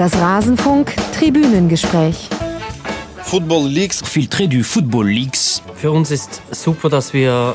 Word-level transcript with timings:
Das 0.00 0.16
Rasenfunk 0.16 0.94
Tribünengespräch. 1.12 2.30
Football 3.22 3.68
Leagues. 3.68 4.02
Filtré 4.02 4.48
du 4.48 4.64
Football 4.64 5.10
Leagues. 5.10 5.60
Für 5.74 5.90
uns 5.90 6.10
ist 6.10 6.40
super, 6.50 6.88
dass 6.88 7.12
wir 7.12 7.54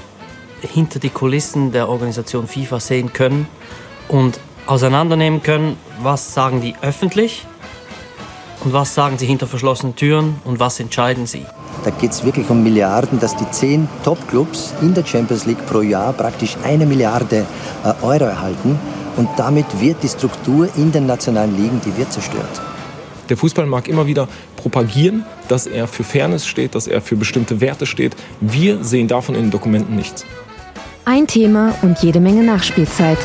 hinter 0.62 1.00
die 1.00 1.10
Kulissen 1.10 1.72
der 1.72 1.90
Organisation 1.90 2.48
FIFA 2.48 2.80
sehen 2.80 3.14
können 3.14 3.48
und 4.10 4.40
auseinandernehmen 4.68 5.42
können, 5.42 5.76
was 6.04 6.36
sagen 6.36 6.62
die 6.62 6.76
öffentlich 6.84 7.48
und 8.64 8.74
was 8.74 8.94
sagen 8.94 9.18
sie 9.18 9.26
hinter 9.26 9.48
verschlossenen 9.48 9.96
Türen 9.96 10.36
und 10.44 10.60
was 10.60 10.80
entscheiden 10.80 11.26
sie. 11.26 11.48
Da 11.84 11.90
geht 11.90 12.12
es 12.12 12.24
wirklich 12.24 12.48
um 12.52 12.62
Milliarden, 12.62 13.20
dass 13.20 13.36
die 13.36 13.50
zehn 13.50 13.88
Top-Clubs 14.04 14.76
in 14.82 14.94
der 14.94 15.04
Champions 15.04 15.48
League 15.48 15.66
pro 15.66 15.82
Jahr 15.82 16.14
praktisch 16.14 16.58
eine 16.64 16.86
Milliarde 16.86 17.44
äh, 17.84 18.06
Euro 18.06 18.26
erhalten. 18.26 18.78
Und 19.18 19.30
damit 19.38 19.66
wird 19.80 20.04
die 20.04 20.10
Struktur 20.10 20.70
in 20.76 20.92
den 20.92 21.06
nationalen 21.06 21.56
Ligen, 21.56 21.82
die 21.86 21.98
wird 21.98 22.12
zerstört. 22.12 22.62
Der 23.30 23.38
Fußball 23.38 23.66
mag 23.66 23.88
immer 23.88 24.06
wieder 24.06 24.28
propagieren, 24.56 25.26
dass 25.48 25.68
er 25.68 25.88
für 25.88 26.04
Fairness 26.04 26.46
steht, 26.46 26.76
dass 26.76 26.88
er 26.88 27.02
für 27.02 27.16
bestimmte 27.16 27.60
Werte 27.62 27.86
steht. 27.86 28.16
Wir 28.40 28.84
sehen 28.84 29.08
davon 29.08 29.36
in 29.36 29.44
den 29.44 29.52
Dokumenten 29.52 29.96
nichts. 29.96 30.26
Ein 31.06 31.28
Thema 31.28 31.74
und 31.82 32.00
jede 32.00 32.20
Menge 32.20 32.44
Nachspielzeit. 32.44 33.20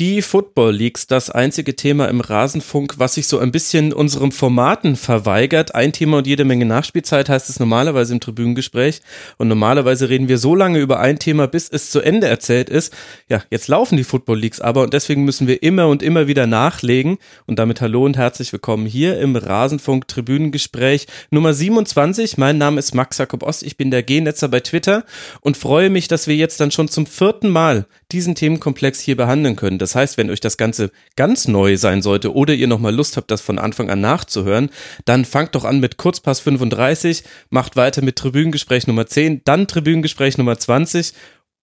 Die 0.00 0.22
Football 0.22 0.76
Leagues, 0.76 1.08
das 1.08 1.28
einzige 1.28 1.76
Thema 1.76 2.08
im 2.08 2.22
Rasenfunk, 2.22 2.94
was 2.96 3.16
sich 3.16 3.26
so 3.26 3.38
ein 3.38 3.52
bisschen 3.52 3.92
unserem 3.92 4.32
Formaten 4.32 4.96
verweigert. 4.96 5.74
Ein 5.74 5.92
Thema 5.92 6.16
und 6.16 6.26
jede 6.26 6.46
Menge 6.46 6.64
Nachspielzeit 6.64 7.28
heißt 7.28 7.50
es 7.50 7.60
normalerweise 7.60 8.14
im 8.14 8.20
Tribünengespräch. 8.20 9.02
Und 9.36 9.48
normalerweise 9.48 10.08
reden 10.08 10.26
wir 10.26 10.38
so 10.38 10.54
lange 10.54 10.78
über 10.78 11.00
ein 11.00 11.18
Thema, 11.18 11.48
bis 11.48 11.68
es 11.68 11.90
zu 11.90 12.00
Ende 12.00 12.28
erzählt 12.28 12.70
ist. 12.70 12.94
Ja, 13.28 13.42
jetzt 13.50 13.68
laufen 13.68 13.98
die 13.98 14.04
Football 14.04 14.38
Leagues 14.38 14.62
aber 14.62 14.84
und 14.84 14.94
deswegen 14.94 15.26
müssen 15.26 15.46
wir 15.46 15.62
immer 15.62 15.88
und 15.88 16.02
immer 16.02 16.26
wieder 16.26 16.46
nachlegen. 16.46 17.18
Und 17.44 17.58
damit 17.58 17.82
hallo 17.82 18.06
und 18.06 18.16
herzlich 18.16 18.54
willkommen 18.54 18.86
hier 18.86 19.20
im 19.20 19.36
Rasenfunk 19.36 20.08
Tribünengespräch 20.08 21.08
Nummer 21.28 21.52
27. 21.52 22.38
Mein 22.38 22.56
Name 22.56 22.78
ist 22.78 22.94
Max 22.94 23.18
Jakob 23.18 23.42
Ost. 23.42 23.62
Ich 23.64 23.76
bin 23.76 23.90
der 23.90 24.02
G-Netzer 24.02 24.48
bei 24.48 24.60
Twitter 24.60 25.04
und 25.42 25.58
freue 25.58 25.90
mich, 25.90 26.08
dass 26.08 26.26
wir 26.26 26.36
jetzt 26.36 26.58
dann 26.58 26.70
schon 26.70 26.88
zum 26.88 27.04
vierten 27.04 27.50
Mal 27.50 27.84
diesen 28.12 28.34
Themenkomplex 28.34 29.00
hier 29.00 29.16
behandeln 29.16 29.56
können. 29.56 29.78
Das 29.78 29.89
das 29.90 29.96
heißt, 29.96 30.18
wenn 30.18 30.30
euch 30.30 30.38
das 30.38 30.56
Ganze 30.56 30.92
ganz 31.16 31.48
neu 31.48 31.76
sein 31.76 32.00
sollte 32.00 32.32
oder 32.32 32.54
ihr 32.54 32.68
nochmal 32.68 32.94
Lust 32.94 33.16
habt, 33.16 33.30
das 33.30 33.40
von 33.40 33.58
Anfang 33.58 33.90
an 33.90 34.00
nachzuhören, 34.00 34.70
dann 35.04 35.24
fangt 35.24 35.56
doch 35.56 35.64
an 35.64 35.80
mit 35.80 35.96
Kurzpass 35.96 36.38
35, 36.38 37.24
macht 37.50 37.74
weiter 37.74 38.02
mit 38.02 38.14
Tribünengespräch 38.14 38.86
Nummer 38.86 39.06
10, 39.06 39.42
dann 39.44 39.66
Tribünengespräch 39.66 40.38
Nummer 40.38 40.56
20 40.56 41.12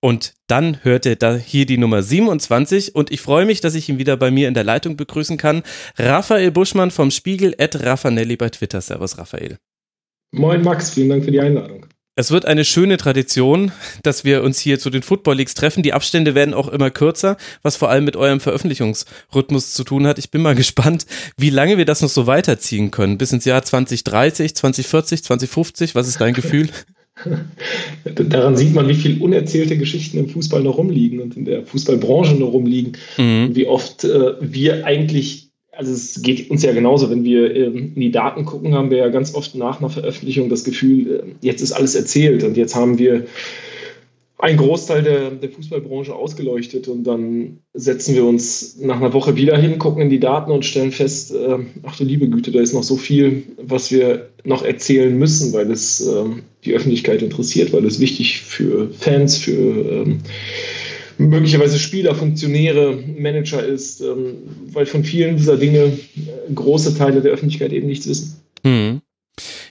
und 0.02 0.33
dann 0.48 0.83
hört 0.83 1.05
ihr 1.05 1.16
da 1.16 1.36
hier 1.36 1.66
die 1.66 1.78
Nummer 1.78 2.03
27 2.03 2.95
und 2.95 3.11
ich 3.11 3.22
freue 3.22 3.45
mich, 3.45 3.61
dass 3.61 3.75
ich 3.75 3.88
ihn 3.88 3.98
wieder 3.98 4.17
bei 4.17 4.30
mir 4.30 4.50
in 4.50 4.53
der 4.53 4.66
Leitung 4.66 4.98
begrüßen 4.98 5.38
kann. 5.38 5.64
Raphael 5.98 6.52
Buschmann 6.52 6.92
vom 6.92 7.09
Spiegel 7.11 7.55
at 7.58 7.81
Raffanelli 7.81 8.36
bei 8.36 8.50
Twitter. 8.50 8.81
Servus 8.81 9.17
Raphael. 9.17 9.58
Moin 10.31 10.61
Max, 10.61 10.89
vielen 10.89 11.09
Dank 11.09 11.23
für 11.23 11.31
die 11.31 11.39
Einladung. 11.39 11.86
Es 12.20 12.32
wird 12.32 12.48
eine 12.48 12.66
schöne 12.66 12.98
Tradition, 12.98 13.72
dass 14.02 14.26
wir 14.26 14.42
uns 14.42 14.60
hier 14.60 14.80
zu 14.80 14.90
den 14.90 15.04
Football 15.04 15.36
Leagues 15.36 15.54
treffen. 15.54 15.84
Die 15.84 15.94
Abstände 15.94 16.34
werden 16.34 16.56
auch 16.56 16.68
immer 16.68 16.90
kürzer, 16.90 17.38
was 17.62 17.78
vor 17.78 17.92
allem 17.92 18.06
mit 18.06 18.16
eurem 18.16 18.40
Veröffentlichungsrhythmus 18.40 19.76
zu 19.76 19.84
tun 19.84 20.08
hat. 20.08 20.18
Ich 20.18 20.32
bin 20.32 20.42
mal 20.42 20.56
gespannt, 20.56 21.06
wie 21.38 21.52
lange 21.52 21.78
wir 21.78 21.86
das 21.86 22.02
noch 22.02 22.10
so 22.10 22.26
weiterziehen 22.26 22.90
können. 22.90 23.20
Bis 23.20 23.34
ins 23.34 23.45
Jahr 23.45 23.62
2030, 23.62 24.56
2040, 24.56 25.23
2050. 25.26 25.94
Was 25.94 26.08
ist 26.08 26.20
dein 26.20 26.34
Gefühl? 26.34 26.70
Daran 28.16 28.58
sieht 28.58 28.73
man, 28.73 28.88
wie 28.88 28.95
viele 28.95 29.23
unerzählte 29.23 29.78
Geschichten 29.78 30.18
im 30.18 30.30
Fußball 30.30 30.64
noch 30.64 30.80
rumliegen 30.80 31.20
und 31.20 31.38
in 31.38 31.45
der 31.45 31.68
Fußballbranche 31.68 32.33
noch 32.33 32.52
rumliegen. 32.52 32.94
Mhm. 33.17 33.56
Wie 33.56 33.67
oft 33.67 34.06
äh, 34.06 34.33
wir 34.42 34.88
eigentlich 34.88 35.46
also 35.77 35.93
es 35.93 36.21
geht 36.21 36.49
uns 36.49 36.64
ja 36.64 36.73
genauso, 36.73 37.10
wenn 37.10 37.23
wir 37.23 37.55
ähm, 37.55 37.93
in 37.95 38.02
die 38.02 38.11
Daten 38.11 38.45
gucken, 38.45 38.73
haben 38.73 38.89
wir 38.89 38.98
ja 38.98 39.10
ganz 39.10 39.36
oft 39.36 39.55
nach 39.55 39.80
einer 39.80 39.89
Veröffentlichung 39.89 40.49
das 40.49 40.64
Gefühl, 40.64 41.36
äh, 41.42 41.45
jetzt 41.45 41.61
ist 41.61 41.71
alles 41.71 41.95
erzählt 41.95 42.43
und 42.43 42.58
jetzt 42.58 42.76
haben 42.76 42.98
wir 42.98 43.26
einen 44.39 44.58
Großteil 44.58 45.02
der, 45.04 45.32
der 45.32 45.49
Fußballbranche 45.49 46.14
ausgeleuchtet 46.14 46.88
und 46.88 47.04
dann 47.05 47.60
setzen 47.73 48.15
wir 48.15 48.26
uns 48.26 48.77
nach 48.80 48.98
einer 48.98 49.14
Woche 49.14 49.36
wieder 49.36 49.58
hin, 49.58 49.80
gucken 49.80 50.02
in 50.02 50.10
die 50.10 50.20
Daten 50.20 50.52
und 50.52 50.65
stellen 50.65 50.92
fest, 50.92 51.33
äh, 51.33 51.58
ach 51.83 51.98
du 51.98 52.04
liebe 52.04 52.27
Güte, 52.27 52.52
da 52.52 52.59
ist 52.59 52.73
noch 52.73 52.83
so 52.83 52.98
viel, 52.98 53.44
was 53.61 53.92
wir 53.92 54.30
noch 54.44 54.64
erzählen 54.64 55.17
müssen, 55.17 55.54
weil 55.54 55.71
es 55.71 56.08
die 56.64 56.73
Öffentlichkeit 56.73 57.21
interessiert, 57.21 57.73
weil 57.73 57.86
es 57.86 57.99
wichtig 57.99 58.42
für 58.42 58.89
Fans, 58.92 59.38
für 59.38 59.54
ähm, 59.54 60.20
möglicherweise 61.17 61.80
Spieler, 61.80 62.16
Funktionäre, 62.16 62.98
Manager 63.17 63.64
ist, 63.64 64.02
ähm, 64.02 64.36
weil 64.72 64.86
von 64.86 65.04
vielen 65.04 65.38
dieser 65.38 65.58
Dinge 65.58 65.80
äh, 65.86 66.54
große 66.54 66.98
Teile 66.98 67.22
der 67.22 67.32
Öffentlichkeit 67.32 67.72
eben 67.73 67.88
nichts 67.88 68.08
wissen. 68.08 68.42
Hm. 68.64 69.02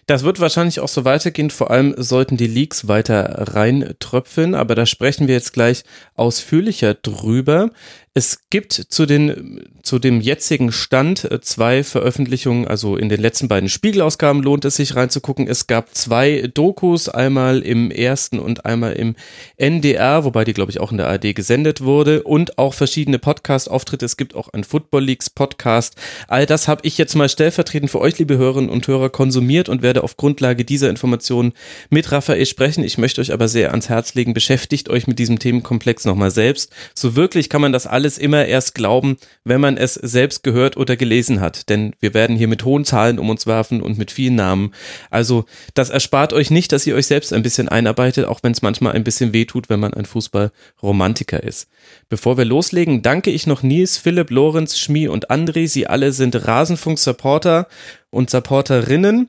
Das 0.07 0.23
wird 0.23 0.39
wahrscheinlich 0.39 0.79
auch 0.79 0.89
so 0.89 1.05
weitergehen. 1.05 1.51
Vor 1.51 1.73
allem 1.73 1.95
sollten 1.97 2.37
die 2.37 2.47
Leaks 2.47 2.87
weiter 2.87 3.49
reintröpfeln, 3.55 4.55
aber 4.55 4.77
da 4.77 4.87
sprechen 4.87 5.27
wir 5.27 5.35
jetzt 5.35 5.53
gleich 5.53 5.83
ausführlicher 6.15 6.95
drüber. 6.95 7.71
Es 8.17 8.49
gibt 8.49 8.73
zu, 8.73 9.05
den, 9.05 9.69
zu 9.83 9.99
dem 9.99 10.23
jetzigen 10.23 10.73
Stand 10.73 11.31
äh, 11.31 11.39
zwei 11.43 11.85
Veröffentlichungen, 11.85 12.67
also 12.67 12.97
in 12.97 13.11
den 13.11 13.21
letzten 13.21 13.47
beiden 13.47 13.69
Spiegelausgaben 13.69 14.43
lohnt 14.43 14.65
es 14.65 14.77
sich 14.77 14.97
reinzugucken. 14.97 15.47
Es 15.47 15.67
gab 15.67 15.95
zwei 15.95 16.49
Dokus, 16.55 17.11
einmal 17.11 17.61
im 17.61 17.91
ersten 17.91 18.39
und 18.39 18.65
einmal 18.65 18.95
im 18.95 19.17
NDR, 19.59 20.25
wobei 20.25 20.45
die, 20.45 20.55
glaube 20.55 20.71
ich, 20.71 20.81
auch 20.81 20.93
in 20.93 20.97
der 20.97 21.09
ARD 21.09 21.37
gesendet 21.37 21.83
wurde 21.83 22.23
und 22.23 22.57
auch 22.57 22.73
verschiedene 22.73 23.19
Podcast-Auftritte. 23.19 24.07
Es 24.07 24.17
gibt 24.17 24.35
auch 24.35 24.49
einen 24.49 24.65
Football 24.65 25.05
Leagues 25.05 25.29
Podcast. 25.29 25.97
All 26.27 26.47
das 26.47 26.69
habe 26.69 26.81
ich 26.87 26.97
jetzt 26.97 27.17
mal 27.17 27.29
stellvertretend 27.29 27.91
für 27.91 28.01
euch, 28.01 28.19
liebe 28.19 28.39
Hörerinnen 28.39 28.71
und 28.71 28.89
Hörer, 28.89 29.11
konsumiert 29.11 29.69
und 29.69 29.83
werde 29.83 30.03
auf 30.03 30.17
Grundlage 30.17 30.65
dieser 30.65 30.89
Informationen 30.89 31.53
mit 31.91 32.11
Raphael 32.13 32.47
sprechen. 32.47 32.83
Ich 32.83 32.97
möchte 32.97 33.21
euch 33.21 33.35
aber 33.35 33.49
sehr 33.49 33.73
ans 33.73 33.91
Herz 33.91 34.15
legen, 34.15 34.33
beschäftigt 34.33 34.89
euch 34.89 35.07
mit 35.07 35.19
diesem 35.19 35.39
Themenkomplex 35.39 36.07
nochmal 36.07 36.31
selbst. 36.31 36.73
So 36.95 37.15
wirklich 37.15 37.51
kann 37.51 37.61
man 37.61 37.75
das 37.75 37.87
alles 37.87 38.06
alles 38.07 38.19
immer 38.19 38.47
erst 38.47 38.77
glauben, 38.77 39.17
wenn 39.43 39.61
man 39.61 39.77
es 39.77 39.95
selbst 39.95 40.45
gehört 40.45 40.77
oder 40.77 40.97
gelesen 40.97 41.41
hat. 41.41 41.69
Denn 41.69 41.93
wir 41.99 42.15
werden 42.15 42.37
hier 42.37 42.47
mit 42.47 42.65
hohen 42.65 42.85
Zahlen 42.85 43.19
um 43.19 43.31
uns 43.31 43.49
werfen 43.49 43.83
und 43.83 43.99
mit 43.99 44.13
vielen 44.13 44.37
Namen. 44.37 44.73
Also 45.11 45.45
das 45.75 45.91
erspart 45.91 46.33
euch 46.33 46.53
nicht, 46.53 46.71
dass 46.71 46.87
ihr 46.87 46.95
euch 46.95 47.09
selbst 47.09 47.33
ein 47.33 47.43
bisschen 47.43 47.69
einarbeitet, 47.69 48.27
auch 48.27 48.45
wenn 48.45 48.53
es 48.53 48.63
manchmal 48.63 48.93
ein 48.93 49.03
bisschen 49.03 49.33
wehtut, 49.33 49.69
wenn 49.69 49.81
man 49.81 49.93
ein 49.93 50.05
Fußballromantiker 50.05 51.43
ist. 51.43 51.69
Bevor 52.09 52.39
wir 52.39 52.45
loslegen, 52.45 53.03
danke 53.03 53.33
ich 53.33 53.49
noch 53.49 53.65
Nils, 53.65 53.99
Philipp, 53.99 54.31
Lorenz, 54.31 54.79
Schmi 54.79 55.09
und 55.09 55.29
André. 55.29 55.67
Sie 55.67 55.89
alle 55.89 56.13
sind 56.13 56.47
Rasenfunk-Supporter 56.47 57.67
und 58.11 58.31
Supporterinnen. 58.31 59.29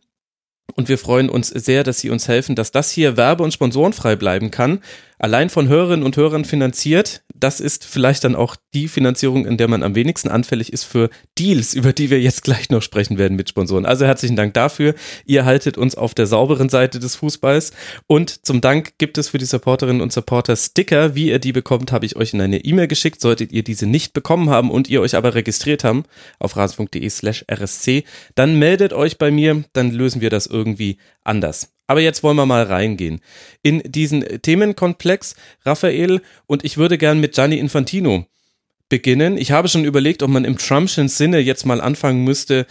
Und 0.75 0.89
wir 0.89 0.99
freuen 0.99 1.29
uns 1.29 1.47
sehr, 1.47 1.83
dass 1.83 1.99
Sie 1.99 2.11
uns 2.11 2.27
helfen, 2.27 2.55
dass 2.55 2.71
das 2.71 2.91
hier 2.91 3.17
werbe- 3.17 3.44
und 3.44 3.53
sponsorenfrei 3.53 4.15
bleiben 4.17 4.51
kann 4.51 4.81
allein 5.17 5.50
von 5.50 5.67
Hörerinnen 5.67 6.05
und 6.05 6.17
Hörern 6.17 6.45
finanziert. 6.45 7.23
Das 7.35 7.59
ist 7.59 7.85
vielleicht 7.85 8.23
dann 8.23 8.35
auch 8.35 8.55
die 8.73 8.88
Finanzierung, 8.88 9.45
in 9.45 9.57
der 9.57 9.67
man 9.67 9.83
am 9.83 9.95
wenigsten 9.95 10.29
anfällig 10.29 10.73
ist 10.73 10.83
für 10.83 11.09
Deals, 11.38 11.73
über 11.73 11.94
die 11.94 12.09
wir 12.09 12.19
jetzt 12.19 12.44
gleich 12.44 12.69
noch 12.69 12.81
sprechen 12.81 13.17
werden 13.17 13.35
mit 13.35 13.50
Sponsoren. 13.50 13.85
Also 13.85 14.06
herzlichen 14.06 14.35
Dank 14.35 14.53
dafür. 14.53 14.95
Ihr 15.25 15.45
haltet 15.45 15.77
uns 15.77 15.95
auf 15.95 16.13
der 16.13 16.25
sauberen 16.25 16.69
Seite 16.69 17.00
des 17.00 17.16
Fußballs. 17.16 17.72
Und 18.07 18.45
zum 18.45 18.61
Dank 18.61 18.97
gibt 18.97 19.17
es 19.17 19.29
für 19.29 19.38
die 19.38 19.45
Supporterinnen 19.45 20.01
und 20.01 20.11
Supporter 20.11 20.56
Sticker. 20.56 21.16
Wie 21.16 21.29
ihr 21.29 21.39
die 21.39 21.53
bekommt, 21.53 21.91
habe 21.91 22.06
ich 22.06 22.16
euch 22.16 22.33
in 22.33 22.41
eine 22.41 22.63
E-Mail 22.63 22.88
geschickt. 22.88 23.22
Solltet 23.22 23.51
ihr 23.51 23.63
diese 23.63 23.85
nicht 23.85 24.13
bekommen 24.13 24.50
haben 24.50 24.72
und 24.72 24.89
ihr 24.89 25.01
euch 25.01 25.16
aber 25.16 25.35
registriert 25.35 25.83
haben 25.83 26.06
auf 26.39 26.56
rasen.de 26.57 27.09
slash 27.09 27.45
rsc, 27.47 28.03
dann 28.35 28.57
meldet 28.59 28.94
euch 28.94 29.17
bei 29.17 29.31
mir, 29.31 29.63
dann 29.73 29.91
lösen 29.91 30.22
wir 30.22 30.29
das 30.29 30.47
irgendwie 30.47 30.97
anders. 31.23 31.76
Aber 31.88 32.01
jetzt 32.01 32.22
wollen 32.22 32.38
wir 32.38 32.45
mal 32.45 32.63
reingehen 32.63 33.22
in 33.63 33.81
diesen 33.86 34.42
Themenkomplex, 34.42 35.36
Raphael, 35.66 36.22
und 36.45 36.63
ich 36.63 36.78
würde 36.78 36.98
gern 36.98 37.19
mit 37.19 37.34
Gianni 37.34 37.57
Infantino 37.57 38.25
beginnen. 38.89 39.38
Ich 39.38 39.51
habe 39.51 39.68
schon 39.68 39.86
überlegt, 39.86 40.22
ob 40.22 40.30
man 40.30 40.45
im 40.45 40.57
Trumpschen 40.57 41.07
Sinne 41.07 41.39
jetzt 41.39 41.66
mal 41.66 41.81
anfangen 41.81 42.24
müsste, 42.24 42.66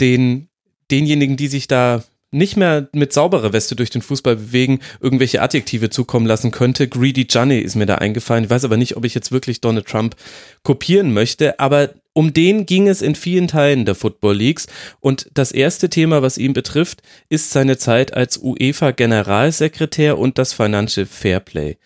den, 0.00 0.48
denjenigen, 0.90 1.36
die 1.36 1.48
sich 1.48 1.68
da 1.68 2.02
nicht 2.32 2.56
mehr 2.56 2.88
mit 2.92 3.12
sauberer 3.12 3.52
Weste 3.52 3.74
durch 3.74 3.90
den 3.90 4.02
Fußball 4.02 4.36
bewegen, 4.36 4.80
irgendwelche 5.00 5.42
Adjektive 5.42 5.90
zukommen 5.90 6.26
lassen 6.26 6.52
könnte. 6.52 6.88
Greedy 6.88 7.26
Johnny 7.28 7.58
ist 7.58 7.74
mir 7.74 7.86
da 7.86 7.96
eingefallen. 7.96 8.44
Ich 8.44 8.50
weiß 8.50 8.64
aber 8.64 8.76
nicht, 8.76 8.96
ob 8.96 9.04
ich 9.04 9.14
jetzt 9.14 9.32
wirklich 9.32 9.60
Donald 9.60 9.86
Trump 9.86 10.14
kopieren 10.62 11.12
möchte, 11.12 11.58
aber 11.58 11.90
um 12.12 12.32
den 12.32 12.66
ging 12.66 12.88
es 12.88 13.02
in 13.02 13.14
vielen 13.14 13.48
Teilen 13.48 13.84
der 13.84 13.94
Football 13.94 14.36
Leagues. 14.36 14.66
Und 15.00 15.30
das 15.34 15.52
erste 15.52 15.88
Thema, 15.88 16.22
was 16.22 16.38
ihn 16.38 16.52
betrifft, 16.52 17.02
ist 17.28 17.50
seine 17.50 17.78
Zeit 17.78 18.14
als 18.14 18.38
UEFA-Generalsekretär 18.38 20.18
und 20.18 20.38
das 20.38 20.52
Financial 20.52 21.06
Fairplay. 21.06 21.76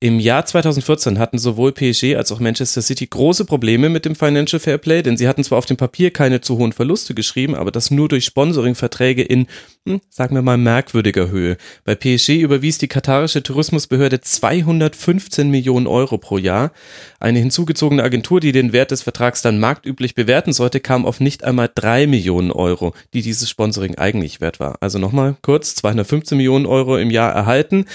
Im 0.00 0.20
Jahr 0.20 0.46
2014 0.46 1.18
hatten 1.18 1.38
sowohl 1.38 1.72
PSG 1.72 2.14
als 2.14 2.30
auch 2.30 2.38
Manchester 2.38 2.82
City 2.82 3.08
große 3.08 3.44
Probleme 3.44 3.88
mit 3.88 4.04
dem 4.04 4.14
Financial 4.14 4.60
Fairplay, 4.60 5.02
denn 5.02 5.16
sie 5.16 5.26
hatten 5.26 5.42
zwar 5.42 5.58
auf 5.58 5.66
dem 5.66 5.76
Papier 5.76 6.12
keine 6.12 6.40
zu 6.40 6.56
hohen 6.56 6.72
Verluste 6.72 7.14
geschrieben, 7.14 7.56
aber 7.56 7.72
das 7.72 7.90
nur 7.90 8.08
durch 8.08 8.24
Sponsoringverträge 8.24 9.24
in, 9.24 9.48
hm, 9.86 10.00
sagen 10.08 10.36
wir 10.36 10.42
mal, 10.42 10.56
merkwürdiger 10.56 11.30
Höhe. 11.30 11.56
Bei 11.82 11.96
PSG 11.96 12.40
überwies 12.40 12.78
die 12.78 12.86
katarische 12.86 13.42
Tourismusbehörde 13.42 14.20
215 14.20 15.50
Millionen 15.50 15.88
Euro 15.88 16.16
pro 16.16 16.38
Jahr. 16.38 16.70
Eine 17.18 17.40
hinzugezogene 17.40 18.04
Agentur, 18.04 18.38
die 18.38 18.52
den 18.52 18.72
Wert 18.72 18.92
des 18.92 19.02
Vertrags 19.02 19.42
dann 19.42 19.58
marktüblich 19.58 20.14
bewerten 20.14 20.52
sollte, 20.52 20.78
kam 20.78 21.06
auf 21.06 21.18
nicht 21.18 21.42
einmal 21.42 21.72
drei 21.74 22.06
Millionen 22.06 22.52
Euro, 22.52 22.94
die 23.14 23.22
dieses 23.22 23.50
Sponsoring 23.50 23.96
eigentlich 23.96 24.40
wert 24.40 24.60
war. 24.60 24.76
Also 24.78 25.00
nochmal 25.00 25.34
kurz, 25.42 25.74
215 25.74 26.38
Millionen 26.38 26.66
Euro 26.66 26.96
im 26.98 27.10
Jahr 27.10 27.32
erhalten. 27.32 27.86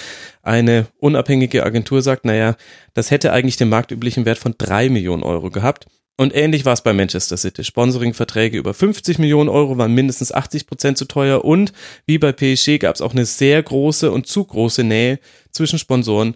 Eine 0.44 0.88
unabhängige 1.00 1.66
Agentur 1.66 2.02
sagt, 2.02 2.26
naja, 2.26 2.56
das 2.94 3.12
hätte 3.12 3.32
eigentlich 3.32 3.58
den 3.58 3.70
marktüblichen 3.70 4.26
Wert 4.26 4.38
von 4.38 4.56
drei 4.58 4.90
Millionen 4.90 5.24
Euro 5.24 5.50
gehabt. 5.50 5.88
Und 6.16 6.36
ähnlich 6.36 6.66
war 6.66 6.74
es 6.74 6.82
bei 6.82 6.94
Manchester 6.94 7.38
City. 7.38 7.64
Sponsoringverträge 7.64 8.58
über 8.58 8.74
50 8.74 9.18
Millionen 9.18 9.50
Euro 9.50 9.78
waren 9.78 9.94
mindestens 9.94 10.32
80 10.32 10.68
Prozent 10.68 10.98
zu 10.98 11.06
teuer 11.06 11.44
und 11.44 11.74
wie 12.06 12.20
bei 12.20 12.32
PSG 12.32 12.78
gab 12.78 12.94
es 12.94 13.02
auch 13.02 13.14
eine 13.14 13.26
sehr 13.26 13.64
große 13.64 14.12
und 14.12 14.28
zu 14.28 14.44
große 14.44 14.84
Nähe 14.84 15.18
zwischen 15.52 15.80
Sponsoren 15.80 16.36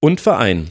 und 0.00 0.20
Verein. 0.20 0.70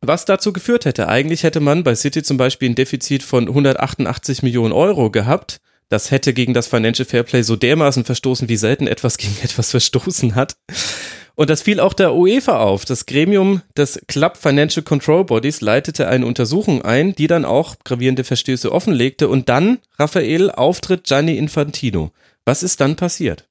Was 0.00 0.24
dazu 0.24 0.52
geführt 0.52 0.84
hätte, 0.84 1.08
eigentlich 1.08 1.42
hätte 1.42 1.60
man 1.60 1.84
bei 1.84 1.94
City 1.94 2.22
zum 2.22 2.38
Beispiel 2.38 2.70
ein 2.70 2.74
Defizit 2.74 3.22
von 3.22 3.46
188 3.46 4.42
Millionen 4.42 4.72
Euro 4.72 5.10
gehabt. 5.10 5.60
Das 5.88 6.10
hätte 6.10 6.32
gegen 6.32 6.54
das 6.54 6.66
Financial 6.66 7.06
Fairplay 7.06 7.42
so 7.42 7.56
dermaßen 7.56 8.04
verstoßen, 8.04 8.48
wie 8.48 8.56
selten 8.56 8.88
etwas 8.88 9.18
gegen 9.18 9.36
etwas 9.42 9.70
verstoßen 9.70 10.34
hat. 10.34 10.56
Und 11.36 11.50
das 11.50 11.62
fiel 11.62 11.80
auch 11.80 11.92
der 11.92 12.14
UEFA 12.14 12.60
auf. 12.60 12.86
Das 12.86 13.04
Gremium 13.04 13.60
des 13.76 14.00
Club 14.08 14.38
Financial 14.38 14.82
Control 14.82 15.24
Bodies 15.24 15.60
leitete 15.60 16.08
eine 16.08 16.26
Untersuchung 16.26 16.82
ein, 16.82 17.14
die 17.14 17.26
dann 17.26 17.44
auch 17.44 17.76
gravierende 17.84 18.24
Verstöße 18.24 18.72
offenlegte. 18.72 19.28
Und 19.28 19.50
dann, 19.50 19.78
Raphael, 19.98 20.50
auftritt 20.50 21.04
Gianni 21.04 21.36
Infantino. 21.36 22.10
Was 22.46 22.62
ist 22.62 22.80
dann 22.80 22.96
passiert? 22.96 23.46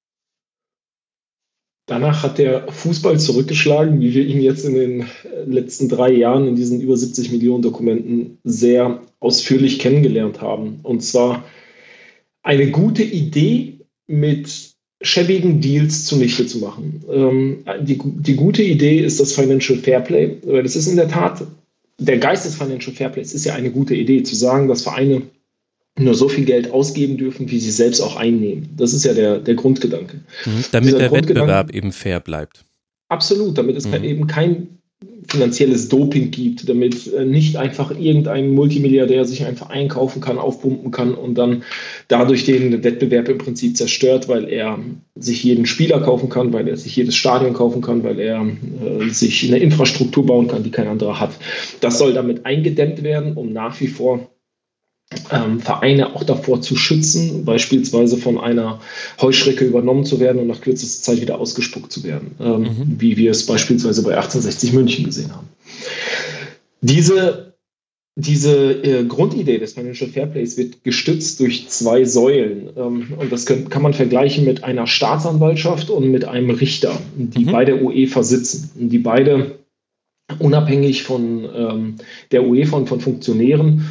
Danach 1.86 2.24
hat 2.24 2.40
der 2.40 2.68
Fußball 2.72 3.20
zurückgeschlagen, 3.20 4.02
wie 4.02 4.16
wir 4.16 4.26
ihn 4.26 4.42
jetzt 4.42 4.66
in 4.66 4.74
den 4.74 5.06
letzten 5.46 5.88
drei 5.88 6.12
Jahren 6.12 6.48
in 6.48 6.56
diesen 6.56 6.81
über 6.81 6.98
70 6.98 7.31
Millionen 7.31 7.62
Dokumenten 7.62 8.40
sehr 8.44 9.04
ausführlich 9.20 9.78
kennengelernt 9.78 10.42
haben. 10.42 10.80
Und 10.81 11.02
zwar 11.02 11.46
eine 12.42 12.72
gute 12.72 13.04
Idee 13.04 13.81
mit 14.08 14.75
schäbigen 15.01 15.62
Deals 15.62 16.06
zunichte 16.06 16.45
zu 16.45 16.59
machen. 16.59 17.03
Ähm, 17.12 17.65
die, 17.81 18.00
die 18.01 18.36
gute 18.36 18.63
Idee 18.63 19.00
ist 19.00 19.19
das 19.19 19.33
Financial 19.33 19.77
Fairplay, 19.77 20.38
weil 20.44 20.63
das 20.63 20.75
ist 20.75 20.88
in 20.88 20.95
der 20.95 21.09
Tat, 21.09 21.45
der 21.97 22.18
Geist 22.18 22.45
des 22.45 22.56
Financial 22.56 22.95
Fairplays 22.95 23.33
ist 23.33 23.45
ja 23.45 23.53
eine 23.56 23.71
gute 23.71 23.95
Idee, 23.95 24.24
zu 24.24 24.36
sagen, 24.36 24.68
dass 24.68 24.83
Vereine 24.83 25.24
nur 25.97 26.15
so 26.15 26.27
viel 26.27 26.45
Geld 26.45 26.71
ausgeben 26.71 27.18
dürfen, 27.18 27.50
wie 27.50 27.59
sie 27.59 27.71
selbst 27.71 28.01
auch 28.01 28.18
einnehmen. 28.18 28.69
Das 28.75 28.94
ist 28.94 29.06
ja 29.06 29.13
der, 29.13 29.39
der 29.39 29.56
Grundgedanke. 29.56 30.18
Mhm, 30.45 30.65
damit 30.71 30.88
Dieser 30.89 31.00
der 31.00 31.12
Wettbewerb 31.12 31.71
eben 31.71 31.92
fair 31.92 32.19
bleibt. 32.19 32.65
Absolut, 33.07 33.57
damit 33.57 33.77
es 33.77 33.88
mhm. 33.88 34.03
eben 34.03 34.27
kein 34.27 34.80
finanzielles 35.27 35.89
Doping 35.89 36.31
gibt, 36.31 36.69
damit 36.69 37.12
äh, 37.13 37.25
nicht 37.25 37.57
einfach 37.57 37.92
irgendein 37.92 38.50
Multimilliardär 38.50 39.25
sich 39.25 39.45
einfach 39.45 39.69
einkaufen 39.69 40.21
kann, 40.21 40.38
aufpumpen 40.38 40.92
kann 40.92 41.13
und 41.13 41.36
dann 41.36 41.63
dadurch 42.07 42.45
den 42.45 42.83
Wettbewerb 42.83 43.30
im 43.30 43.38
Prinzip 43.38 43.75
zerstört, 43.75 44.27
weil 44.27 44.47
er 44.50 44.80
sich 45.15 45.44
jeden 45.44 45.65
Spieler 45.65 46.00
kaufen 46.01 46.30
kann, 46.30 46.53
weil 46.53 46.68
er 46.68 46.77
sich 46.77 46.95
jedes 46.95 47.15
Stadion 47.15 47.53
kaufen 47.53 47.81
kann, 47.81 48.03
weil 48.03 48.19
er 48.19 48.45
äh, 48.45 49.09
sich 49.09 49.47
eine 49.47 49.59
Infrastruktur 49.59 50.25
bauen 50.25 50.47
kann, 50.47 50.63
die 50.63 50.71
kein 50.71 50.88
anderer 50.88 51.19
hat. 51.19 51.31
Das 51.81 51.97
soll 51.97 52.13
damit 52.13 52.45
eingedämmt 52.45 53.03
werden, 53.03 53.33
um 53.33 53.51
nach 53.51 53.80
wie 53.81 53.88
vor 53.88 54.30
ähm, 55.31 55.60
Vereine 55.60 56.16
auch 56.16 56.24
davor 56.24 56.62
zu 56.62 56.75
schützen, 56.75 57.46
beispielsweise 57.46 58.18
von 58.18 58.40
einer 58.40 58.81
Heuschrecke 59.22 59.66
übernommen 59.66 60.06
zu 60.06 60.19
werden 60.19 60.42
und 60.42 60.48
nach 60.48 60.62
kürzester 60.62 61.04
Zeit 61.04 61.22
wieder 61.22 61.40
ausgespuckt 61.40 61.92
zu 61.92 62.04
werden, 62.04 62.31
ähm, 62.40 62.62
mhm. 62.62 62.96
wie 62.98 63.16
wir 63.18 63.31
es 63.31 63.46
beispielsweise 63.46 64.02
bei 64.04 64.16
1860 64.16 64.74
München 64.74 65.06
gesehen 65.06 65.31
haben. 65.34 65.48
Diese, 66.81 67.54
diese 68.16 68.72
äh, 68.84 69.06
Grundidee 69.06 69.60
des 69.60 69.74
Financial 69.74 70.10
Fairplays 70.10 70.57
wird 70.57 70.84
gestützt 70.84 71.40
durch 71.40 71.69
zwei 71.69 72.04
Säulen. 72.06 72.69
Ähm, 72.75 73.13
und 73.18 73.31
das 73.31 73.46
kann, 73.46 73.69
kann, 73.69 73.84
man 73.84 73.94
vergleichen 73.94 74.46
mit 74.46 74.63
einer 74.63 74.88
Staatsanwaltschaft 74.88 75.92
und 75.92 76.10
mit 76.10 76.25
einem 76.25 76.50
Richter, 76.50 77.00
die 77.16 77.46
mhm. 77.46 77.52
bei 77.52 77.66
der 77.66 77.81
UEFA 77.81 78.24
sitzen, 78.24 78.72
die 78.75 79.00
beide 79.00 79.60
unabhängig 80.40 81.04
von 81.04 81.48
ähm, 81.56 81.96
der 82.31 82.48
UEFA 82.48 82.78
und 82.78 82.90
von 82.90 83.00
Funktionären 83.00 83.86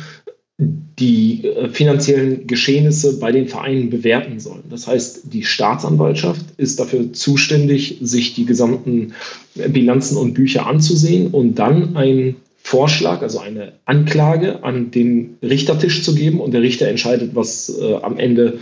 die 0.99 1.44
äh, 1.44 1.69
finanziellen 1.69 2.46
Geschehnisse 2.46 3.19
bei 3.19 3.32
den 3.32 3.49
Vereinen 3.49 3.91
bewerten 3.91 4.38
sollen. 4.38 4.64
Das 4.70 4.87
heißt, 4.87 5.32
die 5.32 5.44
Staatsanwaltschaft 5.44 6.44
ist 6.56 6.79
dafür 6.79 7.12
zuständig, 7.12 7.99
sich 8.00 8.35
die 8.35 8.44
gesamten 8.44 9.14
Bilanzen 9.55 10.17
und 10.17 10.35
Bücher 10.35 10.67
anzusehen 10.67 11.29
und 11.29 11.56
dann 11.56 11.96
einen 11.96 12.37
Vorschlag, 12.67 13.20
also 13.23 13.41
eine 13.41 13.75
Anklage 13.85 14.64
an 14.64 14.91
den 14.91 15.37
Richtertisch 15.43 16.02
zu 16.02 16.14
geben 16.14 16.41
und 16.41 16.55
der 16.55 16.62
Richter 16.62 16.88
entscheidet, 16.88 17.35
was 17.35 17.76
äh, 17.79 17.94
am 17.97 18.19
Ende 18.19 18.58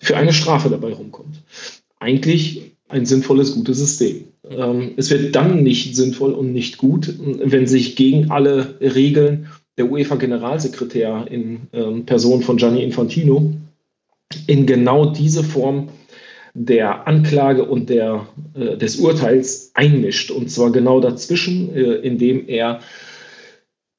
für 0.00 0.16
eine 0.16 0.32
Strafe 0.32 0.70
dabei 0.70 0.92
rumkommt. 0.92 1.36
Eigentlich 2.00 2.72
ein 2.88 3.06
sinnvolles, 3.06 3.54
gutes 3.54 3.78
System. 3.78 4.24
Ähm, 4.48 4.92
es 4.96 5.10
wird 5.10 5.36
dann 5.36 5.62
nicht 5.62 5.94
sinnvoll 5.94 6.32
und 6.32 6.52
nicht 6.52 6.78
gut, 6.78 7.14
wenn 7.18 7.66
sich 7.66 7.94
gegen 7.94 8.30
alle 8.30 8.74
Regeln 8.80 9.48
der 9.76 9.90
UEFA-Generalsekretär 9.90 11.26
in 11.30 11.68
ähm, 11.72 12.06
Person 12.06 12.42
von 12.42 12.56
Gianni 12.56 12.82
Infantino 12.82 13.52
in 14.46 14.66
genau 14.66 15.06
diese 15.06 15.42
Form 15.42 15.88
der 16.54 17.08
Anklage 17.08 17.64
und 17.64 17.90
der, 17.90 18.28
äh, 18.54 18.76
des 18.76 18.96
Urteils 18.96 19.72
einmischt. 19.74 20.30
Und 20.30 20.50
zwar 20.50 20.70
genau 20.70 21.00
dazwischen, 21.00 21.74
äh, 21.74 21.94
indem 21.94 22.46
er 22.46 22.80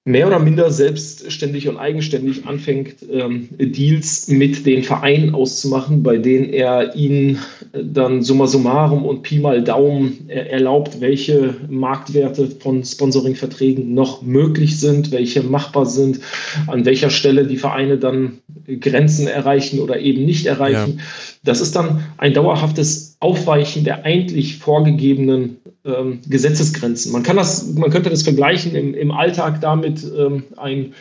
mehr 0.08 0.28
oder 0.28 0.38
minder 0.38 0.70
selbstständig 0.70 1.68
und 1.68 1.78
eigenständig 1.78 2.46
anfängt, 2.46 2.98
ähm, 3.12 3.50
Deals 3.58 4.28
mit 4.28 4.64
den 4.68 4.84
Vereinen 4.84 5.34
auszumachen, 5.34 6.04
bei 6.04 6.18
denen 6.18 6.54
er 6.54 6.96
ihnen 6.96 7.40
dann 7.74 8.22
summa 8.22 8.46
summarum 8.46 9.04
und 9.04 9.24
Pi 9.24 9.40
mal 9.40 9.64
Daumen 9.64 10.30
erlaubt, 10.30 11.02
welche 11.02 11.56
Marktwerte 11.68 12.48
von 12.48 12.84
Sponsoringverträgen 12.84 13.96
noch 13.96 14.22
möglich 14.22 14.80
sind, 14.80 15.12
welche 15.12 15.42
machbar 15.42 15.88
sind, 15.88 16.20
an 16.68 16.86
welcher 16.86 17.10
Stelle 17.10 17.48
die 17.48 17.58
Vereine 17.58 17.98
dann 17.98 18.40
Grenzen 18.80 19.28
erreichen 19.28 19.80
oder 19.80 20.00
eben 20.00 20.24
nicht 20.24 20.46
erreichen. 20.46 20.98
Ja. 20.98 21.04
Das 21.44 21.62
ist 21.62 21.76
dann 21.76 22.04
ein 22.18 22.34
dauerhaftes 22.34 23.05
Aufweichen 23.20 23.84
der 23.84 24.06
eigentlich 24.06 24.58
vorgegebenen 24.58 25.58
ähm, 25.86 26.20
Gesetzesgrenzen. 26.28 27.12
Man, 27.12 27.24
kann 27.24 27.38
das, 27.38 27.74
man 27.74 27.90
könnte 27.90 28.10
das 28.10 28.24
vergleichen 28.24 28.76
im, 28.76 28.94
im 28.94 29.12
Alltag 29.12 29.62
damit, 29.62 30.06
ähm, 30.18 30.44
ein, 30.58 30.94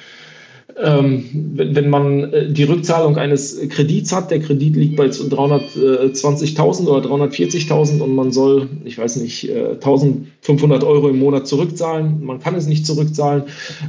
ähm, 0.83 1.25
wenn, 1.54 1.75
wenn, 1.76 1.90
man 1.90 2.33
äh, 2.33 2.50
die 2.50 2.64
Rückzahlung 2.64 3.16
eines 3.16 3.61
Kredits 3.68 4.12
hat, 4.12 4.30
der 4.30 4.40
Kredit 4.40 4.75
liegt 4.76 4.97
bei 4.97 5.06
320.000 5.06 6.87
oder 6.87 7.09
340.000 7.09 8.00
und 8.00 8.14
man 8.14 8.33
soll, 8.33 8.68
ich 8.85 8.99
weiß 8.99 9.16
nicht, 9.16 9.49
äh, 9.49 9.76
1.500 9.80 10.85
Euro 10.85 11.09
im 11.09 11.18
Monat 11.18 11.47
zurückzahlen. 11.47 12.25
Man 12.25 12.40
kann 12.40 12.54
es 12.54 12.66
nicht 12.66 12.87
zurückzahlen 12.87 13.44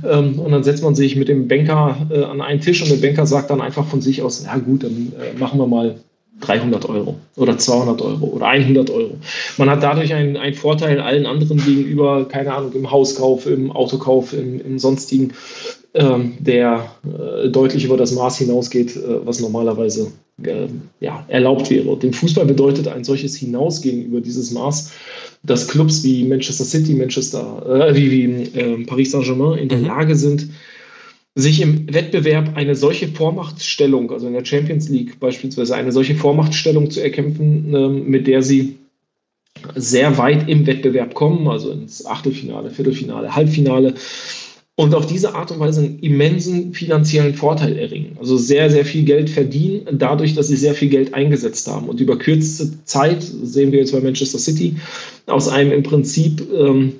ähm, 0.07 0.39
und 0.39 0.51
dann 0.51 0.63
setzt 0.63 0.83
man 0.83 0.95
sich 0.95 1.15
mit 1.15 1.27
dem 1.27 1.47
Banker 1.47 2.07
äh, 2.09 2.23
an 2.23 2.41
einen 2.41 2.61
Tisch 2.61 2.81
und 2.81 2.89
der 2.89 3.07
Banker 3.07 3.25
sagt 3.25 3.49
dann 3.49 3.61
einfach 3.61 3.87
von 3.87 4.01
sich 4.01 4.21
aus, 4.21 4.45
ja 4.45 4.57
gut, 4.57 4.83
dann 4.83 5.13
äh, 5.19 5.39
machen 5.39 5.59
wir 5.59 5.67
mal 5.67 5.95
300 6.41 6.87
Euro 6.89 7.15
oder 7.37 7.57
200 7.57 8.01
Euro 8.01 8.25
oder 8.27 8.47
100 8.47 8.89
Euro. 8.89 9.17
Man 9.57 9.69
hat 9.69 9.83
dadurch 9.83 10.13
einen, 10.13 10.37
einen 10.37 10.55
Vorteil 10.55 10.99
allen 10.99 11.25
anderen 11.25 11.57
gegenüber, 11.63 12.27
keine 12.27 12.53
Ahnung, 12.53 12.73
im 12.73 12.91
Hauskauf, 12.91 13.45
im 13.45 13.71
Autokauf, 13.71 14.33
im, 14.33 14.59
im 14.59 14.77
sonstigen, 14.77 15.33
ähm, 15.93 16.33
der 16.39 16.91
äh, 17.05 17.49
deutlich 17.49 17.85
über 17.85 17.95
das 17.95 18.11
Maß 18.11 18.37
hinausgeht, 18.37 18.97
äh, 18.97 19.25
was 19.25 19.39
normalerweise 19.39 20.11
äh, 20.43 20.67
ja, 20.99 21.25
erlaubt 21.29 21.69
wäre. 21.69 21.89
Und 21.89 22.03
dem 22.03 22.11
Fußball 22.11 22.45
bedeutet 22.45 22.89
ein 22.89 23.05
solches 23.05 23.37
Hinausgehen 23.37 24.05
über 24.05 24.19
dieses 24.19 24.51
Maß, 24.51 24.91
dass 25.43 25.69
Clubs 25.69 26.03
wie 26.03 26.25
Manchester 26.25 26.65
City, 26.65 26.93
Manchester, 26.93 27.87
äh, 27.89 27.95
wie, 27.95 28.11
wie 28.11 28.59
ähm, 28.59 28.85
Paris 28.85 29.11
Saint-Germain 29.11 29.57
in 29.57 29.69
der 29.69 29.77
mhm. 29.77 29.85
Lage 29.85 30.15
sind, 30.15 30.49
sich 31.35 31.61
im 31.61 31.93
Wettbewerb 31.93 32.55
eine 32.55 32.75
solche 32.75 33.09
Vormachtstellung, 33.09 34.09
also 34.11 34.27
in 34.27 34.33
der 34.33 34.45
Champions 34.45 34.87
League 34.87 35.19
beispielsweise, 35.19 35.75
eine 35.75 35.91
solche 35.91 36.15
Vormachtstellung 36.15 36.89
zu 36.89 37.01
erkämpfen, 37.01 37.73
ähm, 37.75 38.07
mit 38.07 38.25
der 38.25 38.41
sie 38.41 38.77
sehr 39.75 40.17
weit 40.17 40.47
im 40.49 40.65
Wettbewerb 40.65 41.13
kommen, 41.13 41.47
also 41.47 41.71
ins 41.71 42.05
Achtelfinale, 42.05 42.69
Viertelfinale, 42.69 43.35
Halbfinale 43.35 43.95
und 44.75 44.93
auf 44.93 45.07
diese 45.07 45.35
Art 45.35 45.51
und 45.51 45.59
Weise 45.59 45.81
einen 45.81 45.99
immensen 45.99 46.73
finanziellen 46.73 47.33
Vorteil 47.33 47.77
erringen. 47.77 48.17
Also 48.19 48.37
sehr, 48.37 48.69
sehr 48.69 48.85
viel 48.85 49.03
Geld 49.03 49.29
verdienen, 49.29 49.87
dadurch, 49.93 50.35
dass 50.35 50.47
sie 50.47 50.57
sehr 50.57 50.73
viel 50.73 50.89
Geld 50.89 51.13
eingesetzt 51.13 51.67
haben. 51.67 51.87
Und 51.87 52.01
über 52.01 52.17
kürzeste 52.17 52.83
Zeit, 52.83 53.23
sehen 53.23 53.71
wir 53.71 53.79
jetzt 53.79 53.93
bei 53.93 54.01
Manchester 54.01 54.37
City, 54.37 54.75
aus 55.27 55.47
einem 55.47 55.71
im 55.71 55.83
Prinzip 55.83 56.45
ähm, 56.53 56.93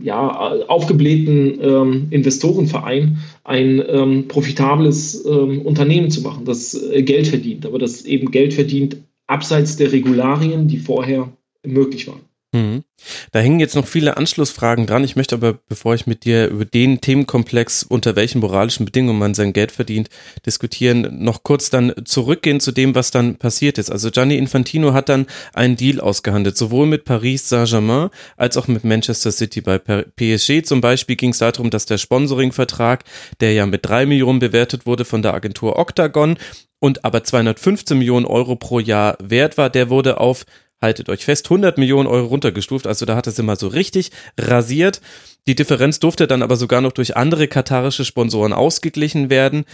ja, 0.00 0.30
aufgeblähten 0.68 1.58
ähm, 1.60 2.06
Investorenverein 2.10 3.18
ein 3.44 3.82
ähm, 3.88 4.28
profitables 4.28 5.24
ähm, 5.26 5.62
Unternehmen 5.62 6.10
zu 6.10 6.22
machen, 6.22 6.44
das 6.44 6.74
äh, 6.74 7.02
Geld 7.02 7.26
verdient, 7.26 7.66
aber 7.66 7.78
das 7.78 8.04
eben 8.04 8.30
Geld 8.30 8.54
verdient 8.54 8.96
abseits 9.26 9.76
der 9.76 9.92
Regularien, 9.92 10.68
die 10.68 10.78
vorher 10.78 11.32
möglich 11.66 12.06
waren. 12.06 12.27
Mhm. 12.58 12.84
Da 13.30 13.38
hängen 13.38 13.60
jetzt 13.60 13.76
noch 13.76 13.86
viele 13.86 14.16
Anschlussfragen 14.16 14.86
dran. 14.86 15.04
Ich 15.04 15.14
möchte 15.14 15.36
aber, 15.36 15.52
bevor 15.52 15.94
ich 15.94 16.06
mit 16.06 16.24
dir 16.24 16.48
über 16.48 16.64
den 16.64 17.00
Themenkomplex, 17.00 17.84
unter 17.84 18.16
welchen 18.16 18.40
moralischen 18.40 18.84
Bedingungen 18.84 19.18
man 19.18 19.34
sein 19.34 19.52
Geld 19.52 19.70
verdient, 19.70 20.08
diskutieren, 20.44 21.22
noch 21.22 21.44
kurz 21.44 21.70
dann 21.70 21.92
zurückgehen 22.04 22.58
zu 22.58 22.72
dem, 22.72 22.96
was 22.96 23.12
dann 23.12 23.36
passiert 23.36 23.78
ist. 23.78 23.90
Also 23.90 24.10
Gianni 24.10 24.36
Infantino 24.36 24.92
hat 24.92 25.08
dann 25.08 25.26
einen 25.54 25.76
Deal 25.76 26.00
ausgehandelt, 26.00 26.56
sowohl 26.56 26.86
mit 26.86 27.04
Paris 27.04 27.48
Saint-Germain 27.48 28.10
als 28.36 28.56
auch 28.56 28.66
mit 28.66 28.84
Manchester 28.84 29.30
City. 29.30 29.60
Bei 29.60 29.78
PSG 29.78 30.64
zum 30.64 30.80
Beispiel 30.80 31.16
ging 31.16 31.30
es 31.30 31.38
darum, 31.38 31.70
dass 31.70 31.86
der 31.86 31.98
Sponsoringvertrag, 31.98 33.04
der 33.40 33.52
ja 33.52 33.66
mit 33.66 33.86
drei 33.86 34.06
Millionen 34.06 34.40
bewertet 34.40 34.86
wurde 34.86 35.04
von 35.04 35.22
der 35.22 35.34
Agentur 35.34 35.78
Octagon 35.78 36.36
und 36.80 37.04
aber 37.04 37.24
215 37.24 37.98
Millionen 37.98 38.26
Euro 38.26 38.56
pro 38.56 38.80
Jahr 38.80 39.16
wert 39.20 39.56
war, 39.56 39.70
der 39.70 39.90
wurde 39.90 40.18
auf 40.18 40.44
haltet 40.80 41.08
euch 41.08 41.24
fest, 41.24 41.46
100 41.46 41.78
Millionen 41.78 42.06
Euro 42.06 42.26
runtergestuft. 42.26 42.86
Also 42.86 43.06
da 43.06 43.16
hat 43.16 43.26
es 43.26 43.38
immer 43.38 43.56
so 43.56 43.68
richtig 43.68 44.10
rasiert. 44.38 45.00
Die 45.46 45.54
Differenz 45.54 45.98
durfte 45.98 46.26
dann 46.26 46.42
aber 46.42 46.56
sogar 46.56 46.80
noch 46.80 46.92
durch 46.92 47.16
andere 47.16 47.48
katarische 47.48 48.04
Sponsoren 48.04 48.52
ausgeglichen 48.52 49.30
werden. 49.30 49.64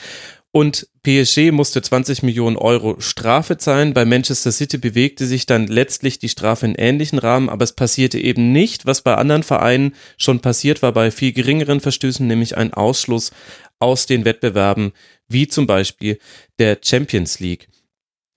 Und 0.56 0.86
PSG 1.02 1.50
musste 1.50 1.82
20 1.82 2.22
Millionen 2.22 2.56
Euro 2.56 3.00
Strafe 3.00 3.56
zahlen. 3.56 3.92
Bei 3.92 4.04
Manchester 4.04 4.52
City 4.52 4.78
bewegte 4.78 5.26
sich 5.26 5.46
dann 5.46 5.66
letztlich 5.66 6.20
die 6.20 6.28
Strafe 6.28 6.64
in 6.64 6.76
ähnlichen 6.76 7.18
Rahmen, 7.18 7.48
aber 7.48 7.64
es 7.64 7.72
passierte 7.72 8.20
eben 8.20 8.52
nicht, 8.52 8.86
was 8.86 9.02
bei 9.02 9.16
anderen 9.16 9.42
Vereinen 9.42 9.96
schon 10.16 10.38
passiert 10.38 10.80
war, 10.80 10.92
bei 10.92 11.10
viel 11.10 11.32
geringeren 11.32 11.80
Verstößen, 11.80 12.24
nämlich 12.24 12.56
ein 12.56 12.72
Ausschluss 12.72 13.32
aus 13.80 14.06
den 14.06 14.24
Wettbewerben, 14.24 14.92
wie 15.26 15.48
zum 15.48 15.66
Beispiel 15.66 16.18
der 16.60 16.78
Champions 16.80 17.40
League. 17.40 17.68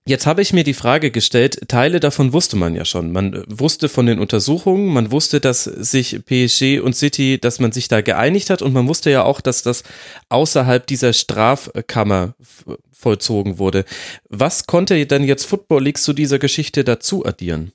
Jetzt 0.08 0.26
habe 0.26 0.42
ich 0.42 0.54
mir 0.54 0.64
die 0.64 0.74
Frage 0.74 1.12
gestellt, 1.12 1.68
Teile 1.68 2.00
davon 2.00 2.32
wusste 2.32 2.56
man 2.56 2.76
ja 2.76 2.86
schon. 2.86 3.12
Man 3.12 3.44
wusste 3.50 3.90
von 3.90 4.06
den 4.06 4.20
Untersuchungen, 4.20 4.88
man 4.94 5.12
wusste, 5.12 5.42
dass 5.42 5.66
sich 5.66 6.24
PSG 6.26 6.80
und 6.80 6.96
City, 6.96 7.38
dass 7.42 7.60
man 7.60 7.74
sich 7.74 7.90
da 7.90 8.00
geeinigt 8.00 8.50
hat 8.50 8.62
und 8.62 8.72
man 8.72 8.88
wusste 8.88 9.12
ja 9.12 9.24
auch, 9.26 9.42
dass 9.42 9.64
das 9.64 9.84
außerhalb 10.30 10.88
dieser 10.88 11.12
Strafkammer 11.12 12.36
vollzogen 12.90 13.60
wurde. 13.60 13.84
Was 14.30 14.66
konnte 14.66 15.06
denn 15.06 15.26
jetzt 15.26 15.44
Football 15.44 15.84
League 15.84 15.98
zu 15.98 16.14
dieser 16.14 16.40
Geschichte 16.40 16.86
dazu 16.86 17.26
addieren? 17.26 17.74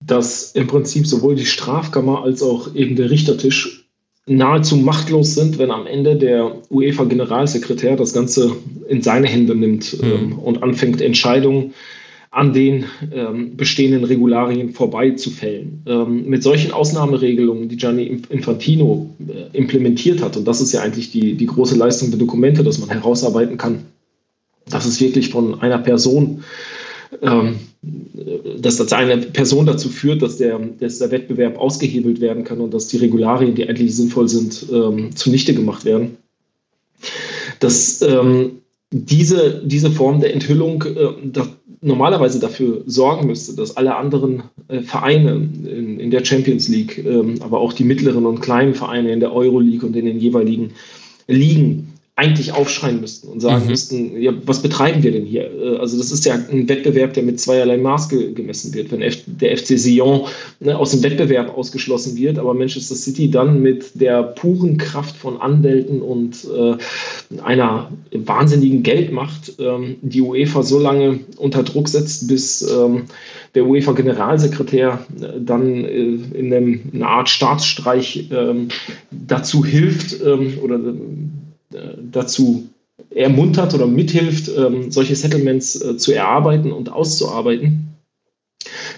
Dass 0.00 0.50
im 0.50 0.66
Prinzip 0.66 1.06
sowohl 1.06 1.36
die 1.36 1.46
Strafkammer 1.46 2.24
als 2.24 2.42
auch 2.42 2.74
eben 2.74 2.96
der 2.96 3.10
Richtertisch 3.10 3.85
nahezu 4.28 4.76
machtlos 4.76 5.34
sind, 5.34 5.58
wenn 5.58 5.70
am 5.70 5.86
Ende 5.86 6.16
der 6.16 6.56
UEFA-Generalsekretär 6.70 7.96
das 7.96 8.12
Ganze 8.12 8.52
in 8.88 9.02
seine 9.02 9.28
Hände 9.28 9.54
nimmt 9.54 10.00
mhm. 10.02 10.12
ähm, 10.12 10.38
und 10.38 10.62
anfängt, 10.62 11.00
Entscheidungen 11.00 11.74
an 12.32 12.52
den 12.52 12.84
ähm, 13.14 13.56
bestehenden 13.56 14.04
Regularien 14.04 14.70
vorbei 14.70 15.12
zu 15.12 15.30
fällen. 15.30 15.82
Ähm, 15.86 16.28
mit 16.28 16.42
solchen 16.42 16.72
Ausnahmeregelungen, 16.72 17.68
die 17.68 17.76
Gianni 17.76 18.20
Infantino 18.28 19.14
äh, 19.26 19.56
implementiert 19.56 20.22
hat, 20.22 20.36
und 20.36 20.46
das 20.46 20.60
ist 20.60 20.72
ja 20.72 20.82
eigentlich 20.82 21.12
die, 21.12 21.34
die 21.34 21.46
große 21.46 21.76
Leistung 21.76 22.10
der 22.10 22.18
Dokumente, 22.18 22.62
dass 22.62 22.78
man 22.78 22.90
herausarbeiten 22.90 23.56
kann, 23.56 23.86
dass 24.68 24.84
es 24.84 25.00
wirklich 25.00 25.30
von 25.30 25.60
einer 25.62 25.78
Person 25.78 26.24
ähm, 26.26 26.44
dass 28.60 28.76
das 28.76 28.92
eine 28.92 29.18
Person 29.18 29.66
dazu 29.66 29.88
führt, 29.88 30.22
dass 30.22 30.38
der, 30.38 30.58
dass 30.58 30.98
der 30.98 31.10
Wettbewerb 31.10 31.58
ausgehebelt 31.58 32.20
werden 32.20 32.44
kann 32.44 32.60
und 32.60 32.74
dass 32.74 32.88
die 32.88 32.96
Regularien, 32.96 33.54
die 33.54 33.68
eigentlich 33.68 33.94
sinnvoll 33.94 34.28
sind, 34.28 34.66
ähm, 34.72 35.14
zunichte 35.14 35.54
gemacht 35.54 35.84
werden. 35.84 36.16
Dass 37.60 38.02
ähm, 38.02 38.58
diese, 38.90 39.62
diese 39.64 39.90
Form 39.90 40.20
der 40.20 40.32
Enthüllung 40.32 40.82
äh, 40.84 41.42
normalerweise 41.80 42.40
dafür 42.40 42.82
sorgen 42.86 43.26
müsste, 43.26 43.54
dass 43.54 43.76
alle 43.76 43.96
anderen 43.96 44.44
äh, 44.68 44.80
Vereine 44.80 45.32
in, 45.32 46.00
in, 46.00 46.10
der 46.10 46.24
Champions 46.24 46.68
League, 46.68 47.04
ähm, 47.04 47.36
aber 47.40 47.60
auch 47.60 47.72
die 47.72 47.84
mittleren 47.84 48.26
und 48.26 48.40
kleinen 48.40 48.74
Vereine 48.74 49.12
in 49.12 49.20
der 49.20 49.32
Euroleague 49.32 49.86
und 49.86 49.96
in 49.96 50.06
den 50.06 50.18
jeweiligen 50.18 50.72
Ligen 51.28 51.92
eigentlich 52.18 52.54
aufschreien 52.54 53.02
müssten 53.02 53.28
und 53.28 53.40
sagen 53.40 53.64
mhm. 53.64 53.70
müssten, 53.70 54.22
ja, 54.22 54.32
was 54.46 54.62
betreiben 54.62 55.02
wir 55.02 55.12
denn 55.12 55.26
hier? 55.26 55.50
Äh, 55.52 55.76
also 55.76 55.98
das 55.98 56.10
ist 56.10 56.24
ja 56.24 56.34
ein 56.34 56.66
Wettbewerb, 56.66 57.12
der 57.12 57.22
mit 57.22 57.38
zweierlei 57.38 57.76
Maß 57.76 58.08
ge 58.08 58.32
gemessen 58.32 58.72
wird. 58.72 58.90
Wenn 58.90 59.00
der 59.00 59.56
FC 59.56 59.78
Sion 59.78 60.22
ne, 60.58 60.78
aus 60.78 60.92
dem 60.92 61.02
Wettbewerb 61.02 61.54
ausgeschlossen 61.54 62.16
wird, 62.16 62.38
aber 62.38 62.54
Manchester 62.54 62.94
City 62.94 63.30
dann 63.30 63.60
mit 63.60 64.00
der 64.00 64.22
puren 64.22 64.78
Kraft 64.78 65.14
von 65.14 65.38
Anwälten 65.42 66.00
und 66.00 66.46
äh, 66.46 67.40
einer 67.42 67.92
wahnsinnigen 68.12 68.82
Geldmacht 68.82 69.52
ähm, 69.58 69.96
die 70.00 70.22
UEFA 70.22 70.62
so 70.62 70.78
lange 70.78 71.20
unter 71.36 71.64
Druck 71.64 71.86
setzt, 71.86 72.28
bis 72.28 72.62
ähm, 72.62 73.02
der 73.54 73.66
UEFA-Generalsekretär 73.66 75.04
äh, 75.20 75.26
dann 75.38 75.84
in, 75.84 76.54
einer 76.94 77.08
Art 77.08 77.28
Staatsstreich 77.28 78.30
ähm, 78.32 78.68
dazu 79.10 79.66
hilft 79.66 80.22
oder 80.22 80.78
dazu 82.10 82.68
ermuntert 83.10 83.74
oder 83.74 83.86
mithilft, 83.86 84.50
ähm, 84.56 84.90
solche 84.90 85.14
Settlements 85.16 85.78
äh, 85.80 85.96
zu 85.96 86.12
erarbeiten 86.12 86.72
und 86.72 86.90
auszuarbeiten, 86.90 87.94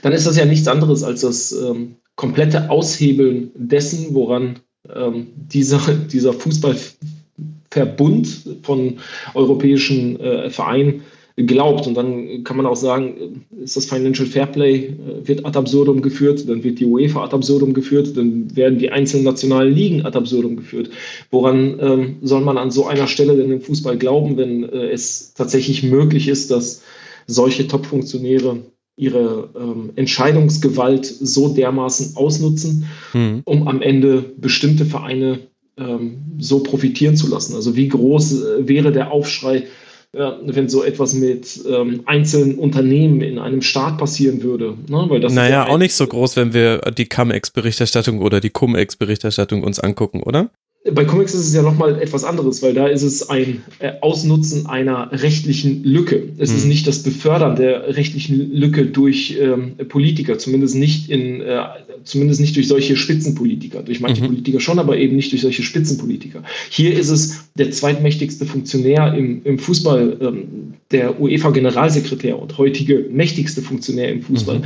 dann 0.03 0.13
ist 0.13 0.27
das 0.27 0.37
ja 0.37 0.45
nichts 0.45 0.69
anderes 0.69 1.03
als 1.03 1.23
das 1.23 1.53
ähm, 1.53 1.97
komplette 2.17 2.69
Aushebeln 2.71 3.51
dessen, 3.55 4.15
woran 4.15 4.61
ähm, 4.93 5.29
dieser, 5.35 5.81
dieser 5.95 6.33
Fußballverbund 6.33 8.29
von 8.63 8.99
europäischen 9.35 10.19
äh, 10.21 10.51
Vereinen 10.51 11.03
glaubt. 11.47 11.87
Und 11.87 11.95
dann 11.95 12.45
kann 12.45 12.57
man 12.57 12.66
auch 12.66 12.76
sagen, 12.76 13.47
ist 13.62 13.76
das 13.76 13.87
Financial 13.87 14.26
Fairplay, 14.26 14.76
äh, 14.76 14.92
wird 15.28 15.47
ad 15.47 15.59
absurdum 15.59 16.02
geführt, 16.02 16.49
dann 16.49 16.64
wird 16.64 16.80
die 16.80 16.85
UEFA 16.85 17.25
ad 17.25 17.35
absurdum 17.35 17.75
geführt, 17.75 18.16
dann 18.16 18.54
werden 18.57 18.78
die 18.78 18.90
einzelnen 18.90 19.25
nationalen 19.25 19.73
Ligen 19.73 20.04
ad 20.04 20.16
absurdum 20.16 20.57
geführt. 20.57 20.90
Woran 21.30 21.78
ähm, 21.80 22.16
soll 22.23 22.40
man 22.40 22.59
an 22.59 22.71
so 22.71 22.87
einer 22.87 23.07
Stelle 23.07 23.37
denn 23.37 23.52
im 23.52 23.61
Fußball 23.61 23.97
glauben, 23.97 24.37
wenn 24.37 24.64
äh, 24.64 24.90
es 24.90 25.35
tatsächlich 25.35 25.83
möglich 25.83 26.28
ist, 26.28 26.50
dass 26.50 26.83
solche 27.26 27.68
Top-Funktionäre 27.68 28.59
ihre 28.97 29.50
ähm, 29.57 29.90
Entscheidungsgewalt 29.95 31.07
so 31.07 31.54
dermaßen 31.54 32.16
ausnutzen, 32.16 32.87
mhm. 33.12 33.42
um 33.45 33.68
am 33.68 33.80
Ende 33.80 34.25
bestimmte 34.38 34.85
Vereine 34.85 35.38
ähm, 35.76 36.16
so 36.38 36.64
profitieren 36.64 37.14
zu 37.14 37.28
lassen. 37.28 37.54
Also 37.54 37.76
wie 37.76 37.88
groß 37.88 38.42
äh, 38.42 38.68
wäre 38.68 38.90
der 38.90 39.12
Aufschrei 39.12 39.64
wenn 40.12 40.69
so 40.69 40.83
etwas 40.83 41.15
mit 41.15 41.61
ähm, 41.69 42.03
einzelnen 42.07 42.59
Unternehmen 42.59 43.21
in 43.21 43.38
einem 43.38 43.61
Staat 43.61 43.99
passieren 43.99 44.43
würde. 44.43 44.77
Ne? 44.88 45.05
Weil 45.09 45.21
das 45.21 45.35
naja, 45.35 45.50
ja 45.50 45.69
auch 45.69 45.79
nicht 45.79 45.95
so 45.95 46.07
groß, 46.07 46.37
wenn 46.37 46.55
wir 46.55 46.79
die 46.97 47.07
Cum-Ex-Berichterstattung 47.07 48.21
oder 48.21 48.41
die 48.41 48.50
Cum-Ex-Berichterstattung 48.50 49.62
uns 49.62 49.79
angucken, 49.79 50.23
oder? 50.23 50.50
Bei 50.93 51.05
Comics 51.05 51.35
ist 51.35 51.47
es 51.49 51.55
ja 51.55 51.63
nochmal 51.63 52.01
etwas 52.01 52.25
anderes, 52.25 52.63
weil 52.63 52.73
da 52.73 52.87
ist 52.87 53.03
es 53.03 53.29
ein 53.29 53.63
äh, 53.81 53.93
Ausnutzen 54.01 54.67
einer 54.67 55.11
rechtlichen 55.13 55.83
Lücke. 55.83 56.29
Es 56.39 56.51
hm. 56.51 56.57
ist 56.57 56.65
nicht 56.67 56.87
das 56.87 57.03
Befördern 57.03 57.57
der 57.57 57.97
rechtlichen 57.97 58.53
Lücke 58.53 58.87
durch 58.87 59.37
ähm, 59.41 59.77
Politiker, 59.89 60.39
zumindest 60.39 60.77
nicht 60.77 61.11
in, 61.11 61.41
äh, 61.41 61.65
zumindest 62.05 62.41
nicht 62.41 62.55
durch 62.57 62.69
solche 62.69 62.97
Spitzenpolitiker. 62.97 63.83
Durch 63.83 64.01
manche 64.01 64.23
mhm. 64.23 64.29
Politiker 64.29 64.61
schon, 64.61 64.79
aber 64.79 64.97
eben 64.97 65.17
nicht 65.17 65.33
durch 65.33 65.43
solche 65.43 65.63
Spitzenpolitiker. 65.63 66.45
Hier 66.71 66.97
ist 66.97 67.11
es 67.11 67.51
der 67.57 67.71
zweitmächtigste 67.71 68.47
Funktionär 68.47 69.15
im, 69.15 69.43
im 69.45 69.59
Fußball, 69.59 70.17
ähm, 70.21 70.75
der 70.91 71.21
UEFA-Generalsekretär 71.21 72.41
und 72.41 72.57
heutige 72.57 73.07
mächtigste 73.11 73.63
Funktionär 73.63 74.11
im 74.11 74.23
Fußball, 74.23 74.61
mhm. 74.61 74.65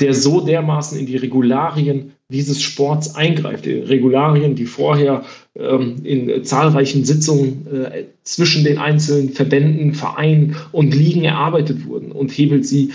Der 0.00 0.14
so 0.14 0.40
dermaßen 0.40 0.98
in 0.98 1.06
die 1.06 1.16
Regularien 1.16 2.12
dieses 2.28 2.62
Sports 2.62 3.14
eingreift. 3.14 3.64
Die 3.64 3.74
Regularien, 3.74 4.54
die 4.54 4.66
vorher 4.66 5.24
ähm, 5.56 5.96
in 6.02 6.44
zahlreichen 6.44 7.04
Sitzungen 7.04 7.66
äh, 7.66 8.04
zwischen 8.24 8.64
den 8.64 8.78
einzelnen 8.78 9.30
Verbänden, 9.30 9.94
Vereinen 9.94 10.56
und 10.72 10.94
Ligen 10.94 11.24
erarbeitet 11.24 11.86
wurden 11.86 12.12
und 12.12 12.30
hebelt 12.30 12.66
sie 12.66 12.92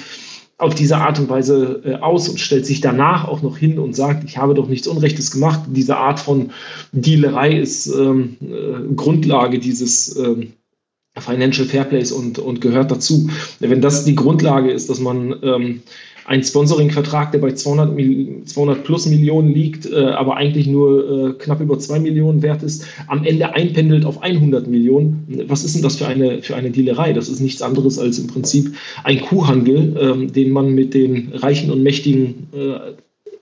auf 0.57 0.75
diese 0.75 0.97
Art 0.97 1.17
und 1.19 1.29
Weise 1.29 1.81
äh, 1.85 1.93
aus 1.95 2.27
und 2.27 2.39
stellt 2.39 2.65
sich 2.65 2.81
danach 2.81 3.27
auch 3.27 3.41
noch 3.41 3.57
hin 3.57 3.79
und 3.79 3.95
sagt, 3.95 4.25
ich 4.25 4.37
habe 4.37 4.53
doch 4.53 4.67
nichts 4.67 4.87
Unrechtes 4.87 5.31
gemacht. 5.31 5.61
Diese 5.67 5.95
Art 5.95 6.19
von 6.19 6.51
Dealerei 6.91 7.57
ist 7.57 7.87
ähm, 7.87 8.35
äh, 8.41 8.93
Grundlage 8.93 9.59
dieses 9.59 10.17
ähm, 10.17 10.53
Financial 11.17 11.67
Fairplays 11.67 12.11
und, 12.11 12.39
und 12.39 12.61
gehört 12.61 12.91
dazu. 12.91 13.29
Wenn 13.59 13.81
das 13.81 14.05
die 14.05 14.15
Grundlage 14.15 14.71
ist, 14.71 14.89
dass 14.89 14.99
man 14.99 15.35
ähm, 15.43 15.81
ein 16.29 16.43
Sponsoring-Vertrag, 16.43 17.31
der 17.31 17.39
bei 17.39 17.53
200, 17.53 18.47
200 18.47 18.83
plus 18.83 19.07
Millionen 19.07 19.51
liegt, 19.51 19.91
äh, 19.91 19.95
aber 19.95 20.37
eigentlich 20.37 20.67
nur 20.67 21.29
äh, 21.29 21.33
knapp 21.33 21.59
über 21.59 21.79
2 21.79 21.99
Millionen 21.99 22.43
wert 22.43 22.61
ist, 22.61 22.85
am 23.07 23.23
Ende 23.25 23.55
einpendelt 23.55 24.05
auf 24.05 24.21
100 24.21 24.67
Millionen. 24.67 25.25
Was 25.47 25.63
ist 25.63 25.73
denn 25.73 25.81
das 25.81 25.95
für 25.95 26.05
eine, 26.05 26.43
für 26.43 26.55
eine 26.55 26.69
Dealerei? 26.69 27.13
Das 27.13 27.29
ist 27.29 27.39
nichts 27.39 27.63
anderes 27.63 27.97
als 27.97 28.19
im 28.19 28.27
Prinzip 28.27 28.75
ein 29.03 29.19
Kuhhandel, 29.21 29.97
ähm, 29.99 30.31
den 30.31 30.51
man 30.51 30.75
mit 30.75 30.93
den 30.93 31.31
Reichen 31.33 31.71
und 31.71 31.81
Mächtigen 31.81 32.47
äh, 32.53 32.91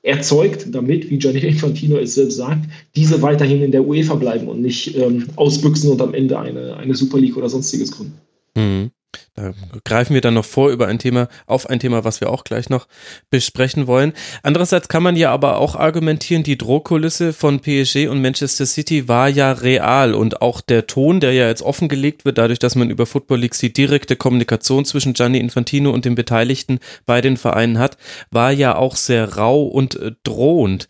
erzeugt, 0.07 0.67
damit, 0.71 1.09
wie 1.09 1.17
Gianni 1.17 1.39
Infantino 1.39 1.97
es 1.97 2.15
selbst 2.15 2.37
sagt, 2.37 2.69
diese 2.95 3.21
weiterhin 3.21 3.63
in 3.63 3.73
der 3.73 3.85
UEFA 3.85 4.15
bleiben 4.15 4.47
und 4.47 4.61
nicht 4.61 4.95
ähm, 4.95 5.27
ausbüchsen 5.35 5.91
und 5.91 6.01
am 6.01 6.13
Ende 6.13 6.39
eine, 6.39 6.77
eine 6.77 6.95
Super 6.95 7.19
League 7.19 7.35
oder 7.35 7.49
sonstiges 7.49 7.91
gründen. 7.91 8.17
Mhm. 8.55 8.91
Da 9.35 9.53
greifen 9.83 10.13
wir 10.13 10.21
dann 10.21 10.33
noch 10.33 10.45
vor 10.45 10.69
über 10.69 10.87
ein 10.87 10.99
Thema, 10.99 11.27
auf 11.45 11.69
ein 11.69 11.79
Thema, 11.79 12.03
was 12.03 12.21
wir 12.21 12.29
auch 12.29 12.43
gleich 12.43 12.69
noch 12.69 12.87
besprechen 13.29 13.87
wollen. 13.87 14.13
Andererseits 14.43 14.87
kann 14.87 15.03
man 15.03 15.15
ja 15.15 15.31
aber 15.31 15.57
auch 15.57 15.75
argumentieren, 15.75 16.43
die 16.43 16.57
Drohkulisse 16.57 17.33
von 17.33 17.59
PSG 17.59 18.07
und 18.07 18.21
Manchester 18.21 18.65
City 18.65 19.07
war 19.07 19.29
ja 19.29 19.51
real 19.51 20.13
und 20.13 20.41
auch 20.41 20.61
der 20.61 20.87
Ton, 20.87 21.19
der 21.19 21.33
ja 21.33 21.47
jetzt 21.47 21.61
offengelegt 21.61 22.25
wird, 22.25 22.37
dadurch, 22.37 22.59
dass 22.59 22.75
man 22.75 22.89
über 22.89 23.05
Football 23.05 23.39
Leagues 23.39 23.59
die 23.59 23.73
direkte 23.73 24.15
Kommunikation 24.15 24.85
zwischen 24.85 25.13
Gianni 25.13 25.39
Infantino 25.39 25.91
und 25.91 26.05
den 26.05 26.15
Beteiligten 26.15 26.79
bei 27.05 27.21
den 27.21 27.37
Vereinen 27.37 27.79
hat, 27.79 27.97
war 28.31 28.51
ja 28.51 28.75
auch 28.75 28.95
sehr 28.95 29.35
rau 29.37 29.63
und 29.65 29.95
äh, 29.95 30.11
drohend. 30.23 30.87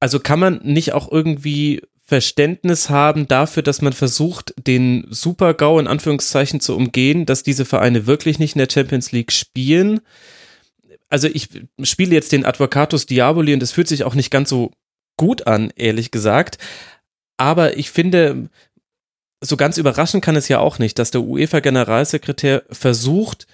Also 0.00 0.20
kann 0.20 0.38
man 0.38 0.60
nicht 0.62 0.92
auch 0.92 1.10
irgendwie 1.10 1.82
Verständnis 2.08 2.88
haben 2.88 3.28
dafür, 3.28 3.62
dass 3.62 3.82
man 3.82 3.92
versucht, 3.92 4.54
den 4.56 5.06
Super-GAU 5.10 5.78
in 5.78 5.86
Anführungszeichen 5.86 6.58
zu 6.58 6.74
umgehen, 6.74 7.26
dass 7.26 7.42
diese 7.42 7.66
Vereine 7.66 8.06
wirklich 8.06 8.38
nicht 8.38 8.54
in 8.54 8.60
der 8.60 8.72
Champions 8.72 9.12
League 9.12 9.30
spielen. 9.30 10.00
Also 11.10 11.28
ich 11.28 11.50
spiele 11.82 12.14
jetzt 12.14 12.32
den 12.32 12.46
Advocatus 12.46 13.04
Diaboli 13.04 13.52
und 13.52 13.60
das 13.60 13.72
fühlt 13.72 13.88
sich 13.88 14.04
auch 14.04 14.14
nicht 14.14 14.30
ganz 14.30 14.48
so 14.48 14.70
gut 15.18 15.46
an, 15.46 15.70
ehrlich 15.76 16.10
gesagt. 16.10 16.56
Aber 17.36 17.76
ich 17.76 17.90
finde, 17.90 18.48
so 19.42 19.58
ganz 19.58 19.76
überraschend 19.76 20.24
kann 20.24 20.34
es 20.34 20.48
ja 20.48 20.60
auch 20.60 20.78
nicht, 20.78 20.98
dass 20.98 21.10
der 21.10 21.20
UEFA-Generalsekretär 21.20 22.62
versucht, 22.70 23.46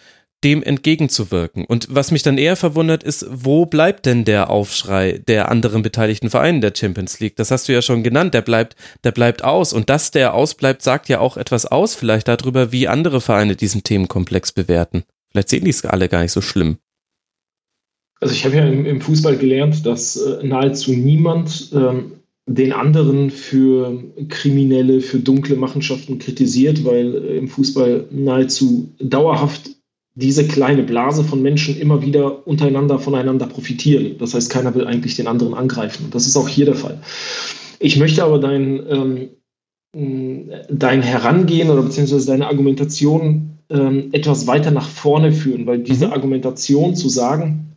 dem 0.45 0.63
entgegenzuwirken. 0.63 1.65
Und 1.65 1.89
was 1.91 2.11
mich 2.11 2.23
dann 2.23 2.39
eher 2.39 2.57
verwundert 2.57 3.03
ist, 3.03 3.27
wo 3.31 3.67
bleibt 3.67 4.07
denn 4.07 4.25
der 4.25 4.51
Aufschrei 4.51 5.23
der 5.27 5.51
anderen 5.51 5.83
beteiligten 5.83 6.31
Vereine 6.31 6.61
der 6.61 6.73
Champions 6.77 7.19
League? 7.19 7.37
Das 7.37 7.51
hast 7.51 7.67
du 7.69 7.73
ja 7.73 7.83
schon 7.83 8.03
genannt, 8.03 8.35
der 8.35 8.43
bleibt, 8.43 8.77
der 9.03 9.13
bleibt 9.13 9.43
aus. 9.43 9.73
Und 9.73 9.89
dass 9.89 10.11
der 10.11 10.35
ausbleibt, 10.35 10.83
sagt 10.83 11.09
ja 11.09 11.21
auch 11.21 11.37
etwas 11.37 11.67
aus, 11.67 11.95
vielleicht 11.95 12.29
darüber, 12.29 12.71
wie 12.71 12.87
andere 12.87 13.21
Vereine 13.21 13.57
diesen 13.57 13.83
Themenkomplex 13.83 14.53
bewerten. 14.53 15.05
Vielleicht 15.31 15.49
sehen 15.49 15.65
die 15.65 15.71
es 15.71 15.85
alle 15.85 16.09
gar 16.09 16.23
nicht 16.23 16.33
so 16.33 16.43
schlimm. 16.43 16.77
Also 18.21 18.35
ich 18.35 18.45
habe 18.45 18.57
ja 18.57 18.67
im, 18.67 18.87
im, 18.87 19.01
Fußball 19.01 19.37
gelernt, 19.37 19.85
dass 19.85 20.17
äh, 20.17 20.47
nahezu 20.47 20.93
niemand 20.93 21.71
ähm, 21.75 22.13
den 22.47 22.73
anderen 22.73 23.31
für 23.31 24.03
kriminelle, 24.29 25.01
für 25.01 25.19
dunkle 25.19 25.57
Machenschaften 25.57 26.19
kritisiert, 26.19 26.85
weil 26.85 27.15
äh, 27.15 27.37
im 27.39 27.49
Fußball 27.49 28.07
nahezu 28.11 28.93
dauerhaft 28.99 29.71
diese 30.15 30.47
kleine 30.47 30.85
Blase 30.85 31.25
von 31.25 31.43
Menschen 31.43 31.79
immer 31.79 32.03
wieder 32.03 32.47
untereinander 32.47 32.99
voneinander 32.99 33.47
profitieren. 33.47 34.17
Das 34.19 34.35
heißt, 34.35 34.49
keiner 34.51 34.75
will 34.75 34.87
eigentlich 34.87 35.17
den 35.17 35.27
anderen 35.27 35.55
angreifen. 35.55 36.07
Und 36.07 36.15
das 36.15 36.27
ist 36.27 36.37
auch 36.37 36.49
hier 36.49 36.67
der 36.67 36.77
Fall. 36.77 37.01
Ich 37.81 37.99
möchte 37.99 38.23
aber 38.23 38.39
dein, 38.39 39.31
ähm, 39.93 40.49
dein 40.71 41.03
Herangehen 41.03 41.71
oder 41.71 41.83
beziehungsweise 41.83 42.27
deine 42.27 42.47
Argumentation 42.47 43.59
ähm, 43.71 44.11
etwas 44.13 44.47
weiter 44.47 44.71
nach 44.71 44.89
vorne 44.89 45.33
führen, 45.33 45.67
weil 45.67 45.81
diese 45.81 46.07
mhm. 46.07 46.13
Argumentation 46.13 46.95
zu 46.95 47.09
sagen, 47.09 47.73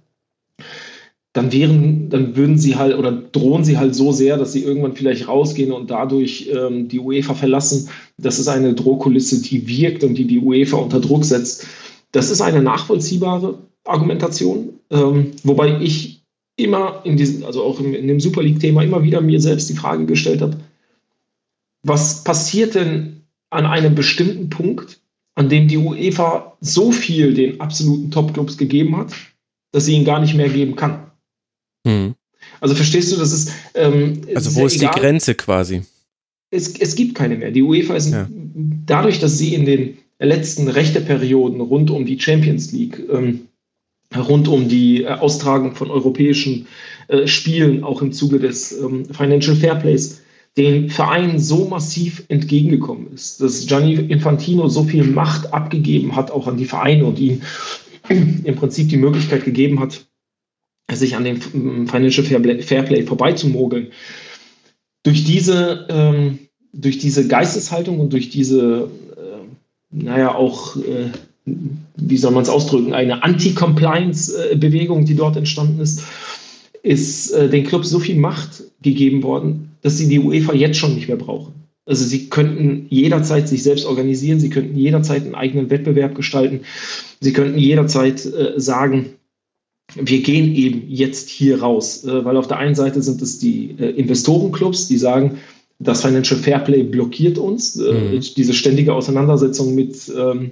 dann 1.34 1.52
wären, 1.52 2.10
dann 2.10 2.36
würden 2.36 2.58
sie 2.58 2.76
halt 2.76 2.98
oder 2.98 3.12
drohen 3.12 3.64
sie 3.64 3.78
halt 3.78 3.94
so 3.94 4.12
sehr, 4.12 4.38
dass 4.38 4.54
sie 4.54 4.64
irgendwann 4.64 4.94
vielleicht 4.94 5.28
rausgehen 5.28 5.72
und 5.72 5.92
dadurch 5.92 6.50
ähm, 6.52 6.88
die 6.88 7.00
UEFA 7.00 7.36
verlassen. 7.36 7.90
Das 8.18 8.40
ist 8.40 8.48
eine 8.48 8.74
Drohkulisse, 8.74 9.42
die 9.42 9.68
wirkt 9.68 10.04
und 10.04 10.16
die 10.16 10.26
die 10.26 10.40
UEFA 10.40 10.78
unter 10.78 11.00
Druck 11.00 11.26
setzt. 11.26 11.68
Das 12.18 12.32
ist 12.32 12.42
eine 12.42 12.64
nachvollziehbare 12.64 13.60
Argumentation, 13.86 14.80
ähm, 14.90 15.34
wobei 15.44 15.80
ich 15.80 16.24
immer 16.56 17.02
in 17.04 17.16
diesem, 17.16 17.46
also 17.46 17.64
auch 17.64 17.80
in, 17.80 17.94
in 17.94 18.08
dem 18.08 18.20
Super 18.20 18.42
League-Thema 18.42 18.82
immer 18.82 19.04
wieder 19.04 19.22
mir 19.22 19.40
selbst 19.40 19.70
die 19.70 19.76
Frage 19.76 20.08
gestellt 20.08 20.42
habe, 20.42 20.58
was 21.84 22.24
passiert 22.24 22.74
denn 22.74 23.22
an 23.52 23.68
einem 23.68 23.94
bestimmten 23.94 24.50
Punkt, 24.50 25.00
an 25.36 25.48
dem 25.48 25.68
die 25.68 25.78
UEFA 25.78 26.58
so 26.60 26.92
viel 26.92 27.36
den 27.36 27.62
absoluten 27.62 28.10
Top-Clubs 28.10 28.58
gegeben 28.58 28.98
hat, 28.98 29.14
dass 29.72 29.86
sie 29.86 29.94
ihn 29.94 30.04
gar 30.04 30.20
nicht 30.20 30.34
mehr 30.34 30.50
geben 30.50 30.76
kann? 30.76 31.12
Hm. 31.86 32.16
Also 32.60 32.74
verstehst 32.74 33.12
du, 33.12 33.18
das 33.18 33.32
ist. 33.32 33.52
Ähm, 33.76 34.22
also, 34.34 34.56
wo 34.56 34.66
ist 34.66 34.78
egal. 34.78 34.92
die 34.96 35.00
Grenze 35.02 35.36
quasi? 35.36 35.84
Es, 36.50 36.80
es 36.80 36.96
gibt 36.96 37.14
keine 37.14 37.36
mehr. 37.36 37.52
Die 37.52 37.62
UEFA 37.62 37.94
ist 37.94 38.10
ja. 38.10 38.28
dadurch, 38.88 39.20
dass 39.20 39.38
sie 39.38 39.54
in 39.54 39.66
den 39.66 40.00
letzten 40.20 40.68
Rechteperioden 40.68 41.62
rund 41.62 41.92
um 41.92 42.06
die 42.06 42.20
Champions 42.20 42.72
League, 42.72 43.02
ähm, 43.12 43.48
rund 44.16 44.48
um 44.48 44.68
die 44.68 45.04
äh, 45.04 45.08
Austragung 45.08 45.76
von 45.76 45.92
europäischen 45.92 46.68
äh, 47.08 47.28
Spielen, 47.28 47.84
auch 47.84 48.02
im 48.02 48.12
Zuge 48.12 48.40
des 48.40 48.72
ähm, 48.80 49.06
Financial 49.06 49.56
Fairplays, 49.56 50.22
den 50.56 50.90
Vereinen 50.90 51.40
so 51.40 51.66
massiv 51.66 52.24
entgegengekommen 52.30 53.14
ist, 53.14 53.42
dass 53.42 53.68
Gianni 53.68 53.94
Infantino 53.94 54.70
so 54.70 54.84
viel 54.84 55.04
Macht 55.04 55.54
abgegeben 55.54 56.16
hat, 56.16 56.32
auch 56.32 56.48
an 56.48 56.58
die 56.58 56.66
Vereine 56.66 57.06
und 57.06 57.20
ihnen 57.20 57.44
im 58.10 58.56
Prinzip 58.56 58.90
die 58.90 58.98
Möglichkeit 58.98 59.46
gegeben 59.46 59.80
hat, 59.80 60.08
sich 60.92 61.16
an 61.16 61.26
dem 61.26 61.40
ähm, 61.54 61.88
Financial 61.88 62.26
Fairplay, 62.26 62.62
Fairplay 62.62 63.04
vorbeizumogeln. 63.04 63.88
Durch 65.04 65.24
diese, 65.26 65.86
ähm, 65.90 66.40
durch 66.74 66.98
diese 66.98 67.28
Geisteshaltung 67.28 68.00
und 68.00 68.14
durch 68.14 68.30
diese 68.30 68.90
naja, 70.04 70.36
auch, 70.36 70.76
äh, 70.78 71.12
wie 71.96 72.18
soll 72.18 72.32
man 72.32 72.44
es 72.44 72.50
ausdrücken, 72.50 72.94
eine 72.94 73.24
Anti-Compliance-Bewegung, 73.24 75.06
die 75.06 75.16
dort 75.16 75.38
entstanden 75.38 75.80
ist, 75.80 76.04
ist 76.84 77.32
äh, 77.32 77.50
den 77.50 77.66
Clubs 77.66 77.90
so 77.90 78.00
viel 78.00 78.18
Macht 78.18 78.64
gegeben 78.82 79.24
worden, 79.24 79.72
dass 79.82 79.98
sie 79.98 80.08
die 80.08 80.20
UEFA 80.20 80.54
jetzt 80.54 80.78
schon 80.78 80.96
nicht 80.96 81.08
mehr 81.08 81.18
brauchen. 81.18 81.54
Also 81.86 82.04
sie 82.04 82.30
könnten 82.30 82.88
jederzeit 82.90 83.48
sich 83.48 83.64
selbst 83.64 83.86
organisieren, 83.86 84.42
sie 84.42 84.50
könnten 84.50 84.78
jederzeit 84.78 85.24
einen 85.24 85.36
eigenen 85.36 85.70
Wettbewerb 85.70 86.16
gestalten, 86.16 86.62
sie 87.22 87.32
könnten 87.32 87.58
jederzeit 87.58 88.26
äh, 88.26 88.60
sagen, 88.60 89.08
wir 89.96 90.22
gehen 90.22 90.54
eben 90.54 90.84
jetzt 90.90 91.30
hier 91.30 91.62
raus, 91.62 92.04
äh, 92.04 92.26
weil 92.26 92.36
auf 92.36 92.48
der 92.48 92.58
einen 92.58 92.76
Seite 92.76 93.02
sind 93.02 93.22
es 93.22 93.40
die 93.40 93.76
äh, 93.80 93.90
Investorenclubs, 93.92 94.90
die 94.90 94.98
sagen, 94.98 95.38
das 95.80 96.02
Financial 96.02 96.40
Fairplay 96.40 96.84
blockiert 96.84 97.38
uns. 97.38 97.76
Äh, 97.76 98.16
mhm. 98.16 98.22
diese 98.36 98.54
ständige 98.54 98.94
Auseinandersetzung 98.94 99.76
mit, 99.76 100.12
ähm, 100.18 100.52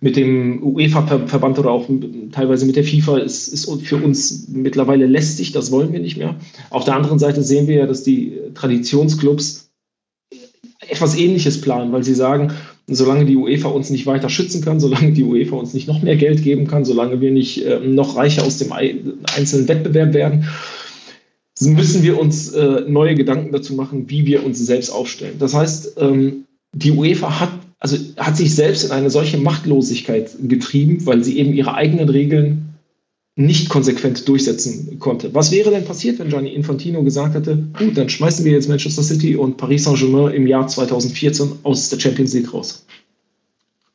mit 0.00 0.16
dem 0.16 0.62
UEFA-Verband 0.62 1.58
oder 1.58 1.70
auch 1.70 1.88
teilweise 2.32 2.66
mit 2.66 2.76
der 2.76 2.84
FIFA 2.84 3.18
ist, 3.18 3.48
ist 3.48 3.70
für 3.82 3.96
uns 3.96 4.48
mittlerweile 4.48 5.06
lästig. 5.06 5.52
Das 5.52 5.70
wollen 5.70 5.92
wir 5.92 6.00
nicht 6.00 6.18
mehr. 6.18 6.36
Auf 6.70 6.84
der 6.84 6.96
anderen 6.96 7.18
Seite 7.18 7.42
sehen 7.42 7.66
wir 7.66 7.76
ja, 7.76 7.86
dass 7.86 8.02
die 8.02 8.38
Traditionsclubs 8.54 9.70
etwas 10.86 11.16
Ähnliches 11.16 11.60
planen, 11.60 11.92
weil 11.92 12.04
sie 12.04 12.14
sagen, 12.14 12.52
solange 12.86 13.26
die 13.26 13.36
UEFA 13.36 13.68
uns 13.68 13.90
nicht 13.90 14.06
weiter 14.06 14.28
schützen 14.28 14.62
kann, 14.62 14.80
solange 14.80 15.12
die 15.12 15.24
UEFA 15.24 15.56
uns 15.56 15.74
nicht 15.74 15.88
noch 15.88 16.02
mehr 16.02 16.16
Geld 16.16 16.42
geben 16.42 16.66
kann, 16.66 16.84
solange 16.84 17.20
wir 17.20 17.30
nicht 17.30 17.64
äh, 17.64 17.80
noch 17.80 18.16
reicher 18.16 18.44
aus 18.44 18.58
dem 18.58 18.72
einzelnen 18.72 19.68
Wettbewerb 19.68 20.14
werden, 20.14 20.46
müssen 21.60 22.02
wir 22.02 22.18
uns 22.18 22.52
äh, 22.52 22.82
neue 22.86 23.14
Gedanken 23.14 23.52
dazu 23.52 23.74
machen, 23.74 24.08
wie 24.08 24.26
wir 24.26 24.44
uns 24.44 24.58
selbst 24.58 24.90
aufstellen. 24.90 25.36
Das 25.38 25.54
heißt, 25.54 25.96
ähm, 25.98 26.44
die 26.72 26.92
UEFA 26.92 27.40
hat, 27.40 27.50
also 27.78 27.96
hat 28.16 28.36
sich 28.36 28.54
selbst 28.54 28.84
in 28.84 28.90
eine 28.90 29.10
solche 29.10 29.38
Machtlosigkeit 29.38 30.30
getrieben, 30.42 31.04
weil 31.06 31.24
sie 31.24 31.38
eben 31.38 31.52
ihre 31.52 31.74
eigenen 31.74 32.08
Regeln 32.08 32.68
nicht 33.38 33.68
konsequent 33.68 34.26
durchsetzen 34.28 34.98
konnte. 34.98 35.32
Was 35.32 35.52
wäre 35.52 35.70
denn 35.70 35.84
passiert, 35.84 36.18
wenn 36.18 36.28
Gianni 36.28 36.52
Infantino 36.52 37.04
gesagt 37.04 37.36
hätte, 37.36 37.56
gut, 37.78 37.96
dann 37.96 38.08
schmeißen 38.08 38.44
wir 38.44 38.50
jetzt 38.50 38.68
Manchester 38.68 39.02
City 39.02 39.36
und 39.36 39.56
Paris 39.56 39.84
Saint-Germain 39.84 40.34
im 40.34 40.46
Jahr 40.48 40.66
2014 40.66 41.60
aus 41.62 41.88
der 41.88 42.00
Champions 42.00 42.34
League 42.34 42.52
raus? 42.52 42.84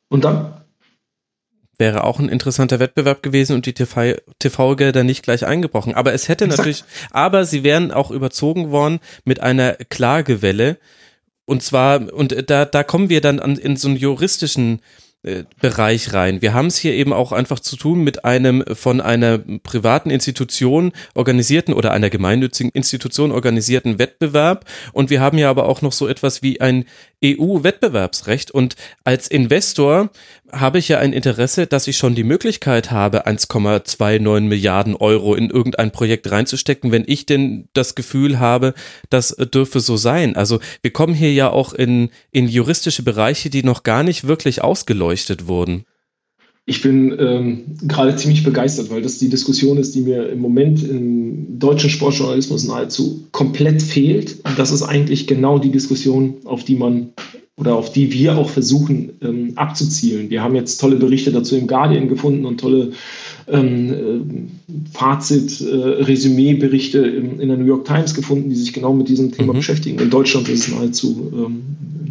Und 0.08 0.23
dann? 0.23 0.54
Wäre 1.77 2.03
auch 2.03 2.19
ein 2.19 2.29
interessanter 2.29 2.79
Wettbewerb 2.79 3.23
gewesen 3.23 3.55
und 3.55 3.65
die 3.65 3.73
TV-Gelder 3.73 5.03
nicht 5.03 5.23
gleich 5.23 5.45
eingebrochen. 5.45 5.95
Aber 5.95 6.13
es 6.13 6.29
hätte 6.29 6.47
natürlich, 6.47 6.83
aber 7.12 7.45
sie 7.45 7.63
wären 7.63 7.91
auch 7.91 8.12
überzogen 8.12 8.71
worden 8.71 8.99
mit 9.25 9.39
einer 9.39 9.73
Klagewelle. 9.89 10.77
Und 11.45 11.63
zwar, 11.63 12.13
und 12.13 12.49
da, 12.49 12.65
da 12.65 12.83
kommen 12.83 13.09
wir 13.09 13.21
dann 13.21 13.39
an, 13.39 13.57
in 13.57 13.75
so 13.75 13.89
einen 13.89 13.97
juristischen 13.97 14.81
äh, 15.25 15.45
Bereich 15.62 16.12
rein. 16.12 16.41
Wir 16.41 16.53
haben 16.53 16.65
es 16.67 16.77
hier 16.77 16.93
eben 16.93 17.13
auch 17.13 17.31
einfach 17.31 17.62
zu 17.62 17.77
tun 17.77 18.03
mit 18.03 18.25
einem 18.25 18.62
von 18.73 18.99
einer 18.99 19.38
privaten 19.38 20.09
Institution 20.09 20.91
organisierten 21.15 21.73
oder 21.73 21.91
einer 21.91 22.09
gemeinnützigen 22.09 22.71
Institution 22.73 23.31
organisierten 23.31 23.99
Wettbewerb 23.99 24.65
und 24.91 25.09
wir 25.09 25.21
haben 25.21 25.38
ja 25.38 25.49
aber 25.49 25.69
auch 25.69 25.81
noch 25.81 25.93
so 25.93 26.09
etwas 26.09 26.41
wie 26.41 26.59
ein 26.59 26.83
EU-Wettbewerbsrecht 27.23 28.51
und 28.51 28.75
als 29.05 29.29
Investor 29.29 30.09
habe 30.51 30.77
ich 30.77 30.88
ja 30.88 30.99
ein 30.99 31.13
Interesse, 31.13 31.67
dass 31.67 31.88
ich 31.88 31.97
schon 31.97 32.15
die 32.15 32.23
Möglichkeit 32.23 32.91
habe, 32.91 33.27
1,29 33.27 34.41
Milliarden 34.41 34.95
Euro 34.95 35.36
in 35.36 35.49
irgendein 35.49 35.91
Projekt 35.91 36.29
reinzustecken, 36.29 36.91
wenn 36.91 37.03
ich 37.08 37.25
denn 37.25 37.69
das 37.73 37.95
Gefühl 37.95 38.39
habe, 38.39 38.73
das 39.10 39.36
dürfe 39.53 39.79
so 39.79 39.97
sein. 39.97 40.36
Also 40.36 40.60
wir 40.82 40.91
kommen 40.91 41.13
hier 41.13 41.34
ja 41.34 41.49
auch 41.49 41.73
in, 41.73 42.10
in 42.32 42.47
juristische 42.47 43.03
Bereiche, 43.03 43.49
die 43.49 43.63
noch 43.63 43.84
gar 43.84 44.03
nicht 44.03 44.27
wirklich 44.27 44.63
ausgeleuchtet 44.63 45.47
wurden. 45.47 45.86
Ich 46.65 46.82
bin 46.82 47.13
ähm, 47.19 47.63
gerade 47.86 48.15
ziemlich 48.15 48.43
begeistert, 48.43 48.89
weil 48.89 49.01
das 49.01 49.19
die 49.19 49.27
Diskussion 49.27 49.77
ist, 49.77 49.95
die 49.95 50.01
mir 50.01 50.29
im 50.29 50.39
Moment 50.39 50.82
im 50.82 51.60
deutschen 51.60 51.89
Sportjournalismus 51.89 52.65
nahezu 52.65 53.27
komplett 53.32 53.82
fehlt. 53.82 54.38
Das 54.56 54.71
ist 54.71 54.84
eigentlich 54.84 55.27
genau 55.27 55.60
die 55.60 55.71
Diskussion, 55.71 56.38
auf 56.45 56.63
die 56.63 56.75
man 56.75 57.12
oder 57.55 57.75
auf 57.75 57.91
die 57.91 58.11
wir 58.11 58.37
auch 58.37 58.49
versuchen 58.49 59.11
ähm, 59.21 59.53
abzuzielen. 59.55 60.29
Wir 60.29 60.41
haben 60.41 60.55
jetzt 60.55 60.79
tolle 60.79 60.95
Berichte 60.95 61.31
dazu 61.31 61.55
im 61.55 61.67
Guardian 61.67 62.09
gefunden 62.09 62.45
und 62.45 62.59
tolle 62.59 62.93
ähm, 63.47 63.91
äh, 63.91 64.91
Fazit, 64.91 65.61
äh, 65.61 65.75
Resümee-Berichte 65.75 66.99
in, 66.99 67.39
in, 67.39 67.49
der 67.49 67.57
New 67.57 67.65
York 67.65 67.85
Times 67.85 68.15
gefunden, 68.15 68.49
die 68.49 68.55
sich 68.55 68.73
genau 68.73 68.93
mit 68.93 69.07
diesem 69.07 69.31
Thema 69.31 69.53
mhm. 69.53 69.57
beschäftigen. 69.57 69.99
In 69.99 70.09
Deutschland 70.09 70.49
ist 70.49 70.67
es 70.67 70.73
nahezu 70.73 71.31
ähm, 71.31 71.61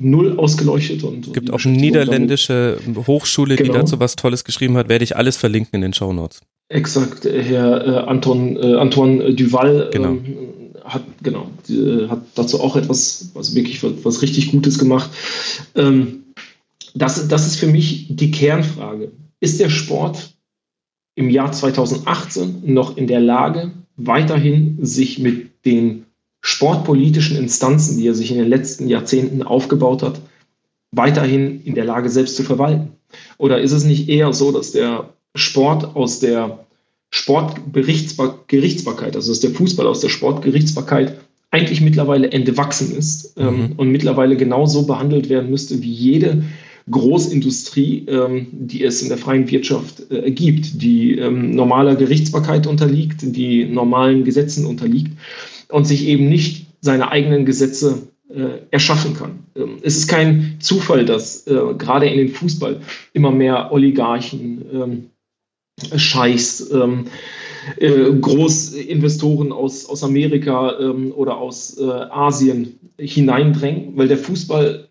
null 0.00 0.38
ausgeleuchtet. 0.38 1.02
Und, 1.02 1.26
es 1.26 1.33
gibt 1.33 1.52
auch 1.52 1.64
eine 1.64 1.76
niederländische 1.76 2.78
Hochschule, 3.07 3.57
genau. 3.57 3.72
die 3.72 3.78
dazu 3.78 3.98
was 3.98 4.14
Tolles 4.14 4.44
geschrieben 4.44 4.76
hat. 4.76 4.88
Werde 4.88 5.02
ich 5.02 5.16
alles 5.16 5.37
verlinken 5.37 5.76
in 5.76 5.83
den 5.83 5.92
Show 5.92 6.12
Notes. 6.12 6.40
Exakt, 6.68 7.24
Herr 7.24 7.87
äh, 7.87 7.90
Anton, 8.09 8.57
äh, 8.57 8.74
Antoine 8.74 9.35
Duval 9.35 9.90
genau. 9.92 10.11
ähm, 10.11 10.22
hat 10.85 11.05
genau 11.23 11.51
die, 11.68 12.09
hat 12.09 12.23
dazu 12.35 12.61
auch 12.61 12.77
etwas, 12.77 13.31
was 13.35 13.55
wirklich 13.55 13.83
was, 13.83 13.92
was 14.05 14.23
richtig 14.23 14.51
Gutes 14.51 14.79
gemacht. 14.79 15.11
Ähm, 15.75 16.25
das, 16.95 17.29
das 17.29 17.47
ist 17.47 17.57
für 17.57 17.66
mich 17.66 18.07
die 18.11 18.31
Kernfrage. 18.31 19.12
Ist 19.40 19.61
der 19.61 19.71
Sport 19.71 20.35
im 21.14 21.31
Jahr 21.31 21.53
2018 21.53 22.62
noch 22.64 22.97
in 22.97 23.07
der 23.07 23.21
Lage, 23.21 23.73
weiterhin 23.97 24.79
sich 24.85 25.18
mit 25.18 25.64
den 25.64 26.07
sportpolitischen 26.40 27.37
Instanzen, 27.37 27.99
die 27.99 28.07
er 28.07 28.14
sich 28.14 28.31
in 28.31 28.38
den 28.38 28.49
letzten 28.49 28.88
Jahrzehnten 28.88 29.42
aufgebaut 29.42 30.03
hat, 30.03 30.21
weiterhin 30.90 31.62
in 31.62 31.75
der 31.75 31.85
Lage, 31.85 32.11
selbst 32.11 32.37
zu 32.37 32.42
verwalten? 32.42 32.92
Oder 33.38 33.61
ist 33.61 33.73
es 33.73 33.85
nicht 33.85 34.09
eher 34.09 34.33
so, 34.33 34.53
dass 34.53 34.73
der 34.73 35.11
Sport 35.35 35.97
aus 35.97 36.21
der 36.21 36.62
Sportgerichtsbarkeit, 37.12 39.14
also 39.14 39.31
dass 39.31 39.40
der 39.40 39.51
Fußball 39.51 39.87
aus 39.87 40.01
der 40.01 40.09
Sportgerichtsbarkeit 40.09 41.18
eigentlich 41.51 41.83
mittlerweile 41.83 42.33
entwachsen 42.33 42.96
ist 42.96 43.35
ähm, 43.37 43.46
mhm. 43.46 43.72
und 43.77 43.90
mittlerweile 43.90 44.37
genauso 44.37 44.87
behandelt 44.87 45.29
werden 45.29 45.51
müsste 45.51 45.83
wie 45.83 45.92
jede 45.92 46.42
Großindustrie, 46.90 48.07
ähm, 48.09 48.46
die 48.51 48.83
es 48.83 49.03
in 49.03 49.09
der 49.09 49.18
freien 49.18 49.48
Wirtschaft 49.51 50.11
äh, 50.11 50.31
gibt, 50.31 50.83
die 50.83 51.18
ähm, 51.18 51.51
normaler 51.51 51.94
Gerichtsbarkeit 51.94 52.66
unterliegt, 52.66 53.20
die 53.22 53.66
normalen 53.66 54.25
Gesetzen 54.25 54.66
unterliegt 54.66 55.12
und 55.68 55.87
sich 55.87 56.07
eben 56.07 56.29
nicht 56.29 56.66
seine 56.81 57.12
eigenen 57.12 57.44
Gesetze 57.44 58.09
äh, 58.35 58.62
erschaffen 58.70 59.14
kann. 59.14 59.40
Ähm, 59.55 59.77
es 59.83 59.98
ist 59.98 60.09
kein 60.09 60.57
Zufall, 60.61 61.05
dass 61.05 61.46
äh, 61.46 61.75
gerade 61.77 62.07
in 62.07 62.16
den 62.16 62.31
Fußball 62.31 62.81
immer 63.12 63.31
mehr 63.31 63.70
Oligarchen, 63.70 64.64
ähm, 64.72 65.05
Scheichs, 65.97 66.71
ähm, 66.71 67.07
äh, 67.79 68.13
Großinvestoren 68.13 69.53
aus, 69.53 69.87
aus 69.87 70.03
Amerika 70.03 70.79
ähm, 70.79 71.13
oder 71.13 71.39
aus 71.39 71.79
äh, 71.79 71.85
Asien 71.85 72.79
hineindrängen, 72.99 73.97
weil 73.97 74.09
der 74.09 74.19
Fußball 74.19 74.89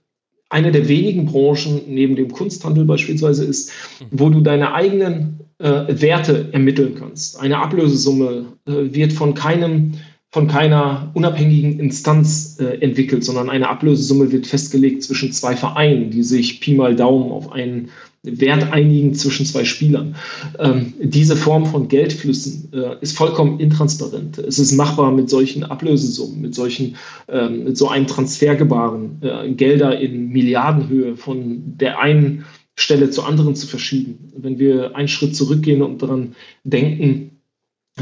eine 0.49 0.71
der 0.71 0.87
wenigen 0.87 1.25
Branchen 1.25 1.81
neben 1.87 2.15
dem 2.15 2.31
Kunsthandel 2.31 2.85
beispielsweise 2.85 3.45
ist, 3.45 3.71
wo 4.11 4.29
du 4.29 4.41
deine 4.41 4.73
eigenen 4.73 5.39
äh, 5.59 5.85
Werte 5.87 6.49
ermitteln 6.51 6.95
kannst. 6.95 7.39
Eine 7.39 7.59
Ablösesumme 7.59 8.57
äh, 8.65 8.93
wird 8.93 9.13
von 9.13 9.33
keinem 9.33 9.93
von 10.33 10.47
keiner 10.47 11.11
unabhängigen 11.13 11.77
Instanz 11.77 12.57
äh, 12.57 12.77
entwickelt, 12.79 13.25
sondern 13.25 13.49
eine 13.49 13.67
Ablösesumme 13.67 14.31
wird 14.31 14.47
festgelegt 14.47 15.03
zwischen 15.03 15.33
zwei 15.33 15.57
Vereinen, 15.57 16.09
die 16.09 16.23
sich 16.23 16.61
Pi 16.61 16.73
mal 16.73 16.95
Daumen 16.95 17.33
auf 17.33 17.51
einen 17.51 17.89
Wert 18.23 18.71
einigen 18.71 19.15
zwischen 19.15 19.47
zwei 19.47 19.65
Spielern. 19.65 20.15
Ähm, 20.59 20.93
diese 21.01 21.35
Form 21.35 21.65
von 21.65 21.87
Geldflüssen 21.87 22.71
äh, 22.71 22.95
ist 23.01 23.17
vollkommen 23.17 23.59
intransparent. 23.59 24.37
Es 24.37 24.59
ist 24.59 24.73
machbar 24.73 25.11
mit 25.11 25.29
solchen 25.29 25.63
Ablösesummen, 25.63 26.39
mit 26.39 26.53
solchen, 26.53 26.97
ähm, 27.27 27.63
mit 27.63 27.77
so 27.77 27.89
einem 27.89 28.05
Transfergebaren, 28.05 29.21
äh, 29.21 29.51
Gelder 29.53 29.99
in 29.99 30.29
Milliardenhöhe 30.29 31.17
von 31.17 31.77
der 31.77 31.99
einen 31.99 32.45
Stelle 32.75 33.09
zur 33.09 33.27
anderen 33.27 33.55
zu 33.55 33.65
verschieben. 33.65 34.31
Wenn 34.37 34.59
wir 34.59 34.95
einen 34.95 35.07
Schritt 35.07 35.35
zurückgehen 35.35 35.81
und 35.81 36.03
daran 36.03 36.35
denken, 36.63 37.41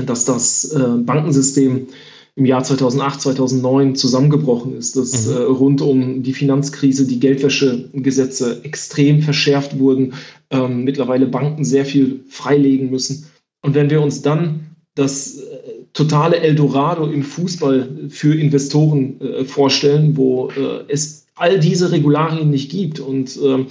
dass 0.05 0.25
das 0.25 0.73
äh, 0.73 0.97
Bankensystem 0.97 1.88
im 2.36 2.46
Jahr 2.46 2.63
2008, 2.63 3.22
2009 3.22 3.96
zusammengebrochen 3.96 4.78
ist, 4.78 4.96
dass 4.96 5.28
mhm. 5.28 5.34
äh, 5.34 5.38
rund 5.42 5.82
um 5.82 6.24
die 6.24 6.34
Finanzkrise 6.34 7.06
die 7.06 7.20
Geldwäschegesetze 7.20 8.63
extrem 8.63 9.22
verschärft 9.22 9.80
wurden, 9.80 10.13
ähm, 10.50 10.84
mittlerweile 10.84 11.28
Banken 11.28 11.65
sehr 11.65 11.86
viel 11.86 12.24
freilegen 12.30 12.89
müssen. 12.89 13.26
Und 13.62 13.76
wenn 13.76 13.89
wir 13.89 14.02
uns 14.02 14.22
dann 14.22 14.76
das 14.96 15.39
äh, 15.39 15.58
totale 15.94 16.38
Eldorado 16.38 17.08
im 17.08 17.24
Fußball 17.24 18.10
für 18.10 18.36
Investoren 18.36 19.20
äh, 19.22 19.44
vorstellen, 19.44 20.15
wo 20.15 20.50
äh, 20.50 20.84
es 20.88 21.28
all 21.39 21.60
diese 21.60 21.92
Regularien 21.92 22.50
nicht 22.50 22.70
gibt 22.70 23.00
und 23.00 23.38
äh, 23.38 23.65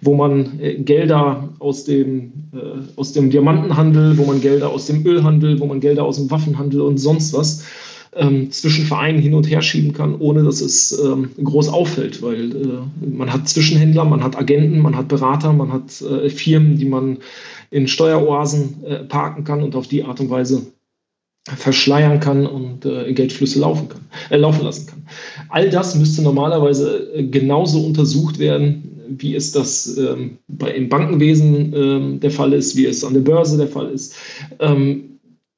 wo 0.00 0.14
man 0.14 0.60
äh, 0.60 0.74
Gelder 0.74 1.50
aus 1.60 1.84
dem, 1.84 2.32
äh, 2.52 2.96
aus 2.96 3.12
dem 3.12 3.30
Diamantenhandel, 3.30 4.18
wo 4.18 4.24
man 4.24 4.40
Gelder 4.40 4.70
aus 4.70 4.86
dem 4.86 5.06
Ölhandel, 5.06 5.60
wo 5.60 5.66
man 5.66 5.80
Gelder 5.80 6.04
aus 6.04 6.16
dem 6.16 6.30
Waffenhandel 6.30 6.80
und 6.80 6.98
sonst 6.98 7.32
was 7.32 7.64
ähm, 8.14 8.50
zwischen 8.50 8.84
Vereinen 8.84 9.18
hin 9.18 9.34
und 9.34 9.48
her 9.48 9.62
schieben 9.62 9.92
kann, 9.92 10.14
ohne 10.18 10.42
dass 10.42 10.60
es 10.60 10.98
ähm, 10.98 11.30
groß 11.42 11.68
auffällt, 11.68 12.22
weil 12.22 12.52
äh, 12.52 13.06
man 13.06 13.32
hat 13.32 13.48
Zwischenhändler, 13.48 14.04
man 14.04 14.22
hat 14.22 14.36
Agenten, 14.36 14.80
man 14.80 14.96
hat 14.96 15.08
Berater, 15.08 15.52
man 15.52 15.72
hat 15.72 16.02
äh, 16.02 16.28
Firmen, 16.28 16.76
die 16.76 16.84
man 16.84 17.18
in 17.70 17.88
Steueroasen 17.88 18.84
äh, 18.84 19.04
parken 19.04 19.44
kann 19.44 19.62
und 19.62 19.74
auf 19.74 19.86
die 19.86 20.04
Art 20.04 20.20
und 20.20 20.30
Weise 20.30 20.66
verschleiern 21.44 22.20
kann 22.20 22.46
und 22.46 22.84
äh, 22.84 23.12
Geldflüsse 23.14 23.60
laufen, 23.60 23.88
kann, 23.88 24.02
äh, 24.30 24.36
laufen 24.36 24.64
lassen 24.64 24.86
kann. 24.86 25.02
All 25.48 25.70
das 25.70 25.96
müsste 25.96 26.22
normalerweise 26.22 27.14
äh, 27.14 27.24
genauso 27.24 27.84
untersucht 27.84 28.38
werden, 28.38 28.90
wie 29.08 29.34
es 29.34 29.52
das 29.52 29.96
ähm, 29.96 30.38
bei, 30.48 30.70
im 30.70 30.88
Bankenwesen 30.88 31.72
ähm, 31.74 32.20
der 32.20 32.30
Fall 32.30 32.52
ist, 32.52 32.76
wie 32.76 32.86
es 32.86 33.04
an 33.04 33.14
der 33.14 33.22
Börse 33.22 33.56
der 33.56 33.68
Fall 33.68 33.90
ist. 33.90 34.14
Ähm, 34.60 35.11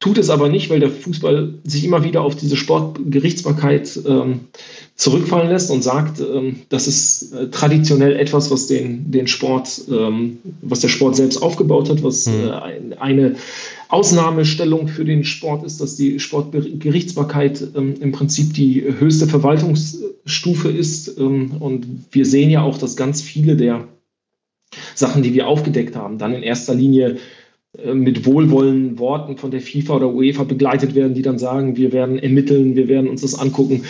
tut 0.05 0.19
es 0.19 0.29
aber 0.29 0.51
nicht, 0.51 0.69
weil 0.69 0.81
der 0.81 0.91
Fußball 0.91 1.55
sich 1.65 1.83
immer 1.83 2.05
wieder 2.05 2.21
auf 2.21 2.37
diese 2.37 2.59
Sportgerichtsbarkeit 2.59 3.99
ähm, 4.07 4.41
zurückfallen 4.97 5.49
lässt 5.49 5.71
und 5.71 5.83
sagt, 5.83 6.21
ähm, 6.21 6.57
das 6.69 6.87
ist 6.87 7.33
äh, 7.33 7.49
traditionell 7.49 8.15
etwas, 8.15 8.51
was 8.51 8.67
den, 8.67 9.11
den 9.11 9.29
Sport, 9.29 9.81
ähm, 9.91 10.41
was 10.61 10.81
der 10.81 10.89
Sport 10.89 11.17
selbst 11.17 11.43
aufgebaut 11.43 11.89
hat, 11.89 12.03
was 12.03 12.27
mhm. 12.27 12.51
äh, 12.93 12.97
eine 12.97 13.37
Ausnahmestellung 13.89 14.89
für 14.89 15.07
den 15.07 15.25
Sport 15.25 15.65
ist, 15.65 15.81
dass 15.81 15.97
die 15.97 16.21
Sportgerichtsbarkeit 16.21 17.67
ähm, 17.75 17.95
im 17.99 18.13
Prinzip 18.13 18.53
die 18.53 18.83
höchste 18.83 19.27
Verwaltungsstufe 19.27 20.69
ist. 20.69 21.17
Ähm, 21.17 21.53
und 21.61 21.87
wir 22.11 22.27
sehen 22.27 22.51
ja 22.51 22.61
auch, 22.61 22.77
dass 22.77 22.97
ganz 22.97 23.23
viele 23.23 23.57
der 23.57 23.89
Sachen, 24.95 25.23
die 25.23 25.33
wir 25.33 25.49
aufgedeckt 25.49 25.97
haben, 25.97 26.19
dann 26.19 26.35
in 26.35 26.43
erster 26.43 26.75
Linie 26.75 27.17
mit 27.93 28.25
wohlwollenden 28.25 28.99
Worten 28.99 29.37
von 29.37 29.51
der 29.51 29.61
FIFA 29.61 29.97
oder 29.97 30.15
UEFA 30.15 30.45
begleitet 30.45 30.95
werden, 30.95 31.15
die 31.15 31.23
dann 31.23 31.39
sagen, 31.39 31.77
wir 31.77 31.93
werden 31.93 32.19
ermitteln, 32.19 32.77
wir 32.77 32.89
werden 32.89 33.09
uns 33.09 33.23
das 33.23 33.39
angucken. 33.39 33.85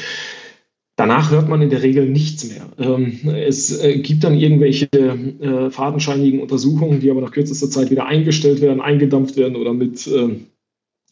Danach 0.97 1.33
hört 1.33 1.49
man 1.49 1.61
in 1.61 1.71
der 1.71 1.83
Regel 1.83 2.09
nichts 2.09 2.49
mehr. 2.49 2.67
Ähm, 2.79 3.19
es 3.29 3.83
äh, 3.83 3.99
gibt 3.99 4.23
dann 4.23 4.39
irgendwelche 4.39 4.87
äh, 4.87 5.71
fadenscheinigen 5.71 6.41
Untersuchungen, 6.41 7.01
die 7.01 7.11
aber 7.11 7.21
nach 7.21 7.33
kürzester 7.33 7.69
Zeit 7.69 7.91
wieder 7.91 8.07
eingestellt 8.07 8.61
werden, 8.61 8.81
eingedampft 8.81 9.37
werden 9.37 9.57
oder 9.57 9.73
mit 9.73 10.07
ähm, 10.07 10.47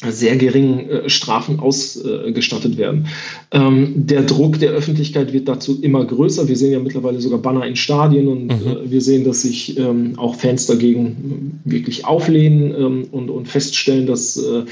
sehr 0.09 0.37
geringen 0.37 0.89
äh, 0.89 1.11
Strafen 1.11 1.61
ausgestattet 1.61 2.77
werden. 2.77 3.07
Ähm, 3.51 4.07
der 4.07 4.23
Druck 4.23 4.59
der 4.59 4.71
Öffentlichkeit 4.71 5.33
wird 5.33 5.49
dazu 5.49 5.81
immer 5.81 6.05
größer. 6.05 6.49
Wir 6.49 6.57
sehen 6.57 6.73
ja 6.73 6.81
mittlerweile 6.81 7.21
sogar 7.21 7.39
Banner 7.39 7.67
in 7.67 7.77
Stadien 7.77 8.29
und 8.29 8.47
mhm. 8.47 8.51
äh, 8.51 8.91
wir 8.91 9.01
sehen, 9.01 9.25
dass 9.25 9.43
sich 9.43 9.79
ähm, 9.79 10.15
auch 10.19 10.35
Fans 10.35 10.67
dagegen 10.67 11.61
wirklich 11.65 12.05
auflehnen 12.05 12.75
ähm, 12.77 13.05
und, 13.11 13.31
und 13.31 13.49
feststellen, 13.49 14.07
dass 14.07 14.37
äh, 14.37 14.65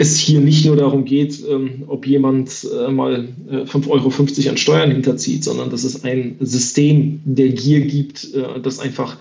es 0.00 0.16
hier 0.16 0.40
nicht 0.40 0.64
nur 0.64 0.76
darum 0.76 1.04
geht, 1.04 1.42
ob 1.88 2.06
jemand 2.06 2.66
äh, 2.72 2.90
mal 2.90 3.28
äh, 3.50 3.56
5,50 3.64 3.88
Euro 3.88 4.50
an 4.50 4.56
Steuern 4.56 4.92
hinterzieht, 4.92 5.42
sondern 5.42 5.70
dass 5.70 5.82
es 5.82 6.04
ein 6.04 6.36
System 6.38 7.20
der 7.24 7.48
Gier 7.48 7.80
gibt, 7.80 8.32
äh, 8.32 8.60
das 8.62 8.78
einfach 8.78 9.16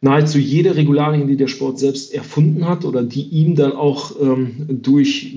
nahezu 0.00 0.38
jede 0.38 0.76
Regularien, 0.76 1.28
die 1.28 1.36
der 1.36 1.48
Sport 1.48 1.78
selbst 1.78 2.12
erfunden 2.14 2.66
hat 2.66 2.84
oder 2.84 3.02
die 3.02 3.22
ihm 3.22 3.54
dann 3.54 3.72
auch 3.72 4.12
ähm, 4.20 4.66
durch 4.68 5.36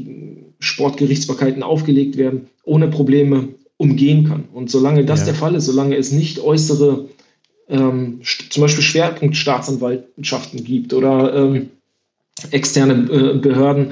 Sportgerichtsbarkeiten 0.59 1.63
aufgelegt 1.63 2.17
werden, 2.17 2.47
ohne 2.63 2.87
Probleme 2.87 3.49
umgehen 3.77 4.27
kann. 4.27 4.45
Und 4.53 4.69
solange 4.71 5.03
das 5.03 5.21
ja. 5.21 5.25
der 5.27 5.35
Fall 5.35 5.55
ist, 5.55 5.65
solange 5.65 5.97
es 5.97 6.11
nicht 6.11 6.39
äußere, 6.39 7.09
ähm, 7.67 8.21
zum 8.49 8.61
Beispiel 8.61 8.83
Schwerpunktstaatsanwaltschaften 8.83 10.63
gibt 10.63 10.93
oder 10.93 11.35
ähm, 11.35 11.69
externe 12.51 12.93
äh, 13.11 13.37
Behörden, 13.37 13.91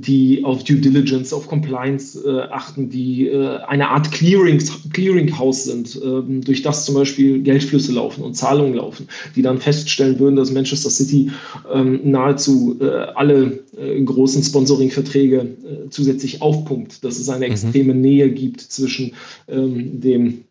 die 0.00 0.44
auf 0.44 0.64
Due 0.64 0.78
Diligence, 0.78 1.32
auf 1.32 1.46
Compliance 1.46 2.18
äh, 2.26 2.42
achten, 2.50 2.88
die 2.90 3.28
äh, 3.28 3.58
eine 3.66 3.88
Art 3.90 4.10
Clearing, 4.10 4.60
Clearinghouse 4.92 5.64
sind, 5.64 5.96
äh, 5.96 6.40
durch 6.40 6.62
das 6.62 6.84
zum 6.84 6.94
Beispiel 6.94 7.42
Geldflüsse 7.42 7.92
laufen 7.92 8.24
und 8.24 8.34
Zahlungen 8.34 8.74
laufen, 8.74 9.08
die 9.36 9.42
dann 9.42 9.58
feststellen 9.58 10.18
würden, 10.18 10.36
dass 10.36 10.52
Manchester 10.52 10.90
City 10.90 11.30
ähm, 11.72 12.00
nahezu 12.04 12.76
äh, 12.80 12.84
alle 13.14 13.60
äh, 13.76 14.02
großen 14.02 14.42
Sponsoring-Verträge 14.42 15.36
äh, 15.38 15.90
zusätzlich 15.90 16.42
aufpumpt, 16.42 17.04
dass 17.04 17.18
es 17.18 17.28
eine 17.28 17.46
mhm. 17.46 17.52
extreme 17.52 17.94
Nähe 17.94 18.30
gibt 18.30 18.60
zwischen 18.60 19.12
ähm, 19.48 20.00
dem 20.00 20.44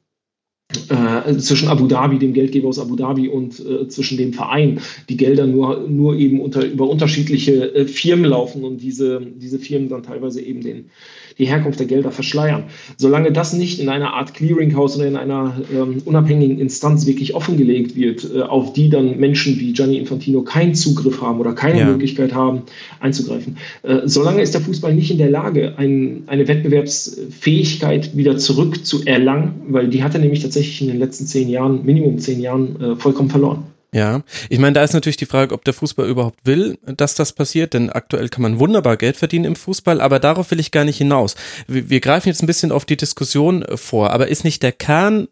äh, 0.90 1.38
zwischen 1.38 1.68
Abu 1.68 1.88
Dhabi, 1.88 2.20
dem 2.20 2.34
Geldgeber 2.34 2.68
aus 2.68 2.80
Abu 2.80 2.96
Dhabi 2.96 3.28
und 3.28 3.60
äh, 3.60 3.88
zwischen 3.88 4.18
dem 4.18 4.34
Verein, 4.34 4.80
die 5.10 5.18
Gelder 5.18 5.48
nur, 5.48 5.88
nur 5.88 6.16
eben 6.16 6.40
unter, 6.42 6.66
über 6.66 6.90
unterschiedliche 6.90 7.74
äh, 7.76 7.86
Firmen 7.86 8.26
laufen 8.26 8.64
und 8.64 8.82
diese, 8.82 9.22
diese 9.36 9.60
Firmen 9.60 9.90
dann 9.90 10.04
teilweise 10.04 10.42
eben 10.42 10.62
den, 10.62 10.90
die 11.38 11.46
Herkunft 11.46 11.80
der 11.80 11.88
Gelder 11.88 12.12
verschleiern. 12.12 12.64
Solange 12.98 13.32
das 13.32 13.54
nicht 13.54 13.80
in 13.80 13.90
einer 13.90 14.14
Art 14.14 14.34
Clearinghouse 14.34 14.98
oder 14.98 15.08
in 15.08 15.16
einer 15.16 15.62
ähm, 15.74 16.02
unabhängigen 16.06 16.60
Instanz 16.60 17.06
wirklich 17.06 17.36
offengelegt 17.36 17.96
wird, 17.96 18.28
äh, 18.34 18.42
auf 18.42 18.74
die 18.74 18.90
dann 18.90 19.20
Menschen 19.20 19.60
wie 19.60 19.74
Gianni 19.74 19.98
Infantino 19.98 20.42
keinen 20.42 20.76
Zugriff 20.76 21.22
haben 21.22 21.40
oder 21.40 21.54
keine 21.54 21.80
ja. 21.80 21.86
Möglichkeit 21.86 22.34
haben, 22.34 22.64
einzugreifen, 23.00 23.58
äh, 23.84 24.02
solange 24.06 24.42
ist 24.42 24.54
der 24.54 24.62
Fußball 24.62 24.94
nicht 24.94 25.12
in 25.12 25.18
der 25.18 25.30
Lage, 25.30 25.74
ein, 25.78 26.24
eine 26.28 26.48
Wettbewerbsfähigkeit 26.48 28.16
wieder 28.16 28.38
zurück 28.38 28.86
zu 28.86 29.06
erlangen, 29.06 29.54
weil 29.70 29.88
die 29.88 30.04
hat 30.04 30.14
er 30.14 30.20
nämlich 30.20 30.42
tatsächlich 30.42 30.82
in 30.82 30.88
den 30.88 31.00
letzten 31.00 31.26
zehn 31.26 31.50
Jahren, 31.50 31.86
Minimum 31.86 32.20
zehn 32.20 32.40
Jahren, 32.42 32.82
äh, 32.82 32.96
vollkommen 32.96 33.30
verloren. 33.30 33.73
Ja, 33.94 34.24
ich 34.50 34.58
meine, 34.58 34.74
da 34.74 34.84
ist 34.84 34.94
natürlich 34.94 35.18
die 35.18 35.28
Frage, 35.28 35.54
ob 35.54 35.64
der 35.64 35.74
Fußball 35.74 36.08
überhaupt 36.10 36.40
will, 36.46 36.80
dass 36.84 37.14
das 37.14 37.32
passiert, 37.32 37.76
denn 37.76 37.92
aktuell 37.92 38.28
kann 38.28 38.42
man 38.42 38.58
wunderbar 38.58 38.98
Geld 38.98 39.18
verdienen 39.18 39.46
im 39.46 39.56
Fußball, 39.56 40.02
aber 40.02 40.20
darauf 40.20 40.50
will 40.50 40.60
ich 40.60 40.72
gar 40.72 40.84
nicht 40.84 40.98
hinaus. 40.98 41.36
Wir, 41.68 41.92
wir 41.92 42.00
greifen 42.00 42.28
jetzt 42.28 42.42
ein 42.42 42.48
bisschen 42.48 42.72
auf 42.72 42.86
die 42.86 42.98
Diskussion 42.98 43.62
äh, 43.62 43.78
vor, 43.78 44.10
aber 44.10 44.28
ist 44.28 44.44
nicht 44.44 44.64
der 44.64 44.72
Kern 44.72 45.28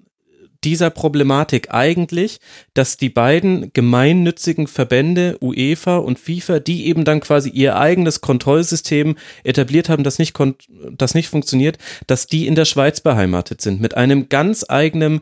dieser 0.64 0.92
Problematik 0.92 1.74
eigentlich, 1.74 2.40
dass 2.76 2.98
die 2.98 3.10
beiden 3.10 3.74
gemeinnützigen 3.74 4.68
Verbände 4.68 5.38
UEFA 5.42 5.98
und 5.98 6.20
FIFA, 6.20 6.60
die 6.60 6.86
eben 6.86 7.04
dann 7.04 7.20
quasi 7.20 7.50
ihr 7.50 7.78
eigenes 7.78 8.22
Kontrollsystem 8.22 9.16
etabliert 9.44 9.90
haben, 9.90 10.04
das 10.04 10.20
nicht, 10.20 10.38
das 10.92 11.16
nicht 11.16 11.30
funktioniert, 11.30 11.80
dass 12.06 12.28
die 12.28 12.46
in 12.46 12.54
der 12.54 12.66
Schweiz 12.66 13.02
beheimatet 13.02 13.62
sind, 13.62 13.82
mit 13.82 13.98
einem 13.98 14.30
ganz 14.30 14.64
eigenen 14.70 15.22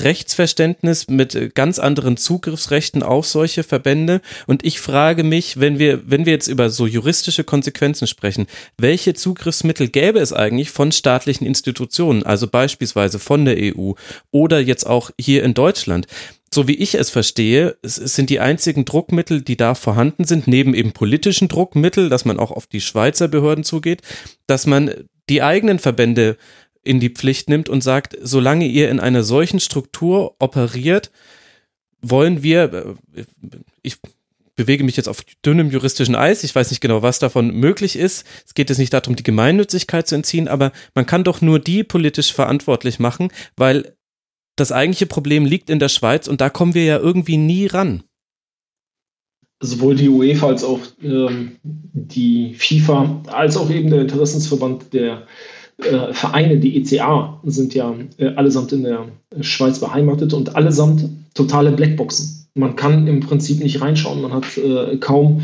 Rechtsverständnis 0.00 1.08
mit 1.08 1.34
äh, 1.34 1.50
ganz 1.52 1.78
anderen 1.78 2.16
Zugriffsrechten 2.16 3.02
auf 3.02 3.26
solche 3.26 3.62
Verbände. 3.62 4.20
Und 4.46 4.64
ich 4.64 4.80
frage 4.80 5.24
mich, 5.24 5.60
wenn 5.60 5.78
wir, 5.78 6.10
wenn 6.10 6.26
wir 6.26 6.32
jetzt 6.32 6.48
über 6.48 6.70
so 6.70 6.86
juristische 6.86 7.44
Konsequenzen 7.44 8.06
sprechen, 8.06 8.46
welche 8.78 9.14
Zugriffsmittel 9.14 9.88
gäbe 9.88 10.18
es 10.18 10.32
eigentlich 10.32 10.70
von 10.70 10.92
staatlichen 10.92 11.46
Institutionen, 11.46 12.22
also 12.22 12.46
beispielsweise 12.46 13.18
von 13.18 13.44
der 13.44 13.56
EU 13.58 13.92
oder 14.30 14.60
jetzt 14.60 14.86
auch 14.86 15.10
hier 15.18 15.44
in 15.44 15.54
Deutschland? 15.54 16.06
so 16.54 16.68
wie 16.68 16.76
ich 16.76 16.94
es 16.94 17.10
verstehe, 17.10 17.76
es 17.82 17.96
sind 17.96 18.30
die 18.30 18.40
einzigen 18.40 18.86
Druckmittel, 18.86 19.42
die 19.42 19.58
da 19.58 19.74
vorhanden 19.74 20.24
sind, 20.24 20.46
neben 20.46 20.74
eben 20.74 20.92
politischen 20.92 21.48
Druckmittel, 21.48 22.08
dass 22.08 22.24
man 22.24 22.38
auch 22.38 22.50
auf 22.50 22.66
die 22.66 22.80
Schweizer 22.80 23.28
Behörden 23.28 23.62
zugeht, 23.62 24.00
dass 24.46 24.64
man 24.64 24.90
die 25.28 25.42
eigenen 25.42 25.78
Verbände 25.78 26.36
in 26.86 27.00
die 27.00 27.10
Pflicht 27.10 27.48
nimmt 27.48 27.68
und 27.68 27.82
sagt, 27.82 28.16
solange 28.22 28.66
ihr 28.66 28.90
in 28.90 29.00
einer 29.00 29.22
solchen 29.22 29.60
Struktur 29.60 30.36
operiert, 30.38 31.10
wollen 32.00 32.42
wir, 32.42 32.96
äh, 33.14 33.24
ich 33.82 33.98
bewege 34.54 34.84
mich 34.84 34.96
jetzt 34.96 35.08
auf 35.08 35.22
dünnem 35.44 35.70
juristischen 35.70 36.14
Eis, 36.14 36.44
ich 36.44 36.54
weiß 36.54 36.70
nicht 36.70 36.80
genau, 36.80 37.02
was 37.02 37.18
davon 37.18 37.50
möglich 37.54 37.96
ist. 37.96 38.24
Es 38.46 38.54
geht 38.54 38.70
jetzt 38.70 38.78
nicht 38.78 38.92
darum, 38.92 39.16
die 39.16 39.22
Gemeinnützigkeit 39.22 40.08
zu 40.08 40.14
entziehen, 40.14 40.48
aber 40.48 40.72
man 40.94 41.04
kann 41.04 41.24
doch 41.24 41.42
nur 41.42 41.58
die 41.58 41.84
politisch 41.84 42.32
verantwortlich 42.32 42.98
machen, 42.98 43.28
weil 43.56 43.96
das 44.56 44.72
eigentliche 44.72 45.06
Problem 45.06 45.44
liegt 45.44 45.68
in 45.68 45.78
der 45.78 45.90
Schweiz 45.90 46.28
und 46.28 46.40
da 46.40 46.48
kommen 46.48 46.74
wir 46.74 46.84
ja 46.84 46.98
irgendwie 46.98 47.36
nie 47.36 47.66
ran. 47.66 48.02
Sowohl 49.60 49.96
die 49.96 50.08
UEFA 50.08 50.48
als 50.48 50.64
auch 50.64 50.80
ähm, 51.02 51.56
die 51.62 52.54
FIFA, 52.54 53.22
als 53.26 53.56
auch 53.56 53.70
eben 53.70 53.90
der 53.90 54.02
Interessensverband 54.02 54.92
der 54.92 55.22
äh, 55.22 55.26
Vereine, 55.78 56.58
die 56.58 56.78
ECA, 56.78 57.40
sind 57.44 57.74
ja 57.74 57.94
äh, 58.16 58.28
allesamt 58.28 58.72
in 58.72 58.84
der 58.84 59.08
Schweiz 59.40 59.78
beheimatet 59.78 60.32
und 60.32 60.56
allesamt 60.56 61.08
totale 61.34 61.72
Blackboxen. 61.72 62.48
Man 62.54 62.76
kann 62.76 63.06
im 63.06 63.20
Prinzip 63.20 63.62
nicht 63.62 63.82
reinschauen, 63.82 64.22
man 64.22 64.32
hat 64.32 64.56
äh, 64.56 64.96
kaum 64.96 65.42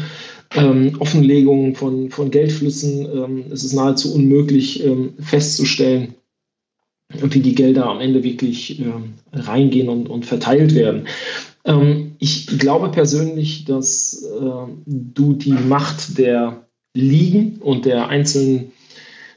ähm, 0.55 0.97
Offenlegungen 0.99 1.75
von, 1.75 2.11
von 2.11 2.31
Geldflüssen. 2.31 3.07
Ähm, 3.15 3.45
es 3.53 3.65
ist 3.65 3.75
nahezu 3.75 4.15
unmöglich 4.15 4.85
ähm, 4.85 5.15
festzustellen, 5.21 6.15
wie 7.11 7.41
die 7.41 7.55
Gelder 7.55 7.87
am 7.87 8.01
Ende 8.01 8.25
wirklich 8.25 8.81
ähm, 8.81 9.15
reingehen 9.33 9.91
und, 9.91 10.09
und 10.09 10.25
verteilt 10.25 10.75
werden. 10.75 11.07
Ähm, 11.65 12.13
ich 12.19 12.47
glaube 12.59 12.91
persönlich, 12.91 13.65
dass 13.67 14.23
äh, 14.25 14.73
du 14.87 15.35
die 15.35 15.53
Macht 15.53 16.19
der 16.19 16.67
Ligen 16.95 17.59
und 17.59 17.85
der 17.85 18.09
einzelnen 18.09 18.72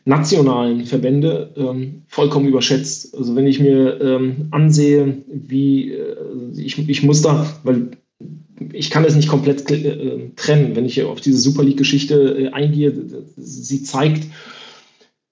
nationalen 0.05 0.85
Verbände 0.85 1.53
ähm, 1.57 2.03
vollkommen 2.07 2.47
überschätzt. 2.47 3.17
Also 3.17 3.35
wenn 3.35 3.47
ich 3.47 3.59
mir 3.59 3.99
ähm, 3.99 4.47
ansehe, 4.51 5.23
wie 5.27 5.91
äh, 5.91 6.15
ich, 6.55 6.87
ich 6.87 7.03
muss 7.03 7.23
da, 7.23 7.51
weil 7.63 7.89
ich 8.71 8.91
kann 8.91 9.03
es 9.03 9.15
nicht 9.15 9.27
komplett 9.27 9.69
äh, 9.71 10.29
trennen, 10.35 10.75
wenn 10.75 10.85
ich 10.85 11.03
auf 11.03 11.21
diese 11.21 11.39
Super 11.39 11.63
League-Geschichte 11.63 12.37
äh, 12.39 12.49
eingehe, 12.49 12.93
sie 13.35 13.81
zeigt 13.83 14.27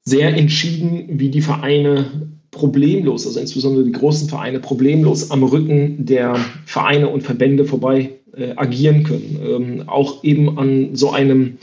sehr 0.04 0.36
entschieden, 0.36 1.20
wie 1.20 1.30
die 1.30 1.42
Vereine 1.42 2.32
problemlos, 2.52 3.26
also 3.26 3.40
insbesondere 3.40 3.86
die 3.86 3.92
großen 3.92 4.28
Vereine, 4.28 4.60
problemlos 4.60 5.32
am 5.32 5.44
Rücken 5.44 6.06
der 6.06 6.36
Vereine 6.66 7.10
und 7.10 7.22
Verbände 7.22 7.66
vorbei 7.66 8.12
äh, 8.36 8.54
agieren 8.56 9.04
können. 9.04 9.40
Ähm, 9.44 9.84
auch 9.88 10.24
eben 10.24 10.58
an 10.58 10.96
so 10.96 11.12
einem 11.12 11.58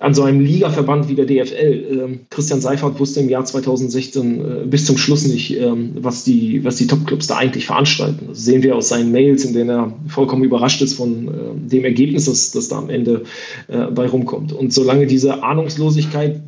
an 0.00 0.14
so 0.14 0.22
einem 0.22 0.40
Ligaverband 0.40 1.10
wie 1.10 1.14
der 1.14 1.26
DFL. 1.26 1.86
Ähm, 1.90 2.20
Christian 2.30 2.62
Seifert 2.62 2.98
wusste 2.98 3.20
im 3.20 3.28
Jahr 3.28 3.44
2016 3.44 4.40
äh, 4.40 4.66
bis 4.66 4.86
zum 4.86 4.96
Schluss 4.96 5.26
nicht, 5.26 5.54
ähm, 5.58 5.92
was 6.00 6.24
die, 6.24 6.64
was 6.64 6.76
die 6.76 6.86
Topclubs 6.86 7.26
da 7.26 7.36
eigentlich 7.36 7.66
veranstalten. 7.66 8.28
Das 8.28 8.42
sehen 8.42 8.62
wir 8.62 8.76
aus 8.76 8.88
seinen 8.88 9.12
Mails, 9.12 9.44
in 9.44 9.52
denen 9.52 9.68
er 9.68 9.92
vollkommen 10.08 10.42
überrascht 10.42 10.80
ist 10.80 10.94
von 10.94 11.28
äh, 11.28 11.68
dem 11.68 11.84
Ergebnis, 11.84 12.24
das, 12.24 12.50
das 12.50 12.68
da 12.68 12.78
am 12.78 12.88
Ende 12.88 13.24
äh, 13.68 13.86
bei 13.90 14.06
rumkommt. 14.06 14.54
Und 14.54 14.72
solange 14.72 15.06
diese 15.06 15.42
Ahnungslosigkeit 15.42 16.40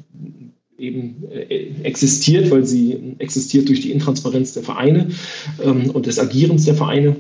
eben 0.79 1.23
existiert, 1.85 2.51
weil 2.51 2.65
sie 2.65 3.15
existiert 3.19 3.69
durch 3.69 3.83
die 3.83 3.93
Intransparenz 3.93 4.55
der 4.55 4.65
Vereine 4.65 5.11
ähm, 5.62 5.91
und 5.91 6.07
des 6.07 6.19
Agierens 6.19 6.65
der 6.65 6.75
Vereine, 6.75 7.17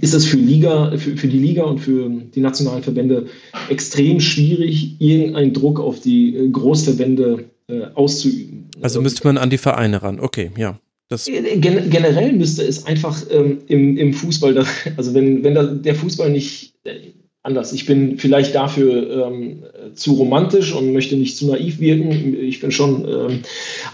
ist 0.00 0.14
es 0.14 0.26
für, 0.26 0.36
Liga, 0.36 0.96
für, 0.96 1.16
für 1.16 1.28
die 1.28 1.38
Liga 1.38 1.64
und 1.64 1.78
für 1.78 2.08
die 2.08 2.40
nationalen 2.40 2.82
Verbände 2.82 3.26
extrem 3.68 4.20
schwierig, 4.20 5.00
irgendeinen 5.00 5.52
Druck 5.52 5.80
auf 5.80 6.00
die 6.00 6.36
äh, 6.36 6.48
Großverbände 6.48 7.44
äh, 7.68 7.82
auszuüben. 7.94 8.68
Also 8.80 9.00
müsste 9.00 9.26
man 9.26 9.38
an 9.38 9.50
die 9.50 9.58
Vereine 9.58 10.02
ran, 10.02 10.20
okay, 10.20 10.50
ja. 10.56 10.78
Das 11.08 11.26
äh, 11.26 11.56
Gen 11.56 11.88
generell 11.88 12.34
müsste 12.34 12.62
es 12.62 12.84
einfach 12.86 13.22
ähm, 13.30 13.58
im, 13.66 13.96
im 13.96 14.12
Fußball, 14.12 14.64
also 14.96 15.14
wenn, 15.14 15.42
wenn 15.42 15.54
da, 15.54 15.64
der 15.64 15.94
Fußball 15.94 16.30
nicht 16.30 16.74
äh, 16.84 16.96
anders. 17.42 17.72
Ich 17.72 17.86
bin 17.86 18.18
vielleicht 18.18 18.54
dafür 18.54 19.26
ähm, 19.26 19.62
zu 19.94 20.14
romantisch 20.14 20.74
und 20.74 20.92
möchte 20.92 21.16
nicht 21.16 21.36
zu 21.36 21.46
naiv 21.46 21.80
wirken. 21.80 22.36
Ich 22.40 22.60
bin 22.60 22.70
schon 22.70 23.06
ähm, 23.08 23.40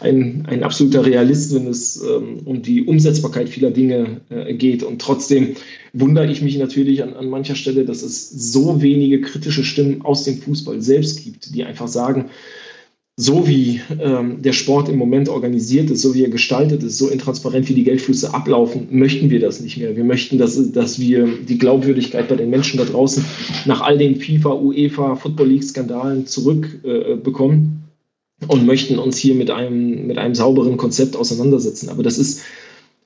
ein, 0.01 0.47
ein 0.49 0.63
absoluter 0.63 1.05
Realist, 1.05 1.55
wenn 1.55 1.67
es 1.67 2.03
ähm, 2.03 2.41
um 2.45 2.63
die 2.63 2.85
Umsetzbarkeit 2.85 3.49
vieler 3.49 3.71
Dinge 3.71 4.21
äh, 4.31 4.55
geht. 4.55 4.83
Und 4.83 5.01
trotzdem 5.01 5.57
wundere 5.93 6.31
ich 6.31 6.43
mich 6.43 6.59
natürlich 6.59 7.03
an, 7.03 7.15
an 7.15 7.29
mancher 7.29 7.55
Stelle, 7.55 7.85
dass 7.85 8.03
es 8.03 8.31
so 8.31 8.83
wenige 8.83 9.21
kritische 9.21 9.63
Stimmen 9.63 10.03
aus 10.03 10.25
dem 10.25 10.39
Fußball 10.39 10.81
selbst 10.81 11.23
gibt, 11.23 11.55
die 11.55 11.65
einfach 11.65 11.89
sagen, 11.89 12.31
so 13.17 13.47
wie 13.47 13.81
ähm, 14.01 14.43
der 14.43 14.53
Sport 14.53 14.89
im 14.89 14.97
Moment 14.97 15.29
organisiert 15.29 15.89
ist, 15.91 16.03
so 16.03 16.15
wie 16.15 16.25
er 16.25 16.31
gestaltet 16.31 16.83
ist, 16.83 16.99
so 16.99 17.09
intransparent 17.09 17.69
wie 17.69 17.75
die 17.75 17.85
Geldflüsse 17.85 18.35
ablaufen, 18.35 18.89
möchten 18.91 19.31
wir 19.31 19.39
das 19.39 19.61
nicht 19.61 19.77
mehr. 19.77 19.95
Wir 19.95 20.03
möchten, 20.03 20.37
dass, 20.37 20.73
dass 20.73 20.99
wir 20.99 21.29
die 21.49 21.59
Glaubwürdigkeit 21.59 22.29
bei 22.29 22.35
den 22.35 22.51
Menschen 22.51 22.79
da 22.79 22.85
draußen 22.85 23.25
nach 23.67 23.83
all 23.83 23.99
den 23.99 24.17
FIFA, 24.17 24.55
UEFA, 24.55 25.15
Football 25.15 25.49
League-Skandalen 25.49 26.27
zurückbekommen 26.27 27.85
äh, 28.43 28.47
und 28.53 28.67
möchten 28.67 28.99
uns 28.99 29.17
hier 29.17 29.37
mit 29.37 29.51
einem, 29.51 30.09
mit 30.09 30.19
einem 30.19 30.35
sauberen 30.35 30.77
Konzept 30.77 31.17
auseinandersetzen. 31.17 31.91
Aber 31.91 32.03
das 32.03 32.19
ist 32.19 32.43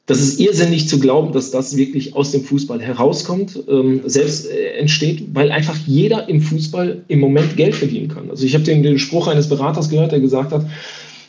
das 0.08 0.20
ist 0.20 0.40
irrsinnig 0.40 0.88
zu 0.88 0.98
glauben, 0.98 1.32
dass 1.32 1.50
das 1.50 1.76
wirklich 1.76 2.16
aus 2.16 2.32
dem 2.32 2.42
Fußball 2.42 2.80
herauskommt, 2.80 3.62
ähm, 3.68 4.00
selbst 4.06 4.50
äh, 4.50 4.78
entsteht, 4.78 5.22
weil 5.34 5.50
einfach 5.50 5.76
jeder 5.86 6.30
im 6.30 6.40
Fußball 6.40 7.04
im 7.08 7.20
Moment 7.20 7.56
Geld 7.58 7.74
verdienen 7.74 8.08
kann. 8.08 8.30
Also 8.30 8.46
ich 8.46 8.54
habe 8.54 8.64
den, 8.64 8.82
den 8.82 8.98
Spruch 8.98 9.28
eines 9.28 9.50
Beraters 9.50 9.90
gehört, 9.90 10.12
der 10.12 10.20
gesagt 10.20 10.50
hat, 10.50 10.64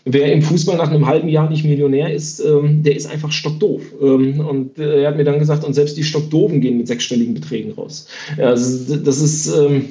wer 0.05 0.31
im 0.31 0.41
Fußball 0.41 0.77
nach 0.77 0.89
einem 0.89 1.05
halben 1.07 1.27
Jahr 1.27 1.49
nicht 1.49 1.65
Millionär 1.65 2.13
ist, 2.13 2.39
ähm, 2.39 2.81
der 2.81 2.95
ist 2.95 3.05
einfach 3.05 3.33
stockdoof. 3.33 3.81
Ähm, 4.01 4.39
und 4.39 4.79
äh, 4.79 5.01
er 5.01 5.09
hat 5.09 5.17
mir 5.17 5.25
dann 5.25 5.39
gesagt, 5.39 5.65
und 5.65 5.73
selbst 5.73 5.97
die 5.97 6.03
Stockdoofen 6.05 6.61
gehen 6.61 6.77
mit 6.77 6.87
sechsstelligen 6.87 7.33
Beträgen 7.33 7.73
raus. 7.73 8.07
Also 8.37 8.95
das 8.95 9.19
ist 9.19 9.47
ähm, 9.47 9.89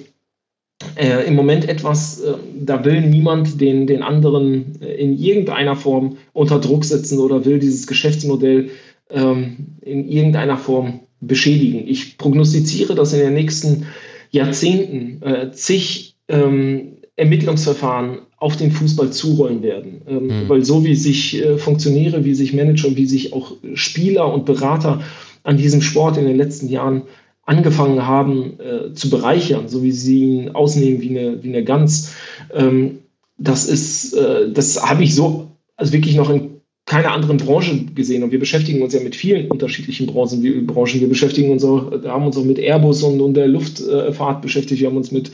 äh, 0.96 1.26
im 1.26 1.34
Moment 1.34 1.68
etwas, 1.68 2.20
äh, 2.20 2.34
da 2.60 2.84
will 2.84 3.00
niemand 3.00 3.60
den, 3.60 3.86
den 3.86 4.02
anderen 4.02 4.76
in 4.80 5.18
irgendeiner 5.18 5.76
Form 5.76 6.16
unter 6.32 6.60
Druck 6.60 6.84
setzen 6.84 7.18
oder 7.18 7.44
will 7.44 7.58
dieses 7.58 7.86
Geschäftsmodell 7.86 8.70
ähm, 9.10 9.56
in 9.82 10.08
irgendeiner 10.08 10.56
Form 10.56 11.00
beschädigen. 11.20 11.88
Ich 11.88 12.16
prognostiziere, 12.18 12.94
dass 12.94 13.12
in 13.12 13.20
den 13.20 13.34
nächsten 13.34 13.86
Jahrzehnten 14.30 15.22
äh, 15.22 15.50
zig 15.52 16.14
ähm, 16.28 16.98
Ermittlungsverfahren 17.16 18.18
auf 18.36 18.56
den 18.56 18.70
Fußball 18.70 19.10
zurollen 19.10 19.62
werden. 19.62 20.02
Ähm, 20.06 20.26
mhm. 20.26 20.48
Weil 20.48 20.64
so 20.64 20.84
wie 20.84 20.94
sich 20.94 21.42
äh, 21.42 21.58
Funktionäre, 21.58 22.24
wie 22.24 22.34
sich 22.34 22.52
Manager, 22.52 22.94
wie 22.94 23.06
sich 23.06 23.32
auch 23.32 23.52
Spieler 23.74 24.32
und 24.32 24.46
Berater 24.46 25.02
an 25.42 25.56
diesem 25.56 25.82
Sport 25.82 26.18
in 26.18 26.26
den 26.26 26.36
letzten 26.36 26.68
Jahren 26.68 27.02
angefangen 27.48 28.06
haben 28.06 28.60
äh, 28.60 28.92
zu 28.92 29.08
bereichern, 29.08 29.68
so 29.68 29.82
wie 29.82 29.92
sie 29.92 30.20
ihn 30.20 30.50
ausnehmen 30.50 31.00
wie 31.00 31.18
eine, 31.18 31.42
wie 31.42 31.48
eine 31.48 31.64
Gans, 31.64 32.14
ähm, 32.52 32.98
das 33.38 33.64
ist, 33.64 34.12
äh, 34.12 34.52
das 34.52 34.82
habe 34.82 35.02
ich 35.02 35.14
so 35.14 35.48
also 35.78 35.92
wirklich 35.92 36.16
noch 36.16 36.28
in 36.28 36.47
keiner 36.88 37.12
anderen 37.12 37.36
Branche 37.36 37.84
gesehen. 37.94 38.22
Und 38.22 38.32
wir 38.32 38.38
beschäftigen 38.38 38.82
uns 38.82 38.94
ja 38.94 39.00
mit 39.00 39.14
vielen 39.14 39.48
unterschiedlichen 39.48 40.06
Branchen. 40.06 40.42
Wir, 40.42 40.66
Branchen. 40.66 41.00
wir 41.00 41.08
beschäftigen 41.08 41.50
uns 41.50 41.62
auch, 41.62 41.92
haben 42.04 42.26
uns 42.26 42.36
auch 42.38 42.44
mit 42.44 42.58
Airbus 42.58 43.02
und, 43.02 43.20
und 43.20 43.34
der 43.34 43.46
Luftfahrt 43.46 44.40
beschäftigt. 44.40 44.80
Wir 44.80 44.88
haben 44.88 44.96
uns 44.96 45.12
mit 45.12 45.30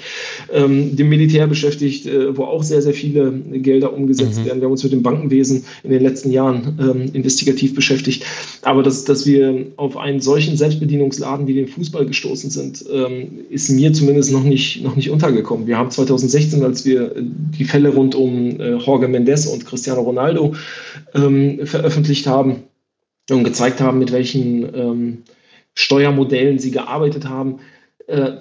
ähm, 0.53 0.97
dem 0.97 1.09
Militär 1.09 1.47
beschäftigt, 1.47 2.07
äh, 2.07 2.37
wo 2.37 2.45
auch 2.45 2.65
sehr, 2.65 2.83
sehr 2.83 2.93
viele 2.93 3.33
Gelder 3.53 3.93
umgesetzt 3.93 4.41
mhm. 4.41 4.47
werden. 4.47 4.61
Wir 4.61 4.65
haben 4.65 4.73
uns 4.73 4.83
mit 4.83 4.93
dem 4.93 5.05
Bankenwesen 5.05 5.65
in 5.85 5.91
den 5.91 6.03
letzten 6.03 6.33
Jahren 6.33 6.77
ähm, 6.81 7.11
investigativ 7.13 7.75
beschäftigt. 7.75 8.25
Aber 8.63 8.83
dass, 8.83 9.05
dass 9.05 9.25
wir 9.25 9.67
auf 9.77 9.97
einen 9.97 10.21
solchen 10.21 10.57
Selbstbedienungsladen 10.57 11.47
wie 11.47 11.55
den 11.55 11.69
Fußball 11.69 12.05
gestoßen 12.05 12.51
sind, 12.51 12.85
ähm, 12.93 13.29
ist 13.49 13.71
mir 13.71 13.93
zumindest 13.93 14.33
noch 14.33 14.43
nicht, 14.43 14.83
noch 14.83 14.97
nicht 14.97 15.11
untergekommen. 15.11 15.69
Wir 15.69 15.79
haben 15.79 15.91
2016, 15.91 16.65
als 16.65 16.85
wir 16.85 17.13
die 17.17 17.65
Fälle 17.65 17.91
rund 17.91 18.17
um 18.17 18.59
äh, 18.59 18.75
Jorge 18.75 19.07
Mendes 19.07 19.47
und 19.47 19.65
Cristiano 19.65 20.03
Ronaldo 20.03 20.55
ähm, 21.15 21.44
veröffentlicht 21.67 22.27
haben 22.27 22.65
und 23.31 23.45
gezeigt 23.45 23.81
haben, 23.81 23.99
mit 23.99 24.13
welchen 24.13 24.75
ähm, 24.75 25.19
Steuermodellen 25.75 26.59
sie 26.59 26.71
gearbeitet 26.71 27.29
haben. 27.29 27.61
Äh, 28.07 28.33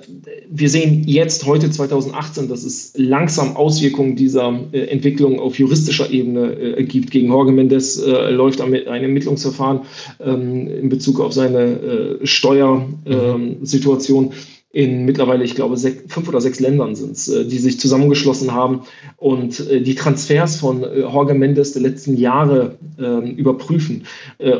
wir 0.49 0.69
sehen 0.69 1.03
jetzt, 1.05 1.45
heute 1.45 1.71
2018, 1.71 2.49
dass 2.49 2.63
es 2.63 2.93
langsam 2.97 3.55
Auswirkungen 3.55 4.15
dieser 4.15 4.59
äh, 4.73 4.87
Entwicklung 4.87 5.39
auf 5.39 5.57
juristischer 5.57 6.11
Ebene 6.11 6.53
äh, 6.53 6.83
gibt. 6.83 7.11
Gegen 7.11 7.27
Jorge 7.27 7.53
Mendes 7.53 8.01
äh, 8.01 8.29
läuft 8.29 8.61
ein 8.61 8.73
Ermittlungsverfahren 8.73 9.81
ähm, 10.19 10.67
in 10.67 10.89
Bezug 10.89 11.21
auf 11.21 11.33
seine 11.33 11.61
äh, 11.61 12.27
Steuersituation. 12.27 14.33
Ähm, 14.73 14.83
in 14.83 15.05
mittlerweile, 15.05 15.43
ich 15.43 15.55
glaube, 15.55 15.77
sech, 15.77 16.03
fünf 16.07 16.27
oder 16.27 16.41
sechs 16.41 16.59
Ländern 16.59 16.95
sind 16.95 17.11
es, 17.11 17.27
äh, 17.27 17.45
die 17.45 17.59
sich 17.59 17.79
zusammengeschlossen 17.79 18.53
haben 18.53 18.81
und 19.17 19.59
äh, 19.69 19.81
die 19.81 19.95
Transfers 19.95 20.57
von 20.57 20.83
äh, 20.83 21.01
Jorge 21.01 21.33
Mendes 21.33 21.73
der 21.73 21.83
letzten 21.83 22.17
Jahre 22.17 22.77
äh, 22.97 23.29
überprüfen 23.29 24.03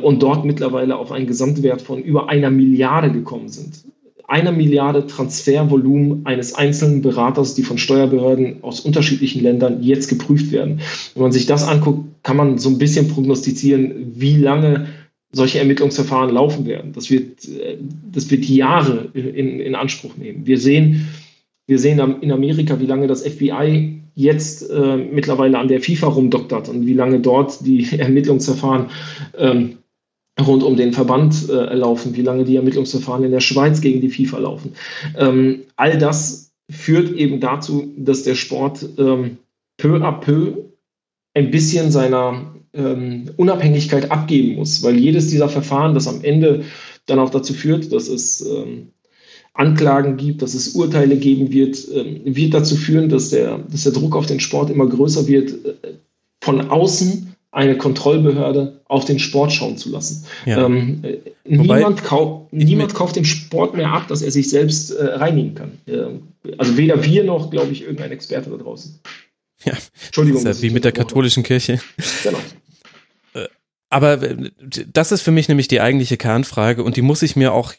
und 0.02 0.24
dort 0.24 0.46
mittlerweile 0.46 0.96
auf 0.96 1.12
einen 1.12 1.28
Gesamtwert 1.28 1.82
von 1.82 2.02
über 2.02 2.30
einer 2.30 2.50
Milliarde 2.50 3.12
gekommen 3.12 3.50
sind. 3.50 3.84
Einer 4.28 4.52
Milliarde 4.52 5.06
Transfervolumen 5.08 6.26
eines 6.26 6.56
einzelnen 6.56 7.02
Beraters, 7.02 7.56
die 7.56 7.64
von 7.64 7.78
Steuerbehörden 7.78 8.64
aus 8.64 8.80
unterschiedlichen 8.80 9.44
Ländern 9.44 9.84
jetzt 9.84 10.08
geprüft 10.08 10.52
werden. 10.52 10.80
Wenn 11.14 11.24
man 11.24 11.32
sich 11.32 11.46
das 11.46 11.68
anguckt, 11.68 12.06
kann 12.24 12.38
man 12.38 12.58
so 12.58 12.70
ein 12.70 12.78
bisschen 12.78 13.10
prognostizieren, 13.10 14.14
wie 14.16 14.38
lange 14.38 14.88
solche 15.34 15.60
Ermittlungsverfahren 15.60 16.34
laufen 16.34 16.66
werden. 16.66 16.94
Das 16.94 17.10
wird, 17.10 17.46
äh, 17.50 17.78
das 18.12 18.32
wird 18.32 18.46
Jahre 18.46 19.10
in, 19.14 19.60
in 19.60 19.76
Anspruch 19.76 20.16
nehmen. 20.16 20.46
Wir 20.46 20.58
sehen, 20.58 21.10
wir 21.68 21.80
sehen 21.80 22.00
in 22.22 22.32
Amerika, 22.32 22.80
wie 22.80 22.86
lange 22.86 23.08
das 23.08 23.24
FBI 23.28 24.00
jetzt 24.16 24.70
äh, 24.70 24.96
mittlerweile 24.98 25.58
an 25.58 25.68
der 25.68 25.82
FIFA 25.82 26.08
rumdoktert 26.08 26.70
und 26.70 26.86
wie 26.86 26.94
lange 26.94 27.20
dort 27.20 27.66
die 27.66 27.88
Ermittlungsverfahren 28.00 28.86
ähm, 29.38 29.78
rund 30.40 30.64
um 30.64 30.78
den 30.78 30.94
Verband 30.94 31.50
äh, 31.50 31.76
laufen, 31.76 32.16
wie 32.16 32.22
lange 32.22 32.44
die 32.44 32.56
Ermittlungsverfahren 32.56 33.24
in 33.24 33.32
der 33.32 33.40
Schweiz 33.40 33.82
gegen 33.82 34.02
die 34.02 34.10
FIFA 34.10 34.40
laufen. 34.40 34.74
Ähm, 35.18 35.64
all 35.76 35.98
das 35.98 36.54
führt 36.70 37.12
eben 37.12 37.40
dazu, 37.40 37.92
dass 37.98 38.24
der 38.24 38.36
Sport 38.36 38.86
ähm, 38.98 39.38
peu 39.78 39.98
à 40.04 40.12
peu 40.12 40.70
ein 41.34 41.50
bisschen 41.50 41.92
seiner 41.92 42.53
ähm, 42.74 43.30
Unabhängigkeit 43.38 44.12
abgeben 44.12 44.56
muss, 44.56 44.84
weil 44.84 44.98
jedes 44.98 45.30
dieser 45.30 45.50
Verfahren, 45.50 45.94
das 45.94 46.08
am 46.08 46.24
Ende 46.24 46.64
dann 47.06 47.20
auch 47.20 47.30
dazu 47.30 47.54
führt, 47.54 47.92
dass 47.92 48.08
es 48.08 48.42
ähm, 48.42 48.90
Anklagen 49.54 50.18
gibt, 50.18 50.42
dass 50.42 50.56
es 50.56 50.70
Urteile 50.70 51.18
geben 51.18 51.52
wird, 51.52 51.78
ähm, 51.94 52.22
wird 52.24 52.54
dazu 52.54 52.76
führen, 52.76 53.10
dass 53.10 53.30
der, 53.30 53.60
dass 53.70 53.84
der 53.84 53.92
Druck 53.92 54.16
auf 54.16 54.26
den 54.26 54.40
Sport 54.40 54.70
immer 54.70 54.88
größer 54.88 55.28
wird, 55.28 55.52
äh, 55.66 55.94
von 56.42 56.70
außen 56.70 57.36
eine 57.52 57.78
Kontrollbehörde 57.78 58.82
auf 58.86 59.06
den 59.06 59.20
Sport 59.20 59.54
schauen 59.54 59.78
zu 59.78 59.92
lassen. 59.92 60.26
Ja. 60.46 60.66
Ähm, 60.66 61.04
äh, 61.04 61.18
niemand, 61.46 62.04
kau 62.04 62.48
niemand 62.52 62.96
kauft 62.96 63.16
dem 63.16 63.26
Sport 63.26 63.76
mehr 63.76 63.92
ab, 63.92 64.08
dass 64.08 64.24
er 64.24 64.32
sich 64.32 64.50
selbst 64.50 64.90
äh, 64.92 65.06
reinigen 65.06 65.54
kann. 65.54 65.72
Äh, 65.86 66.52
also 66.58 66.78
weder 66.78 67.04
wir 67.04 67.24
noch, 67.24 67.52
glaube 67.52 67.72
ich, 67.72 67.84
irgendein 67.84 68.12
Experte 68.12 68.50
da 68.50 68.58
draußen. 68.58 69.00
Ja, 69.66 69.74
Entschuldigung. 70.06 70.44
Das 70.44 70.58
ist 70.58 70.64
ja 70.64 70.70
wie 70.70 70.74
mit 70.74 70.84
der 70.84 70.92
katholischen 70.92 71.44
Kirche. 71.44 71.80
Genau. 72.24 72.40
Aber 73.94 74.24
äh, 74.24 74.50
das 74.92 75.12
ist 75.12 75.22
für 75.22 75.32
mich 75.32 75.48
nämlich 75.48 75.68
die 75.68 75.80
eigentliche 75.80 76.18
Kernfrage 76.18 76.84
und 76.84 76.98
die 76.98 77.04
muss 77.04 77.22
ich 77.22 77.36
mir 77.36 77.54
auch 77.54 77.74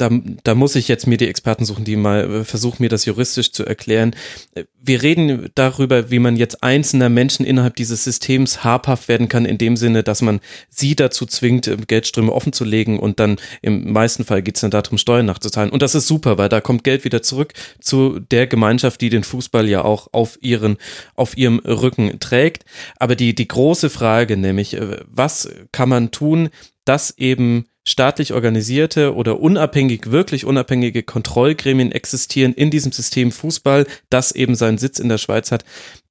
da, 0.00 0.10
da 0.44 0.54
muss 0.54 0.76
ich 0.76 0.88
jetzt 0.88 1.06
mir 1.06 1.18
die 1.18 1.28
Experten 1.28 1.64
suchen, 1.64 1.84
die 1.84 1.96
mal 1.96 2.40
äh, 2.40 2.44
versuchen, 2.44 2.82
mir 2.82 2.88
das 2.88 3.04
juristisch 3.04 3.52
zu 3.52 3.64
erklären. 3.66 4.14
Äh, 4.54 4.64
wir 4.82 5.02
reden 5.02 5.50
darüber, 5.54 6.10
wie 6.10 6.18
man 6.18 6.36
jetzt 6.36 6.62
einzelner 6.62 7.08
Menschen 7.08 7.44
innerhalb 7.44 7.76
dieses 7.76 8.04
Systems 8.04 8.64
habhaft 8.64 9.08
werden 9.08 9.28
kann, 9.28 9.44
in 9.44 9.58
dem 9.58 9.76
Sinne, 9.76 10.02
dass 10.02 10.22
man 10.22 10.40
sie 10.70 10.96
dazu 10.96 11.26
zwingt, 11.26 11.70
Geldströme 11.86 12.32
offen 12.32 12.52
zu 12.52 12.64
legen 12.64 12.98
und 12.98 13.20
dann 13.20 13.36
im 13.60 13.92
meisten 13.92 14.24
Fall 14.24 14.42
geht 14.42 14.54
es 14.54 14.62
dann 14.62 14.70
darum, 14.70 14.96
Steuern 14.96 15.26
nachzuzahlen. 15.26 15.70
Und 15.70 15.82
das 15.82 15.94
ist 15.94 16.06
super, 16.06 16.38
weil 16.38 16.48
da 16.48 16.60
kommt 16.60 16.82
Geld 16.84 17.04
wieder 17.04 17.22
zurück 17.22 17.52
zu 17.80 18.20
der 18.20 18.46
Gemeinschaft, 18.46 19.00
die 19.02 19.10
den 19.10 19.24
Fußball 19.24 19.68
ja 19.68 19.84
auch 19.84 20.08
auf 20.12 20.38
ihren, 20.40 20.78
auf 21.14 21.36
ihrem 21.36 21.58
Rücken 21.58 22.18
trägt. 22.20 22.64
Aber 22.98 23.16
die, 23.16 23.34
die 23.34 23.48
große 23.48 23.90
Frage, 23.90 24.38
nämlich, 24.38 24.76
was 25.06 25.48
kann 25.72 25.88
man 25.88 26.10
tun, 26.10 26.50
dass 26.84 27.16
eben 27.18 27.66
staatlich 27.84 28.32
organisierte 28.32 29.14
oder 29.14 29.40
unabhängig, 29.40 30.10
wirklich 30.10 30.44
unabhängige 30.44 31.02
Kontrollgremien 31.02 31.92
existieren 31.92 32.52
in 32.52 32.70
diesem 32.70 32.92
System 32.92 33.32
Fußball, 33.32 33.86
das 34.10 34.32
eben 34.32 34.54
seinen 34.54 34.78
Sitz 34.78 34.98
in 34.98 35.08
der 35.08 35.18
Schweiz 35.18 35.50
hat. 35.50 35.64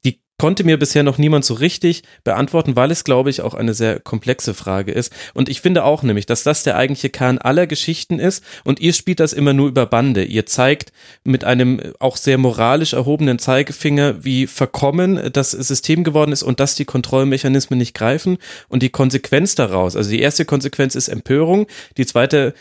Die 0.03 0.21
konnte 0.39 0.63
mir 0.63 0.79
bisher 0.79 1.03
noch 1.03 1.19
niemand 1.19 1.45
so 1.45 1.53
richtig 1.53 2.01
beantworten, 2.23 2.75
weil 2.75 2.89
es, 2.89 3.03
glaube 3.03 3.29
ich, 3.29 3.41
auch 3.41 3.53
eine 3.53 3.75
sehr 3.75 3.99
komplexe 3.99 4.55
Frage 4.55 4.91
ist. 4.91 5.13
Und 5.35 5.49
ich 5.49 5.61
finde 5.61 5.83
auch 5.83 6.01
nämlich, 6.01 6.25
dass 6.25 6.41
das 6.41 6.63
der 6.63 6.77
eigentliche 6.77 7.09
Kern 7.09 7.37
aller 7.37 7.67
Geschichten 7.67 8.17
ist 8.17 8.43
und 8.63 8.79
ihr 8.79 8.93
spielt 8.93 9.19
das 9.19 9.33
immer 9.33 9.53
nur 9.53 9.67
über 9.67 9.85
Bande. 9.85 10.23
Ihr 10.23 10.47
zeigt 10.47 10.91
mit 11.23 11.43
einem 11.43 11.93
auch 11.99 12.17
sehr 12.17 12.39
moralisch 12.39 12.93
erhobenen 12.93 13.37
Zeigefinger, 13.37 14.23
wie 14.23 14.47
verkommen 14.47 15.29
das 15.31 15.51
System 15.51 16.03
geworden 16.03 16.31
ist 16.31 16.41
und 16.41 16.59
dass 16.59 16.73
die 16.73 16.85
Kontrollmechanismen 16.85 17.77
nicht 17.77 17.93
greifen 17.93 18.37
und 18.69 18.81
die 18.81 18.89
Konsequenz 18.89 19.55
daraus. 19.55 19.95
Also 19.95 20.09
die 20.09 20.21
erste 20.21 20.45
Konsequenz 20.45 20.95
ist 20.95 21.09
Empörung, 21.09 21.67
die 21.97 22.05
zweite 22.05 22.53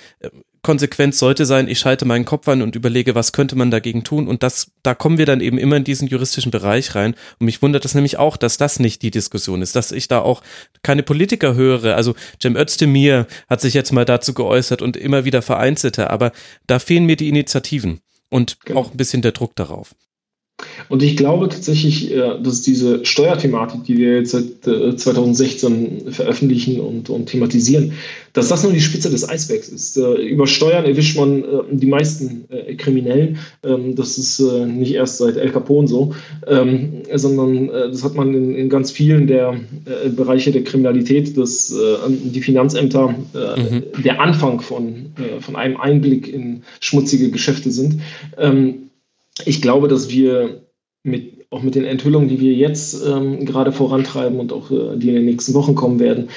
Konsequenz 0.63 1.19
sollte 1.19 1.47
sein, 1.47 1.69
ich 1.69 1.79
schalte 1.79 2.05
meinen 2.05 2.25
Kopf 2.25 2.49
an 2.49 2.63
und 2.63 2.75
überlege, 2.75 3.15
was 3.15 3.33
könnte 3.33 3.57
man 3.57 3.71
dagegen 3.71 4.05
tun. 4.05 4.29
Und 4.29 4.43
das, 4.43 4.71
da 4.83 4.95
kommen 4.95 5.19
wir 5.19 5.27
dann 5.27 5.41
eben 5.41 5.59
immer 5.59 5.77
in 5.77 5.85
diesen 5.85 6.09
juristischen 6.09 6.51
Bereich 6.51 6.95
rein. 6.95 7.15
Und 7.39 7.47
mich 7.47 7.63
wundert 7.63 7.85
das 7.85 7.95
nämlich 7.95 8.19
auch, 8.19 8.37
dass 8.37 8.57
das 8.57 8.81
nicht 8.81 9.03
die 9.03 9.11
Diskussion 9.11 9.63
ist, 9.63 9.77
dass 9.77 9.93
ich 9.93 10.09
da 10.09 10.21
auch 10.21 10.43
keine 10.83 11.03
Politiker 11.03 11.55
höre. 11.55 11.95
Also 11.95 12.15
Cem 12.41 12.57
Özdemir 12.57 13.27
hat 13.49 13.61
sich 13.61 13.75
jetzt 13.75 13.93
mal 13.93 14.05
dazu 14.05 14.35
geäußert 14.35 14.83
und 14.83 14.97
immer 14.97 15.25
wieder 15.25 15.43
vereinzelte, 15.43 16.11
aber 16.11 16.33
da 16.67 16.79
fehlen 16.79 17.07
mir 17.07 17.17
die 17.17 17.29
Initiativen 17.29 18.01
und 18.31 18.59
genau. 18.65 18.81
auch 18.81 18.91
ein 18.91 18.97
bisschen 18.97 19.23
der 19.23 19.33
Druck 19.33 19.57
darauf. 19.57 19.95
Und 20.89 21.03
ich 21.03 21.17
glaube 21.17 21.49
tatsächlich, 21.49 22.13
äh, 22.13 22.41
dass 22.43 22.63
diese 22.63 23.05
Steuerthematik, 23.05 23.85
die 23.85 23.97
wir 23.97 24.17
jetzt 24.17 24.33
seit 24.33 24.65
2016 24.65 26.09
äh, 26.09 26.11
veröffentlichen 26.11 26.81
und, 26.81 27.11
und 27.11 27.27
thematisieren, 27.27 27.93
dass 28.33 28.49
das 28.49 28.63
nur 28.63 28.73
die 28.73 28.81
Spitze 28.81 29.11
des 29.11 29.29
Eisbergs 29.29 29.69
ist. 29.69 29.97
Äh, 29.97 30.15
über 30.15 30.47
Steuern 30.47 30.85
erwischt 30.85 31.17
man 31.17 31.45
die 31.71 31.87
meisten 31.87 32.45
Kriminellen. 32.77 33.39
Ähm, 33.63 33.95
das 33.95 34.19
ist 34.19 34.41
nicht 34.41 34.95
erst 34.95 35.19
seit 35.19 35.37
El 35.37 35.51
Capone 35.51 35.89
so, 35.89 36.15
ähm, 36.47 37.03
sondern 37.15 37.69
das 37.69 38.05
hat 38.05 38.15
man 38.15 38.35
in, 38.35 38.69
ganz 38.69 38.91
vielen 38.91 39.27
der 39.27 39.59
Bereiche 40.15 40.53
der 40.53 40.63
Kriminalität, 40.63 41.37
dass 41.37 41.75
die 42.09 42.41
Finanzämter 42.43 43.09
mhm. 43.09 44.03
der 44.03 44.21
Anfang 44.21 44.61
von, 44.61 45.07
von 45.41 45.57
einem 45.57 45.79
Einblick 45.79 46.33
in 46.33 46.63
schmutzige 46.81 47.31
Geschäfte 47.31 47.71
sind. 47.71 48.01
Ich 49.47 49.63
glaube, 49.63 49.89
dass 49.89 50.11
wir 50.11 50.63
mit, 51.03 51.47
auch 51.51 51.63
mit 51.63 51.75
den 51.75 51.85
Enthüllungen, 51.85 52.29
die 52.29 52.41
wir 52.41 52.53
jetzt 52.53 53.05
ähm, 53.07 53.45
gerade 53.45 53.73
vorantreiben 53.73 54.39
und 54.39 54.53
auch 54.53 54.71
äh, 54.71 54.97
die 54.97 55.09
in 55.09 55.15
den 55.15 55.25
nächsten 55.25 55.55
Wochen 55.55 55.75
kommen 55.75 56.01
werden, 56.01 56.29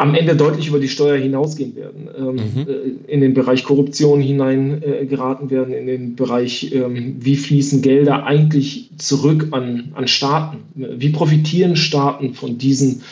am 0.00 0.14
Ende 0.14 0.34
deutlich 0.34 0.66
über 0.66 0.80
die 0.80 0.88
Steuer 0.88 1.18
hinausgehen 1.18 1.76
werden, 1.76 2.08
ähm, 2.16 2.34
mhm. 2.34 2.66
Äh, 2.66 3.12
in 3.12 3.20
den 3.20 3.34
Bereich 3.34 3.64
Korruption 3.64 4.20
hinein 4.20 4.82
äh, 4.82 5.04
geraten 5.04 5.50
werden, 5.50 5.74
in 5.74 5.86
den 5.86 6.16
Bereich, 6.16 6.72
ähm, 6.72 7.16
wie 7.20 7.36
fließen 7.36 7.82
Gelder 7.82 8.24
eigentlich 8.24 8.90
zurück 8.96 9.48
an, 9.50 9.92
an 9.94 10.08
Staaten? 10.08 10.58
Wie 10.74 11.10
profitieren 11.10 11.76
Staaten 11.76 12.32
von 12.32 12.56
diesem 12.56 13.02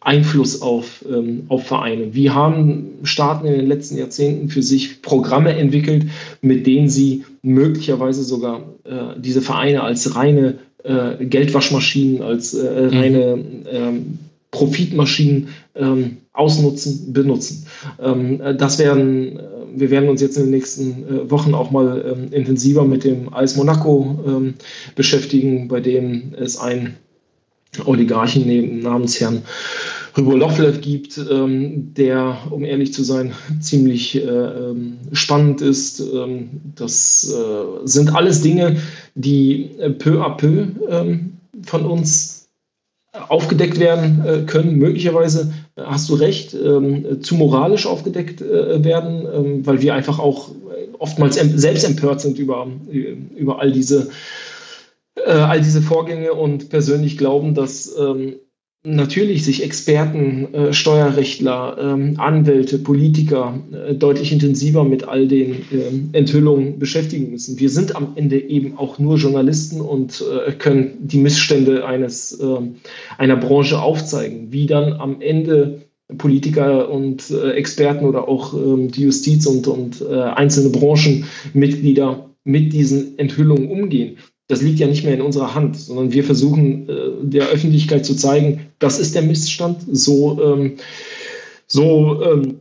Einfluss 0.00 0.62
auf, 0.62 1.04
ähm, 1.06 1.42
auf 1.48 1.66
Vereine? 1.66 2.14
Wie 2.14 2.30
haben 2.30 2.92
Staaten 3.02 3.46
in 3.46 3.52
den 3.52 3.66
letzten 3.66 3.98
Jahrzehnten 3.98 4.48
für 4.48 4.62
sich 4.62 5.02
Programme 5.02 5.54
entwickelt, 5.54 6.06
mit 6.40 6.66
denen 6.66 6.88
sie 6.88 7.24
möglicherweise 7.42 8.22
sogar 8.22 8.62
äh, 8.84 9.18
diese 9.18 9.42
Vereine 9.42 9.82
als 9.82 10.14
reine 10.14 10.58
äh, 10.84 11.24
Geldwaschmaschinen, 11.24 12.22
als 12.22 12.54
äh, 12.54 12.88
mhm. 12.90 12.98
reine 12.98 13.44
ähm, 13.70 14.18
Profitmaschinen 14.50 15.48
ähm, 15.74 16.18
ausnutzen, 16.32 17.12
benutzen. 17.12 17.66
Ähm, 18.00 18.40
das 18.56 18.78
werden, 18.78 19.38
äh, 19.38 19.42
wir 19.74 19.90
werden 19.90 20.08
uns 20.08 20.20
jetzt 20.20 20.36
in 20.36 20.44
den 20.44 20.52
nächsten 20.52 21.04
äh, 21.04 21.30
Wochen 21.30 21.54
auch 21.54 21.70
mal 21.70 22.04
ähm, 22.16 22.32
intensiver 22.32 22.84
mit 22.84 23.04
dem 23.04 23.32
AS 23.32 23.56
Monaco 23.56 24.18
ähm, 24.26 24.54
beschäftigen, 24.94 25.68
bei 25.68 25.80
dem 25.80 26.34
es 26.38 26.58
einen 26.58 26.96
Oligarchen 27.84 28.80
namens 28.80 29.20
Herrn 29.20 29.42
Rybolovlev 30.18 30.80
gibt, 30.80 31.18
ähm, 31.30 31.94
der, 31.94 32.38
um 32.50 32.64
ehrlich 32.64 32.92
zu 32.92 33.04
sein, 33.04 33.32
ziemlich 33.60 34.16
äh, 34.16 34.20
ähm, 34.20 34.98
spannend 35.12 35.60
ist. 35.60 36.02
das 36.74 37.32
äh, 37.32 37.86
sind 37.86 38.14
alles 38.14 38.42
Dinge, 38.42 38.76
die 39.14 39.70
äh, 39.78 39.90
peu 39.90 40.20
à 40.20 40.36
peu 40.36 40.66
von 41.64 41.86
uns 41.86 42.38
aufgedeckt 43.12 43.78
werden 43.78 44.24
äh, 44.24 44.42
können. 44.46 44.76
Möglicherweise 44.76 45.52
äh, 45.76 45.82
hast 45.82 46.08
du 46.08 46.14
recht, 46.14 46.54
ähm, 46.54 47.22
zu 47.22 47.34
moralisch 47.34 47.86
aufgedeckt 47.86 48.40
äh, 48.40 48.84
werden, 48.84 49.26
ähm, 49.32 49.66
weil 49.66 49.80
wir 49.80 49.94
einfach 49.94 50.18
auch 50.18 50.50
oftmals 50.98 51.36
selbst 51.36 51.84
empört 51.84 52.20
sind 52.20 52.38
über, 52.38 52.66
über 53.36 53.60
all 53.60 53.72
diese 53.72 54.10
all 55.24 55.60
diese 55.60 55.82
Vorgänge 55.82 56.32
und 56.32 56.70
persönlich 56.70 57.18
glauben, 57.18 57.54
dass 57.54 57.92
ähm, 57.98 58.36
natürlich 58.84 59.44
sich 59.44 59.62
Experten, 59.64 60.54
äh, 60.54 60.72
Steuerrechtler, 60.72 61.76
ähm, 61.80 62.14
Anwälte, 62.18 62.78
Politiker 62.78 63.58
äh, 63.72 63.94
deutlich 63.94 64.32
intensiver 64.32 64.84
mit 64.84 65.06
all 65.06 65.26
den 65.26 65.52
äh, 65.52 66.16
Enthüllungen 66.16 66.78
beschäftigen 66.78 67.30
müssen. 67.30 67.58
Wir 67.58 67.70
sind 67.70 67.96
am 67.96 68.12
Ende 68.14 68.40
eben 68.40 68.78
auch 68.78 68.98
nur 68.98 69.16
Journalisten 69.16 69.80
und 69.80 70.22
äh, 70.46 70.52
können 70.52 70.96
die 71.00 71.18
Missstände 71.18 71.86
eines, 71.86 72.38
ähm, 72.40 72.76
einer 73.18 73.36
Branche 73.36 73.80
aufzeigen. 73.80 74.52
Wie 74.52 74.66
dann 74.66 74.94
am 74.94 75.20
Ende 75.20 75.82
Politiker 76.16 76.88
und 76.90 77.30
äh, 77.30 77.50
Experten 77.50 78.06
oder 78.06 78.28
auch 78.28 78.54
ähm, 78.54 78.90
die 78.90 79.02
Justiz 79.02 79.44
und, 79.46 79.66
und 79.66 80.00
äh, 80.00 80.14
einzelne 80.14 80.70
Branchenmitglieder 80.70 82.30
mit 82.44 82.72
diesen 82.72 83.18
Enthüllungen 83.18 83.70
umgehen 83.70 84.16
das 84.48 84.62
liegt 84.62 84.78
ja 84.78 84.86
nicht 84.86 85.04
mehr 85.04 85.14
in 85.14 85.20
unserer 85.20 85.54
Hand, 85.54 85.76
sondern 85.76 86.12
wir 86.12 86.24
versuchen 86.24 86.88
äh, 86.88 87.10
der 87.22 87.48
Öffentlichkeit 87.48 88.04
zu 88.04 88.14
zeigen, 88.14 88.66
das 88.78 88.98
ist 88.98 89.14
der 89.14 89.22
Missstand, 89.22 89.84
so, 89.92 90.42
ähm, 90.42 90.76
so 91.66 92.22
ähm, 92.22 92.56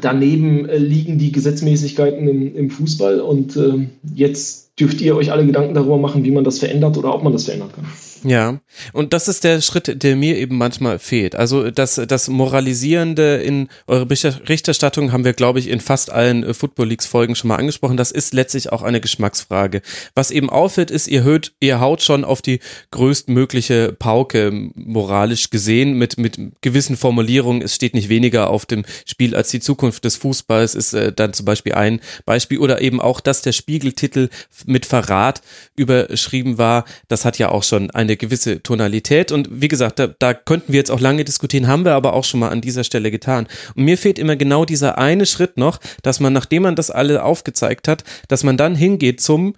daneben 0.00 0.68
äh, 0.68 0.76
liegen 0.76 1.18
die 1.18 1.32
Gesetzmäßigkeiten 1.32 2.28
im, 2.28 2.54
im 2.54 2.70
Fußball 2.70 3.20
und 3.20 3.56
äh, 3.56 3.88
jetzt 4.14 4.78
dürft 4.78 5.00
ihr 5.00 5.16
euch 5.16 5.32
alle 5.32 5.46
Gedanken 5.46 5.74
darüber 5.74 5.96
machen, 5.96 6.24
wie 6.24 6.30
man 6.30 6.44
das 6.44 6.58
verändert 6.58 6.98
oder 6.98 7.14
ob 7.14 7.22
man 7.22 7.32
das 7.32 7.44
verändern 7.44 7.70
kann. 7.74 7.86
Ja, 8.26 8.58
und 8.92 9.12
das 9.12 9.28
ist 9.28 9.44
der 9.44 9.60
Schritt, 9.60 10.02
der 10.02 10.16
mir 10.16 10.36
eben 10.36 10.58
manchmal 10.58 10.98
fehlt. 10.98 11.36
Also 11.36 11.70
das, 11.70 11.94
das 12.08 12.26
Moralisierende 12.26 13.36
in 13.36 13.68
eurer 13.86 14.04
Berichterstattung 14.04 15.12
haben 15.12 15.24
wir, 15.24 15.32
glaube 15.32 15.60
ich, 15.60 15.68
in 15.68 15.78
fast 15.78 16.10
allen 16.10 16.42
äh, 16.42 16.52
Football 16.52 16.88
Leagues 16.88 17.06
Folgen 17.06 17.36
schon 17.36 17.46
mal 17.48 17.56
angesprochen. 17.56 17.96
Das 17.96 18.10
ist 18.10 18.34
letztlich 18.34 18.72
auch 18.72 18.82
eine 18.82 19.00
Geschmacksfrage. 19.00 19.80
Was 20.16 20.32
eben 20.32 20.50
auffällt, 20.50 20.90
ist, 20.90 21.06
ihr 21.06 21.22
hört, 21.22 21.52
ihr 21.60 21.78
haut 21.78 22.02
schon 22.02 22.24
auf 22.24 22.42
die 22.42 22.58
größtmögliche 22.90 23.94
Pauke 23.96 24.50
moralisch 24.74 25.50
gesehen 25.50 25.92
mit, 25.92 26.18
mit 26.18 26.36
gewissen 26.62 26.96
Formulierungen. 26.96 27.62
Es 27.62 27.76
steht 27.76 27.94
nicht 27.94 28.08
weniger 28.08 28.50
auf 28.50 28.66
dem 28.66 28.84
Spiel 29.06 29.36
als 29.36 29.50
die 29.50 29.60
Zukunft 29.60 30.04
des 30.04 30.16
Fußballs 30.16 30.74
ist 30.74 30.94
äh, 30.94 31.12
dann 31.12 31.32
zum 31.32 31.46
Beispiel 31.46 31.74
ein 31.74 32.00
Beispiel 32.24 32.58
oder 32.58 32.80
eben 32.80 33.00
auch, 33.00 33.20
dass 33.20 33.42
der 33.42 33.52
Spiegeltitel 33.52 34.30
mit 34.64 34.84
Verrat 34.84 35.42
überschrieben 35.76 36.58
war. 36.58 36.86
Das 37.06 37.24
hat 37.24 37.38
ja 37.38 37.50
auch 37.50 37.62
schon 37.62 37.92
ein 37.92 38.15
gewisse 38.16 38.62
Tonalität. 38.62 39.32
Und 39.32 39.48
wie 39.50 39.68
gesagt, 39.68 39.98
da, 39.98 40.06
da 40.06 40.34
könnten 40.34 40.72
wir 40.72 40.78
jetzt 40.78 40.90
auch 40.90 41.00
lange 41.00 41.24
diskutieren, 41.24 41.66
haben 41.66 41.84
wir 41.84 41.94
aber 41.94 42.12
auch 42.14 42.24
schon 42.24 42.40
mal 42.40 42.50
an 42.50 42.60
dieser 42.60 42.84
Stelle 42.84 43.10
getan. 43.10 43.46
Und 43.74 43.84
mir 43.84 43.98
fehlt 43.98 44.18
immer 44.18 44.36
genau 44.36 44.64
dieser 44.64 44.98
eine 44.98 45.26
Schritt 45.26 45.56
noch, 45.56 45.78
dass 46.02 46.20
man, 46.20 46.32
nachdem 46.32 46.62
man 46.62 46.76
das 46.76 46.90
alle 46.90 47.22
aufgezeigt 47.22 47.88
hat, 47.88 48.04
dass 48.28 48.44
man 48.44 48.56
dann 48.56 48.74
hingeht 48.74 49.20
zum, 49.20 49.54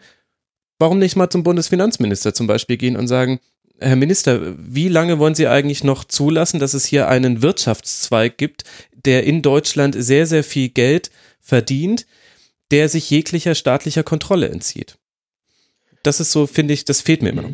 warum 0.78 0.98
nicht 0.98 1.16
mal 1.16 1.30
zum 1.30 1.42
Bundesfinanzminister 1.42 2.34
zum 2.34 2.46
Beispiel 2.46 2.76
gehen 2.76 2.96
und 2.96 3.08
sagen, 3.08 3.40
Herr 3.80 3.96
Minister, 3.96 4.54
wie 4.58 4.88
lange 4.88 5.18
wollen 5.18 5.36
Sie 5.36 5.46
eigentlich 5.46 5.84
noch 5.84 6.04
zulassen, 6.04 6.58
dass 6.58 6.74
es 6.74 6.84
hier 6.84 7.08
einen 7.08 7.42
Wirtschaftszweig 7.42 8.36
gibt, 8.36 8.64
der 9.04 9.24
in 9.24 9.40
Deutschland 9.40 9.94
sehr, 9.96 10.26
sehr 10.26 10.42
viel 10.42 10.68
Geld 10.68 11.10
verdient, 11.40 12.06
der 12.72 12.88
sich 12.88 13.08
jeglicher 13.08 13.54
staatlicher 13.54 14.02
Kontrolle 14.02 14.48
entzieht? 14.48 14.98
Das 16.02 16.20
ist 16.20 16.32
so, 16.32 16.46
finde 16.46 16.74
ich, 16.74 16.84
das 16.84 17.00
fehlt 17.00 17.22
mir 17.22 17.30
immer 17.30 17.42
noch. 17.42 17.52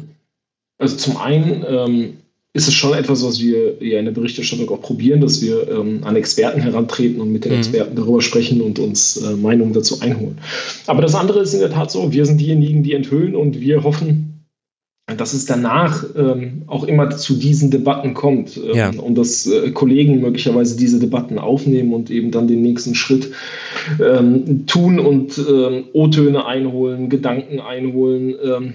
Also 0.79 0.97
zum 0.97 1.17
einen 1.17 1.65
ähm, 1.69 2.15
ist 2.53 2.69
es 2.69 2.75
schon 2.75 2.95
etwas, 2.95 3.25
was 3.25 3.41
wir 3.41 3.83
ja 3.83 3.99
in 3.99 4.05
der 4.05 4.13
Berichterstattung 4.13 4.69
auch 4.71 4.81
probieren, 4.81 5.21
dass 5.21 5.43
wir 5.43 5.69
ähm, 5.69 6.05
an 6.05 6.15
Experten 6.15 6.61
herantreten 6.61 7.21
und 7.21 7.33
mit 7.33 7.45
den 7.45 7.53
mhm. 7.53 7.59
Experten 7.59 7.97
darüber 7.97 8.23
sprechen 8.23 8.61
und 8.61 8.79
uns 8.79 9.17
äh, 9.17 9.35
Meinungen 9.35 9.73
dazu 9.73 10.01
einholen. 10.01 10.39
Aber 10.87 11.03
das 11.03 11.17
andere 11.17 11.41
ist 11.41 11.53
in 11.53 11.61
der 11.61 11.71
Tat 11.71 11.91
so, 11.91 12.13
wir 12.13 12.25
sind 12.27 12.41
diejenigen, 12.41 12.85
die 12.85 12.95
enthüllen 12.95 13.35
und 13.35 13.61
wir 13.61 13.83
hoffen, 13.83 14.34
dass 15.07 15.35
es 15.35 15.45
danach 15.45 16.03
ähm, 16.17 16.63
auch 16.67 16.85
immer 16.85 17.11
zu 17.11 17.35
diesen 17.35 17.71
Debatten 17.71 18.15
kommt 18.15 18.57
ähm, 18.57 18.75
ja. 18.75 18.91
und 18.91 19.17
dass 19.17 19.47
äh, 19.47 19.71
Kollegen 19.71 20.21
möglicherweise 20.21 20.79
diese 20.79 20.99
Debatten 20.99 21.39
aufnehmen 21.39 21.93
und 21.93 22.11
eben 22.11 22.31
dann 22.31 22.49
den 22.49 22.63
nächsten 22.63 22.95
Schritt 22.95 23.31
ähm, 24.01 24.67
tun 24.67 24.99
und 24.99 25.39
ähm, 25.39 25.85
O-Töne 25.93 26.47
einholen, 26.47 27.11
Gedanken 27.11 27.61
einholen, 27.61 28.35
ähm, 28.43 28.73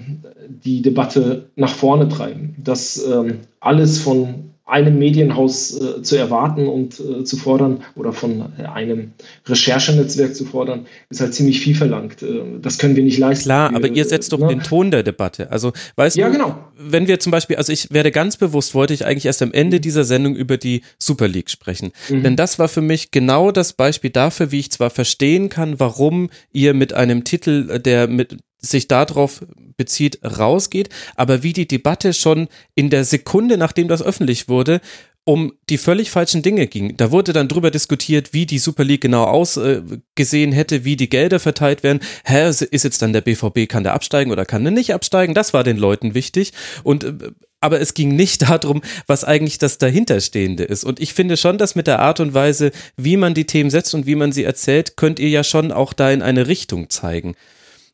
die 0.64 0.82
Debatte 0.82 1.46
nach 1.56 1.74
vorne 1.74 2.08
treiben. 2.08 2.54
Dass 2.62 3.04
ähm, 3.04 3.38
alles 3.58 3.98
von 3.98 4.49
einem 4.70 4.98
Medienhaus 4.98 5.78
äh, 5.80 6.02
zu 6.02 6.16
erwarten 6.16 6.66
und 6.66 7.00
äh, 7.00 7.24
zu 7.24 7.36
fordern 7.36 7.82
oder 7.96 8.12
von 8.12 8.52
äh, 8.58 8.64
einem 8.64 9.12
Recherchenetzwerk 9.46 10.34
zu 10.34 10.44
fordern, 10.44 10.86
ist 11.08 11.20
halt 11.20 11.34
ziemlich 11.34 11.60
viel 11.60 11.74
verlangt. 11.74 12.22
Äh, 12.22 12.42
das 12.60 12.78
können 12.78 12.96
wir 12.96 13.02
nicht 13.02 13.18
leisten. 13.18 13.44
Klar, 13.44 13.74
aber 13.74 13.88
ihr 13.88 14.04
setzt 14.04 14.32
doch 14.32 14.38
ne? 14.38 14.48
den 14.48 14.62
Ton 14.62 14.90
der 14.90 15.02
Debatte. 15.02 15.50
Also, 15.50 15.72
weißt 15.96 16.16
ja, 16.16 16.26
du, 16.26 16.32
genau. 16.32 16.58
wenn 16.78 17.08
wir 17.08 17.20
zum 17.20 17.32
Beispiel, 17.32 17.56
also 17.56 17.72
ich 17.72 17.92
werde 17.92 18.10
ganz 18.10 18.36
bewusst, 18.36 18.74
wollte 18.74 18.94
ich 18.94 19.04
eigentlich 19.04 19.26
erst 19.26 19.42
am 19.42 19.52
Ende 19.52 19.80
dieser 19.80 20.04
Sendung 20.04 20.36
über 20.36 20.56
die 20.56 20.82
Super 20.98 21.28
League 21.28 21.50
sprechen. 21.50 21.92
Mhm. 22.08 22.22
Denn 22.22 22.36
das 22.36 22.58
war 22.58 22.68
für 22.68 22.82
mich 22.82 23.10
genau 23.10 23.50
das 23.50 23.72
Beispiel 23.72 24.10
dafür, 24.10 24.52
wie 24.52 24.60
ich 24.60 24.70
zwar 24.70 24.90
verstehen 24.90 25.48
kann, 25.48 25.80
warum 25.80 26.30
ihr 26.52 26.74
mit 26.74 26.92
einem 26.92 27.24
Titel, 27.24 27.78
der 27.78 28.08
mit 28.08 28.38
sich 28.60 28.88
darauf 28.88 29.44
bezieht, 29.76 30.20
rausgeht, 30.24 30.90
aber 31.16 31.42
wie 31.42 31.52
die 31.52 31.66
Debatte 31.68 32.12
schon 32.12 32.48
in 32.74 32.90
der 32.90 33.04
Sekunde, 33.04 33.56
nachdem 33.56 33.88
das 33.88 34.02
öffentlich 34.02 34.48
wurde, 34.48 34.80
um 35.24 35.52
die 35.68 35.78
völlig 35.78 36.10
falschen 36.10 36.42
Dinge 36.42 36.66
ging. 36.66 36.96
Da 36.96 37.10
wurde 37.10 37.32
dann 37.32 37.48
drüber 37.48 37.70
diskutiert, 37.70 38.32
wie 38.32 38.46
die 38.46 38.58
Super 38.58 38.84
League 38.84 39.02
genau 39.02 39.24
ausgesehen 39.24 40.52
äh, 40.52 40.54
hätte, 40.54 40.84
wie 40.84 40.96
die 40.96 41.10
Gelder 41.10 41.38
verteilt 41.40 41.82
werden. 41.82 42.00
Hä, 42.24 42.48
ist 42.48 42.84
jetzt 42.84 43.02
dann 43.02 43.12
der 43.12 43.20
BVB, 43.20 43.68
kann 43.68 43.84
der 43.84 43.94
absteigen 43.94 44.32
oder 44.32 44.44
kann 44.44 44.64
der 44.64 44.72
nicht 44.72 44.94
absteigen? 44.94 45.34
Das 45.34 45.52
war 45.52 45.62
den 45.62 45.76
Leuten 45.76 46.14
wichtig. 46.14 46.52
Und 46.84 47.04
äh, 47.04 47.12
aber 47.60 47.80
es 47.80 47.94
ging 47.94 48.16
nicht 48.16 48.42
darum, 48.48 48.80
was 49.06 49.24
eigentlich 49.24 49.58
das 49.58 49.78
dahinterstehende 49.78 50.64
ist. 50.64 50.84
Und 50.84 50.98
ich 50.98 51.12
finde 51.12 51.36
schon, 51.36 51.58
dass 51.58 51.74
mit 51.74 51.86
der 51.86 52.00
Art 52.00 52.20
und 52.20 52.34
Weise, 52.34 52.72
wie 52.96 53.16
man 53.16 53.34
die 53.34 53.44
Themen 53.46 53.70
setzt 53.70 53.94
und 53.94 54.06
wie 54.06 54.14
man 54.14 54.32
sie 54.32 54.44
erzählt, 54.44 54.96
könnt 54.96 55.18
ihr 55.18 55.28
ja 55.28 55.44
schon 55.44 55.70
auch 55.70 55.92
da 55.92 56.10
in 56.10 56.22
eine 56.22 56.46
Richtung 56.46 56.88
zeigen. 56.88 57.34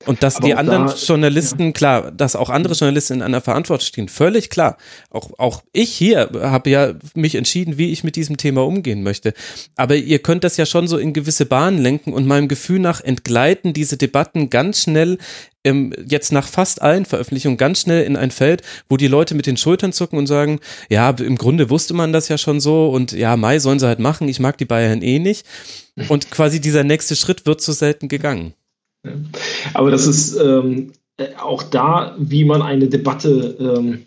Und 0.06 0.22
dass 0.22 0.36
Aber 0.36 0.46
die 0.46 0.54
anderen 0.54 0.86
da, 0.86 0.94
Journalisten, 0.94 1.66
ja. 1.66 1.72
klar, 1.72 2.10
dass 2.12 2.36
auch 2.36 2.48
andere 2.48 2.74
Journalisten 2.74 3.14
in 3.14 3.22
einer 3.22 3.40
Verantwortung 3.40 3.86
stehen, 3.86 4.08
völlig 4.08 4.50
klar. 4.50 4.78
Auch, 5.10 5.30
auch 5.38 5.62
ich 5.72 5.92
hier 5.92 6.30
habe 6.40 6.70
ja 6.70 6.94
mich 7.14 7.34
entschieden, 7.34 7.76
wie 7.76 7.92
ich 7.92 8.04
mit 8.04 8.16
diesem 8.16 8.36
Thema 8.36 8.64
umgehen 8.64 9.02
möchte. 9.02 9.34
Aber 9.74 9.96
ihr 9.96 10.20
könnt 10.20 10.44
das 10.44 10.56
ja 10.56 10.64
schon 10.64 10.88
so 10.88 10.96
in 10.96 11.12
gewisse 11.12 11.44
Bahnen 11.44 11.78
lenken 11.78 12.12
und 12.12 12.26
meinem 12.26 12.48
Gefühl 12.48 12.78
nach 12.78 13.00
entgleiten 13.00 13.72
diese 13.72 13.96
Debatten 13.96 14.48
ganz 14.48 14.82
schnell 14.82 15.18
ähm, 15.64 15.92
jetzt 16.06 16.32
nach 16.32 16.46
fast 16.46 16.80
allen 16.80 17.04
Veröffentlichungen 17.04 17.58
ganz 17.58 17.80
schnell 17.80 18.04
in 18.04 18.16
ein 18.16 18.30
Feld, 18.30 18.62
wo 18.88 18.96
die 18.96 19.08
Leute 19.08 19.34
mit 19.34 19.46
den 19.46 19.56
Schultern 19.56 19.92
zucken 19.92 20.18
und 20.18 20.28
sagen, 20.28 20.60
ja, 20.88 21.10
im 21.10 21.36
Grunde 21.36 21.70
wusste 21.70 21.92
man 21.92 22.12
das 22.12 22.28
ja 22.28 22.38
schon 22.38 22.60
so 22.60 22.88
und 22.90 23.12
ja, 23.12 23.36
Mai 23.36 23.58
sollen 23.58 23.80
sie 23.80 23.86
halt 23.88 23.98
machen, 23.98 24.28
ich 24.28 24.38
mag 24.38 24.56
die 24.58 24.64
Bayern 24.64 25.02
eh 25.02 25.18
nicht. 25.18 25.44
Und 26.08 26.30
quasi 26.30 26.60
dieser 26.60 26.84
nächste 26.84 27.16
Schritt 27.16 27.46
wird 27.46 27.60
zu 27.60 27.72
selten 27.72 28.08
gegangen. 28.08 28.54
Aber 29.74 29.90
das 29.90 30.06
ist 30.06 30.38
ähm, 30.40 30.92
auch 31.38 31.62
da, 31.62 32.14
wie 32.18 32.44
man 32.44 32.62
eine 32.62 32.88
Debatte 32.88 33.56
ähm, 33.58 34.02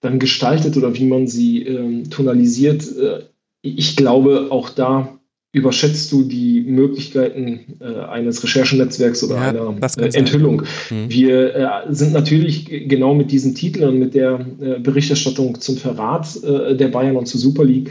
dann 0.00 0.18
gestaltet 0.18 0.76
oder 0.76 0.94
wie 0.94 1.06
man 1.06 1.26
sie 1.26 1.62
ähm, 1.62 2.10
tonalisiert, 2.10 2.84
äh, 2.96 3.24
ich 3.62 3.96
glaube, 3.96 4.48
auch 4.50 4.70
da 4.70 5.18
überschätzt 5.52 6.10
du 6.10 6.24
die 6.24 6.62
Möglichkeiten 6.62 7.76
äh, 7.80 8.00
eines 8.06 8.42
Recherchenetzwerks 8.42 9.22
oder 9.22 9.36
ja, 9.36 9.48
einer 9.50 9.76
äh, 9.98 10.16
Enthüllung. 10.16 10.62
Mhm. 10.90 11.10
Wir 11.10 11.54
äh, 11.54 11.94
sind 11.94 12.14
natürlich 12.14 12.88
genau 12.88 13.14
mit 13.14 13.30
diesen 13.30 13.54
Titeln 13.54 13.90
und 13.90 13.98
mit 13.98 14.14
der 14.14 14.46
äh, 14.60 14.78
Berichterstattung 14.80 15.60
zum 15.60 15.76
Verrat 15.76 16.42
äh, 16.42 16.74
der 16.74 16.88
Bayern 16.88 17.16
und 17.16 17.26
zur 17.26 17.38
Super 17.38 17.64
League 17.64 17.90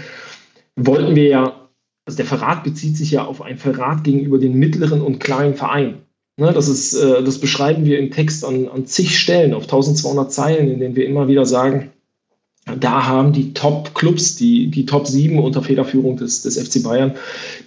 wollten 0.76 1.16
wir 1.16 1.28
ja, 1.28 1.70
also 2.06 2.18
der 2.18 2.26
Verrat 2.26 2.64
bezieht 2.64 2.98
sich 2.98 3.12
ja 3.12 3.26
auf 3.26 3.44
einen 3.44 3.60
Verrat 3.60 4.04
gegenüber 4.04 4.40
den 4.40 4.58
mittleren 4.58 5.02
und 5.02 5.20
kleinen 5.20 5.54
Vereinen. 5.54 6.00
Ne, 6.42 6.54
das, 6.54 6.68
ist, 6.68 6.96
äh, 6.96 7.22
das 7.22 7.38
beschreiben 7.38 7.86
wir 7.86 8.00
im 8.00 8.10
Text 8.10 8.44
an, 8.44 8.68
an 8.68 8.88
zig 8.88 9.20
Stellen, 9.20 9.54
auf 9.54 9.66
1200 9.66 10.34
Zeilen, 10.34 10.72
in 10.72 10.80
denen 10.80 10.96
wir 10.96 11.06
immer 11.06 11.28
wieder 11.28 11.46
sagen, 11.46 11.92
da 12.80 13.06
haben 13.06 13.32
die 13.32 13.54
Top-Clubs, 13.54 14.38
die, 14.38 14.72
die 14.72 14.88
Top 14.88 15.06
7 15.06 15.38
unter 15.38 15.62
Federführung 15.62 16.18
des, 16.18 16.42
des 16.42 16.58
FC 16.60 16.82
Bayern, 16.82 17.14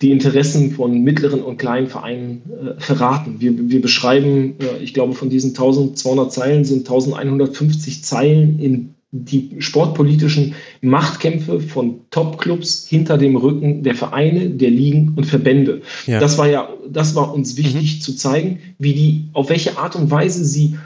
die 0.03 0.11
Interessen 0.11 0.72
von 0.72 1.05
mittleren 1.05 1.41
und 1.41 1.57
kleinen 1.57 1.87
Vereinen 1.87 2.43
äh, 2.51 2.81
verraten. 2.81 3.37
Wir, 3.39 3.53
wir 3.57 3.81
beschreiben, 3.81 4.57
äh, 4.59 4.83
ich 4.83 4.93
glaube, 4.93 5.14
von 5.14 5.31
diesen 5.31 5.51
1200 5.51 6.33
Zeilen 6.33 6.64
sind 6.64 6.81
1150 6.81 8.03
Zeilen 8.03 8.59
in 8.59 8.93
die 9.16 9.56
sportpolitischen 9.60 10.54
Machtkämpfe 10.80 11.60
von 11.60 12.00
Top-Clubs 12.10 12.86
hinter 12.88 13.16
dem 13.16 13.36
Rücken 13.36 13.84
der 13.84 13.94
Vereine, 13.94 14.50
der 14.50 14.70
Ligen 14.70 15.12
und 15.14 15.24
Verbände. 15.24 15.82
Ja. 16.06 16.18
Das 16.18 16.36
war 16.36 16.48
ja, 16.48 16.68
das 16.90 17.14
war 17.14 17.32
uns 17.32 17.56
wichtig 17.56 17.96
mhm. 17.96 18.00
zu 18.00 18.16
zeigen, 18.16 18.58
wie 18.78 18.92
die, 18.92 19.24
auf 19.32 19.50
welche 19.50 19.78
Art 19.78 19.94
und 19.94 20.10
Weise 20.10 20.44
sie 20.44 20.76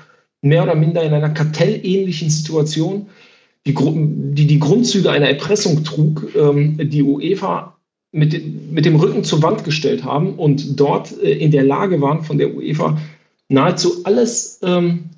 mehr 0.42 0.62
oder 0.62 0.74
minder 0.74 1.02
in 1.02 1.14
einer 1.14 1.30
kartellähnlichen 1.30 2.28
Situation 2.28 3.06
die, 3.66 3.74
die, 3.74 4.46
die 4.46 4.58
Grundzüge 4.58 5.10
einer 5.10 5.28
Erpressung 5.28 5.84
trug, 5.84 6.28
ähm, 6.36 6.78
die 6.82 7.02
UEFA 7.02 7.76
mit, 8.12 8.70
mit 8.72 8.84
dem 8.84 8.96
Rücken 8.96 9.24
zur 9.24 9.42
Wand 9.42 9.64
gestellt 9.64 10.04
haben 10.04 10.34
und 10.34 10.78
dort 10.78 11.18
äh, 11.22 11.32
in 11.32 11.50
der 11.50 11.64
Lage 11.64 12.00
waren, 12.00 12.22
von 12.22 12.38
der 12.38 12.54
UEFA 12.54 12.98
nahezu 13.48 14.04
alles 14.04 14.60
ähm, 14.62 15.10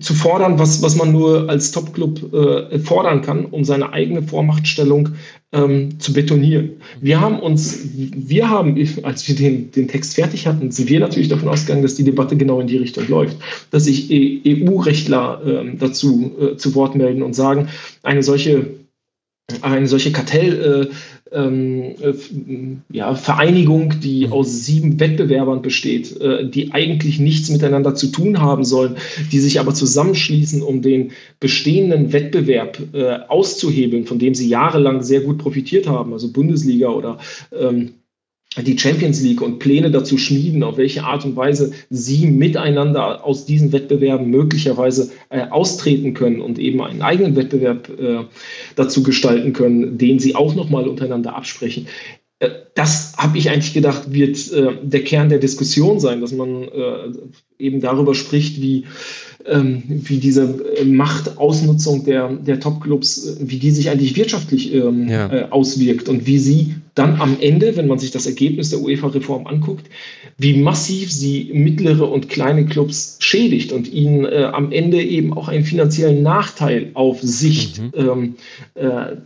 zu 0.00 0.14
fordern, 0.14 0.58
was, 0.58 0.82
was 0.82 0.96
man 0.96 1.12
nur 1.12 1.48
als 1.48 1.72
Top-Club 1.72 2.32
äh, 2.32 2.78
fordern 2.78 3.22
kann, 3.22 3.46
um 3.46 3.64
seine 3.64 3.92
eigene 3.92 4.22
Vormachtstellung 4.22 5.10
ähm, 5.52 5.98
zu 6.00 6.12
betonieren. 6.12 6.72
Wir 7.00 7.20
haben 7.20 7.38
uns, 7.38 7.80
wir 7.94 8.50
haben, 8.50 8.76
als 9.02 9.28
wir 9.28 9.36
den, 9.36 9.70
den 9.70 9.88
Text 9.88 10.14
fertig 10.14 10.46
hatten, 10.46 10.70
sind 10.70 10.88
wir 10.88 11.00
natürlich 11.00 11.28
davon 11.28 11.48
ausgegangen, 11.48 11.82
dass 11.82 11.94
die 11.94 12.04
Debatte 12.04 12.36
genau 12.36 12.60
in 12.60 12.66
die 12.66 12.78
Richtung 12.78 13.08
läuft, 13.08 13.36
dass 13.70 13.84
sich 13.84 14.10
EU-Rechtler 14.10 15.42
äh, 15.46 15.76
dazu 15.76 16.32
äh, 16.40 16.56
zu 16.56 16.74
Wort 16.74 16.94
melden 16.94 17.22
und 17.22 17.34
sagen, 17.34 17.68
eine 18.02 18.22
solche 18.22 18.84
eine 19.60 19.86
solche 19.86 20.10
Kartell, 20.10 20.88
äh, 20.90 20.94
ähm, 21.32 21.94
äh, 22.00 22.14
ja, 22.90 23.14
Vereinigung, 23.14 24.00
die 24.00 24.26
mhm. 24.26 24.32
aus 24.32 24.64
sieben 24.64 25.00
Wettbewerbern 25.00 25.62
besteht, 25.62 26.20
äh, 26.20 26.48
die 26.48 26.72
eigentlich 26.72 27.18
nichts 27.18 27.50
miteinander 27.50 27.94
zu 27.94 28.08
tun 28.08 28.40
haben 28.40 28.64
sollen, 28.64 28.96
die 29.32 29.38
sich 29.38 29.58
aber 29.58 29.74
zusammenschließen, 29.74 30.62
um 30.62 30.82
den 30.82 31.12
bestehenden 31.40 32.12
Wettbewerb 32.12 32.78
äh, 32.92 33.18
auszuhebeln, 33.28 34.06
von 34.06 34.18
dem 34.18 34.34
sie 34.34 34.48
jahrelang 34.48 35.02
sehr 35.02 35.20
gut 35.20 35.38
profitiert 35.38 35.88
haben, 35.88 36.12
also 36.12 36.30
Bundesliga 36.30 36.88
oder 36.88 37.18
ähm, 37.52 37.94
die 38.62 38.78
Champions 38.78 39.20
League 39.22 39.40
und 39.40 39.58
Pläne 39.58 39.90
dazu 39.90 40.16
schmieden, 40.18 40.62
auf 40.62 40.76
welche 40.76 41.04
Art 41.04 41.24
und 41.24 41.36
Weise 41.36 41.72
sie 41.90 42.26
miteinander 42.26 43.24
aus 43.24 43.46
diesen 43.46 43.72
Wettbewerben 43.72 44.30
möglicherweise 44.30 45.10
äh, 45.28 45.48
austreten 45.48 46.14
können 46.14 46.40
und 46.40 46.58
eben 46.58 46.80
einen 46.80 47.02
eigenen 47.02 47.36
Wettbewerb 47.36 47.88
äh, 47.98 48.24
dazu 48.76 49.02
gestalten 49.02 49.52
können, 49.52 49.98
den 49.98 50.18
sie 50.18 50.36
auch 50.36 50.54
nochmal 50.54 50.88
untereinander 50.88 51.34
absprechen. 51.34 51.86
Äh, 52.38 52.50
das 52.74 53.14
habe 53.16 53.38
ich 53.38 53.50
eigentlich 53.50 53.74
gedacht, 53.74 54.12
wird 54.12 54.52
äh, 54.52 54.76
der 54.82 55.04
Kern 55.04 55.28
der 55.28 55.38
Diskussion 55.38 56.00
sein, 56.00 56.20
dass 56.20 56.32
man 56.32 56.62
äh, 56.62 57.12
eben 57.64 57.80
darüber 57.80 58.14
spricht, 58.14 58.60
wie 58.60 58.84
ähm, 59.46 59.82
wie 59.86 60.18
diese 60.18 60.64
äh, 60.76 60.84
Machtausnutzung 60.84 62.04
der, 62.04 62.28
der 62.28 62.60
Top-Clubs, 62.60 63.26
äh, 63.26 63.36
wie 63.40 63.58
die 63.58 63.70
sich 63.70 63.90
eigentlich 63.90 64.16
wirtschaftlich 64.16 64.72
ähm, 64.72 65.08
ja. 65.08 65.30
äh, 65.30 65.46
auswirkt 65.50 66.08
und 66.08 66.26
wie 66.26 66.38
sie 66.38 66.76
dann 66.94 67.20
am 67.20 67.36
Ende, 67.40 67.76
wenn 67.76 67.88
man 67.88 67.98
sich 67.98 68.10
das 68.10 68.26
Ergebnis 68.26 68.70
der 68.70 68.80
UEFA-Reform 68.80 69.46
anguckt, 69.46 69.86
wie 70.38 70.56
massiv 70.56 71.12
sie 71.12 71.50
mittlere 71.52 72.10
und 72.10 72.28
kleine 72.28 72.66
Clubs 72.66 73.16
schädigt 73.20 73.72
und 73.72 73.92
ihnen 73.92 74.24
äh, 74.24 74.48
am 74.52 74.72
Ende 74.72 75.02
eben 75.02 75.34
auch 75.34 75.48
einen 75.48 75.64
finanziellen 75.64 76.22
Nachteil 76.22 76.90
auf 76.94 77.20
Sicht 77.20 77.82
mhm. 77.82 77.92
ähm, 77.96 78.34
äh, 78.74 79.16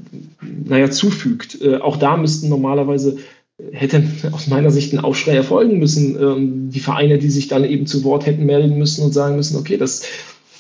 naja, 0.65 0.91
zufügt. 0.91 1.61
Äh, 1.63 1.77
auch 1.77 1.97
da 1.97 2.17
müssten 2.17 2.49
normalerweise 2.49 3.19
hätte 3.73 4.05
aus 4.33 4.47
meiner 4.47 4.71
Sicht 4.71 4.93
ein 4.93 5.01
Aufschrei 5.01 5.35
erfolgen 5.35 5.79
müssen. 5.79 6.17
Ähm, 6.21 6.71
die 6.71 6.81
Vereine, 6.81 7.19
die 7.19 7.31
sich 7.31 7.49
dann 7.49 7.65
eben 7.65 7.87
zu 7.87 8.05
Wort 8.05 8.27
hätten 8.27 8.47
melden 8.47 8.79
müssen 8.79 9.05
und 9.05 9.13
sagen 9.13 9.37
müssen, 9.37 9.57
okay, 9.57 9.77
das, 9.77 10.05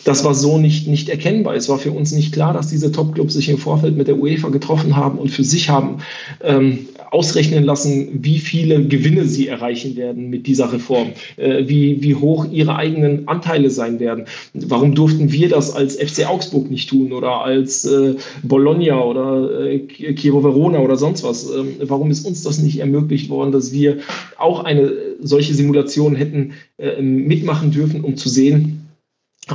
das 0.04 0.24
war 0.24 0.34
so 0.34 0.58
nicht, 0.58 0.86
nicht 0.86 1.08
erkennbar. 1.08 1.54
Es 1.54 1.68
war 1.68 1.78
für 1.78 1.92
uns 1.92 2.12
nicht 2.12 2.32
klar, 2.32 2.52
dass 2.52 2.68
diese 2.68 2.92
Top-Clubs 2.92 3.34
sich 3.34 3.48
im 3.48 3.58
Vorfeld 3.58 3.96
mit 3.96 4.08
der 4.08 4.18
UEFA 4.18 4.48
getroffen 4.48 4.96
haben 4.96 5.18
und 5.18 5.30
für 5.30 5.44
sich 5.44 5.68
haben 5.68 5.98
ähm, 6.42 6.88
ausrechnen 7.10 7.64
lassen, 7.64 8.08
wie 8.12 8.38
viele 8.38 8.84
Gewinne 8.86 9.24
sie 9.24 9.48
erreichen 9.48 9.96
werden 9.96 10.30
mit 10.30 10.46
dieser 10.46 10.72
Reform, 10.72 11.08
äh, 11.36 11.66
wie, 11.66 12.02
wie 12.02 12.14
hoch 12.14 12.46
ihre 12.50 12.76
eigenen 12.76 13.26
Anteile 13.28 13.70
sein 13.70 13.98
werden. 13.98 14.24
Warum 14.54 14.94
durften 14.94 15.32
wir 15.32 15.48
das 15.48 15.74
als 15.74 15.96
FC 15.96 16.28
Augsburg 16.28 16.70
nicht 16.70 16.90
tun 16.90 17.12
oder 17.12 17.42
als 17.42 17.84
äh, 17.84 18.14
Bologna 18.42 19.00
oder 19.00 19.66
äh, 19.66 19.86
Chievo 20.14 20.42
Verona 20.42 20.78
oder 20.80 20.96
sonst 20.96 21.24
was? 21.24 21.50
Ähm, 21.50 21.76
warum 21.80 22.10
ist 22.10 22.26
uns 22.26 22.42
das 22.42 22.58
nicht 22.58 22.78
ermöglicht 22.78 23.30
worden, 23.30 23.52
dass 23.52 23.72
wir 23.72 23.98
auch 24.36 24.64
eine 24.64 24.92
solche 25.20 25.54
Simulation 25.54 26.14
hätten 26.14 26.52
äh, 26.78 27.00
mitmachen 27.00 27.70
dürfen, 27.70 28.02
um 28.02 28.16
zu 28.16 28.28
sehen, 28.28 28.87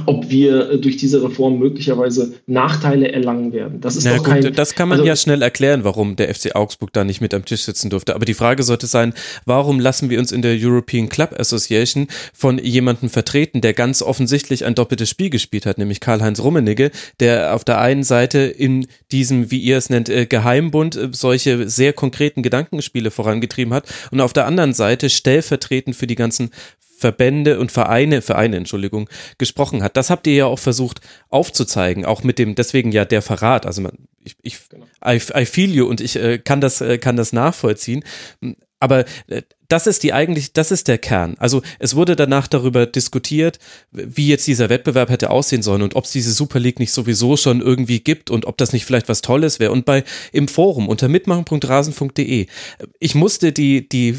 ob 0.06 0.30
wir 0.30 0.72
äh, 0.72 0.78
durch 0.78 0.98
diese 0.98 1.24
Reform 1.24 1.60
möglicherweise 1.60 2.34
Nachteile 2.48 3.12
erlangen 3.12 3.54
werden. 3.54 3.82
Das 3.82 3.96
ist 3.96 4.06
Na, 4.06 4.18
doch 4.18 4.24
kein, 4.24 4.54
das 4.54 4.76
kann 4.76 4.90
man 4.90 5.00
also, 5.00 5.08
ja 5.08 5.16
schnell 5.16 5.42
erklären, 5.42 5.84
warum 5.84 6.16
der 6.16 6.34
FC 6.34 6.56
Augsburg 6.56 6.92
da 6.94 7.04
nicht 7.04 7.22
mit 7.22 7.34
am 7.34 7.46
Tisch 7.46 7.64
sitzen 7.64 7.90
durfte. 7.90 8.16
Aber 8.16 8.26
die 8.26 8.34
Frage 8.34 8.64
sollte 8.64 8.88
sein, 8.88 9.14
warum 9.46 9.80
lassen 9.80 10.10
wir 10.10 10.20
uns 10.20 10.32
in 10.32 10.42
der 10.42 10.58
European 10.60 11.10
Club 11.10 11.36
Association 11.40 12.08
von 12.34 12.58
jemandem 12.58 13.10
vertreten, 13.10 13.62
der 13.62 13.74
ganz 13.74 14.02
offensichtlich 14.02 14.66
ein 14.66 14.76
doppeltes 14.76 15.10
Spiel 15.10 15.30
gespielt 15.30 15.66
hat, 15.66 15.78
nämlich 15.78 16.00
Karl-Heinz 16.00 16.42
Rummenigge, 16.42 16.92
der 17.20 17.56
auf 17.56 17.64
der 17.64 17.80
einen 17.80 18.04
Seite 18.04 18.40
in 18.40 18.88
diesem, 19.12 19.52
wie 19.52 19.60
ihr 19.60 19.78
es 19.78 19.90
nennt, 19.90 20.10
äh, 20.10 20.26
Geheimbund 20.26 20.96
äh, 20.96 21.10
solche 21.12 21.70
sehr 21.70 21.94
konkreten 21.94 22.44
Gedankenspiele 22.44 23.12
vorangetrieben 23.12 23.74
hat 23.74 23.88
und 24.12 24.22
auf 24.22 24.34
der 24.34 24.46
anderen 24.46 24.74
Seite 24.74 25.10
stellvertretend 25.10 25.96
für 25.96 26.08
die 26.08 26.16
ganzen 26.16 26.52
Verbände 27.04 27.60
und 27.60 27.70
Vereine, 27.70 28.22
Vereine, 28.22 28.56
Entschuldigung, 28.56 29.10
gesprochen 29.38 29.84
hat. 29.84 29.98
Das 29.98 30.10
habt 30.10 30.26
ihr 30.26 30.36
ja 30.36 30.46
auch 30.46 30.60
versucht 30.60 31.02
aufzuzeigen, 31.30 32.06
auch 32.06 32.24
mit 32.24 32.40
dem, 32.40 32.56
deswegen 32.56 32.94
ja 32.94 33.04
der 33.04 33.22
Verrat. 33.22 33.66
Also 33.66 33.82
man, 33.82 33.92
ich, 34.24 34.38
ich 34.42 34.70
genau. 34.70 34.86
I, 35.06 35.20
I 35.36 35.46
feel 35.46 35.70
you 35.70 35.86
und 35.86 36.00
ich 36.00 36.16
äh, 36.16 36.38
kann 36.38 36.62
das, 36.62 36.80
äh, 36.80 36.98
kann 36.98 37.18
das 37.18 37.34
nachvollziehen. 37.34 38.06
Aber 38.80 39.04
äh, 39.28 39.42
das 39.74 39.88
ist 39.88 40.04
die 40.04 40.14
eigentlich, 40.14 40.54
das 40.54 40.70
ist 40.70 40.88
der 40.88 41.00
Kern. 41.00 41.34
Also 41.40 41.64
es 41.80 41.96
wurde 41.96 42.16
danach 42.16 42.48
darüber 42.48 42.86
diskutiert, 42.86 43.58
wie 43.92 44.28
jetzt 44.28 44.46
dieser 44.46 44.70
Wettbewerb 44.70 45.10
hätte 45.10 45.32
aussehen 45.32 45.64
sollen 45.64 45.82
und 45.82 45.96
ob 45.96 46.06
es 46.06 46.12
diese 46.12 46.32
Super 46.32 46.60
League 46.60 46.78
nicht 46.78 46.92
sowieso 46.92 47.38
schon 47.38 47.60
irgendwie 47.60 48.00
gibt 48.00 48.30
und 48.30 48.46
ob 48.46 48.56
das 48.58 48.72
nicht 48.72 48.86
vielleicht 48.86 49.10
was 49.10 49.24
Tolles 49.24 49.60
wäre. 49.60 49.72
Und 49.72 49.86
bei 49.86 50.04
im 50.32 50.48
Forum 50.48 50.88
unter 50.88 51.08
mitmachen.rasen.de, 51.08 52.46
ich 53.00 53.16
musste 53.16 53.52
die, 53.52 53.90
die, 53.90 54.16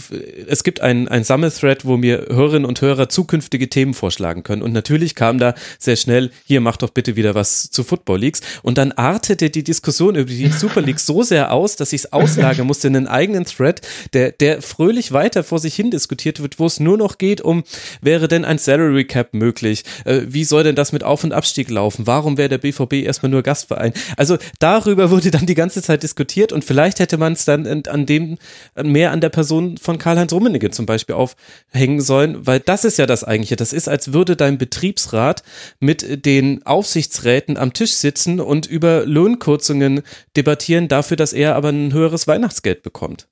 es 0.48 0.64
gibt 0.64 0.80
ein, 0.80 1.06
ein 1.06 1.22
Sammelthread, 1.22 1.84
wo 1.84 1.96
mir 1.96 2.26
Hörerinnen 2.30 2.66
und 2.66 2.80
Hörer 2.80 3.08
zukünftige 3.08 3.70
Themen 3.70 3.94
vorschlagen 3.94 4.42
können. 4.42 4.60
Und 4.60 4.72
natürlich 4.72 5.14
kam 5.14 5.38
da 5.38 5.54
sehr 5.78 5.94
schnell, 5.94 6.32
hier 6.46 6.60
macht 6.62 6.82
doch 6.82 6.90
bitte 6.90 7.14
wieder 7.14 7.36
was 7.36 7.70
zu 7.70 7.84
Football 7.84 8.18
Leagues. 8.18 8.40
Und 8.64 8.76
dann 8.76 8.90
artete 8.90 9.50
die 9.50 9.62
Diskussion 9.62 10.16
über 10.16 10.28
die 10.28 10.48
Super 10.48 10.82
League 10.82 10.98
so 10.98 11.22
sehr 11.22 11.52
aus, 11.52 11.76
dass 11.76 11.92
ich 11.92 12.00
es 12.00 12.12
auslagern 12.12 12.66
musste 12.66 12.88
in 12.88 12.96
einen 12.96 13.06
eigenen 13.06 13.44
Thread, 13.44 13.82
der, 14.14 14.32
der 14.32 14.60
fröhlich 14.60 15.12
weiter 15.12 15.43
vor 15.44 15.58
sich 15.58 15.74
hin 15.74 15.90
diskutiert 15.90 16.40
wird, 16.40 16.58
wo 16.58 16.66
es 16.66 16.80
nur 16.80 16.96
noch 16.96 17.18
geht 17.18 17.40
um, 17.40 17.64
wäre 18.00 18.28
denn 18.28 18.44
ein 18.44 18.58
Salary 18.58 19.04
Cap 19.04 19.34
möglich? 19.34 19.84
Äh, 20.04 20.22
wie 20.26 20.44
soll 20.44 20.64
denn 20.64 20.74
das 20.74 20.92
mit 20.92 21.04
Auf- 21.04 21.24
und 21.24 21.32
Abstieg 21.32 21.70
laufen? 21.70 22.06
Warum 22.06 22.36
wäre 22.36 22.48
der 22.48 22.58
BVB 22.58 22.94
erstmal 23.04 23.30
nur 23.30 23.42
Gastverein? 23.42 23.92
Also 24.16 24.38
darüber 24.58 25.10
wurde 25.10 25.30
dann 25.30 25.46
die 25.46 25.54
ganze 25.54 25.82
Zeit 25.82 26.02
diskutiert 26.02 26.52
und 26.52 26.64
vielleicht 26.64 26.98
hätte 26.98 27.18
man 27.18 27.34
es 27.34 27.44
dann 27.44 27.84
an 27.86 28.06
dem, 28.06 28.38
mehr 28.82 29.12
an 29.12 29.20
der 29.20 29.28
Person 29.28 29.76
von 29.78 29.98
Karl-Heinz 29.98 30.32
Rummenigge 30.32 30.70
zum 30.70 30.86
Beispiel 30.86 31.14
aufhängen 31.14 32.00
sollen, 32.00 32.46
weil 32.46 32.60
das 32.60 32.84
ist 32.84 32.98
ja 32.98 33.06
das 33.06 33.24
eigentliche. 33.24 33.56
Das 33.56 33.72
ist, 33.72 33.88
als 33.88 34.12
würde 34.12 34.36
dein 34.36 34.58
Betriebsrat 34.58 35.42
mit 35.80 36.24
den 36.26 36.64
Aufsichtsräten 36.64 37.56
am 37.56 37.72
Tisch 37.72 37.92
sitzen 37.92 38.40
und 38.40 38.66
über 38.66 39.06
Lohnkürzungen 39.06 40.02
debattieren 40.36 40.88
dafür, 40.88 41.16
dass 41.16 41.32
er 41.32 41.56
aber 41.56 41.68
ein 41.70 41.92
höheres 41.92 42.26
Weihnachtsgeld 42.26 42.82
bekommt. 42.82 43.28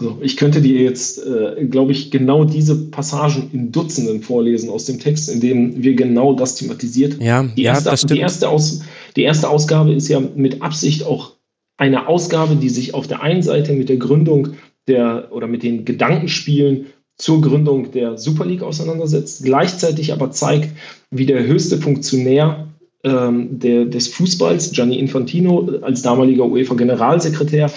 So, 0.00 0.18
ich 0.22 0.36
könnte 0.36 0.60
dir 0.60 0.82
jetzt, 0.82 1.24
äh, 1.24 1.64
glaube 1.66 1.92
ich, 1.92 2.10
genau 2.10 2.44
diese 2.44 2.90
Passagen 2.90 3.50
in 3.52 3.70
Dutzenden 3.70 4.22
vorlesen 4.22 4.68
aus 4.68 4.86
dem 4.86 4.98
Text, 4.98 5.28
in 5.28 5.40
dem 5.40 5.84
wir 5.84 5.94
genau 5.94 6.34
das 6.34 6.56
thematisiert 6.56 7.22
Ja, 7.22 7.44
die 7.44 7.62
erste, 7.62 7.84
ja, 7.84 7.90
das 7.92 8.00
stimmt. 8.00 8.18
Die 8.18 8.20
erste, 8.20 8.48
Aus, 8.48 8.82
die 9.14 9.22
erste 9.22 9.48
Ausgabe 9.48 9.92
ist 9.92 10.08
ja 10.08 10.20
mit 10.20 10.62
Absicht 10.62 11.04
auch 11.04 11.34
eine 11.76 12.08
Ausgabe, 12.08 12.56
die 12.56 12.70
sich 12.70 12.94
auf 12.94 13.06
der 13.06 13.22
einen 13.22 13.42
Seite 13.42 13.72
mit 13.72 13.88
der 13.88 13.96
Gründung 13.96 14.54
der 14.88 15.28
oder 15.30 15.46
mit 15.46 15.62
den 15.62 15.84
Gedankenspielen 15.84 16.86
zur 17.16 17.40
Gründung 17.40 17.92
der 17.92 18.18
Super 18.18 18.44
League 18.44 18.62
auseinandersetzt, 18.62 19.44
gleichzeitig 19.44 20.12
aber 20.12 20.32
zeigt, 20.32 20.70
wie 21.10 21.26
der 21.26 21.46
höchste 21.46 21.78
Funktionär 21.78 22.68
ähm, 23.04 23.60
der, 23.60 23.84
des 23.84 24.08
Fußballs, 24.08 24.72
Gianni 24.72 24.98
Infantino, 24.98 25.70
als 25.82 26.02
damaliger 26.02 26.46
UEFA-Generalsekretär, 26.46 27.70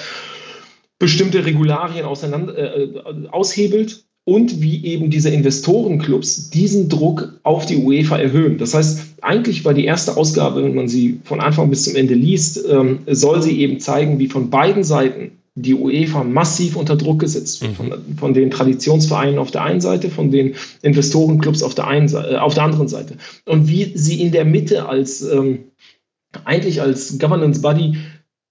bestimmte 1.00 1.46
Regularien 1.46 2.06
auseinander, 2.06 2.58
äh, 2.58 2.84
äh, 2.84 3.28
aushebelt 3.30 4.06
und 4.26 4.62
wie 4.62 4.84
eben 4.86 5.10
diese 5.10 5.30
Investorenclubs 5.30 6.50
diesen 6.50 6.90
Druck 6.90 7.40
auf 7.44 7.66
die 7.66 7.78
UEFA 7.78 8.18
erhöhen. 8.18 8.58
Das 8.58 8.74
heißt, 8.74 9.16
eigentlich 9.22 9.64
war 9.64 9.74
die 9.74 9.86
erste 9.86 10.18
Ausgabe, 10.18 10.64
wenn 10.64 10.76
man 10.76 10.88
sie 10.88 11.20
von 11.24 11.40
Anfang 11.40 11.70
bis 11.70 11.84
zum 11.84 11.96
Ende 11.96 12.14
liest, 12.14 12.62
ähm, 12.70 13.00
soll 13.08 13.42
sie 13.42 13.60
eben 13.62 13.80
zeigen, 13.80 14.20
wie 14.20 14.28
von 14.28 14.50
beiden 14.50 14.84
Seiten 14.84 15.32
die 15.56 15.74
UEFA 15.74 16.24
massiv 16.24 16.76
unter 16.76 16.96
Druck 16.96 17.20
gesetzt 17.20 17.62
wird. 17.62 17.72
Mhm. 17.72 17.76
Von, 17.76 17.94
von, 18.20 18.34
den 18.34 18.52
Traditionsvereinen 18.52 19.40
auf 19.40 19.50
der 19.50 19.64
einen 19.64 19.82
Seite, 19.82 20.10
von 20.10 20.30
den 20.30 20.56
Investorenclubs 20.82 21.64
auf 21.64 21.74
der, 21.74 21.88
einen, 21.88 22.14
äh, 22.14 22.36
auf 22.36 22.54
der 22.54 22.64
anderen 22.64 22.88
Seite. 22.88 23.16
Und 23.46 23.68
wie 23.68 23.92
sie 23.96 24.22
in 24.22 24.32
der 24.32 24.46
Mitte 24.46 24.88
als 24.88 25.24
ähm, 25.24 25.72
eigentlich 26.44 26.82
als 26.82 27.18
Governance 27.18 27.62
Body 27.62 27.98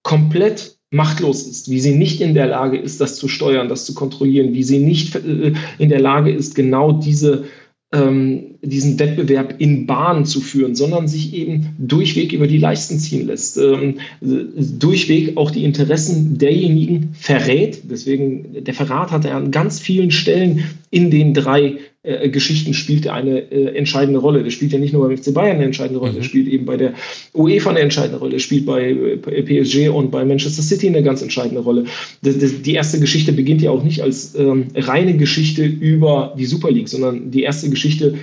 komplett 0.03 0.76
machtlos 0.91 1.47
ist, 1.47 1.71
wie 1.71 1.81
sie 1.81 1.95
nicht 1.95 2.21
in 2.21 2.35
der 2.35 2.47
Lage 2.47 2.79
ist, 2.79 3.01
das 3.01 3.17
zu 3.17 3.29
steuern, 3.29 3.69
das 3.69 3.85
zu 3.85 3.95
kontrollieren, 3.95 4.53
wie 4.53 4.63
sie 4.63 4.79
nicht 4.79 5.15
äh, 5.17 5.53
in 5.79 5.89
der 5.89 6.01
Lage 6.01 6.31
ist, 6.31 6.55
genau 6.55 6.93
diese 6.93 7.45
ähm, 7.93 8.56
diesen 8.69 8.99
Wettbewerb 8.99 9.55
in 9.59 9.87
Bahn 9.87 10.25
zu 10.25 10.41
führen, 10.41 10.75
sondern 10.75 11.09
sich 11.09 11.35
eben 11.35 11.75
durchweg 11.79 12.33
über 12.33 12.47
die 12.47 12.59
Leisten 12.59 12.99
ziehen 12.99 13.27
lässt, 13.27 13.59
ähm, 13.59 13.97
durchweg 14.21 15.37
auch 15.37 15.51
die 15.51 15.65
Interessen 15.65 16.39
derjenigen 16.39 17.11
verrät. 17.13 17.83
Deswegen, 17.91 18.65
der 18.65 18.75
Verrat 18.75 19.11
hat 19.11 19.25
er 19.25 19.37
an 19.37 19.51
ganz 19.51 19.81
vielen 19.81 20.11
Stellen 20.11 20.65
in 20.91 21.11
den 21.11 21.35
drei 21.35 21.79
äh, 22.07 22.29
Geschichten 22.29 22.73
spielt 22.73 23.07
er 23.07 23.15
eine 23.15 23.51
äh, 23.51 23.77
entscheidende 23.77 24.21
Rolle. 24.21 24.45
Der 24.45 24.51
spielt 24.51 24.73
ja 24.73 24.79
nicht 24.79 24.93
nur 24.93 25.07
beim 25.07 25.17
FC 25.17 25.35
Bayern 25.35 25.57
eine 25.57 25.65
entscheidende 25.65 25.99
Rolle, 25.99 26.13
mhm. 26.13 26.19
er 26.19 26.25
spielt 26.25 26.47
eben 26.47 26.65
bei 26.65 26.77
der 26.77 26.95
UEFA 27.35 27.71
eine 27.71 27.81
entscheidende 27.81 28.19
Rolle, 28.19 28.35
er 28.35 28.39
spielt 28.39 28.65
bei, 28.65 29.19
bei 29.21 29.43
PSG 29.43 29.89
und 29.89 30.13
bei 30.13 30.25
Manchester 30.25 30.63
City 30.63 30.87
eine 30.87 31.03
ganz 31.03 31.21
entscheidende 31.21 31.63
Rolle. 31.63 31.85
Das, 32.23 32.39
das, 32.39 32.63
die 32.63 32.75
erste 32.75 33.01
Geschichte 33.01 33.33
beginnt 33.33 33.61
ja 33.61 33.73
auch 33.73 33.83
nicht 33.83 34.03
als 34.03 34.37
ähm, 34.37 34.69
reine 34.77 35.17
Geschichte 35.17 35.65
über 35.65 36.33
die 36.39 36.47
Super 36.47 36.71
League, 36.71 36.89
sondern 36.89 37.33
die 37.33 37.43
erste 37.43 37.71
Geschichte 37.71 38.15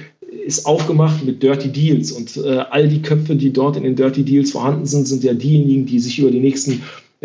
ist 0.46 0.66
aufgemacht 0.66 1.24
mit 1.26 1.42
Dirty 1.42 1.70
Deals 1.70 2.12
und 2.12 2.38
äh, 2.38 2.60
all 2.70 2.88
die 2.88 3.02
Köpfe, 3.02 3.36
die 3.36 3.54
dort 3.54 3.78
in 3.78 3.84
den 3.84 3.96
Dirty 3.96 4.24
Deals 4.24 4.52
vorhanden 4.52 4.86
sind, 4.86 5.08
sind 5.08 5.24
ja 5.24 5.34
diejenigen, 5.34 5.86
die 5.86 6.00
sich 6.00 6.20
über 6.20 6.32
die 6.32 6.40
nächsten 6.40 6.82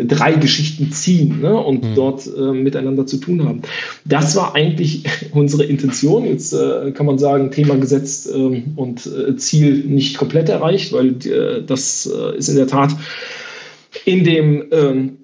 drei 0.07 0.33
Geschichten 0.33 0.91
ziehen 0.91 1.41
ne, 1.41 1.57
und 1.57 1.83
mhm. 1.83 1.95
dort 1.95 2.25
äh, 2.27 2.53
miteinander 2.53 3.05
zu 3.05 3.17
tun 3.17 3.43
haben. 3.43 3.61
Das 4.05 4.35
war 4.35 4.55
eigentlich 4.55 5.03
unsere 5.33 5.65
Intention. 5.65 6.25
Jetzt 6.25 6.53
äh, 6.53 6.91
kann 6.91 7.05
man 7.05 7.19
sagen, 7.19 7.51
Thema 7.51 7.75
gesetzt 7.75 8.29
ähm, 8.33 8.73
und 8.75 9.05
äh, 9.05 9.35
Ziel 9.35 9.83
nicht 9.85 10.17
komplett 10.17 10.49
erreicht, 10.49 10.93
weil 10.93 11.15
äh, 11.25 11.63
das 11.65 12.09
äh, 12.11 12.37
ist 12.37 12.49
in 12.49 12.55
der 12.55 12.67
Tat 12.67 12.95
in 14.05 14.23
dem 14.23 14.65
ähm, 14.71 15.17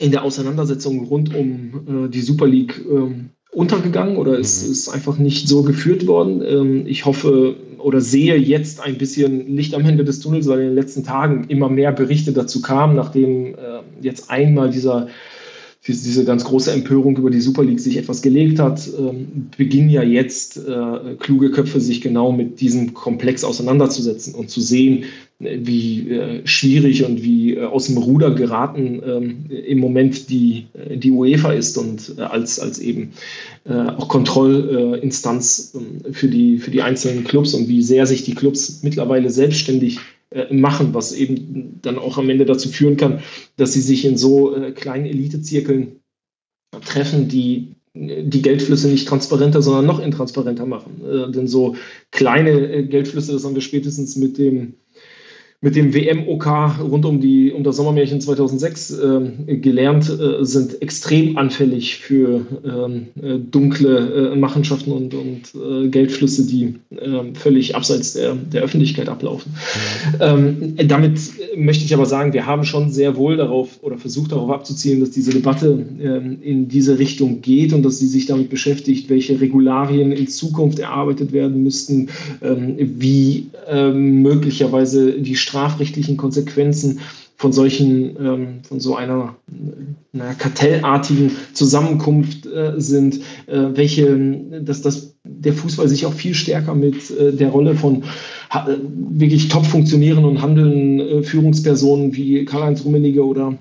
in 0.00 0.10
der 0.10 0.22
Auseinandersetzung 0.22 1.06
rund 1.06 1.34
um 1.34 2.06
äh, 2.06 2.08
die 2.08 2.20
Super 2.20 2.46
League 2.46 2.80
ähm, 2.90 3.30
untergegangen 3.50 4.16
oder 4.16 4.38
es 4.38 4.64
mhm. 4.64 4.72
ist 4.72 4.88
einfach 4.88 5.18
nicht 5.18 5.48
so 5.48 5.62
geführt 5.62 6.06
worden. 6.06 6.42
Ähm, 6.46 6.86
ich 6.86 7.06
hoffe 7.06 7.56
oder 7.78 8.00
sehe 8.00 8.36
jetzt 8.36 8.80
ein 8.80 8.98
bisschen 8.98 9.56
Licht 9.56 9.74
am 9.74 9.84
Ende 9.84 10.04
des 10.04 10.20
Tunnels, 10.20 10.48
weil 10.48 10.60
in 10.60 10.66
den 10.66 10.74
letzten 10.74 11.04
Tagen 11.04 11.44
immer 11.48 11.68
mehr 11.68 11.92
Berichte 11.92 12.32
dazu 12.32 12.60
kamen, 12.60 12.96
nachdem 12.96 13.54
äh, 13.54 13.80
jetzt 14.00 14.30
einmal 14.30 14.70
dieser 14.70 15.08
diese 15.86 16.24
ganz 16.24 16.44
große 16.44 16.72
Empörung 16.72 17.16
über 17.16 17.30
die 17.30 17.40
Super 17.40 17.64
League 17.64 17.80
sich 17.80 17.96
etwas 17.96 18.20
gelegt 18.20 18.58
hat, 18.58 18.88
ähm, 18.98 19.48
beginnen 19.56 19.88
ja 19.88 20.02
jetzt 20.02 20.58
äh, 20.58 21.14
kluge 21.18 21.50
Köpfe 21.50 21.80
sich 21.80 22.00
genau 22.00 22.32
mit 22.32 22.60
diesem 22.60 22.94
Komplex 22.94 23.44
auseinanderzusetzen 23.44 24.34
und 24.34 24.50
zu 24.50 24.60
sehen, 24.60 25.04
wie 25.38 26.10
äh, 26.10 26.46
schwierig 26.46 27.04
und 27.04 27.22
wie 27.22 27.54
äh, 27.54 27.64
aus 27.64 27.86
dem 27.86 27.96
Ruder 27.96 28.32
geraten 28.32 29.00
ähm, 29.06 29.44
im 29.48 29.78
Moment 29.78 30.30
die, 30.30 30.66
äh, 30.74 30.96
die 30.96 31.12
UEFA 31.12 31.52
ist 31.52 31.78
und 31.78 32.14
äh, 32.18 32.22
als, 32.22 32.58
als 32.58 32.80
eben 32.80 33.12
äh, 33.64 33.72
auch 33.72 34.08
Kontrollinstanz 34.08 35.74
ähm, 35.76 36.12
für, 36.12 36.26
die, 36.26 36.58
für 36.58 36.72
die 36.72 36.82
einzelnen 36.82 37.22
Clubs 37.22 37.54
und 37.54 37.68
wie 37.68 37.82
sehr 37.82 38.06
sich 38.06 38.24
die 38.24 38.34
Clubs 38.34 38.80
mittlerweile 38.82 39.30
selbstständig 39.30 40.00
machen, 40.50 40.92
was 40.92 41.12
eben 41.12 41.80
dann 41.80 41.98
auch 41.98 42.18
am 42.18 42.28
Ende 42.28 42.44
dazu 42.44 42.68
führen 42.68 42.96
kann, 42.96 43.20
dass 43.56 43.72
sie 43.72 43.80
sich 43.80 44.04
in 44.04 44.18
so 44.18 44.54
kleinen 44.74 45.06
Elitezirkeln 45.06 46.00
treffen, 46.84 47.28
die 47.28 47.74
die 47.94 48.42
Geldflüsse 48.42 48.88
nicht 48.88 49.08
transparenter, 49.08 49.62
sondern 49.62 49.86
noch 49.86 50.00
intransparenter 50.00 50.66
machen. 50.66 51.00
Äh, 51.04 51.32
denn 51.32 51.48
so 51.48 51.76
kleine 52.10 52.86
Geldflüsse, 52.86 53.32
das 53.32 53.44
haben 53.44 53.54
wir 53.54 53.62
spätestens 53.62 54.16
mit 54.16 54.38
dem 54.38 54.74
mit 55.60 55.74
dem 55.74 55.92
WM-OK 55.92 56.46
rund 56.80 57.04
um, 57.04 57.20
die, 57.20 57.50
um 57.50 57.64
das 57.64 57.74
Sommermärchen 57.76 58.20
2006 58.20 58.90
äh, 58.92 59.56
gelernt, 59.56 60.08
äh, 60.08 60.44
sind 60.44 60.80
extrem 60.80 61.36
anfällig 61.36 61.96
für 61.96 62.46
ähm, 62.64 63.08
äh, 63.20 63.38
dunkle 63.40 64.34
äh, 64.34 64.36
Machenschaften 64.36 64.92
und, 64.92 65.14
und 65.14 65.52
äh, 65.56 65.88
Geldflüsse, 65.88 66.46
die 66.46 66.76
ähm, 66.92 67.34
völlig 67.34 67.74
abseits 67.74 68.12
der, 68.12 68.36
der 68.36 68.62
Öffentlichkeit 68.62 69.08
ablaufen. 69.08 69.52
Ähm, 70.20 70.76
damit 70.86 71.18
möchte 71.56 71.84
ich 71.84 71.92
aber 71.92 72.06
sagen, 72.06 72.32
wir 72.32 72.46
haben 72.46 72.62
schon 72.62 72.92
sehr 72.92 73.16
wohl 73.16 73.36
darauf 73.36 73.82
oder 73.82 73.98
versucht 73.98 74.30
darauf 74.30 74.50
abzuzielen, 74.50 75.00
dass 75.00 75.10
diese 75.10 75.32
Debatte 75.32 75.84
ähm, 76.00 76.38
in 76.40 76.68
diese 76.68 77.00
Richtung 77.00 77.40
geht 77.40 77.72
und 77.72 77.82
dass 77.82 77.98
sie 77.98 78.06
sich 78.06 78.26
damit 78.26 78.48
beschäftigt, 78.48 79.10
welche 79.10 79.40
Regularien 79.40 80.12
in 80.12 80.28
Zukunft 80.28 80.78
erarbeitet 80.78 81.32
werden 81.32 81.64
müssten, 81.64 82.08
wie 82.40 83.46
möglicherweise 83.94 85.12
die 85.12 85.36
strafrechtlichen 85.48 86.16
Konsequenzen 86.16 87.00
von 87.36 87.52
solchen, 87.52 88.16
ähm, 88.20 88.60
von 88.68 88.80
so 88.80 88.96
einer, 88.96 89.36
einer 90.12 90.34
kartellartigen 90.34 91.30
Zusammenkunft 91.52 92.46
äh, 92.46 92.74
sind, 92.78 93.20
äh, 93.46 93.70
welche, 93.74 94.60
dass 94.62 94.82
das 94.82 95.16
der 95.24 95.52
Fußball 95.52 95.88
sich 95.88 96.04
auch 96.04 96.12
viel 96.12 96.34
stärker 96.34 96.74
mit 96.74 97.10
äh, 97.10 97.32
der 97.32 97.50
Rolle 97.50 97.76
von 97.76 98.02
äh, 98.52 98.76
wirklich 99.10 99.48
top 99.48 99.66
funktionierenden 99.66 100.24
und 100.24 100.42
handelnden 100.42 101.00
äh, 101.00 101.22
Führungspersonen 101.22 102.16
wie 102.16 102.44
Karl-Heinz 102.44 102.84
Rummenigge 102.84 103.24
oder 103.24 103.56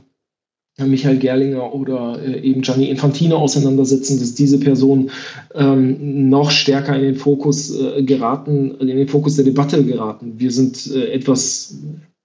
Michael 0.85 1.17
Gerlinger 1.17 1.73
oder 1.73 2.19
äh, 2.23 2.39
eben 2.41 2.61
Gianni 2.61 2.89
Infantino 2.89 3.37
auseinandersetzen, 3.37 4.19
dass 4.19 4.35
diese 4.35 4.59
Personen 4.59 5.09
ähm, 5.55 6.29
noch 6.29 6.51
stärker 6.51 6.95
in 6.95 7.01
den 7.01 7.15
Fokus 7.15 7.75
äh, 7.79 8.03
geraten, 8.03 8.75
in 8.79 8.87
den 8.87 9.07
Fokus 9.07 9.35
der 9.35 9.45
Debatte 9.45 9.83
geraten. 9.83 10.33
Wir 10.37 10.51
sind 10.51 10.91
äh, 10.93 11.11
etwas, 11.11 11.79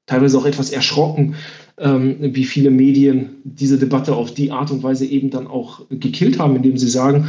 teilweise 0.07 0.37
auch 0.37 0.45
etwas 0.45 0.71
erschrocken, 0.71 1.35
ähm, 1.79 2.17
wie 2.21 2.45
viele 2.45 2.71
Medien 2.71 3.37
diese 3.45 3.79
Debatte 3.79 4.15
auf 4.15 4.35
die 4.35 4.51
Art 4.51 4.71
und 4.71 4.83
Weise 4.83 5.07
eben 5.07 5.31
dann 5.31 5.47
auch 5.47 5.89
gekillt 5.89 6.39
haben, 6.39 6.57
indem 6.57 6.77
sie 6.77 6.89
sagen, 6.89 7.29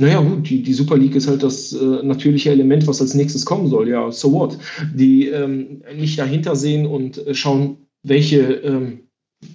naja, 0.00 0.20
gut, 0.20 0.48
die, 0.48 0.62
die 0.62 0.74
Super 0.74 0.98
League 0.98 1.16
ist 1.16 1.28
halt 1.28 1.42
das 1.42 1.72
äh, 1.72 2.02
natürliche 2.04 2.50
Element, 2.50 2.86
was 2.86 3.00
als 3.00 3.14
nächstes 3.14 3.46
kommen 3.46 3.68
soll. 3.68 3.88
Ja, 3.88 4.12
so 4.12 4.32
what? 4.32 4.58
Die 4.94 5.28
ähm, 5.28 5.82
nicht 5.96 6.18
dahinter 6.18 6.54
sehen 6.54 6.86
und 6.86 7.26
äh, 7.26 7.34
schauen, 7.34 7.78
welche 8.04 8.38
ähm, 8.38 9.00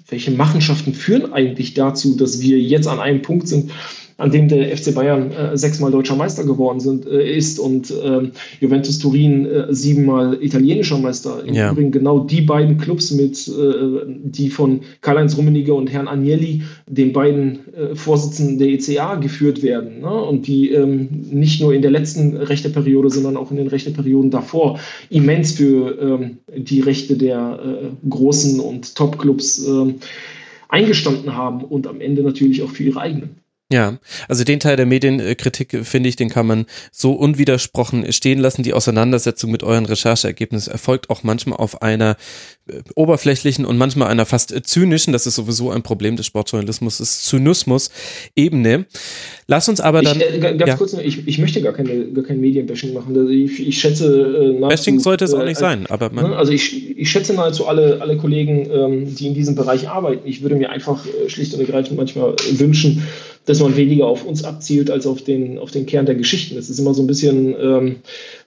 welche 0.07 0.31
Machenschaften 0.31 0.93
führen 0.93 1.33
eigentlich 1.33 1.73
dazu, 1.73 2.15
dass 2.15 2.41
wir 2.41 2.59
jetzt 2.59 2.87
an 2.87 2.99
einem 2.99 3.21
Punkt 3.21 3.47
sind, 3.47 3.71
an 4.17 4.31
dem 4.31 4.47
der 4.47 4.75
FC 4.75 4.93
Bayern 4.93 5.31
äh, 5.31 5.57
sechsmal 5.57 5.91
deutscher 5.91 6.15
Meister 6.15 6.43
geworden 6.43 6.79
sind, 6.79 7.05
äh, 7.05 7.35
ist 7.35 7.59
und 7.59 7.91
äh, 7.91 8.29
Juventus 8.59 8.99
Turin 8.99 9.45
äh, 9.45 9.73
siebenmal 9.73 10.37
italienischer 10.41 10.97
Meister. 10.97 11.43
Im 11.45 11.53
ja. 11.53 11.71
Übrigen 11.71 11.91
genau 11.91 12.19
die 12.19 12.41
beiden 12.41 12.77
Clubs 12.77 13.11
mit, 13.11 13.47
äh, 13.47 14.05
die 14.23 14.49
von 14.49 14.81
Karl-Heinz 15.01 15.37
Rummenigge 15.37 15.73
und 15.73 15.91
Herrn 15.91 16.07
Agnelli, 16.07 16.63
den 16.87 17.11
beiden 17.11 17.73
äh, 17.73 17.95
Vorsitzenden 17.95 18.59
der 18.59 18.69
ECA, 18.69 19.15
geführt 19.15 19.63
werden. 19.63 20.01
Ne? 20.01 20.11
Und 20.11 20.47
die 20.47 20.71
ähm, 20.71 21.09
nicht 21.31 21.61
nur 21.61 21.73
in 21.73 21.81
der 21.81 21.91
letzten 21.91 22.37
Rechteperiode, 22.37 23.09
sondern 23.09 23.35
auch 23.35 23.51
in 23.51 23.57
den 23.57 23.67
Rechteperioden 23.67 24.31
davor 24.31 24.79
immens 25.09 25.53
für 25.53 25.99
ähm, 25.99 26.37
die 26.55 26.81
Rechte 26.81 27.17
der 27.17 27.59
großen 28.07 28.59
und 28.59 28.95
Top-Clubs 28.95 29.67
ähm, 29.67 29.92
eingestanden 30.69 31.35
haben 31.35 31.63
und 31.63 31.87
am 31.87 32.01
Ende 32.01 32.23
natürlich 32.23 32.61
auch 32.63 32.69
für 32.69 32.83
ihre 32.83 32.99
eigenen. 32.99 33.42
Ja, 33.73 33.97
also 34.27 34.43
den 34.43 34.59
Teil 34.59 34.77
der 34.77 34.85
Medienkritik, 34.85 35.83
finde 35.83 36.07
ich, 36.07 36.15
den 36.15 36.29
kann 36.29 36.45
man 36.45 36.67
so 36.91 37.13
unwidersprochen 37.13 38.13
stehen 38.13 38.37
lassen. 38.37 38.61
Die 38.61 38.71
Auseinandersetzung 38.71 39.49
mit 39.49 39.63
euren 39.63 39.87
Rechercheergebnissen 39.87 40.71
erfolgt 40.71 41.09
auch 41.09 41.23
manchmal 41.23 41.57
auf 41.57 41.81
einer 41.81 42.15
äh, 42.67 42.81
oberflächlichen 42.93 43.65
und 43.65 43.79
manchmal 43.79 44.09
einer 44.09 44.27
fast 44.27 44.53
zynischen, 44.67 45.11
das 45.11 45.25
ist 45.25 45.33
sowieso 45.33 45.71
ein 45.71 45.81
Problem 45.81 46.17
des 46.17 46.27
Sportjournalismus, 46.27 46.99
ist 46.99 47.25
Zynismus-Ebene. 47.25 48.85
Lass 49.47 49.67
uns 49.67 49.81
aber 49.81 50.03
dann. 50.03 50.21
Ich, 50.21 50.43
äh, 50.43 50.55
ganz 50.55 50.69
ja. 50.69 50.75
kurz, 50.75 50.93
ich, 50.93 51.27
ich 51.27 51.39
möchte 51.39 51.59
gar, 51.63 51.73
keine, 51.73 52.11
gar 52.11 52.23
kein 52.23 52.39
Medienbashing 52.39 52.93
machen. 52.93 53.17
Also 53.17 53.29
ich, 53.29 53.67
ich 53.67 53.79
schätze. 53.79 54.53
Äh, 54.55 54.59
Bashing 54.59 54.99
sollte 54.99 55.25
es 55.25 55.33
auch 55.33 55.43
nicht 55.43 55.57
äh, 55.57 55.59
sein, 55.59 55.87
aber 55.87 56.11
man. 56.11 56.29
Ne, 56.29 56.37
also 56.37 56.51
ich, 56.51 56.95
ich 56.95 57.09
schätze 57.09 57.33
nahezu 57.33 57.65
alle, 57.65 58.01
alle 58.01 58.17
Kollegen, 58.17 58.69
ähm, 58.71 59.15
die 59.15 59.25
in 59.25 59.33
diesem 59.33 59.55
Bereich 59.55 59.89
arbeiten. 59.89 60.27
Ich 60.27 60.43
würde 60.43 60.57
mir 60.57 60.69
einfach 60.69 61.03
äh, 61.07 61.27
schlicht 61.27 61.55
und 61.55 61.59
ergreifend 61.59 61.97
manchmal 61.97 62.35
wünschen, 62.51 63.07
dass 63.45 63.59
man 63.59 63.75
weniger 63.75 64.07
auf 64.07 64.25
uns 64.25 64.43
abzielt 64.43 64.89
als 64.89 65.05
auf 65.05 65.21
den, 65.21 65.59
auf 65.59 65.71
den 65.71 65.85
Kern 65.85 66.05
der 66.05 66.15
Geschichten. 66.15 66.57
Es 66.57 66.69
ist 66.69 66.79
immer 66.79 66.93
so 66.93 67.03
ein 67.03 67.07
bisschen 67.07 67.55
ähm, 67.59 67.95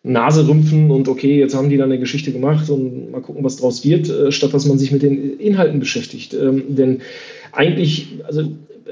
Nase 0.03 0.49
rümpfen 0.49 0.91
und 0.91 1.09
okay, 1.09 1.39
jetzt 1.39 1.55
haben 1.55 1.69
die 1.69 1.77
da 1.77 1.85
eine 1.85 1.99
Geschichte 1.99 2.33
gemacht 2.33 2.71
und 2.71 3.11
mal 3.11 3.21
gucken, 3.21 3.45
was 3.45 3.57
draus 3.57 3.85
wird, 3.85 4.09
äh, 4.09 4.33
statt 4.33 4.55
dass 4.55 4.67
man 4.67 4.79
sich 4.79 4.93
mit 4.93 5.03
den 5.03 5.39
Inhalten 5.39 5.81
beschäftigt. 5.81 6.35
Ähm, 6.35 6.65
denn 6.69 7.01
eigentlich, 7.53 8.09
also 8.25 8.45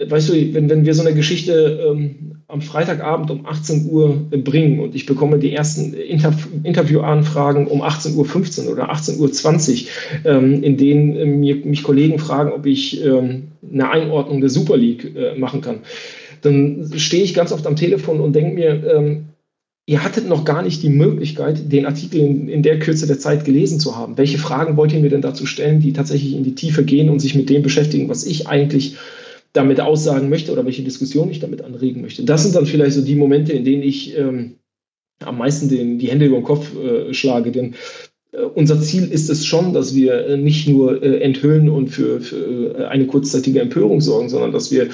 weißt 0.07 0.29
du, 0.29 0.55
wenn, 0.55 0.69
wenn 0.69 0.85
wir 0.85 0.95
so 0.95 1.03
eine 1.03 1.15
Geschichte 1.15 1.87
ähm, 1.89 2.34
am 2.49 2.61
Freitagabend 2.61 3.31
um 3.31 3.47
18 3.47 3.89
Uhr 3.91 4.17
bringen 4.31 4.81
und 4.81 4.95
ich 4.95 5.07
bekomme 5.07 5.39
die 5.39 5.53
ersten 5.53 5.95
Interv 5.95 6.47
Interviewanfragen 6.63 7.67
um 7.67 7.83
18.15 7.83 8.67
Uhr 8.67 8.73
oder 8.73 8.93
18.20 8.93 9.85
Uhr, 9.85 10.31
ähm, 10.31 10.63
in 10.63 10.77
denen 10.77 11.17
äh, 11.17 11.25
mir, 11.25 11.57
mich 11.65 11.83
Kollegen 11.83 12.19
fragen, 12.19 12.53
ob 12.53 12.67
ich 12.67 13.05
ähm, 13.05 13.49
eine 13.73 13.91
Einordnung 13.91 14.41
der 14.41 14.51
Super 14.51 14.77
League 14.77 15.17
äh, 15.17 15.39
machen 15.39 15.63
kann, 15.63 15.81
dann 16.43 16.91
stehe 16.97 17.25
ich 17.25 17.35
ganz 17.35 17.53
oft 17.53 17.67
am 17.67 17.77
Telefon 17.77 18.21
und 18.21 18.35
denke 18.35 18.55
mir, 18.55 18.95
ähm, 18.95 19.25
ihr 19.87 20.05
hattet 20.05 20.29
noch 20.29 20.45
gar 20.45 20.63
nicht 20.63 20.83
die 20.83 20.91
Möglichkeit, 20.91 21.73
den 21.73 21.87
Artikel 21.87 22.21
in, 22.21 22.49
in, 22.49 22.63
der 22.63 22.79
Kürze 22.79 23.07
der 23.07 23.19
Zeit 23.19 23.45
gelesen 23.45 23.81
zu 23.81 23.97
haben. 23.97 24.17
Welche 24.19 24.39
Fragen 24.39 24.77
wollt 24.77 24.93
ihr 24.93 25.01
mir 25.01 25.11
denn 25.11 25.23
dazu 25.23 25.47
stellen, 25.47 25.81
die 25.81 25.93
tatsächlich 25.93 26.35
in 26.35 26.45
die 26.45 26.55
Tiefe 26.55 26.85
gehen 26.85 27.09
und 27.09 27.21
sich 27.21 27.35
mit 27.35 27.51
dem 27.51 27.63
beschäftigen, 27.63 28.09
was 28.09 28.27
ich 28.27 28.49
eigentlich 28.49 28.97
damit 29.55 29.81
aussagen 29.81 30.29
möchte 30.29 30.53
oder 30.53 30.67
welche 30.67 30.83
Diskussion 30.83 31.31
ich 31.31 31.41
damit 31.41 31.63
anregen 31.63 32.03
möchte. 32.03 32.25
Das 32.25 32.43
sind 32.43 32.55
dann 32.55 32.67
vielleicht 32.67 32.97
so 32.97 33.03
die 33.03 33.15
Momente, 33.15 33.53
in 33.53 33.65
denen 33.65 33.83
ich 33.83 34.19
ähm, 34.19 34.57
am 35.25 35.39
meisten 35.39 35.69
den, 35.69 35.99
die 35.99 36.11
Hände 36.11 36.27
über 36.27 36.37
den 36.37 36.45
Kopf 36.45 36.77
äh, 36.77 37.15
schlage. 37.15 37.53
Denn 37.53 37.75
äh, 38.33 38.43
unser 38.43 38.81
Ziel 38.81 39.05
ist 39.11 39.31
es 39.31 39.47
schon, 39.47 39.73
dass 39.73 39.95
wir 39.95 40.27
äh, 40.27 40.37
nicht 40.37 40.69
nur 40.69 41.03
äh, 41.03 41.21
enthüllen 41.21 41.69
und 41.69 41.89
für, 41.89 42.21
für, 42.21 42.79
äh, 42.79 42.85
eine 42.87 43.07
kurzzeitige 43.07 43.61
Empörung 43.61 44.01
sorgen, 44.01 44.29
sondern 44.29 44.51
dass 44.51 44.73
wir 44.73 44.89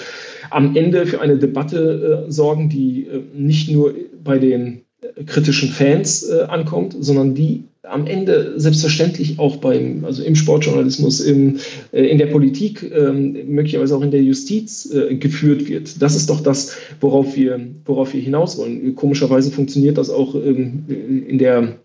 am 0.51 0.77
Ende 0.77 1.07
für 1.07 1.23
eine 1.23 1.39
Debatte 1.39 2.27
sorgen, 2.29 2.69
die 2.69 3.07
nicht 3.33 3.71
nur 3.71 3.95
bei 4.23 4.39
den 4.41 4.83
kritischen 5.27 5.69
Fans 5.69 6.29
ankommt, 6.29 6.97
sondern 6.99 7.37
die 7.37 7.63
am 7.83 8.07
Ende 8.07 8.61
selbstverständlich 8.61 9.39
auch 9.39 9.57
beim, 9.57 10.05
also 10.05 10.23
im 10.23 10.35
Sportjournalismus, 10.35 11.21
im, 11.21 11.59
äh, 11.93 12.05
in 12.05 12.19
der 12.19 12.27
Politik, 12.27 12.91
ähm, 12.95 13.33
möglicherweise 13.47 13.97
auch 13.97 14.03
in 14.03 14.11
der 14.11 14.23
Justiz 14.23 14.93
äh, 14.93 15.15
geführt 15.17 15.69
wird. 15.69 16.03
Das 16.03 16.15
ist 16.15 16.29
doch 16.29 16.41
das, 16.41 16.77
worauf 17.01 17.37
wir, 17.37 17.59
worauf 17.87 18.13
wir 18.13 18.21
hinaus 18.21 18.59
wollen. 18.59 18.95
Komischerweise 18.95 19.51
funktioniert 19.51 19.97
das 19.97 20.11
auch 20.11 20.35
ähm, 20.35 20.85
in 21.27 21.39
der 21.39 21.79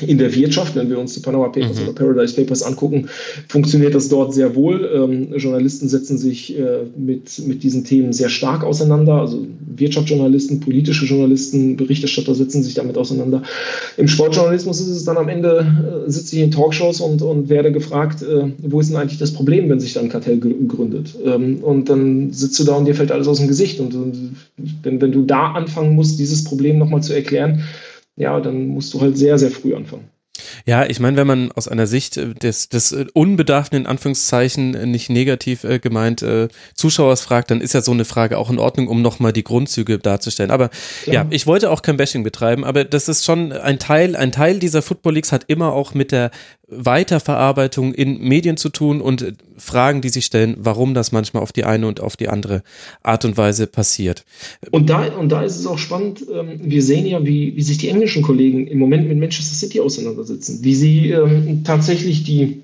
in 0.00 0.16
der 0.16 0.34
Wirtschaft, 0.34 0.74
wenn 0.74 0.88
wir 0.88 0.98
uns 0.98 1.12
die 1.12 1.20
Panama 1.20 1.48
Papers 1.48 1.78
mhm. 1.78 1.88
oder 1.88 1.92
Paradise 1.92 2.34
Papers 2.34 2.62
angucken, 2.62 3.08
funktioniert 3.48 3.94
das 3.94 4.08
dort 4.08 4.32
sehr 4.32 4.54
wohl. 4.54 4.90
Ähm, 4.94 5.36
Journalisten 5.36 5.86
setzen 5.86 6.16
sich 6.16 6.58
äh, 6.58 6.84
mit, 6.96 7.38
mit 7.46 7.62
diesen 7.62 7.84
Themen 7.84 8.14
sehr 8.14 8.30
stark 8.30 8.64
auseinander. 8.64 9.20
Also 9.20 9.46
Wirtschaftsjournalisten, 9.76 10.60
politische 10.60 11.04
Journalisten, 11.04 11.76
Berichterstatter 11.76 12.34
setzen 12.34 12.62
sich 12.62 12.72
damit 12.72 12.96
auseinander. 12.96 13.42
Im 13.98 14.08
Sportjournalismus 14.08 14.80
ist 14.80 14.88
es 14.88 15.04
dann 15.04 15.18
am 15.18 15.28
Ende, 15.28 16.04
äh, 16.06 16.10
sitze 16.10 16.36
ich 16.36 16.42
in 16.42 16.50
Talkshows 16.50 17.02
und, 17.02 17.20
und 17.20 17.50
werde 17.50 17.70
gefragt, 17.70 18.22
äh, 18.22 18.50
wo 18.62 18.80
ist 18.80 18.88
denn 18.88 18.96
eigentlich 18.96 19.18
das 19.18 19.32
Problem, 19.32 19.68
wenn 19.68 19.78
sich 19.78 19.92
dann 19.92 20.04
ein 20.04 20.10
Kartell 20.10 20.38
gründet? 20.38 21.14
Ähm, 21.22 21.62
und 21.62 21.90
dann 21.90 22.32
sitzt 22.32 22.58
du 22.58 22.64
da 22.64 22.76
und 22.76 22.86
dir 22.86 22.94
fällt 22.94 23.12
alles 23.12 23.28
aus 23.28 23.38
dem 23.38 23.48
Gesicht. 23.48 23.78
Und, 23.78 23.94
und 23.94 24.36
wenn, 24.82 25.02
wenn 25.02 25.12
du 25.12 25.22
da 25.22 25.52
anfangen 25.52 25.94
musst, 25.94 26.18
dieses 26.18 26.44
Problem 26.44 26.78
nochmal 26.78 27.02
zu 27.02 27.12
erklären, 27.12 27.62
ja, 28.16 28.40
dann 28.40 28.66
musst 28.68 28.92
du 28.94 29.00
halt 29.00 29.16
sehr, 29.16 29.38
sehr 29.38 29.50
früh 29.50 29.74
anfangen. 29.74 30.08
Ja, 30.64 30.86
ich 30.86 31.00
meine, 31.00 31.16
wenn 31.16 31.26
man 31.26 31.52
aus 31.52 31.68
einer 31.68 31.86
Sicht 31.86 32.16
des, 32.16 32.68
des 32.68 32.92
unbedarften, 33.12 33.78
in 33.78 33.86
Anführungszeichen, 33.86 34.90
nicht 34.90 35.10
negativ 35.10 35.64
äh, 35.64 35.78
gemeint, 35.78 36.22
äh, 36.22 36.48
Zuschauers 36.74 37.20
fragt, 37.20 37.50
dann 37.50 37.60
ist 37.60 37.74
ja 37.74 37.82
so 37.82 37.92
eine 37.92 38.04
Frage 38.04 38.38
auch 38.38 38.50
in 38.50 38.58
Ordnung, 38.58 38.88
um 38.88 39.02
nochmal 39.02 39.32
die 39.32 39.44
Grundzüge 39.44 39.98
darzustellen. 39.98 40.50
Aber 40.50 40.70
Klar. 41.02 41.14
ja, 41.14 41.26
ich 41.30 41.46
wollte 41.46 41.70
auch 41.70 41.82
kein 41.82 41.96
Bashing 41.96 42.22
betreiben, 42.22 42.64
aber 42.64 42.84
das 42.84 43.08
ist 43.08 43.24
schon 43.24 43.52
ein 43.52 43.78
Teil, 43.78 44.16
ein 44.16 44.32
Teil 44.32 44.58
dieser 44.58 44.82
Football 44.82 45.14
Leagues 45.14 45.32
hat 45.32 45.44
immer 45.48 45.72
auch 45.72 45.94
mit 45.94 46.12
der 46.12 46.30
Weiterverarbeitung 46.74 47.94
in 47.94 48.20
Medien 48.20 48.56
zu 48.56 48.68
tun 48.68 49.00
und 49.00 49.34
Fragen, 49.56 50.00
die 50.00 50.08
sich 50.08 50.24
stellen, 50.24 50.56
warum 50.58 50.94
das 50.94 51.12
manchmal 51.12 51.42
auf 51.42 51.52
die 51.52 51.64
eine 51.64 51.86
und 51.86 52.00
auf 52.00 52.16
die 52.16 52.28
andere 52.28 52.62
Art 53.02 53.24
und 53.24 53.36
Weise 53.36 53.66
passiert. 53.66 54.24
Und 54.70 54.90
da, 54.90 55.06
und 55.14 55.30
da 55.30 55.42
ist 55.42 55.58
es 55.58 55.66
auch 55.66 55.78
spannend, 55.78 56.24
ähm, 56.32 56.60
wir 56.62 56.82
sehen 56.82 57.06
ja, 57.06 57.24
wie, 57.24 57.56
wie 57.56 57.62
sich 57.62 57.78
die 57.78 57.88
englischen 57.88 58.22
Kollegen 58.22 58.66
im 58.66 58.78
Moment 58.78 59.08
mit 59.08 59.18
Manchester 59.18 59.54
City 59.54 59.80
auseinandersetzen, 59.80 60.60
wie 60.62 60.74
sie 60.74 61.10
ähm, 61.10 61.62
tatsächlich 61.64 62.24
die 62.24 62.62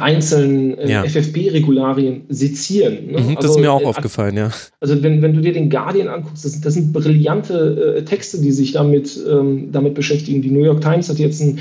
einzelnen 0.00 0.78
äh, 0.78 0.90
ja. 0.90 1.04
FFB-Regularien 1.04 2.22
sezieren. 2.28 3.10
Ne? 3.10 3.20
Mhm, 3.20 3.34
das 3.34 3.46
also, 3.46 3.54
ist 3.54 3.60
mir 3.60 3.72
auch 3.72 3.82
äh, 3.82 3.86
aufgefallen, 3.86 4.36
ja. 4.36 4.50
Also 4.80 5.02
wenn, 5.02 5.22
wenn 5.22 5.34
du 5.34 5.40
dir 5.40 5.52
den 5.52 5.70
Guardian 5.70 6.06
anguckst, 6.06 6.44
das, 6.44 6.60
das 6.60 6.74
sind 6.74 6.92
brillante 6.92 7.96
äh, 7.98 8.04
Texte, 8.04 8.40
die 8.40 8.52
sich 8.52 8.72
damit, 8.72 9.18
ähm, 9.28 9.72
damit 9.72 9.94
beschäftigen. 9.94 10.40
Die 10.40 10.52
New 10.52 10.64
York 10.64 10.82
Times 10.82 11.08
hat 11.08 11.18
jetzt 11.18 11.40
ein 11.40 11.58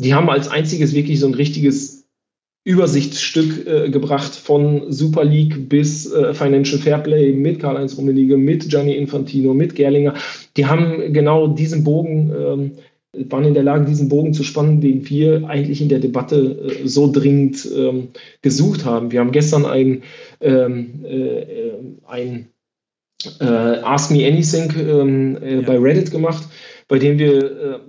die 0.00 0.14
haben 0.14 0.30
als 0.30 0.48
einziges 0.48 0.94
wirklich 0.94 1.20
so 1.20 1.26
ein 1.26 1.34
richtiges 1.34 2.00
Übersichtsstück 2.64 3.66
äh, 3.66 3.90
gebracht 3.90 4.34
von 4.34 4.92
Super 4.92 5.24
League 5.24 5.68
bis 5.68 6.12
äh, 6.12 6.34
Financial 6.34 6.78
Fairplay 6.78 7.32
mit 7.32 7.58
Karl-Heinz 7.58 7.96
Rummenigge, 7.96 8.36
mit 8.36 8.68
Gianni 8.68 8.96
Infantino, 8.96 9.54
mit 9.54 9.74
Gerlinger. 9.74 10.14
Die 10.56 10.66
haben 10.66 11.12
genau 11.14 11.48
diesen 11.48 11.84
Bogen, 11.84 12.30
ähm, 12.30 12.72
waren 13.30 13.44
in 13.44 13.54
der 13.54 13.62
Lage, 13.62 13.86
diesen 13.86 14.10
Bogen 14.10 14.34
zu 14.34 14.44
spannen, 14.44 14.82
den 14.82 15.08
wir 15.08 15.48
eigentlich 15.48 15.80
in 15.80 15.88
der 15.88 16.00
Debatte 16.00 16.82
äh, 16.82 16.86
so 16.86 17.10
dringend 17.10 17.66
ähm, 17.74 18.08
gesucht 18.42 18.84
haben. 18.84 19.10
Wir 19.10 19.20
haben 19.20 19.32
gestern 19.32 19.64
ein, 19.64 20.02
ähm, 20.42 21.04
äh, 21.04 21.40
äh, 21.40 21.72
ein 22.06 22.48
äh, 23.40 23.44
Ask 23.44 24.10
Me 24.10 24.26
Anything 24.26 24.70
ähm, 24.78 25.38
ja. 25.42 25.60
bei 25.62 25.78
Reddit 25.78 26.10
gemacht, 26.10 26.46
bei 26.88 26.98
dem 26.98 27.18
wir 27.18 27.80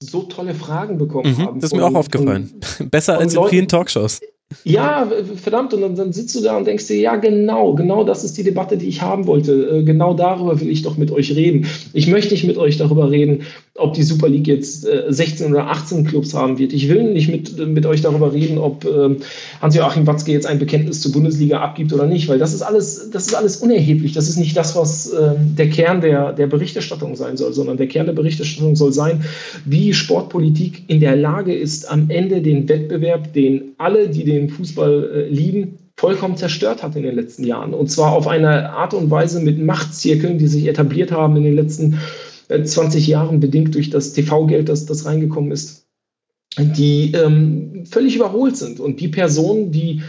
so 0.00 0.22
tolle 0.22 0.54
Fragen 0.54 0.98
bekommen 0.98 1.32
mhm, 1.32 1.46
haben. 1.46 1.60
Das 1.60 1.72
ist 1.72 1.76
mir 1.76 1.84
auch 1.84 1.94
aufgefallen. 1.94 2.52
Besser 2.90 3.18
als 3.18 3.34
in 3.34 3.44
vielen 3.48 3.68
Talkshows. 3.68 4.20
Ja, 4.64 5.08
verdammt, 5.36 5.72
und 5.74 5.80
dann, 5.80 5.94
dann, 5.94 6.12
sitzt 6.12 6.34
du 6.34 6.40
da 6.40 6.56
und 6.56 6.66
denkst 6.66 6.88
dir, 6.88 6.98
ja, 6.98 7.14
genau, 7.16 7.74
genau 7.74 8.02
das 8.02 8.24
ist 8.24 8.36
die 8.36 8.42
Debatte, 8.42 8.76
die 8.76 8.88
ich 8.88 9.00
haben 9.00 9.28
wollte. 9.28 9.52
Äh, 9.52 9.82
genau 9.84 10.12
darüber 10.12 10.60
will 10.60 10.68
ich 10.70 10.82
doch 10.82 10.96
mit 10.96 11.12
euch 11.12 11.34
reden. 11.36 11.66
Ich 11.92 12.08
möchte 12.08 12.34
nicht 12.34 12.44
mit 12.44 12.58
euch 12.58 12.76
darüber 12.76 13.12
reden, 13.12 13.42
ob 13.76 13.94
die 13.94 14.02
Super 14.02 14.28
League 14.28 14.48
jetzt 14.48 14.86
16 15.08 15.46
äh, 15.46 15.50
oder 15.50 15.68
18 15.68 16.04
Clubs 16.04 16.34
haben 16.34 16.58
wird. 16.58 16.72
Ich 16.72 16.88
will 16.88 17.12
nicht 17.12 17.30
mit, 17.30 17.58
mit 17.68 17.86
euch 17.86 18.02
darüber 18.02 18.32
reden, 18.32 18.58
ob 18.58 18.84
ähm, 18.84 19.18
Hans-Joachim 19.62 20.06
Watzke 20.08 20.32
jetzt 20.32 20.46
ein 20.46 20.58
Bekenntnis 20.58 21.00
zur 21.00 21.12
Bundesliga 21.12 21.60
abgibt 21.60 21.92
oder 21.92 22.06
nicht, 22.06 22.28
weil 22.28 22.38
das 22.38 22.52
ist 22.52 22.62
alles, 22.62 23.10
das 23.12 23.28
ist 23.28 23.34
alles 23.34 23.58
unerheblich. 23.58 24.12
Das 24.12 24.28
ist 24.28 24.36
nicht 24.36 24.56
das, 24.56 24.74
was 24.74 25.12
ähm, 25.12 25.54
der 25.56 25.70
Kern 25.70 26.00
der, 26.00 26.32
der 26.32 26.48
Berichterstattung 26.48 27.14
sein 27.14 27.36
soll, 27.36 27.52
sondern 27.52 27.76
der 27.76 27.86
Kern 27.86 28.06
der 28.06 28.14
Berichterstattung 28.14 28.74
soll 28.74 28.92
sein, 28.92 29.24
wie 29.64 29.94
Sportpolitik 29.94 30.82
in 30.88 30.98
der 30.98 31.14
Lage 31.14 31.54
ist, 31.54 31.90
am 31.90 32.10
Ende 32.10 32.42
den 32.42 32.68
Wettbewerb, 32.68 33.32
den 33.32 33.72
alle, 33.78 34.08
die 34.08 34.24
den 34.24 34.39
den 34.40 34.48
Fußball 34.50 35.10
äh, 35.14 35.28
lieben, 35.28 35.78
vollkommen 35.96 36.36
zerstört 36.36 36.82
hat 36.82 36.96
in 36.96 37.02
den 37.02 37.14
letzten 37.14 37.44
Jahren. 37.44 37.74
Und 37.74 37.90
zwar 37.90 38.12
auf 38.12 38.26
eine 38.26 38.70
Art 38.70 38.94
und 38.94 39.10
Weise 39.10 39.40
mit 39.40 39.58
Machtzirkeln, 39.58 40.38
die 40.38 40.46
sich 40.46 40.66
etabliert 40.66 41.12
haben 41.12 41.36
in 41.36 41.44
den 41.44 41.54
letzten 41.54 41.98
äh, 42.48 42.62
20 42.62 43.06
Jahren, 43.06 43.40
bedingt 43.40 43.74
durch 43.74 43.90
das 43.90 44.12
TV-Geld, 44.12 44.68
das, 44.68 44.86
das 44.86 45.04
reingekommen 45.04 45.52
ist, 45.52 45.86
die 46.58 47.12
ähm, 47.12 47.84
völlig 47.84 48.16
überholt 48.16 48.56
sind. 48.56 48.80
Und 48.80 49.00
die 49.00 49.08
Personen, 49.08 49.70
die 49.70 50.02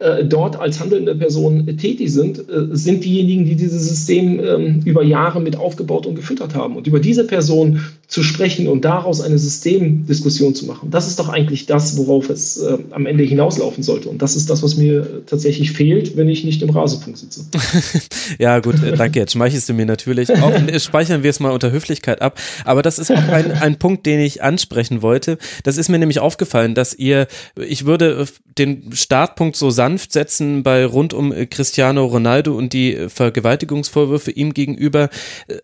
äh, 0.00 0.24
dort 0.24 0.58
als 0.60 0.80
handelnde 0.80 1.14
Person 1.14 1.66
tätig 1.76 2.12
sind, 2.12 2.38
äh, 2.38 2.68
sind 2.72 3.04
diejenigen, 3.04 3.44
die 3.46 3.56
dieses 3.56 3.88
System 3.88 4.40
ähm, 4.40 4.80
über 4.84 5.02
Jahre 5.02 5.40
mit 5.40 5.56
aufgebaut 5.56 6.06
und 6.06 6.14
gefüttert 6.14 6.54
haben. 6.54 6.76
Und 6.76 6.86
über 6.86 7.00
diese 7.00 7.26
Person 7.26 7.80
zu 8.08 8.22
sprechen 8.22 8.68
und 8.68 8.86
daraus 8.86 9.20
eine 9.20 9.38
Systemdiskussion 9.38 10.54
zu 10.54 10.64
machen. 10.64 10.90
Das 10.90 11.06
ist 11.06 11.18
doch 11.18 11.28
eigentlich 11.28 11.66
das, 11.66 11.98
worauf 11.98 12.30
es 12.30 12.56
äh, 12.56 12.78
am 12.90 13.04
Ende 13.04 13.22
hinauslaufen 13.22 13.82
sollte. 13.82 14.08
Und 14.08 14.22
das 14.22 14.34
ist 14.34 14.48
das, 14.48 14.62
was 14.62 14.78
mir 14.78 15.26
tatsächlich 15.26 15.72
fehlt, 15.72 16.16
wenn 16.16 16.26
ich 16.26 16.42
nicht 16.42 16.62
im 16.62 16.70
Rasenfunk 16.70 17.18
sitze. 17.18 17.44
ja, 18.38 18.60
gut, 18.60 18.82
äh, 18.82 18.96
danke. 18.96 19.18
Jetzt 19.18 19.32
schmeichelst 19.32 19.68
du 19.68 19.74
mir 19.74 19.84
natürlich. 19.84 20.30
Auch 20.30 20.54
äh, 20.54 20.80
speichern 20.80 21.22
wir 21.22 21.28
es 21.28 21.38
mal 21.38 21.50
unter 21.50 21.70
Höflichkeit 21.70 22.22
ab. 22.22 22.40
Aber 22.64 22.80
das 22.80 22.98
ist 22.98 23.10
auch 23.10 23.28
ein, 23.28 23.52
ein 23.52 23.78
Punkt, 23.78 24.06
den 24.06 24.20
ich 24.20 24.42
ansprechen 24.42 25.02
wollte. 25.02 25.36
Das 25.64 25.76
ist 25.76 25.90
mir 25.90 25.98
nämlich 25.98 26.20
aufgefallen, 26.20 26.74
dass 26.74 26.94
ihr, 26.94 27.26
ich 27.56 27.84
würde 27.84 28.22
äh, 28.22 28.26
den 28.56 28.90
Startpunkt 28.94 29.54
so 29.54 29.68
sanft 29.68 30.14
setzen 30.14 30.62
bei 30.62 30.86
rund 30.86 31.12
um 31.12 31.32
Cristiano 31.50 32.06
Ronaldo 32.06 32.56
und 32.56 32.72
die 32.72 33.06
Vergewaltigungsvorwürfe 33.08 34.30
ihm 34.30 34.52
gegenüber 34.52 35.10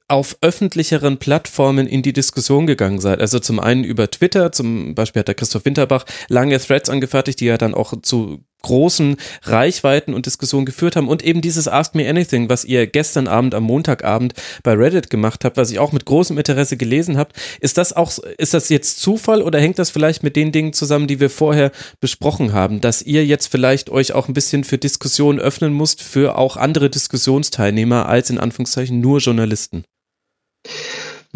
auf 0.07 0.37
öffentlicheren 0.43 1.19
Plattformen 1.19 1.89
in 1.89 2.03
die 2.03 2.13
Diskussion 2.13 2.34
Diskussion 2.35 2.67
gegangen 2.67 3.01
seid. 3.01 3.21
Also 3.21 3.39
zum 3.39 3.61
einen 3.61 3.85
über 3.85 4.11
Twitter, 4.11 4.51
zum 4.51 4.97
Beispiel 4.97 5.21
hat 5.21 5.29
der 5.29 5.37
Christoph 5.37 5.65
Winterbach 5.65 6.05
lange 6.29 6.59
Threads 6.59 6.91
angefertigt, 6.91 7.39
die 7.39 7.47
ja 7.47 7.59
dann 7.59 7.75
auch 7.75 7.95
zu 8.03 8.41
großen 8.63 9.17
Reichweiten 9.43 10.15
und 10.15 10.27
Diskussionen 10.27 10.67
geführt 10.67 10.97
haben 10.97 11.07
und 11.07 11.23
eben 11.23 11.43
dieses 11.43 11.69
Ask 11.69 11.95
Me 11.95 12.09
Anything, 12.09 12.49
was 12.49 12.65
ihr 12.65 12.87
gestern 12.89 13.29
Abend 13.29 13.55
am 13.55 13.63
Montagabend 13.63 14.35
bei 14.65 14.73
Reddit 14.73 15.11
gemacht 15.11 15.45
habt, 15.45 15.57
was 15.57 15.71
ich 15.71 15.79
auch 15.79 15.93
mit 15.93 16.07
großem 16.07 16.37
Interesse 16.39 16.77
gelesen 16.77 17.17
habe. 17.17 17.31
Ist 17.61 17.79
das 17.79 17.93
auch, 17.93 18.19
ist 18.39 18.55
das 18.55 18.71
jetzt 18.71 19.01
Zufall 19.01 19.43
oder 19.43 19.61
hängt 19.61 19.79
das 19.79 19.91
vielleicht 19.91 20.23
mit 20.25 20.35
den 20.35 20.51
Dingen 20.51 20.73
zusammen, 20.73 21.07
die 21.07 21.21
wir 21.21 21.31
vorher 21.31 21.71
besprochen 22.01 22.53
haben, 22.53 22.81
dass 22.81 23.03
ihr 23.03 23.25
jetzt 23.25 23.47
vielleicht 23.47 23.91
euch 23.91 24.13
auch 24.13 24.29
ein 24.29 24.35
bisschen 24.35 24.65
für 24.65 24.79
Diskussionen 24.79 25.39
öffnen 25.39 25.73
musst, 25.73 26.03
für 26.03 26.37
auch 26.37 26.57
andere 26.57 26.91
Diskussionsteilnehmer 26.91 28.09
als 28.09 28.31
in 28.31 28.39
Anführungszeichen 28.39 28.99
nur 28.99 29.19
Journalisten? 29.19 29.85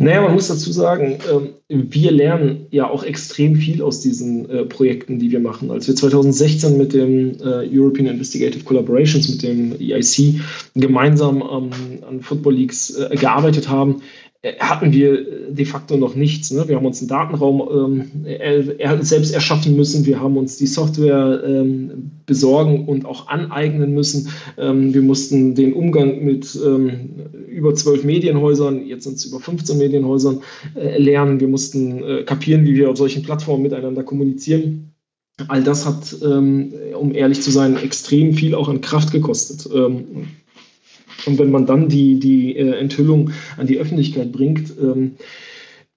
Naja, 0.00 0.22
man 0.22 0.34
muss 0.34 0.46
dazu 0.46 0.70
sagen, 0.70 1.18
ähm, 1.28 1.48
wir 1.90 2.12
lernen 2.12 2.66
ja 2.70 2.88
auch 2.88 3.02
extrem 3.02 3.56
viel 3.56 3.82
aus 3.82 4.00
diesen 4.00 4.48
äh, 4.48 4.64
Projekten, 4.64 5.18
die 5.18 5.32
wir 5.32 5.40
machen. 5.40 5.72
Als 5.72 5.88
wir 5.88 5.96
2016 5.96 6.78
mit 6.78 6.92
dem 6.92 7.32
äh, 7.40 7.68
European 7.68 8.06
Investigative 8.06 8.62
Collaborations, 8.62 9.28
mit 9.28 9.42
dem 9.42 9.72
EIC, 9.80 10.40
gemeinsam 10.76 11.42
an 11.42 12.20
Football 12.20 12.54
Leagues 12.54 12.96
äh, 12.96 13.16
gearbeitet 13.16 13.68
haben, 13.68 14.02
hatten 14.44 14.92
wir 14.92 15.14
äh, 15.14 15.52
de 15.52 15.64
facto 15.64 15.96
noch 15.96 16.14
nichts. 16.14 16.52
Ne? 16.52 16.68
Wir 16.68 16.76
haben 16.76 16.86
uns 16.86 17.00
einen 17.00 17.08
Datenraum 17.08 17.62
ähm, 17.72 19.02
selbst 19.02 19.34
erschaffen 19.34 19.76
müssen, 19.76 20.06
wir 20.06 20.20
haben 20.20 20.36
uns 20.36 20.56
die 20.56 20.66
Software 20.66 21.42
ähm, 21.44 22.12
besorgen 22.24 22.86
und 22.86 23.04
auch 23.04 23.26
aneignen 23.28 23.94
müssen. 23.94 24.28
Ähm, 24.56 24.94
wir 24.94 25.02
mussten 25.02 25.54
den 25.54 25.72
Umgang 25.72 26.24
mit 26.24 26.56
ähm, 26.64 27.10
über 27.48 27.74
zwölf 27.74 28.04
Medienhäusern, 28.04 28.86
jetzt 28.86 29.04
sind 29.04 29.16
es 29.16 29.24
über 29.24 29.40
15 29.40 29.76
Medienhäusern, 29.76 30.40
äh, 30.76 30.98
lernen. 30.98 31.40
Wir 31.40 31.48
mussten 31.48 32.02
äh, 32.04 32.22
kapieren, 32.22 32.64
wie 32.64 32.76
wir 32.76 32.90
auf 32.90 32.96
solchen 32.96 33.24
Plattformen 33.24 33.64
miteinander 33.64 34.04
kommunizieren. 34.04 34.94
All 35.48 35.62
das 35.62 35.86
hat, 35.86 36.16
ähm, 36.24 36.72
um 36.98 37.14
ehrlich 37.14 37.42
zu 37.42 37.50
sein, 37.50 37.76
extrem 37.76 38.34
viel 38.34 38.54
auch 38.54 38.68
an 38.68 38.80
Kraft 38.80 39.12
gekostet. 39.12 39.68
Und 41.26 41.38
wenn 41.38 41.50
man 41.50 41.66
dann 41.66 41.88
die, 41.88 42.18
die 42.18 42.56
äh, 42.56 42.78
Enthüllung 42.78 43.30
an 43.56 43.66
die 43.66 43.78
Öffentlichkeit 43.78 44.32
bringt, 44.32 44.72
ähm, 44.80 45.16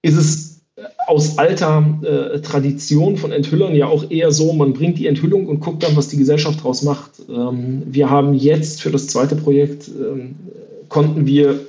ist 0.02 0.16
es 0.16 0.52
aus 1.06 1.38
alter 1.38 1.98
äh, 2.02 2.40
Tradition 2.40 3.16
von 3.16 3.32
Enthüllern 3.32 3.74
ja 3.74 3.86
auch 3.86 4.10
eher 4.10 4.32
so, 4.32 4.52
man 4.52 4.72
bringt 4.72 4.98
die 4.98 5.06
Enthüllung 5.06 5.46
und 5.46 5.60
guckt 5.60 5.82
dann, 5.82 5.96
was 5.96 6.08
die 6.08 6.16
Gesellschaft 6.16 6.60
daraus 6.60 6.82
macht. 6.82 7.22
Ähm, 7.28 7.82
wir 7.86 8.10
haben 8.10 8.34
jetzt 8.34 8.82
für 8.82 8.90
das 8.90 9.06
zweite 9.06 9.36
Projekt, 9.36 9.88
ähm, 9.88 10.34
konnten 10.88 11.26
wir 11.26 11.60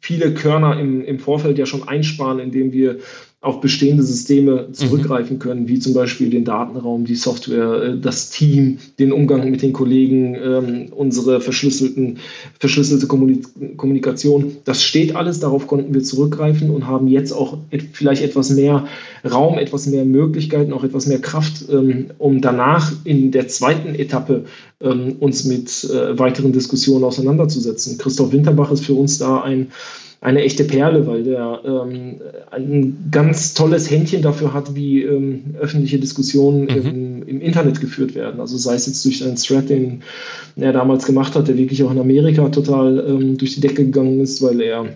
viele 0.00 0.34
Körner 0.34 0.78
im, 0.78 1.04
im 1.04 1.18
Vorfeld 1.18 1.58
ja 1.58 1.66
schon 1.66 1.86
einsparen, 1.86 2.38
indem 2.38 2.72
wir 2.72 2.98
auf 3.40 3.60
bestehende 3.60 4.02
Systeme 4.02 4.66
mhm. 4.66 4.74
zurückgreifen 4.74 5.38
können, 5.38 5.68
wie 5.68 5.78
zum 5.78 5.94
Beispiel 5.94 6.28
den 6.28 6.44
Datenraum, 6.44 7.04
die 7.04 7.14
Software, 7.14 7.82
äh, 7.82 7.98
das 7.98 8.30
Team, 8.30 8.78
den 8.98 9.12
Umgang 9.12 9.48
mit 9.48 9.62
den 9.62 9.72
Kollegen, 9.72 10.34
ähm, 10.34 10.86
unsere 10.90 11.40
verschlüsselten, 11.40 12.18
verschlüsselte 12.58 13.06
Kommunikation. 13.06 14.56
Das 14.64 14.82
steht 14.82 15.14
alles, 15.14 15.38
darauf 15.38 15.68
konnten 15.68 15.94
wir 15.94 16.02
zurückgreifen 16.02 16.70
und 16.70 16.88
haben 16.88 17.06
jetzt 17.06 17.30
auch 17.30 17.58
vielleicht 17.92 18.22
etwas 18.22 18.50
mehr 18.50 18.88
Raum, 19.24 19.58
etwas 19.58 19.86
mehr 19.86 20.04
Möglichkeiten, 20.04 20.72
auch 20.72 20.82
etwas 20.82 21.06
mehr 21.06 21.20
Kraft, 21.20 21.64
ähm, 21.70 22.06
um 22.18 22.40
danach 22.40 22.92
in 23.04 23.30
der 23.30 23.46
zweiten 23.46 23.94
Etappe 23.94 24.46
ähm, 24.80 25.14
uns 25.20 25.44
mit 25.44 25.84
äh, 25.84 26.18
weiteren 26.18 26.52
Diskussionen 26.52 27.04
auseinanderzusetzen. 27.04 27.98
Christoph 27.98 28.32
Winterbach 28.32 28.72
ist 28.72 28.84
für 28.84 28.94
uns 28.94 29.18
da 29.18 29.42
ein 29.42 29.68
eine 30.20 30.42
echte 30.42 30.64
Perle, 30.64 31.06
weil 31.06 31.22
der 31.22 31.60
ähm, 31.64 32.16
ein 32.50 33.08
ganz 33.10 33.54
tolles 33.54 33.88
Händchen 33.88 34.22
dafür 34.22 34.52
hat, 34.52 34.74
wie 34.74 35.02
ähm, 35.02 35.54
öffentliche 35.60 35.98
Diskussionen 35.98 36.62
mhm. 36.62 36.68
im, 36.68 37.22
im, 37.22 37.40
Internet 37.40 37.80
geführt 37.80 38.16
werden. 38.16 38.40
Also 38.40 38.56
sei 38.56 38.74
es 38.74 38.86
jetzt 38.86 39.04
durch 39.04 39.24
einen 39.24 39.36
Thread, 39.36 39.70
den 39.70 40.02
er 40.56 40.72
damals 40.72 41.06
gemacht 41.06 41.36
hat, 41.36 41.46
der 41.46 41.56
wirklich 41.56 41.84
auch 41.84 41.92
in 41.92 42.00
Amerika 42.00 42.48
total 42.48 43.04
ähm, 43.08 43.38
durch 43.38 43.54
die 43.54 43.60
Decke 43.60 43.84
gegangen 43.84 44.18
ist, 44.18 44.42
weil 44.42 44.60
er 44.60 44.86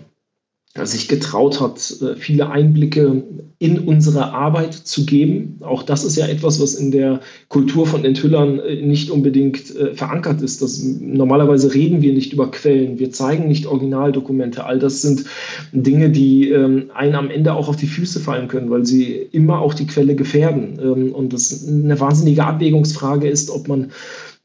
sich 0.81 1.07
getraut 1.07 1.61
hat, 1.61 1.95
äh, 2.01 2.15
viele 2.15 2.49
Einblicke 2.49 3.23
in 3.59 3.79
unsere 3.79 4.33
Arbeit 4.33 4.73
zu 4.73 5.05
geben. 5.05 5.59
Auch 5.61 5.83
das 5.83 6.03
ist 6.03 6.17
ja 6.17 6.25
etwas, 6.25 6.59
was 6.59 6.73
in 6.73 6.91
der 6.91 7.19
Kultur 7.47 7.85
von 7.85 8.03
Enthüllern 8.03 8.59
äh, 8.59 8.81
nicht 8.81 9.11
unbedingt 9.11 9.75
äh, 9.75 9.93
verankert 9.93 10.41
ist. 10.41 10.63
Das, 10.63 10.81
normalerweise 10.81 11.73
reden 11.75 12.01
wir 12.01 12.11
nicht 12.11 12.33
über 12.33 12.49
Quellen, 12.49 12.97
wir 12.97 13.11
zeigen 13.11 13.47
nicht 13.47 13.67
Originaldokumente. 13.67 14.65
All 14.65 14.79
das 14.79 15.03
sind 15.03 15.25
Dinge, 15.73 16.09
die 16.09 16.49
ähm, 16.49 16.89
einen 16.95 17.15
am 17.15 17.29
Ende 17.29 17.53
auch 17.53 17.69
auf 17.69 17.75
die 17.75 17.87
Füße 17.87 18.19
fallen 18.19 18.47
können, 18.47 18.71
weil 18.71 18.83
sie 18.83 19.11
immer 19.31 19.61
auch 19.61 19.75
die 19.75 19.85
Quelle 19.85 20.15
gefährden. 20.15 20.79
Ähm, 20.81 21.13
und 21.13 21.33
das 21.33 21.67
eine 21.67 21.99
wahnsinnige 21.99 22.45
Abwägungsfrage 22.45 23.29
ist, 23.29 23.51
ob 23.51 23.67
man 23.67 23.91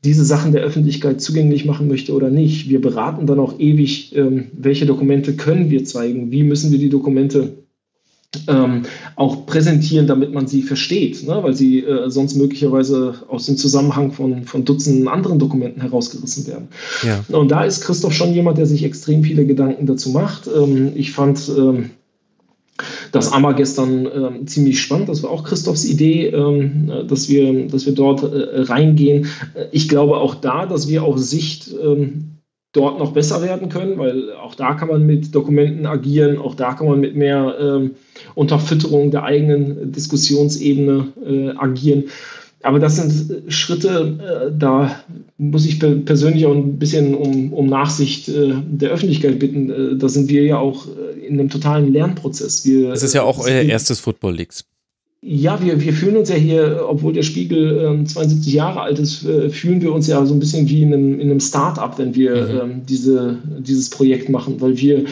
diese 0.04 0.24
Sachen 0.24 0.52
der 0.52 0.62
Öffentlichkeit 0.62 1.20
zugänglich 1.20 1.64
machen 1.64 1.88
möchte 1.88 2.14
oder 2.14 2.30
nicht. 2.30 2.68
Wir 2.68 2.80
beraten 2.80 3.26
dann 3.26 3.40
auch 3.40 3.58
ewig, 3.58 4.14
ähm, 4.14 4.48
welche 4.52 4.86
Dokumente 4.86 5.34
können 5.34 5.70
wir 5.70 5.84
zeigen, 5.84 6.30
wie 6.30 6.44
müssen 6.44 6.70
wir 6.70 6.78
die 6.78 6.88
Dokumente 6.88 7.58
ähm, 8.46 8.82
auch 9.16 9.46
präsentieren, 9.46 10.06
damit 10.06 10.32
man 10.32 10.46
sie 10.46 10.62
versteht, 10.62 11.26
ne? 11.26 11.42
weil 11.42 11.54
sie 11.54 11.80
äh, 11.80 12.10
sonst 12.10 12.36
möglicherweise 12.36 13.14
aus 13.28 13.46
dem 13.46 13.56
Zusammenhang 13.56 14.12
von, 14.12 14.44
von 14.44 14.64
Dutzenden 14.64 15.08
anderen 15.08 15.38
Dokumenten 15.38 15.80
herausgerissen 15.80 16.46
werden. 16.46 16.68
Ja. 17.02 17.24
Und 17.36 17.50
da 17.50 17.64
ist 17.64 17.80
Christoph 17.80 18.12
schon 18.12 18.34
jemand, 18.34 18.58
der 18.58 18.66
sich 18.66 18.84
extrem 18.84 19.24
viele 19.24 19.46
Gedanken 19.46 19.86
dazu 19.86 20.10
macht. 20.10 20.46
Ähm, 20.46 20.92
ich 20.94 21.12
fand 21.12 21.40
ähm, 21.56 21.90
das 23.12 23.32
AMA 23.32 23.52
gestern 23.52 24.06
äh, 24.06 24.44
ziemlich 24.46 24.80
spannend. 24.80 25.08
Das 25.08 25.22
war 25.22 25.30
auch 25.30 25.44
Christophs 25.44 25.84
Idee, 25.84 26.28
ähm, 26.28 26.90
dass, 27.08 27.28
wir, 27.28 27.66
dass 27.68 27.86
wir 27.86 27.94
dort 27.94 28.22
äh, 28.22 28.60
reingehen. 28.62 29.26
Ich 29.72 29.88
glaube 29.88 30.16
auch 30.16 30.34
da, 30.34 30.66
dass 30.66 30.88
wir 30.88 31.04
auf 31.04 31.18
Sicht 31.18 31.74
ähm, 31.82 32.38
dort 32.72 32.98
noch 32.98 33.12
besser 33.12 33.42
werden 33.42 33.68
können, 33.68 33.98
weil 33.98 34.32
auch 34.32 34.54
da 34.54 34.74
kann 34.74 34.88
man 34.88 35.06
mit 35.06 35.34
Dokumenten 35.34 35.86
agieren, 35.86 36.38
auch 36.38 36.54
da 36.54 36.74
kann 36.74 36.86
man 36.86 37.00
mit 37.00 37.16
mehr 37.16 37.56
ähm, 37.60 37.92
Unterfütterung 38.34 39.10
der 39.10 39.24
eigenen 39.24 39.90
Diskussionsebene 39.92 41.06
äh, 41.26 41.50
agieren. 41.56 42.04
Aber 42.62 42.78
das 42.80 42.96
sind 42.96 43.52
Schritte, 43.52 44.50
äh, 44.50 44.52
da 44.56 45.00
muss 45.36 45.64
ich 45.64 45.78
persönlich 45.78 46.46
auch 46.46 46.54
ein 46.54 46.78
bisschen 46.78 47.14
um, 47.14 47.52
um 47.52 47.66
Nachsicht 47.66 48.28
äh, 48.28 48.52
der 48.66 48.90
Öffentlichkeit 48.90 49.38
bitten. 49.38 49.70
Äh, 49.70 49.96
da 49.96 50.08
sind 50.08 50.28
wir 50.28 50.42
ja 50.44 50.58
auch 50.58 50.86
in 51.26 51.38
einem 51.38 51.50
totalen 51.50 51.92
Lernprozess. 51.92 52.64
Wir, 52.64 52.90
das 52.90 53.02
ist 53.02 53.14
ja 53.14 53.22
auch 53.22 53.38
euer 53.38 53.62
erstes 53.62 54.00
Football 54.00 54.34
Leagues. 54.34 54.64
Ja, 55.20 55.60
wir, 55.62 55.80
wir 55.80 55.92
fühlen 55.92 56.16
uns 56.16 56.28
ja 56.28 56.36
hier, 56.36 56.86
obwohl 56.88 57.12
der 57.12 57.24
Spiegel 57.24 58.02
äh, 58.02 58.04
72 58.04 58.52
Jahre 58.52 58.82
alt 58.82 59.00
ist, 59.00 59.24
äh, 59.24 59.50
fühlen 59.50 59.82
wir 59.82 59.92
uns 59.92 60.06
ja 60.06 60.24
so 60.24 60.32
ein 60.32 60.38
bisschen 60.38 60.68
wie 60.68 60.82
in 60.82 60.94
einem, 60.94 61.20
in 61.20 61.30
einem 61.30 61.40
Start-up, 61.40 61.98
wenn 61.98 62.14
wir 62.14 62.36
mhm. 62.36 62.70
ähm, 62.70 62.82
diese, 62.88 63.38
dieses 63.58 63.90
Projekt 63.90 64.28
machen, 64.28 64.60
weil 64.60 64.78
wir 64.78 65.06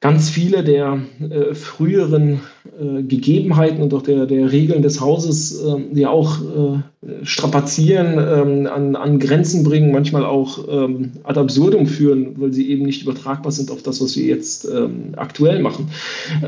ganz 0.00 0.30
viele 0.30 0.64
der 0.64 1.00
äh, 1.20 1.54
früheren 1.54 2.40
äh, 2.78 3.02
Gegebenheiten 3.02 3.82
und 3.82 3.92
auch 3.94 4.02
der, 4.02 4.26
der 4.26 4.52
Regeln 4.52 4.82
des 4.82 5.00
Hauses 5.00 5.62
äh, 5.62 5.98
ja 5.98 6.10
auch 6.10 6.40
äh, 6.40 7.24
strapazieren, 7.24 8.18
ähm, 8.18 8.66
an, 8.66 8.96
an 8.96 9.18
Grenzen 9.18 9.64
bringen, 9.64 9.92
manchmal 9.92 10.24
auch 10.24 10.58
ähm, 10.68 11.12
ad 11.24 11.38
absurdum 11.40 11.86
führen, 11.86 12.34
weil 12.36 12.52
sie 12.52 12.70
eben 12.70 12.84
nicht 12.84 13.02
übertragbar 13.02 13.52
sind 13.52 13.70
auf 13.70 13.82
das, 13.82 14.00
was 14.00 14.16
wir 14.16 14.24
jetzt 14.24 14.64
ähm, 14.64 15.14
aktuell 15.16 15.60
machen. 15.60 15.88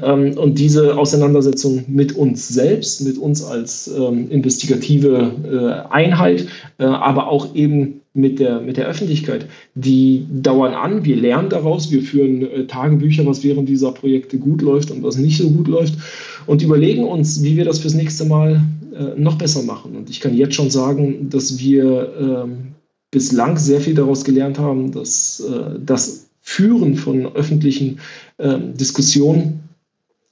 Und 0.03 0.59
diese 0.59 0.99
Auseinandersetzung 0.99 1.85
mit 1.89 2.15
uns 2.15 2.49
selbst, 2.49 3.03
mit 3.03 3.19
uns 3.19 3.45
als 3.45 3.89
investigative 3.89 5.33
äh, 5.89 5.93
Einheit, 5.93 6.47
äh, 6.79 6.85
aber 6.85 7.29
auch 7.29 7.55
eben 7.55 8.00
mit 8.13 8.41
der, 8.41 8.61
mit 8.61 8.77
der 8.77 8.87
Öffentlichkeit. 8.87 9.47
Die 9.75 10.27
dauern 10.31 10.75
an, 10.75 11.05
wir 11.05 11.17
lernen 11.17 11.49
daraus, 11.49 11.91
wir 11.91 12.03
führen 12.03 12.43
äh, 12.43 12.67
Tagebücher, 12.67 13.25
was 13.25 13.45
während 13.45 13.69
dieser 13.69 13.93
Projekte 13.93 14.39
gut 14.39 14.63
läuft 14.63 14.91
und 14.91 15.03
was 15.03 15.17
nicht 15.17 15.39
so 15.39 15.51
gut 15.51 15.69
läuft 15.69 15.95
und 16.47 16.63
überlegen 16.63 17.05
uns, 17.05 17.43
wie 17.43 17.57
wir 17.57 17.65
das 17.65 17.79
fürs 17.79 17.95
nächste 17.95 18.25
Mal 18.25 18.63
äh, 18.95 19.21
noch 19.21 19.39
besser 19.39 19.63
machen. 19.63 19.97
Und 19.97 20.11
ich 20.11 20.21
kann 20.21 20.37
jetzt 20.37 20.55
schon 20.55 20.71
sagen, 20.71 21.29
dass 21.31 21.61
wir 21.61 22.13
ähm, 22.19 22.75
bislang 23.11 23.57
sehr 23.57 23.81
viel 23.81 23.95
daraus 23.95 24.25
gelernt 24.25 24.59
haben, 24.59 24.91
dass 24.93 25.41
äh, 25.41 25.79
das 25.85 26.31
Führen 26.41 26.97
von 26.97 27.27
öffentlichen 27.35 28.01
ähm, 28.39 28.77
Diskussionen 28.77 29.61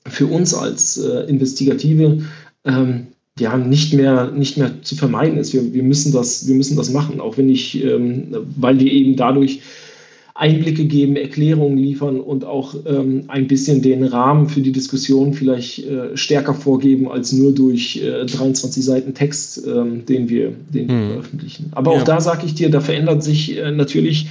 für 0.07 0.27
uns 0.27 0.55
als 0.55 0.97
äh, 0.97 1.29
Investigative 1.29 2.23
ähm, 2.65 3.09
ja 3.41 3.57
nicht 3.57 3.95
mehr, 3.95 4.31
nicht 4.31 4.57
mehr 4.57 4.83
zu 4.83 4.97
vermeiden 4.97 5.39
ist. 5.39 5.53
Wir, 5.53 5.73
wir, 5.73 5.83
müssen, 5.83 6.13
das, 6.13 6.47
wir 6.47 6.55
müssen 6.55 6.77
das 6.77 6.91
machen, 6.91 7.21
auch 7.21 7.37
wenn 7.39 7.49
ich, 7.49 7.83
ähm, 7.85 8.29
weil 8.57 8.79
wir 8.81 8.91
eben 8.91 9.17
dadurch 9.17 9.61
Einblicke 10.39 10.85
geben, 10.85 11.17
Erklärungen 11.17 11.77
liefern 11.77 12.21
und 12.21 12.45
auch 12.45 12.75
ähm, 12.87 13.25
ein 13.27 13.49
bisschen 13.49 13.83
den 13.83 14.05
Rahmen 14.05 14.49
für 14.49 14.61
die 14.61 14.71
Diskussion 14.71 15.35
vielleicht 15.35 15.85
äh, 15.85 16.17
stärker 16.17 16.55
vorgeben 16.55 17.11
als 17.11 17.33
nur 17.33 17.53
durch 17.53 18.01
äh, 18.03 18.25
23 18.25 18.85
Seiten 18.85 19.15
Text, 19.15 19.67
ähm, 19.67 20.07
den 20.07 20.29
wir, 20.29 20.53
den 20.73 20.89
wir 20.89 20.95
hm. 20.95 21.09
veröffentlichen. 21.11 21.73
Aber 21.73 21.93
ja. 21.93 21.99
auch 21.99 22.05
da 22.05 22.21
sage 22.21 22.47
ich 22.47 22.55
dir, 22.55 22.71
da 22.71 22.81
verändert 22.81 23.25
sich 23.25 23.59
äh, 23.59 23.73
natürlich 23.73 24.29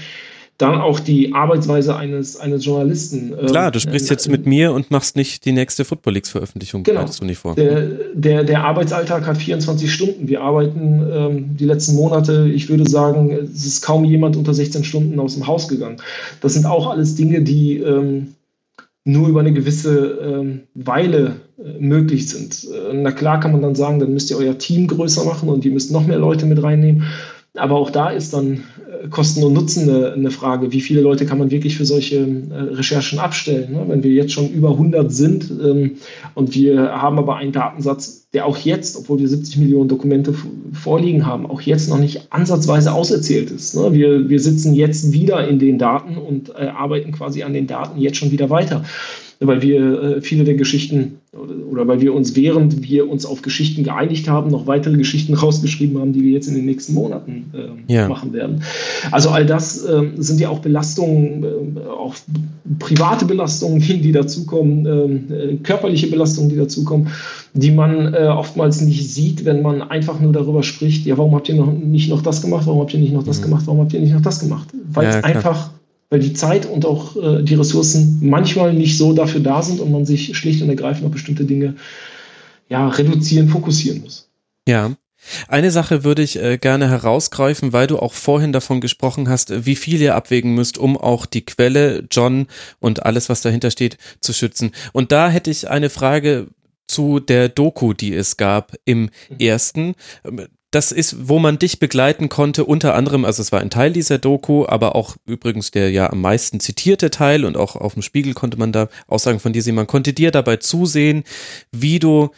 dann 0.58 0.82
auch 0.82 1.00
die 1.00 1.34
Arbeitsweise 1.34 1.96
eines, 1.96 2.38
eines 2.38 2.66
Journalisten. 2.66 3.34
Ähm, 3.40 3.46
Klar, 3.46 3.72
du 3.72 3.80
sprichst 3.80 4.10
äh, 4.10 4.14
jetzt 4.14 4.28
mit 4.28 4.48
mir 4.48 4.74
und 4.74 4.90
machst 4.90 5.16
nicht 5.16 5.46
die 5.46 5.52
nächste 5.52 5.86
Football 5.86 6.14
Leagues 6.14 6.30
Veröffentlichung, 6.30 6.84
genau. 6.84 7.06
du 7.06 7.26
nicht 7.26 7.38
vor. 7.38 7.54
Der, 7.56 7.88
der, 8.14 8.44
der 8.44 8.64
Arbeitsalltag 8.64 9.28
hat 9.28 9.38
24 9.38 9.92
Stunden. 9.94 10.28
Wir 10.28 10.42
arbeiten 10.42 11.08
ähm, 11.12 11.58
die 11.58 11.66
letzten 11.66 11.96
Monate, 11.96 12.50
ich 12.52 12.70
würde 12.70 12.90
sagen, 12.90 13.32
es 13.32 13.66
ist 13.66 13.82
kaum 13.84 14.04
jemand 14.04 14.36
unter 14.36 14.54
16 14.54 14.84
Stunden 14.84 15.20
aus 15.20 15.36
dem 15.36 15.46
Haus 15.46 15.68
gegangen. 15.68 15.98
Das 16.42 16.54
sind 16.54 16.66
auch 16.66 16.90
alles 16.90 17.16
Dinge, 17.16 17.44
die 17.44 17.78
ähm, 17.78 18.34
nur 19.04 19.28
über 19.28 19.42
eine 19.42 19.54
gewisse 19.54 20.20
ähm, 20.22 20.62
Weile 20.74 21.36
äh, 21.60 21.80
möglich 21.80 22.30
sind. 22.30 22.66
Äh, 22.66 22.94
na 22.94 23.12
klar 23.12 23.40
kann 23.40 23.52
man 23.52 23.62
dann 23.62 23.76
sagen, 23.76 24.00
dann 24.00 24.12
müsst 24.12 24.32
ihr 24.32 24.38
euer 24.38 24.58
Team 24.58 24.88
größer 24.88 25.24
machen 25.24 25.50
und 25.50 25.64
ihr 25.66 25.72
müsst 25.72 25.92
noch 25.92 26.06
mehr 26.06 26.18
Leute 26.18 26.48
mit 26.48 26.62
reinnehmen. 26.64 27.04
Aber 27.56 27.76
auch 27.76 27.90
da 27.90 28.10
ist 28.10 28.34
dann 28.34 28.64
Kosten 29.10 29.44
und 29.44 29.54
Nutzen 29.54 29.90
eine, 29.90 30.14
eine, 30.14 30.32
Frage. 30.32 30.72
Wie 30.72 30.82
viele 30.82 31.02
Leute 31.02 31.26
kann 31.26 31.38
man 31.38 31.52
wirklich 31.52 31.78
für 31.78 31.86
solche 31.86 32.18
äh, 32.18 32.76
Recherchen 32.76 33.20
abstellen? 33.20 33.72
Ne? 33.74 33.86
Wenn 33.88 34.04
wir 34.04 34.12
jetzt 34.12 34.32
schon 34.32 34.50
über 34.50 34.72
100 34.72 35.12
sind 35.12 35.52
ähm, 35.52 35.98
und 36.36 36.54
wir 36.56 36.92
haben 36.92 37.18
aber 37.18 37.38
einen 37.38 37.52
Datensatz, 37.52 38.28
der 38.34 38.46
auch 38.46 38.58
jetzt, 38.58 38.98
obwohl 38.98 39.20
wir 39.20 39.28
70 39.28 39.58
Millionen 39.58 39.90
Dokumente 39.90 40.34
vorliegen 40.74 41.26
haben, 41.26 41.46
auch 41.46 41.62
jetzt 41.62 41.90
noch 41.90 42.00
nicht 42.00 42.32
ansatzweise 42.32 42.94
auserzählt 42.94 43.52
ist. 43.52 43.76
Ne? 43.76 43.94
Wir, 43.94 44.30
wir 44.30 44.40
sitzen 44.40 44.74
jetzt 44.74 45.14
wieder 45.14 45.48
in 45.48 45.60
den 45.60 45.78
Daten 45.78 46.18
und 46.18 46.50
äh, 46.50 46.68
arbeiten 46.68 47.12
quasi 47.12 47.44
an 47.44 47.54
den 47.54 47.68
Daten 47.68 48.00
jetzt 48.00 48.18
schon 48.18 48.32
wieder 48.32 48.50
weiter 48.50 48.84
weil 49.40 49.62
wir 49.62 50.02
äh, 50.02 50.22
viele 50.22 50.44
der 50.44 50.56
Geschichten 50.56 51.20
oder, 51.70 51.88
weil 51.88 52.02
wir 52.02 52.14
uns, 52.14 52.36
während 52.36 52.84
wir 52.84 53.10
uns 53.10 53.26
auf 53.26 53.42
Geschichten 53.42 53.84
geeinigt 53.84 54.28
haben, 54.28 54.50
noch 54.50 54.66
weitere 54.68 54.98
Geschichten 54.98 55.34
rausgeschrieben 55.36 56.00
haben, 56.00 56.14
die 56.14 56.24
wir 56.24 56.32
jetzt 56.32 56.48
in 56.48 56.56
den 56.56 56.66
nächsten 56.66 56.94
Monaten 56.94 57.52
äh, 57.54 57.94
ja. 57.94 58.08
machen 58.08 58.34
werden. 58.34 58.64
Also 59.12 59.30
all 59.30 59.46
das 59.46 59.86
äh, 59.86 60.04
sind 60.18 60.40
ja 60.40 60.50
auch 60.50 60.60
Belastungen, 60.60 61.44
äh, 61.78 61.88
auch 61.88 62.16
private 62.80 63.26
Belastungen, 63.26 63.80
die, 63.80 64.12
dazukommen, 64.12 64.86
ähm, 64.86 65.24
äh, 65.32 65.56
körperliche 65.58 66.08
Belastungen, 66.08 66.50
die 66.50 66.58
dazukommen, 66.58 67.08
die 67.54 67.72
man 67.72 68.14
äh, 68.14 68.28
oftmals 68.28 68.82
nicht 68.82 69.10
sieht, 69.10 69.46
wenn 69.46 69.62
man 69.62 69.82
einfach 69.82 70.20
nur 70.20 70.34
darüber 70.34 70.64
spricht, 70.64 71.06
ja, 71.06 71.18
warum 71.18 71.36
habt 71.36 71.50
ihr 71.50 71.56
noch 71.56 71.72
nicht 71.72 72.10
noch 72.10 72.22
das 72.22 72.42
gemacht, 72.42 72.66
warum 72.66 72.82
habt 72.82 72.94
ihr 72.94 73.00
nicht 73.00 73.14
noch 73.14 73.24
das 73.24 73.40
mhm. 73.40 73.46
gemacht, 73.46 73.64
warum 73.68 73.82
habt 73.82 73.94
ihr 73.94 74.00
nicht 74.00 74.14
noch 74.14 74.22
das 74.22 74.40
gemacht? 74.40 74.70
Weil 74.92 75.06
ja, 75.06 75.18
es 75.18 75.24
einfach 75.24 75.72
weil 76.10 76.20
die 76.20 76.34
Zeit 76.34 76.66
und 76.66 76.86
auch 76.86 77.16
äh, 77.16 77.44
die 77.44 77.56
Ressourcen 77.56 78.20
manchmal 78.22 78.74
nicht 78.74 78.98
so 78.98 79.14
dafür 79.14 79.42
da 79.42 79.62
sind 79.62 79.80
und 79.80 79.92
man 79.92 80.06
sich 80.06 80.38
schlicht 80.38 80.62
und 80.62 80.70
ergreifend 80.70 81.06
auf 81.06 81.12
bestimmte 81.12 81.46
Dinge 81.46 81.76
ja, 82.70 82.88
reduzieren, 82.88 83.50
fokussieren 83.50 84.02
muss. 84.02 84.30
Ja. 84.68 84.92
Eine 85.48 85.72
Sache 85.72 86.04
würde 86.04 86.22
ich 86.22 86.42
äh, 86.42 86.58
gerne 86.58 86.90
herausgreifen, 86.90 87.74
weil 87.74 87.88
du 87.88 88.00
auch 88.00 88.14
vorhin 88.14 88.54
davon 88.54 88.80
gesprochen 88.80 89.28
hast, 89.28 89.66
wie 89.66 89.76
viel 89.76 90.00
ihr 90.00 90.16
abwägen 90.16 90.54
müsst, 90.54 90.78
um 90.78 90.96
auch 90.96 91.26
die 91.26 91.44
Quelle, 91.44 92.06
John 92.10 92.48
und 92.80 93.06
alles, 93.06 93.28
was 93.28 93.42
dahinter 93.42 93.72
steht, 93.72 93.98
zu 94.22 94.32
schützen. 94.32 94.72
Und 94.94 95.12
da 95.12 95.30
hätte 95.30 95.52
ich 95.52 95.70
eine 95.70 95.90
Frage 95.90 96.48
zu 96.88 97.20
der 97.20 97.50
Doku, 97.50 97.94
die 97.94 98.14
es 98.14 98.38
gab 98.38 98.74
im 98.86 99.02
mhm. 99.02 99.10
ersten 99.40 99.96
das 100.72 100.92
ist, 100.92 101.30
wo 101.30 101.40
man 101.40 101.60
dich 101.60 101.80
begleiten 101.80 102.28
konnte, 102.28 102.66
unter 102.66 102.94
anderem, 102.94 103.24
also 103.24 103.42
es 103.42 103.52
war 103.52 103.62
ein 103.62 103.70
Teil 103.70 103.94
dieser 103.94 104.18
Doku, 104.18 104.66
aber 104.66 104.96
auch 104.96 105.16
übrigens 105.26 105.72
der 105.72 105.92
ja 105.92 106.10
am 106.10 106.22
meisten 106.22 106.60
zitierte 106.60 107.10
Teil 107.10 107.46
und 107.46 107.56
auch 107.56 107.76
auf 107.76 107.94
dem 107.94 108.02
Spiegel 108.02 108.34
konnte 108.34 108.58
man 108.58 108.72
da 108.72 108.90
Aussagen 109.08 109.40
von 109.40 109.54
dir 109.54 109.62
sehen. 109.62 109.76
Man 109.76 109.88
konnte 109.88 110.12
dir 110.14 110.32
dabei 110.32 110.58
zusehen, 110.58 111.24
wie 111.72 112.00
du 112.00 112.32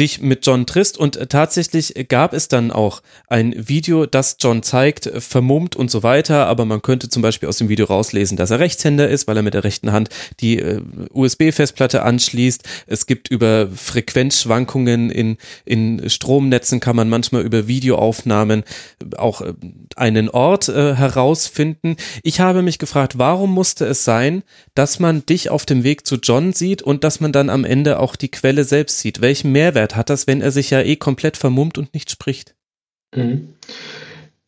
dich 0.00 0.20
mit 0.20 0.46
John 0.46 0.66
trist 0.66 0.98
und 0.98 1.16
äh, 1.16 1.26
tatsächlich 1.26 1.94
gab 2.08 2.32
es 2.32 2.48
dann 2.48 2.72
auch 2.72 3.02
ein 3.28 3.54
Video, 3.56 4.06
das 4.06 4.38
John 4.40 4.62
zeigt, 4.62 5.06
äh, 5.06 5.20
vermummt 5.20 5.76
und 5.76 5.90
so 5.90 6.02
weiter, 6.02 6.46
aber 6.46 6.64
man 6.64 6.82
könnte 6.82 7.08
zum 7.08 7.22
Beispiel 7.22 7.48
aus 7.48 7.58
dem 7.58 7.68
Video 7.68 7.86
rauslesen, 7.86 8.36
dass 8.36 8.50
er 8.50 8.58
Rechtshänder 8.58 9.08
ist, 9.08 9.28
weil 9.28 9.36
er 9.36 9.42
mit 9.42 9.54
der 9.54 9.62
rechten 9.62 9.92
Hand 9.92 10.08
die 10.40 10.58
äh, 10.58 10.80
USB-Festplatte 11.12 12.02
anschließt. 12.02 12.64
Es 12.86 13.06
gibt 13.06 13.28
über 13.28 13.68
Frequenzschwankungen 13.74 15.10
in, 15.10 15.36
in 15.64 16.08
Stromnetzen 16.08 16.80
kann 16.80 16.96
man 16.96 17.08
manchmal 17.08 17.42
über 17.42 17.68
Videoaufnahmen 17.68 18.64
auch 19.16 19.42
einen 19.96 20.30
Ort 20.30 20.68
äh, 20.68 20.94
herausfinden. 20.94 21.96
Ich 22.22 22.40
habe 22.40 22.62
mich 22.62 22.78
gefragt, 22.78 23.18
warum 23.18 23.52
musste 23.52 23.84
es 23.84 24.04
sein, 24.04 24.42
dass 24.74 24.98
man 24.98 25.26
dich 25.26 25.50
auf 25.50 25.66
dem 25.66 25.84
Weg 25.84 26.06
zu 26.06 26.16
John 26.16 26.52
sieht 26.54 26.82
und 26.82 27.04
dass 27.04 27.20
man 27.20 27.32
dann 27.32 27.50
am 27.50 27.64
Ende 27.64 27.98
auch 27.98 28.16
die 28.16 28.30
Quelle 28.30 28.64
selbst 28.64 29.00
sieht? 29.00 29.20
Welchen 29.20 29.52
Mehrwert 29.52 29.89
Mehrwert 29.90 29.96
hat 29.96 30.10
das, 30.10 30.26
wenn 30.26 30.40
er 30.40 30.50
sich 30.50 30.70
ja 30.70 30.80
eh 30.80 30.96
komplett 30.96 31.36
vermummt 31.36 31.78
und 31.78 31.94
nicht 31.94 32.10
spricht? 32.10 32.54
Mhm. 33.14 33.54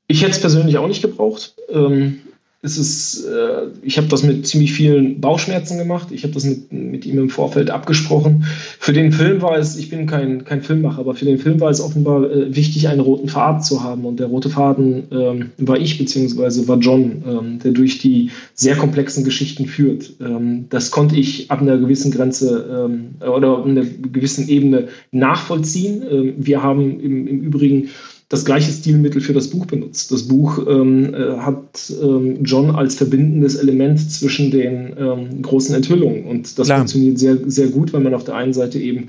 Ich 0.07 0.23
hätte 0.23 0.33
es 0.33 0.41
persönlich 0.41 0.79
auch 0.79 0.89
nicht 0.89 1.03
gebraucht. 1.03 1.55
Ähm, 1.69 2.21
es 2.65 2.79
ist, 2.79 3.25
äh, 3.25 3.67
ich 3.83 3.99
habe 3.99 4.07
das 4.07 4.23
mit 4.23 4.47
ziemlich 4.47 4.73
vielen 4.73 5.21
Bauchschmerzen 5.21 5.79
gemacht. 5.79 6.13
Ich 6.13 6.23
habe 6.23 6.33
das 6.33 6.45
mit, 6.45 6.73
mit 6.73 7.05
ihm 7.05 7.19
im 7.19 7.29
Vorfeld 7.29 7.71
abgesprochen. 7.71 8.45
Für 8.79 8.93
den 8.93 9.11
Film 9.11 9.43
war 9.43 9.59
es, 9.59 9.77
ich 9.77 9.91
bin 9.91 10.07
kein, 10.07 10.45
kein 10.45 10.63
Filmmacher, 10.63 11.01
aber 11.01 11.17
für 11.17 11.25
den 11.25 11.39
Film 11.39 11.59
war 11.59 11.71
es 11.71 11.81
offenbar 11.81 12.31
äh, 12.31 12.55
wichtig, 12.55 12.87
einen 12.87 13.01
roten 13.01 13.29
Faden 13.29 13.63
zu 13.63 13.83
haben. 13.83 14.05
Und 14.05 14.21
der 14.21 14.29
rote 14.29 14.49
Faden 14.49 15.09
ähm, 15.11 15.51
war 15.59 15.77
ich, 15.77 15.99
beziehungsweise 15.99 16.69
war 16.69 16.79
John, 16.79 17.25
ähm, 17.27 17.59
der 17.59 17.73
durch 17.73 17.99
die 17.99 18.31
sehr 18.55 18.77
komplexen 18.77 19.25
Geschichten 19.25 19.67
führt. 19.67 20.13
Ähm, 20.21 20.67
das 20.71 20.93
konnte 20.93 21.17
ich 21.17 21.51
ab 21.51 21.63
einer 21.63 21.79
gewissen 21.79 22.13
Grenze 22.13 22.89
ähm, 22.89 23.17
oder 23.29 23.59
ab 23.59 23.67
einer 23.67 23.85
gewissen 23.85 24.49
Ebene 24.49 24.87
nachvollziehen. 25.11 26.05
Ähm, 26.09 26.35
wir 26.37 26.63
haben 26.63 27.01
im, 27.01 27.27
im 27.27 27.41
Übrigen 27.41 27.89
das 28.33 28.47
gleiche 28.47 28.73
Stilmittel 28.73 29.21
für 29.21 29.35
das 29.35 29.49
Buch 29.49 29.67
benutzt. 29.67 30.11
Das 30.11 30.23
Buch 30.23 30.67
ähm, 30.67 31.13
äh, 31.13 31.37
hat 31.37 31.93
ähm, 32.03 32.43
John 32.43 32.71
als 32.71 32.95
verbindendes 32.95 33.57
Element 33.57 34.11
zwischen 34.11 34.51
den 34.51 34.97
ähm, 34.99 35.43
großen 35.43 35.75
Enthüllungen. 35.75 36.25
Und 36.25 36.59
das 36.59 36.69
Klar. 36.69 36.79
funktioniert 36.79 37.19
sehr, 37.19 37.37
sehr 37.45 37.67
gut, 37.67 37.93
weil 37.93 38.01
man 38.01 38.15
auf 38.15 38.25
der 38.25 38.37
einen 38.37 38.55
Seite 38.55 38.79
eben 38.79 39.09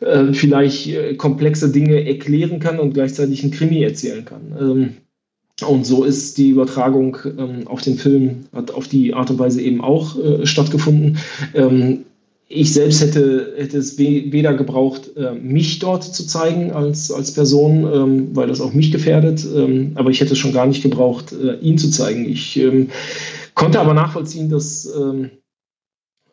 äh, 0.00 0.32
vielleicht 0.32 0.86
äh, 0.86 1.16
komplexe 1.16 1.68
Dinge 1.68 2.06
erklären 2.06 2.60
kann 2.60 2.78
und 2.78 2.94
gleichzeitig 2.94 3.42
einen 3.42 3.52
Krimi 3.52 3.82
erzählen 3.82 4.24
kann. 4.24 4.40
Ähm, 4.58 5.68
und 5.68 5.84
so 5.84 6.04
ist 6.04 6.38
die 6.38 6.48
Übertragung 6.48 7.18
ähm, 7.36 7.68
auf 7.68 7.82
den 7.82 7.98
Film, 7.98 8.46
hat 8.54 8.70
auf 8.70 8.88
die 8.88 9.12
Art 9.12 9.30
und 9.30 9.38
Weise 9.38 9.60
eben 9.60 9.82
auch 9.82 10.18
äh, 10.18 10.46
stattgefunden. 10.46 11.18
Ich 12.52 12.72
selbst 12.72 13.00
hätte, 13.00 13.54
hätte 13.56 13.78
es 13.78 13.96
weder 13.96 14.54
gebraucht, 14.54 15.16
äh, 15.16 15.34
mich 15.34 15.78
dort 15.78 16.02
zu 16.02 16.26
zeigen 16.26 16.72
als, 16.72 17.12
als 17.12 17.32
Person, 17.32 17.88
ähm, 17.94 18.28
weil 18.34 18.48
das 18.48 18.60
auch 18.60 18.72
mich 18.72 18.90
gefährdet, 18.90 19.46
ähm, 19.54 19.92
aber 19.94 20.10
ich 20.10 20.20
hätte 20.20 20.32
es 20.32 20.38
schon 20.40 20.52
gar 20.52 20.66
nicht 20.66 20.82
gebraucht, 20.82 21.32
äh, 21.32 21.60
ihn 21.60 21.78
zu 21.78 21.92
zeigen. 21.92 22.28
Ich 22.28 22.56
ähm, 22.56 22.88
konnte 23.54 23.78
aber 23.78 23.94
nachvollziehen, 23.94 24.48
dass 24.48 24.92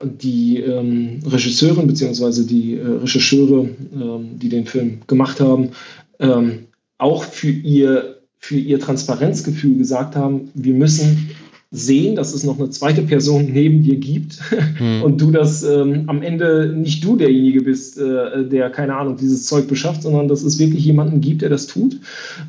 die 0.02 0.60
Regisseurin 0.60 1.88
bzw. 1.88 2.44
die 2.46 2.76
äh, 2.76 2.86
Rechercheure, 2.86 3.70
die 4.40 4.50
den 4.50 4.66
Film 4.66 5.02
gemacht 5.08 5.40
haben, 5.40 5.70
auch 6.98 7.24
für 7.24 7.50
ihr, 7.50 8.22
für 8.40 8.58
ihr 8.58 8.80
Transparenzgefühl 8.80 9.78
gesagt 9.78 10.16
haben, 10.16 10.50
wir 10.54 10.74
müssen 10.74 11.32
sehen, 11.70 12.16
dass 12.16 12.34
es 12.34 12.46
noch 12.46 12.58
eine 12.58 12.70
zweite 12.70 13.02
Person 13.02 13.50
neben 13.52 13.84
dir 13.84 13.98
gibt 13.98 14.40
hm. 14.78 15.04
und 15.04 15.20
du 15.20 15.32
das 15.32 15.64
ähm, 15.64 16.04
am 16.08 16.22
Ende 16.22 16.74
nicht 16.74 17.04
du 17.04 17.18
derjenige 17.18 17.62
bist, 17.62 17.98
äh, 17.98 18.46
der, 18.46 18.70
keine 18.70 18.96
Ahnung, 18.96 19.18
dieses 19.18 19.46
Zeug 19.46 19.68
beschafft, 19.68 20.04
sondern 20.04 20.30
dass 20.30 20.44
es 20.44 20.60
wirklich 20.60 20.86
jemanden 20.86 21.20
gibt, 21.20 21.42
der 21.42 21.50
das 21.50 21.68
tut 21.68 22.00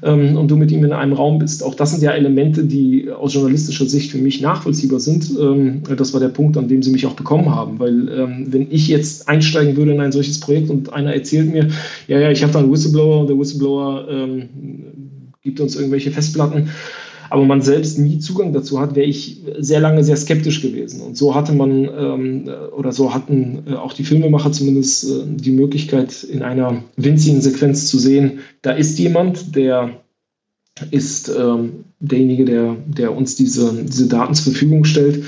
ähm, 0.04 0.36
und 0.36 0.48
du 0.50 0.56
mit 0.56 0.70
ihm 0.70 0.84
in 0.84 0.92
einem 0.92 1.14
Raum 1.14 1.40
bist. 1.40 1.64
Auch 1.64 1.74
das 1.74 1.90
sind 1.90 2.02
ja 2.02 2.12
Elemente, 2.12 2.64
die 2.64 3.10
aus 3.10 3.34
journalistischer 3.34 3.86
Sicht 3.86 4.12
für 4.12 4.18
mich 4.18 4.40
nachvollziehbar 4.40 5.00
sind. 5.00 5.28
Ähm, 5.38 5.82
das 5.96 6.12
war 6.12 6.20
der 6.20 6.28
Punkt, 6.28 6.56
an 6.56 6.68
dem 6.68 6.84
sie 6.84 6.92
mich 6.92 7.04
auch 7.04 7.14
bekommen 7.14 7.52
haben, 7.52 7.80
weil 7.80 8.08
ähm, 8.08 8.46
wenn 8.50 8.70
ich 8.70 8.86
jetzt 8.86 9.28
einsteigen 9.28 9.76
würde 9.76 9.94
in 9.94 10.00
ein 10.00 10.12
solches 10.12 10.38
Projekt 10.38 10.70
und 10.70 10.92
einer 10.92 11.12
erzählt 11.12 11.52
mir, 11.52 11.68
ja, 12.06 12.20
ja, 12.20 12.30
ich 12.30 12.44
habe 12.44 12.52
da 12.52 12.60
einen 12.60 12.70
Whistleblower 12.70 13.22
und 13.22 13.28
der 13.28 13.38
Whistleblower 13.38 14.06
ähm, 14.08 14.48
gibt 15.42 15.60
uns 15.60 15.74
irgendwelche 15.74 16.12
Festplatten, 16.12 16.68
aber 17.30 17.44
man 17.44 17.60
selbst 17.60 17.98
nie 17.98 18.18
Zugang 18.18 18.52
dazu 18.52 18.80
hat, 18.80 18.94
wäre 18.94 19.06
ich 19.06 19.42
sehr 19.58 19.80
lange 19.80 20.04
sehr 20.04 20.16
skeptisch 20.16 20.62
gewesen. 20.62 21.00
Und 21.00 21.16
so 21.16 21.34
hatte 21.34 21.52
man 21.52 21.84
ähm, 21.84 22.50
oder 22.76 22.92
so 22.92 23.14
hatten 23.14 23.64
äh, 23.66 23.74
auch 23.74 23.92
die 23.92 24.04
Filmemacher 24.04 24.52
zumindest 24.52 25.04
äh, 25.04 25.24
die 25.26 25.52
Möglichkeit, 25.52 26.22
in 26.24 26.42
einer 26.42 26.82
winzigen 26.96 27.40
Sequenz 27.40 27.86
zu 27.86 27.98
sehen, 27.98 28.40
da 28.62 28.72
ist 28.72 28.98
jemand, 28.98 29.54
der 29.56 30.00
ist 30.90 31.28
ähm, 31.28 31.84
derjenige, 32.00 32.44
der, 32.44 32.76
der 32.86 33.16
uns 33.16 33.36
diese, 33.36 33.84
diese 33.84 34.08
Daten 34.08 34.34
zur 34.34 34.52
Verfügung 34.52 34.84
stellt. 34.84 35.24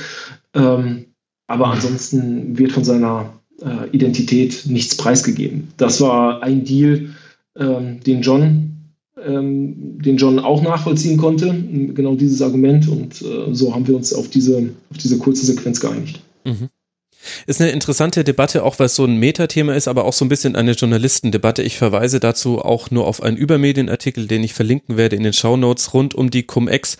Ähm, 0.54 1.06
aber 1.46 1.66
ansonsten 1.66 2.56
wird 2.56 2.72
von 2.72 2.84
seiner 2.84 3.32
äh, 3.60 3.88
Identität 3.90 4.66
nichts 4.66 4.96
preisgegeben. 4.96 5.68
Das 5.76 6.00
war 6.00 6.42
ein 6.42 6.64
Deal, 6.64 7.10
ähm, 7.56 8.00
den 8.06 8.22
John 8.22 8.69
den 9.26 10.16
John 10.16 10.38
auch 10.38 10.62
nachvollziehen 10.62 11.16
konnte, 11.16 11.54
genau 11.94 12.14
dieses 12.14 12.42
Argument. 12.42 12.88
Und 12.88 13.22
äh, 13.22 13.54
so 13.54 13.74
haben 13.74 13.86
wir 13.86 13.96
uns 13.96 14.12
auf 14.12 14.28
diese, 14.28 14.70
auf 14.90 14.98
diese 14.98 15.18
kurze 15.18 15.46
Sequenz 15.46 15.80
geeinigt. 15.80 16.20
Mhm. 16.44 16.68
Ist 17.46 17.60
eine 17.60 17.70
interessante 17.70 18.24
Debatte, 18.24 18.64
auch 18.64 18.78
weil 18.78 18.86
es 18.86 18.94
so 18.94 19.04
ein 19.04 19.16
Metathema 19.16 19.74
ist, 19.74 19.88
aber 19.88 20.04
auch 20.04 20.12
so 20.12 20.24
ein 20.24 20.28
bisschen 20.28 20.56
eine 20.56 20.72
Journalistendebatte. 20.72 21.62
Ich 21.62 21.76
verweise 21.76 22.18
dazu 22.18 22.60
auch 22.60 22.90
nur 22.90 23.06
auf 23.06 23.22
einen 23.22 23.36
Übermedienartikel, 23.36 24.26
den 24.26 24.42
ich 24.42 24.54
verlinken 24.54 24.96
werde 24.96 25.16
in 25.16 25.22
den 25.22 25.32
Shownotes 25.32 25.92
rund 25.92 26.14
um 26.14 26.30
die 26.30 26.44
Cum-Ex 26.44 26.96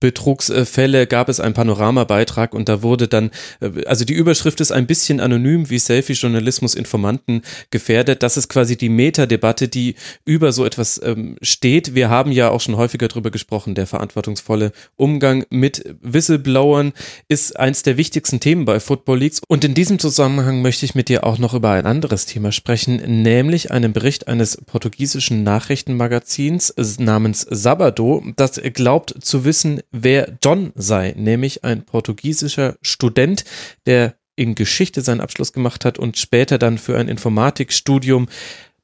Betrugsfälle 0.00 1.06
gab 1.06 1.28
es 1.28 1.40
einen 1.40 1.54
Panoramabeitrag 1.54 2.54
und 2.54 2.68
da 2.68 2.82
wurde 2.82 3.08
dann, 3.08 3.30
äh, 3.60 3.84
also 3.86 4.04
die 4.04 4.14
Überschrift 4.14 4.60
ist 4.60 4.72
ein 4.72 4.86
bisschen 4.86 5.20
anonym, 5.20 5.70
wie 5.70 5.78
Selfie-Journalismus 5.78 6.74
Informanten 6.74 7.42
gefährdet. 7.70 8.22
Das 8.22 8.36
ist 8.36 8.48
quasi 8.48 8.76
die 8.76 8.88
Metadebatte, 8.88 9.68
die 9.68 9.96
über 10.24 10.52
so 10.52 10.64
etwas 10.64 11.00
ähm, 11.02 11.36
steht. 11.42 11.94
Wir 11.94 12.10
haben 12.10 12.32
ja 12.32 12.50
auch 12.50 12.60
schon 12.60 12.76
häufiger 12.76 13.08
darüber 13.08 13.30
gesprochen, 13.30 13.74
der 13.74 13.86
verantwortungsvolle 13.86 14.72
Umgang 14.96 15.44
mit 15.50 15.84
Whistleblowern 16.00 16.92
ist 17.28 17.58
eins 17.58 17.82
der 17.82 17.96
wichtigsten 17.96 18.40
Themen 18.40 18.64
bei 18.64 18.80
Football 18.80 19.18
Leagues. 19.18 19.40
Und 19.48 19.64
in 19.64 19.74
diesem 19.74 19.98
Zusammenhang 19.98 20.62
möchte 20.62 20.84
ich 20.84 20.94
mit 20.94 21.08
dir 21.08 21.24
auch 21.24 21.38
noch 21.38 21.54
über 21.54 21.70
ein 21.70 21.86
anderes 21.86 22.26
Thema 22.26 22.52
sprechen, 22.52 23.22
nämlich 23.22 23.70
einen 23.70 23.92
Bericht 23.92 24.28
eines 24.28 24.58
portugiesischen 24.64 25.42
Nachrichtenmagazins 25.42 26.74
namens 26.98 27.46
Sabado, 27.50 28.22
das 28.36 28.60
glaubt 28.74 29.14
zu 29.20 29.44
wissen, 29.44 29.80
wer 29.90 30.38
John 30.42 30.72
sei, 30.74 31.14
nämlich 31.16 31.64
ein 31.64 31.84
portugiesischer 31.84 32.76
Student, 32.82 33.44
der 33.86 34.14
in 34.36 34.54
Geschichte 34.54 35.00
seinen 35.00 35.20
Abschluss 35.20 35.52
gemacht 35.52 35.84
hat 35.84 35.98
und 35.98 36.16
später 36.16 36.58
dann 36.58 36.78
für 36.78 36.96
ein 36.96 37.08
Informatikstudium 37.08 38.28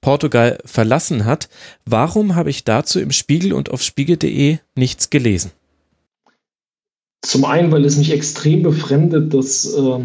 Portugal 0.00 0.58
verlassen 0.64 1.24
hat. 1.24 1.48
Warum 1.86 2.34
habe 2.34 2.50
ich 2.50 2.64
dazu 2.64 3.00
im 3.00 3.10
Spiegel 3.10 3.52
und 3.52 3.70
auf 3.70 3.82
spiegel.de 3.82 4.58
nichts 4.74 5.10
gelesen? 5.10 5.52
Zum 7.22 7.46
einen, 7.46 7.72
weil 7.72 7.86
es 7.86 7.96
mich 7.96 8.12
extrem 8.12 8.62
befremdet, 8.62 9.32
dass 9.32 9.72
äh, 9.72 9.98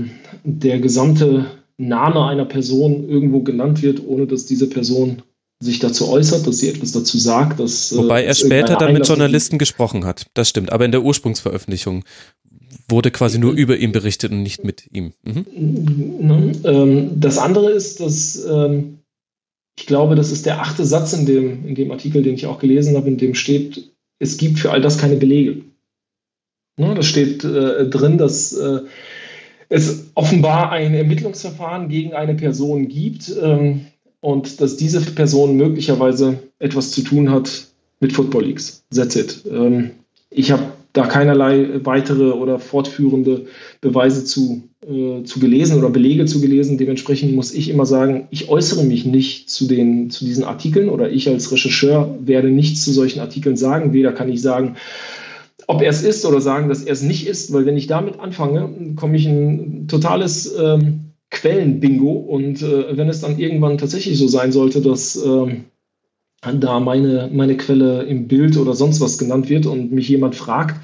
der 0.44 0.80
gesamte 0.80 1.48
Name 1.78 2.26
einer 2.26 2.46
Person 2.46 3.10
irgendwo 3.10 3.42
genannt 3.42 3.82
wird, 3.82 4.02
ohne 4.06 4.26
dass 4.26 4.46
diese 4.46 4.70
Person 4.70 5.22
sich 5.62 5.80
dazu 5.80 6.10
äußert, 6.10 6.48
dass 6.48 6.60
sie 6.60 6.70
etwas 6.70 6.94
dazu 6.94 7.18
sagt. 7.18 7.60
Dass, 7.60 7.92
äh, 7.92 7.98
Wobei 7.98 8.24
er 8.24 8.34
später 8.34 8.76
dann 8.76 8.94
mit 8.94 9.08
Journalisten 9.08 9.58
gesprochen 9.58 10.06
hat. 10.06 10.28
Das 10.34 10.50
stimmt. 10.50 10.72
Aber 10.72 10.86
in 10.86 10.92
der 10.92 11.04
Ursprungsveröffentlichung 11.04 12.04
wurde 12.88 13.12
quasi 13.12 13.40
nur 13.40 13.54
über 13.54 13.78
ihn 13.78 13.92
berichtet 13.92 14.32
und 14.32 14.42
nicht 14.42 14.64
mit 14.64 14.88
ihm. 14.92 15.14
Mhm. 15.24 16.62
Ähm, 16.64 17.20
das 17.20 17.38
andere 17.38 17.72
ist, 17.72 18.00
dass 18.00 18.44
ähm, 18.46 19.00
ich 19.78 19.86
glaube, 19.86 20.16
das 20.16 20.32
ist 20.32 20.46
der 20.46 20.62
achte 20.62 20.86
Satz 20.86 21.14
in 21.14 21.26
dem, 21.26 21.68
in 21.68 21.76
dem 21.76 21.92
Artikel, 21.92 22.22
den 22.22 22.36
ich 22.36 22.48
auch 22.48 22.60
gelesen 22.60 22.96
habe, 22.98 23.08
in 23.08 23.18
dem 23.18 23.34
steht, 23.34 23.92
es 24.20 24.38
gibt 24.38 24.60
für 24.60 24.72
all 24.72 24.82
das 24.82 24.98
keine 24.98 25.16
Belege. 25.16 25.62
Ne, 26.78 26.96
da 26.96 27.02
steht 27.02 27.44
äh, 27.44 27.90
drin, 27.90 28.18
dass 28.18 28.54
äh, 28.54 28.82
es 29.70 30.12
offenbar 30.16 30.72
ein 30.72 30.94
Ermittlungsverfahren 30.94 31.90
gegen 31.90 32.14
eine 32.14 32.36
Person 32.36 32.88
gibt, 32.88 33.32
ähm, 33.42 33.86
und 34.22 34.62
dass 34.62 34.78
diese 34.78 35.02
Person 35.02 35.56
möglicherweise 35.56 36.40
etwas 36.60 36.92
zu 36.92 37.02
tun 37.02 37.32
hat 37.32 37.68
mit 38.00 38.14
Football 38.14 38.46
Leagues. 38.46 38.84
That's 38.94 39.16
it. 39.16 39.44
Ähm, 39.50 39.92
ich 40.30 40.52
habe 40.52 40.64
da 40.94 41.06
keinerlei 41.06 41.80
weitere 41.84 42.32
oder 42.32 42.60
fortführende 42.60 43.46
Beweise 43.80 44.26
zu, 44.26 44.64
äh, 44.86 45.24
zu 45.24 45.40
gelesen 45.40 45.78
oder 45.78 45.90
Belege 45.90 46.26
zu 46.26 46.42
gelesen. 46.42 46.78
Dementsprechend 46.78 47.36
muss 47.36 47.54
ich 47.54 47.70
immer 47.70 47.86
sagen, 47.86 48.28
ich 48.32 48.50
äußere 48.50 48.84
mich 48.84 49.06
nicht 49.06 49.50
zu, 49.50 49.68
den, 49.68 50.10
zu 50.10 50.26
diesen 50.26 50.44
Artikeln 50.44 50.90
oder 50.90 51.12
ich 51.12 51.30
als 51.30 51.52
Rechercheur 51.52 52.18
werde 52.22 52.50
nichts 52.50 52.84
zu 52.84 52.92
solchen 52.92 53.20
Artikeln 53.20 53.56
sagen. 53.56 53.94
Weder 53.94 54.12
kann 54.14 54.30
ich 54.30 54.42
sagen, 54.42 54.78
ob 55.68 55.84
er 55.84 55.90
es 55.90 56.02
ist 56.02 56.26
oder 56.26 56.42
sagen, 56.42 56.70
dass 56.70 56.84
er 56.84 56.94
es 56.94 57.04
nicht 57.04 57.28
ist, 57.28 57.54
weil 57.54 57.68
wenn 57.68 57.78
ich 57.78 57.86
damit 57.86 58.20
anfange, 58.20 58.96
komme 58.96 59.18
ich 59.18 59.28
in 59.28 59.84
ein 59.84 59.88
totales 59.88 60.56
ähm, 60.60 61.09
Quellenbingo. 61.30 62.12
Und 62.12 62.62
äh, 62.62 62.98
wenn 62.98 63.10
es 63.10 63.22
dann 63.22 63.40
irgendwann 63.40 63.78
tatsächlich 63.78 64.18
so 64.18 64.28
sein 64.28 64.52
sollte, 64.52 64.82
dass 64.82 65.16
äh, 65.16 65.56
da 66.54 66.80
meine, 66.80 67.30
meine 67.32 67.58
Quelle 67.58 68.04
im 68.04 68.28
Bild 68.28 68.58
oder 68.58 68.74
sonst 68.74 69.02
was 69.02 69.18
genannt 69.18 69.50
wird 69.50 69.66
und 69.66 69.92
mich 69.92 70.08
jemand 70.10 70.36
fragt, 70.36 70.80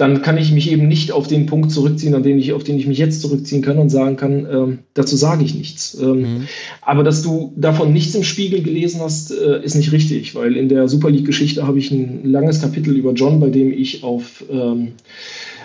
dann 0.00 0.22
kann 0.22 0.38
ich 0.38 0.50
mich 0.50 0.72
eben 0.72 0.88
nicht 0.88 1.12
auf 1.12 1.28
den 1.28 1.44
Punkt 1.44 1.70
zurückziehen, 1.70 2.14
an 2.14 2.22
den 2.22 2.38
ich, 2.38 2.54
auf 2.54 2.64
den 2.64 2.78
ich 2.78 2.86
mich 2.86 2.96
jetzt 2.96 3.20
zurückziehen 3.20 3.60
kann 3.60 3.76
und 3.76 3.90
sagen 3.90 4.16
kann, 4.16 4.46
äh, 4.46 4.78
dazu 4.94 5.14
sage 5.14 5.44
ich 5.44 5.54
nichts. 5.54 5.94
Ähm, 6.00 6.20
mhm. 6.20 6.48
Aber 6.80 7.04
dass 7.04 7.20
du 7.22 7.52
davon 7.56 7.92
nichts 7.92 8.14
im 8.14 8.24
Spiegel 8.24 8.62
gelesen 8.62 9.02
hast, 9.02 9.30
äh, 9.30 9.62
ist 9.62 9.74
nicht 9.74 9.92
richtig, 9.92 10.34
weil 10.34 10.56
in 10.56 10.70
der 10.70 10.88
Super 10.88 11.10
League-Geschichte 11.10 11.66
habe 11.66 11.78
ich 11.78 11.90
ein 11.90 12.24
langes 12.24 12.62
Kapitel 12.62 12.96
über 12.96 13.12
John, 13.12 13.40
bei 13.40 13.50
dem 13.50 13.74
ich 13.74 14.02
auf 14.02 14.42
ähm, 14.50 14.92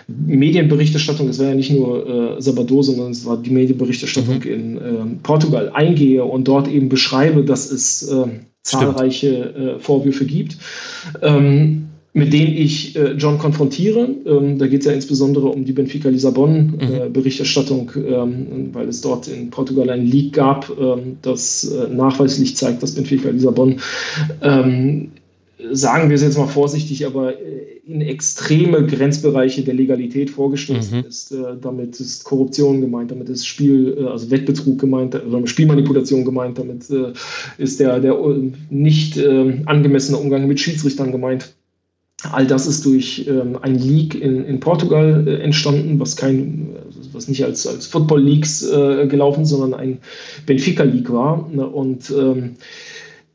Medienberichterstattung, 0.08 1.30
es 1.30 1.40
war 1.40 1.48
ja 1.48 1.56
nicht 1.56 1.72
nur 1.72 2.38
äh, 2.38 2.42
Sabado, 2.42 2.82
sondern 2.82 3.12
es 3.12 3.26
war 3.26 3.38
die 3.38 3.50
Medienberichterstattung 3.50 4.40
mhm. 4.40 4.52
in 4.52 4.78
äh, 4.78 4.82
Portugal, 5.24 5.72
eingehe 5.74 6.24
und 6.24 6.48
dort 6.48 6.68
eben 6.68 6.90
beschreibe, 6.90 7.44
dass 7.44 7.72
es 7.72 8.08
äh, 8.10 8.28
zahlreiche 8.62 9.78
äh, 9.78 9.80
Vorwürfe 9.80 10.26
gibt. 10.26 10.58
Ähm, 11.22 11.86
mit 12.16 12.32
denen 12.32 12.56
ich 12.56 12.96
äh, 12.96 13.12
John 13.18 13.38
konfrontiere. 13.38 14.08
Ähm, 14.26 14.58
da 14.58 14.68
geht 14.68 14.80
es 14.80 14.86
ja 14.86 14.94
insbesondere 14.94 15.48
um 15.48 15.66
die 15.66 15.74
Benfica 15.74 16.08
Lissabon 16.08 16.80
äh, 16.80 17.08
mhm. 17.10 17.14
Berichterstattung, 17.14 17.92
ähm, 17.98 18.70
weil 18.72 18.88
es 18.88 19.02
dort 19.02 19.28
in 19.28 19.50
Portugal 19.50 19.90
ein 19.90 20.06
Leak 20.06 20.32
gab, 20.32 20.72
ähm, 20.80 21.18
das 21.22 21.66
äh, 21.66 21.94
nachweislich 21.94 22.56
zeigt, 22.56 22.82
dass 22.82 22.96
Benfica 22.96 23.30
Lissabon 23.30 23.82
ähm, 24.42 25.12
sagen 25.72 26.10
wir 26.10 26.16
es 26.16 26.22
jetzt 26.22 26.38
mal 26.38 26.48
vorsichtig, 26.48 27.06
aber 27.06 27.40
äh, 27.40 27.82
in 27.86 28.02
extreme 28.02 28.86
Grenzbereiche 28.86 29.64
der 29.64 29.74
Legalität 29.74 30.30
vorgestoßen 30.30 31.00
mhm. 31.00 31.06
ist. 31.06 31.32
Äh, 31.32 31.56
damit 31.62 32.00
ist 32.00 32.24
Korruption 32.24 32.82
gemeint, 32.82 33.12
damit 33.12 33.30
ist 33.30 33.46
Spiel, 33.46 33.98
äh, 34.00 34.06
also 34.06 34.32
Wettbetrug 34.32 34.80
gemeint, 34.80 35.16
also 35.16 35.46
Spielmanipulation 35.46 36.26
gemeint, 36.26 36.58
damit 36.58 36.86
ist 37.58 37.80
der, 37.80 38.00
der 38.00 38.18
nicht 38.70 39.18
angemessene 39.18 40.18
Umgang 40.18 40.48
mit 40.48 40.60
Schiedsrichtern 40.60 41.12
gemeint. 41.12 41.54
All 42.32 42.48
das 42.48 42.66
ist 42.66 42.86
durch 42.86 43.28
ähm, 43.28 43.58
ein 43.62 43.76
Leak 43.76 44.16
in, 44.16 44.46
in 44.46 44.60
Portugal 44.60 45.28
entstanden, 45.28 46.00
was 46.00 46.16
kein, 46.16 46.70
was 47.12 47.28
nicht 47.28 47.44
als, 47.44 47.68
als 47.68 47.88
Football 47.88 48.24
Leaks 48.24 48.62
gelaufen, 48.62 49.46
sondern 49.46 49.80
ein 49.80 50.00
Benfica 50.46 50.84
Leak 50.84 51.12
war. 51.12 51.50
Ne? 51.54 51.68
Und 51.68 52.12
ähm, 52.12 52.56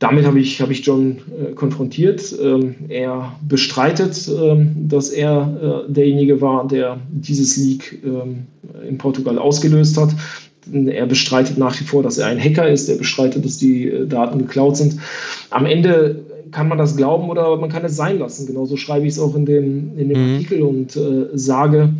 damit 0.01 0.25
habe 0.25 0.39
ich, 0.39 0.59
hab 0.59 0.71
ich 0.71 0.83
John 0.83 1.17
äh, 1.29 1.53
konfrontiert. 1.53 2.35
Ähm, 2.41 2.73
er 2.89 3.33
bestreitet, 3.47 4.27
ähm, 4.27 4.75
dass 4.87 5.11
er 5.11 5.85
äh, 5.87 5.93
derjenige 5.93 6.41
war, 6.41 6.67
der 6.67 6.99
dieses 7.11 7.55
Leak 7.55 8.01
ähm, 8.03 8.47
in 8.89 8.97
Portugal 8.97 9.37
ausgelöst 9.37 9.97
hat. 9.97 10.09
Er 10.73 11.05
bestreitet 11.05 11.59
nach 11.59 11.79
wie 11.79 11.83
vor, 11.83 12.01
dass 12.01 12.17
er 12.17 12.25
ein 12.25 12.39
Hacker 12.39 12.67
ist. 12.67 12.89
Er 12.89 12.97
bestreitet, 12.97 13.45
dass 13.45 13.59
die 13.59 13.89
äh, 13.89 14.07
Daten 14.07 14.39
geklaut 14.39 14.75
sind. 14.75 14.97
Am 15.51 15.67
Ende 15.67 16.25
kann 16.49 16.67
man 16.67 16.79
das 16.79 16.97
glauben 16.97 17.29
oder 17.29 17.55
man 17.57 17.69
kann 17.69 17.85
es 17.85 17.95
sein 17.95 18.17
lassen. 18.17 18.47
Genauso 18.47 18.77
schreibe 18.77 19.05
ich 19.05 19.13
es 19.13 19.19
auch 19.19 19.35
in 19.35 19.45
dem, 19.45 19.99
in 19.99 20.09
dem 20.09 20.17
mhm. 20.17 20.33
Artikel 20.33 20.63
und 20.63 20.95
äh, 20.95 21.27
sage, 21.35 21.93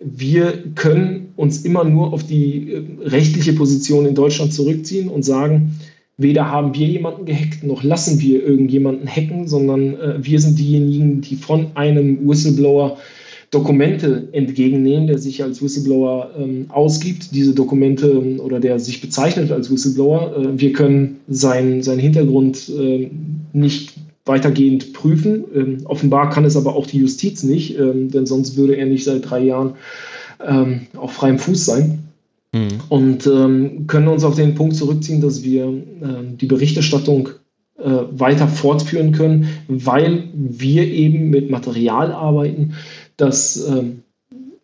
wir 0.00 0.54
können 0.76 1.32
uns 1.34 1.64
immer 1.64 1.82
nur 1.82 2.12
auf 2.12 2.22
die 2.22 2.72
äh, 2.72 2.84
rechtliche 3.02 3.54
Position 3.54 4.06
in 4.06 4.14
Deutschland 4.14 4.54
zurückziehen 4.54 5.08
und 5.08 5.24
sagen, 5.24 5.72
weder 6.20 6.50
haben 6.50 6.74
wir 6.74 6.86
jemanden 6.86 7.24
gehackt, 7.24 7.64
noch 7.64 7.82
lassen 7.82 8.20
wir 8.20 8.44
irgendjemanden 8.44 9.08
hacken, 9.08 9.48
sondern 9.48 9.94
äh, 9.94 10.14
wir 10.20 10.40
sind 10.40 10.58
diejenigen, 10.58 11.20
die 11.20 11.36
von 11.36 11.68
einem 11.74 12.28
Whistleblower 12.28 12.98
Dokumente 13.50 14.28
entgegennehmen, 14.30 15.08
der 15.08 15.18
sich 15.18 15.42
als 15.42 15.60
Whistleblower 15.60 16.30
ähm, 16.38 16.66
ausgibt, 16.68 17.34
diese 17.34 17.52
Dokumente 17.52 18.08
ähm, 18.08 18.38
oder 18.38 18.60
der 18.60 18.78
sich 18.78 19.00
bezeichnet 19.00 19.50
als 19.50 19.72
Whistleblower. 19.72 20.36
Äh, 20.36 20.60
wir 20.60 20.72
können 20.72 21.16
seinen 21.26 21.82
sein 21.82 21.98
Hintergrund 21.98 22.68
äh, 22.68 23.10
nicht 23.52 23.94
weitergehend 24.24 24.92
prüfen. 24.92 25.44
Ähm, 25.54 25.78
offenbar 25.84 26.30
kann 26.30 26.44
es 26.44 26.56
aber 26.56 26.76
auch 26.76 26.86
die 26.86 26.98
Justiz 26.98 27.42
nicht, 27.42 27.76
ähm, 27.76 28.10
denn 28.10 28.26
sonst 28.26 28.56
würde 28.56 28.76
er 28.76 28.86
nicht 28.86 29.04
seit 29.04 29.28
drei 29.28 29.40
Jahren 29.40 29.72
ähm, 30.46 30.82
auf 30.96 31.12
freiem 31.12 31.38
Fuß 31.38 31.64
sein. 31.64 32.09
Mhm. 32.52 32.68
Und 32.88 33.26
ähm, 33.26 33.86
können 33.86 34.08
uns 34.08 34.24
auf 34.24 34.34
den 34.34 34.54
Punkt 34.54 34.74
zurückziehen, 34.76 35.20
dass 35.20 35.44
wir 35.44 35.64
ähm, 35.64 36.36
die 36.36 36.46
Berichterstattung 36.46 37.30
äh, 37.78 37.90
weiter 38.10 38.48
fortführen 38.48 39.12
können, 39.12 39.48
weil 39.68 40.28
wir 40.34 40.86
eben 40.86 41.30
mit 41.30 41.50
Material 41.50 42.12
arbeiten, 42.12 42.74
das 43.16 43.68
ähm, 43.68 44.02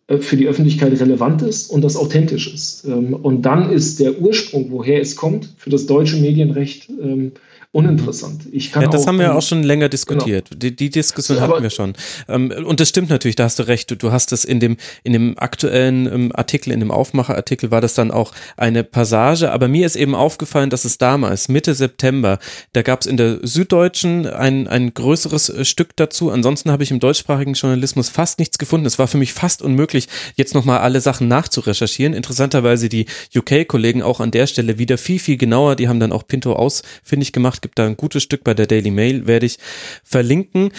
äh, 0.07 0.17
für 0.17 0.37
die 0.37 0.47
Öffentlichkeit 0.47 0.99
relevant 0.99 1.41
ist 1.41 1.69
und 1.69 1.83
das 1.83 1.95
authentisch 1.95 2.53
ist. 2.53 2.85
Ähm, 2.85 3.13
und 3.13 3.43
dann 3.43 3.71
ist 3.71 3.99
der 3.99 4.21
Ursprung, 4.21 4.71
woher 4.71 5.01
es 5.01 5.15
kommt, 5.15 5.53
für 5.57 5.69
das 5.69 5.85
deutsche 5.85 6.17
Medienrecht 6.17 6.89
ähm, 6.89 7.31
uninteressant. 7.71 8.43
Ich 8.51 8.71
kann 8.71 8.83
ja, 8.83 8.89
das 8.89 9.03
auch, 9.03 9.07
haben 9.07 9.19
wir 9.19 9.35
auch 9.35 9.41
schon 9.41 9.61
länger 9.61 9.89
diskutiert. 9.89 10.49
Genau. 10.49 10.59
Die, 10.59 10.75
die, 10.75 10.89
Diskussion 10.89 11.37
Aber, 11.37 11.53
hatten 11.53 11.63
wir 11.63 11.69
schon. 11.69 11.93
Ähm, 12.27 12.51
und 12.65 12.79
das 12.79 12.89
stimmt 12.89 13.09
natürlich, 13.09 13.35
da 13.35 13.43
hast 13.43 13.59
du 13.59 13.63
recht. 13.67 14.01
Du, 14.01 14.11
hast 14.11 14.31
es 14.31 14.45
in 14.45 14.59
dem, 14.59 14.77
in 15.03 15.13
dem 15.13 15.37
aktuellen 15.37 16.11
ähm, 16.11 16.31
Artikel, 16.33 16.71
in 16.71 16.79
dem 16.79 16.91
Aufmacherartikel 16.91 17.69
war 17.69 17.81
das 17.81 17.93
dann 17.93 18.09
auch 18.09 18.31
eine 18.55 18.83
Passage. 18.83 19.51
Aber 19.51 19.67
mir 19.67 19.85
ist 19.85 19.95
eben 19.95 20.15
aufgefallen, 20.15 20.69
dass 20.69 20.85
es 20.85 20.97
damals, 20.97 21.49
Mitte 21.49 21.75
September, 21.75 22.39
da 22.73 22.81
gab 22.81 23.01
es 23.01 23.05
in 23.05 23.17
der 23.17 23.39
Süddeutschen 23.43 24.25
ein, 24.25 24.67
ein 24.67 24.93
größeres 24.93 25.49
äh, 25.49 25.65
Stück 25.65 25.95
dazu. 25.97 26.31
Ansonsten 26.31 26.71
habe 26.71 26.83
ich 26.83 26.91
im 26.91 26.99
deutschsprachigen 26.99 27.53
Journalismus 27.53 28.09
fast 28.09 28.39
nichts 28.39 28.57
gefunden. 28.57 28.87
Es 28.87 28.97
war 28.97 29.07
für 29.07 29.17
mich 29.17 29.33
fast 29.33 29.61
unmöglich, 29.61 30.07
jetzt 30.35 30.55
nochmal 30.55 30.79
alle 30.79 31.01
Sachen 31.01 31.27
nachzurecherchieren. 31.27 32.13
Interessanterweise 32.13 32.89
die 32.89 33.05
UK-Kollegen 33.35 34.01
auch 34.01 34.19
an 34.19 34.31
der 34.31 34.47
Stelle 34.47 34.79
wieder 34.79 34.97
viel, 34.97 35.19
viel 35.19 35.37
genauer. 35.37 35.75
Die 35.75 35.89
haben 35.89 35.99
dann 35.99 36.11
auch 36.11 36.25
Pinto 36.25 36.53
ausfindig 36.53 37.33
gemacht 37.33 37.56
gibt 37.61 37.79
da 37.79 37.85
ein 37.85 37.97
gutes 37.97 38.23
Stück 38.23 38.43
bei 38.43 38.53
der 38.53 38.67
Daily 38.67 38.91
Mail, 38.91 39.27
werde 39.27 39.45
ich 39.45 39.57
verlinken. 40.03 40.71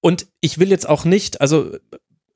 Und 0.00 0.26
ich 0.40 0.58
will 0.58 0.70
jetzt 0.70 0.88
auch 0.88 1.04
nicht, 1.04 1.40
also 1.40 1.76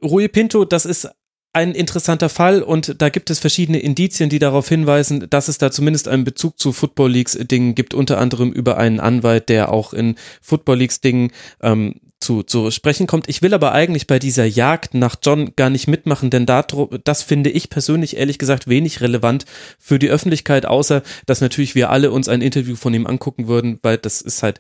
Rui 0.03 0.29
Pinto, 0.29 0.65
das 0.65 0.85
ist 0.85 1.09
ein 1.55 1.73
interessanter 1.73 2.29
Fall 2.29 2.63
und 2.63 3.01
da 3.01 3.09
gibt 3.09 3.31
es 3.31 3.39
verschiedene 3.39 3.79
Indizien, 3.79 4.29
die 4.29 4.41
darauf 4.41 4.69
hinweisen, 4.69 5.27
dass 5.31 5.47
es 5.47 5.57
da 5.57 5.71
zumindest 5.71 6.09
einen 6.09 6.25
Bezug 6.25 6.59
zu 6.59 6.73
Football 6.73 7.13
Leagues 7.13 7.39
Dingen 7.41 7.77
gibt, 7.77 7.95
unter 7.95 8.19
anderem 8.19 8.53
über 8.53 8.77
einen 8.77 8.99
Anwalt, 8.99 9.49
der 9.49 9.73
auch 9.73 9.93
in 9.93 10.17
Football 10.43 10.79
Leagues 10.79 11.01
Dingen 11.01 11.31
ähm, 11.63 12.01
zu, 12.25 12.43
zu 12.43 12.71
sprechen 12.71 13.07
kommt. 13.07 13.29
Ich 13.29 13.43
will 13.43 13.55
aber 13.55 13.73
eigentlich 13.73 14.07
bei 14.07 14.19
dieser 14.19 14.47
Jagd 14.47 14.95
nach 14.95 15.17
John 15.23 15.55
gar 15.55 15.71
nicht 15.71 15.87
mitmachen, 15.87 16.31
denn 16.31 16.47
da, 16.47 16.63
das 17.05 17.23
finde 17.23 17.51
ich 17.51 17.71
persönlich 17.71 18.17
ehrlich 18.17 18.39
gesagt 18.39 18.67
wenig 18.67 19.01
relevant 19.01 19.45
für 19.79 19.99
die 19.99 20.09
Öffentlichkeit, 20.09 20.67
außer 20.67 21.03
dass 21.27 21.41
natürlich 21.41 21.75
wir 21.75 21.91
alle 21.91 22.11
uns 22.11 22.29
ein 22.29 22.43
Interview 22.43 22.77
von 22.77 22.95
ihm 22.95 23.07
angucken 23.07 23.47
würden, 23.47 23.79
weil 23.83 23.99
das 23.99 24.21
ist 24.21 24.43
halt 24.43 24.59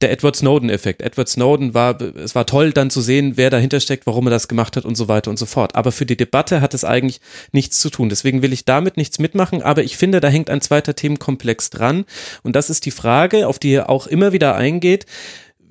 der 0.00 0.10
Edward 0.10 0.36
Snowden-Effekt. 0.36 1.00
Edward 1.00 1.28
Snowden 1.28 1.74
war, 1.74 2.00
es 2.00 2.34
war 2.34 2.44
toll 2.44 2.72
dann 2.72 2.90
zu 2.90 3.00
sehen, 3.00 3.36
wer 3.36 3.50
dahinter 3.50 3.78
steckt, 3.80 4.06
warum 4.06 4.26
er 4.26 4.30
das 4.30 4.48
gemacht 4.48 4.76
hat 4.76 4.84
und 4.84 4.96
so 4.96 5.08
weiter 5.08 5.30
und 5.30 5.38
so 5.38 5.46
fort. 5.46 5.76
Aber 5.76 5.92
für 5.92 6.06
die 6.06 6.16
Debatte 6.16 6.60
hat 6.60 6.74
es 6.74 6.84
eigentlich 6.84 7.20
nichts 7.52 7.78
zu 7.78 7.88
tun. 7.88 8.08
Deswegen 8.08 8.42
will 8.42 8.52
ich 8.52 8.64
damit 8.64 8.96
nichts 8.96 9.18
mitmachen, 9.20 9.62
aber 9.62 9.84
ich 9.84 9.96
finde, 9.96 10.20
da 10.20 10.28
hängt 10.28 10.50
ein 10.50 10.60
zweiter 10.60 10.96
Themenkomplex 10.96 11.70
dran. 11.70 12.04
Und 12.42 12.56
das 12.56 12.68
ist 12.68 12.84
die 12.84 12.90
Frage, 12.90 13.46
auf 13.46 13.58
die 13.58 13.74
er 13.74 13.90
auch 13.90 14.08
immer 14.08 14.32
wieder 14.32 14.56
eingeht 14.56 15.06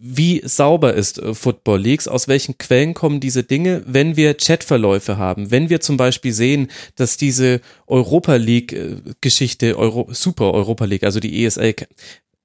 wie 0.03 0.41
sauber 0.43 0.95
ist 0.95 1.19
äh, 1.19 1.35
Football 1.35 1.79
Leagues, 1.79 2.07
aus 2.07 2.27
welchen 2.27 2.57
Quellen 2.57 2.95
kommen 2.95 3.19
diese 3.19 3.43
Dinge, 3.43 3.83
wenn 3.85 4.17
wir 4.17 4.33
Chatverläufe 4.33 5.17
haben, 5.17 5.51
wenn 5.51 5.69
wir 5.69 5.79
zum 5.79 5.95
Beispiel 5.95 6.33
sehen, 6.33 6.69
dass 6.95 7.17
diese 7.17 7.61
Europa 7.85 8.35
League 8.35 8.73
äh, 8.73 9.73
Euro, 9.73 10.09
Super 10.11 10.53
Europa 10.53 10.85
League, 10.85 11.03
also 11.03 11.19
die 11.19 11.45
ESL, 11.45 11.75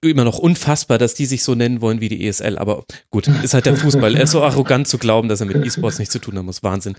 immer 0.02 0.24
noch 0.24 0.38
unfassbar, 0.38 0.98
dass 0.98 1.14
die 1.14 1.24
sich 1.24 1.42
so 1.42 1.54
nennen 1.54 1.80
wollen 1.80 2.02
wie 2.02 2.10
die 2.10 2.28
ESL, 2.28 2.58
aber 2.58 2.84
gut, 3.10 3.26
ist 3.42 3.54
halt 3.54 3.64
der 3.64 3.76
Fußball. 3.76 4.14
Er 4.14 4.24
ist 4.24 4.32
so 4.32 4.42
arrogant 4.42 4.86
zu 4.86 4.98
glauben, 4.98 5.28
dass 5.28 5.40
er 5.40 5.46
mit 5.46 5.64
E-Sports 5.64 5.98
nichts 5.98 6.12
zu 6.12 6.18
tun 6.18 6.36
haben 6.36 6.46
muss. 6.46 6.62
Wahnsinn. 6.62 6.94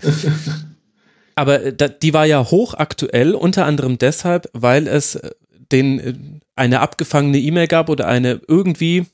Aber 1.36 1.62
äh, 1.62 1.90
die 2.02 2.12
war 2.12 2.26
ja 2.26 2.44
hochaktuell, 2.50 3.36
unter 3.36 3.64
anderem 3.64 3.96
deshalb, 3.96 4.50
weil 4.54 4.88
es 4.88 5.20
den 5.70 6.40
eine 6.56 6.80
abgefangene 6.80 7.38
E-Mail 7.38 7.68
gab 7.68 7.88
oder 7.88 8.08
eine 8.08 8.40
irgendwie 8.48 9.06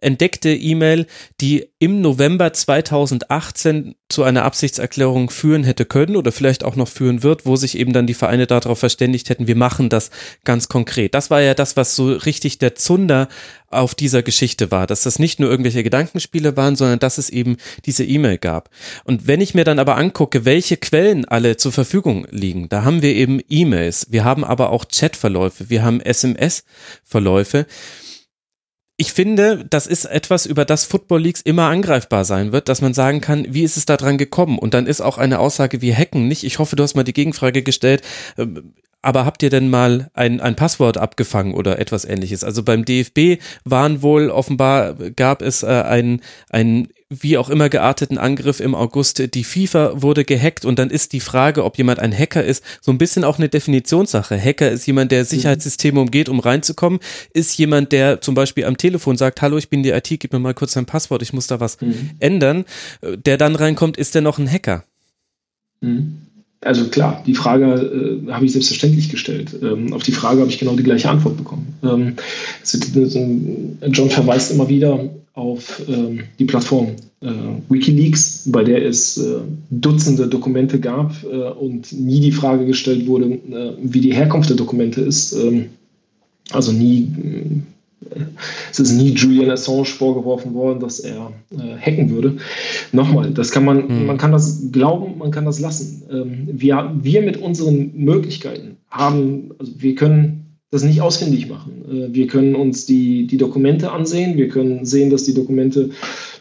entdeckte 0.00 0.50
E-Mail, 0.50 1.06
die 1.40 1.68
im 1.78 2.00
November 2.00 2.52
2018 2.52 3.94
zu 4.08 4.22
einer 4.22 4.44
Absichtserklärung 4.44 5.30
führen 5.30 5.64
hätte 5.64 5.84
können 5.84 6.16
oder 6.16 6.32
vielleicht 6.32 6.64
auch 6.64 6.76
noch 6.76 6.88
führen 6.88 7.22
wird, 7.22 7.46
wo 7.46 7.56
sich 7.56 7.78
eben 7.78 7.92
dann 7.92 8.06
die 8.06 8.14
Vereine 8.14 8.46
darauf 8.46 8.78
verständigt 8.78 9.30
hätten, 9.30 9.46
wir 9.46 9.56
machen 9.56 9.88
das 9.88 10.10
ganz 10.44 10.68
konkret. 10.68 11.14
Das 11.14 11.30
war 11.30 11.40
ja 11.40 11.54
das, 11.54 11.76
was 11.76 11.96
so 11.96 12.12
richtig 12.12 12.58
der 12.58 12.74
Zunder 12.74 13.28
auf 13.68 13.94
dieser 13.94 14.22
Geschichte 14.22 14.70
war, 14.70 14.86
dass 14.86 15.04
das 15.04 15.18
nicht 15.18 15.38
nur 15.38 15.48
irgendwelche 15.48 15.84
Gedankenspiele 15.84 16.56
waren, 16.56 16.76
sondern 16.76 16.98
dass 16.98 17.18
es 17.18 17.30
eben 17.30 17.56
diese 17.86 18.04
E-Mail 18.04 18.38
gab. 18.38 18.68
Und 19.04 19.26
wenn 19.26 19.40
ich 19.40 19.54
mir 19.54 19.64
dann 19.64 19.78
aber 19.78 19.96
angucke, 19.96 20.44
welche 20.44 20.76
Quellen 20.76 21.24
alle 21.24 21.56
zur 21.56 21.72
Verfügung 21.72 22.26
liegen, 22.30 22.68
da 22.68 22.84
haben 22.84 23.02
wir 23.02 23.14
eben 23.14 23.40
E-Mails, 23.48 24.08
wir 24.10 24.24
haben 24.24 24.44
aber 24.44 24.70
auch 24.70 24.86
Chatverläufe, 24.88 25.70
wir 25.70 25.82
haben 25.82 26.00
SMS-Verläufe 26.00 27.66
ich 29.00 29.14
finde, 29.14 29.64
das 29.70 29.86
ist 29.86 30.04
etwas, 30.04 30.44
über 30.44 30.66
das 30.66 30.84
Football 30.84 31.22
Leagues 31.22 31.40
immer 31.40 31.70
angreifbar 31.70 32.26
sein 32.26 32.52
wird, 32.52 32.68
dass 32.68 32.82
man 32.82 32.92
sagen 32.92 33.22
kann, 33.22 33.46
wie 33.48 33.62
ist 33.62 33.78
es 33.78 33.86
da 33.86 33.96
dran 33.96 34.18
gekommen? 34.18 34.58
Und 34.58 34.74
dann 34.74 34.86
ist 34.86 35.00
auch 35.00 35.16
eine 35.16 35.38
Aussage 35.38 35.80
wie 35.80 35.94
Hacken 35.94 36.28
nicht. 36.28 36.44
Ich 36.44 36.58
hoffe, 36.58 36.76
du 36.76 36.82
hast 36.82 36.96
mal 36.96 37.02
die 37.02 37.14
Gegenfrage 37.14 37.62
gestellt. 37.62 38.02
Aber 39.02 39.24
habt 39.24 39.42
ihr 39.42 39.50
denn 39.50 39.70
mal 39.70 40.10
ein, 40.12 40.40
ein 40.40 40.56
Passwort 40.56 40.98
abgefangen 40.98 41.54
oder 41.54 41.78
etwas 41.78 42.04
ähnliches? 42.04 42.44
Also 42.44 42.62
beim 42.62 42.84
DFB 42.84 43.42
waren 43.64 44.02
wohl 44.02 44.30
offenbar, 44.30 44.94
gab 45.16 45.40
es 45.40 45.62
äh, 45.62 45.66
einen, 45.66 46.20
einen 46.50 46.88
wie 47.08 47.36
auch 47.38 47.50
immer 47.50 47.68
gearteten 47.68 48.18
Angriff 48.18 48.60
im 48.60 48.74
August. 48.74 49.34
Die 49.34 49.42
FIFA 49.42 50.00
wurde 50.00 50.24
gehackt 50.24 50.64
und 50.64 50.78
dann 50.78 50.90
ist 50.90 51.12
die 51.12 51.20
Frage, 51.20 51.64
ob 51.64 51.76
jemand 51.76 51.98
ein 51.98 52.16
Hacker 52.16 52.44
ist, 52.44 52.62
so 52.80 52.92
ein 52.92 52.98
bisschen 52.98 53.24
auch 53.24 53.38
eine 53.38 53.48
Definitionssache. 53.48 54.40
Hacker 54.40 54.70
ist 54.70 54.86
jemand, 54.86 55.10
der 55.10 55.24
Sicherheitssysteme 55.24 56.00
umgeht, 56.00 56.28
um 56.28 56.38
reinzukommen. 56.38 57.00
Ist 57.34 57.58
jemand, 57.58 57.90
der 57.90 58.20
zum 58.20 58.36
Beispiel 58.36 58.64
am 58.64 58.76
Telefon 58.76 59.16
sagt, 59.16 59.42
hallo, 59.42 59.58
ich 59.58 59.70
bin 59.70 59.82
die 59.82 59.90
IT, 59.90 60.08
gib 60.08 60.32
mir 60.32 60.38
mal 60.38 60.54
kurz 60.54 60.74
dein 60.74 60.86
Passwort, 60.86 61.22
ich 61.22 61.32
muss 61.32 61.48
da 61.48 61.58
was 61.58 61.80
mhm. 61.80 62.10
ändern. 62.20 62.64
Der 63.02 63.38
dann 63.38 63.56
reinkommt, 63.56 63.96
ist 63.96 64.14
der 64.14 64.22
noch 64.22 64.38
ein 64.38 64.50
Hacker? 64.50 64.84
Mhm. 65.80 66.29
Also 66.62 66.88
klar, 66.88 67.22
die 67.26 67.34
Frage 67.34 68.20
äh, 68.28 68.30
habe 68.32 68.44
ich 68.44 68.52
selbstverständlich 68.52 69.08
gestellt. 69.08 69.56
Ähm, 69.62 69.94
auf 69.94 70.02
die 70.02 70.12
Frage 70.12 70.40
habe 70.40 70.50
ich 70.50 70.58
genau 70.58 70.76
die 70.76 70.82
gleiche 70.82 71.08
Antwort 71.08 71.38
bekommen. 71.38 71.74
Ähm, 71.82 72.16
John 73.92 74.10
verweist 74.10 74.52
immer 74.52 74.68
wieder 74.68 75.08
auf 75.32 75.80
ähm, 75.88 76.24
die 76.38 76.44
Plattform 76.44 76.96
äh, 77.22 77.28
Wikileaks, 77.70 78.42
bei 78.46 78.62
der 78.62 78.84
es 78.84 79.16
äh, 79.16 79.40
Dutzende 79.70 80.28
Dokumente 80.28 80.78
gab 80.80 81.14
äh, 81.24 81.36
und 81.36 81.92
nie 81.92 82.20
die 82.20 82.32
Frage 82.32 82.66
gestellt 82.66 83.06
wurde, 83.06 83.26
äh, 83.26 83.72
wie 83.82 84.00
die 84.00 84.12
Herkunft 84.12 84.50
der 84.50 84.58
Dokumente 84.58 85.00
ist. 85.00 85.32
Ähm, 85.32 85.70
also 86.52 86.72
nie 86.72 87.08
es 88.70 88.80
ist 88.80 88.92
nie 88.92 89.10
Julian 89.10 89.50
Assange 89.50 89.84
vorgeworfen 89.84 90.54
worden, 90.54 90.80
dass 90.80 91.00
er 91.00 91.32
äh, 91.52 91.76
hacken 91.78 92.10
würde. 92.10 92.36
Nochmal, 92.92 93.30
das 93.30 93.50
kann 93.50 93.64
man, 93.64 93.88
mhm. 93.88 94.06
man 94.06 94.18
kann 94.18 94.32
das 94.32 94.70
glauben, 94.72 95.18
man 95.18 95.30
kann 95.30 95.44
das 95.44 95.60
lassen. 95.60 96.02
Ähm, 96.10 96.48
wir, 96.50 96.92
wir 97.00 97.22
mit 97.22 97.36
unseren 97.36 97.92
Möglichkeiten 97.94 98.76
haben, 98.90 99.50
also 99.58 99.72
wir 99.76 99.94
können 99.94 100.39
das 100.70 100.84
nicht 100.84 101.00
ausfindig 101.00 101.48
machen. 101.48 101.82
Äh, 101.90 102.14
wir 102.14 102.26
können 102.26 102.54
uns 102.54 102.86
die, 102.86 103.26
die 103.26 103.36
Dokumente 103.36 103.90
ansehen, 103.90 104.36
wir 104.36 104.48
können 104.48 104.84
sehen, 104.84 105.10
dass 105.10 105.24
die 105.24 105.34
Dokumente 105.34 105.90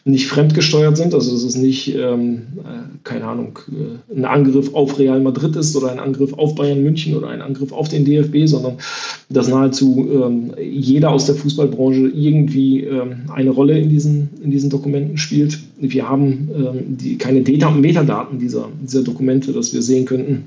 nicht 0.05 0.27
fremdgesteuert 0.27 0.97
sind, 0.97 1.13
also 1.13 1.31
dass 1.31 1.43
es 1.43 1.55
nicht, 1.55 1.95
ähm, 1.95 2.43
äh, 2.59 2.97
keine 3.03 3.25
Ahnung, 3.25 3.59
äh, 3.69 4.15
ein 4.15 4.25
Angriff 4.25 4.73
auf 4.73 4.97
Real 4.99 5.19
Madrid 5.19 5.55
ist 5.55 5.75
oder 5.75 5.91
ein 5.91 5.99
Angriff 5.99 6.33
auf 6.33 6.55
Bayern 6.55 6.83
München 6.83 7.15
oder 7.15 7.29
ein 7.29 7.41
Angriff 7.41 7.71
auf 7.71 7.89
den 7.89 8.05
DFB, 8.05 8.45
sondern 8.45 8.77
dass 9.29 9.49
nahezu 9.49 10.07
ähm, 10.11 10.53
jeder 10.59 11.11
aus 11.11 11.25
der 11.25 11.35
Fußballbranche 11.35 12.11
irgendwie 12.15 12.83
ähm, 12.83 13.29
eine 13.33 13.49
Rolle 13.49 13.77
in 13.77 13.89
diesen, 13.89 14.29
in 14.43 14.51
diesen 14.51 14.69
Dokumenten 14.69 15.17
spielt. 15.17 15.59
Wir 15.79 16.07
haben 16.07 16.49
ähm, 16.55 16.97
die, 16.97 17.17
keine 17.17 17.41
Data- 17.41 17.67
und 17.67 17.81
Metadaten 17.81 18.39
dieser, 18.39 18.69
dieser 18.81 19.03
Dokumente, 19.03 19.53
dass 19.53 19.73
wir 19.73 19.81
sehen 19.81 20.05
könnten, 20.05 20.45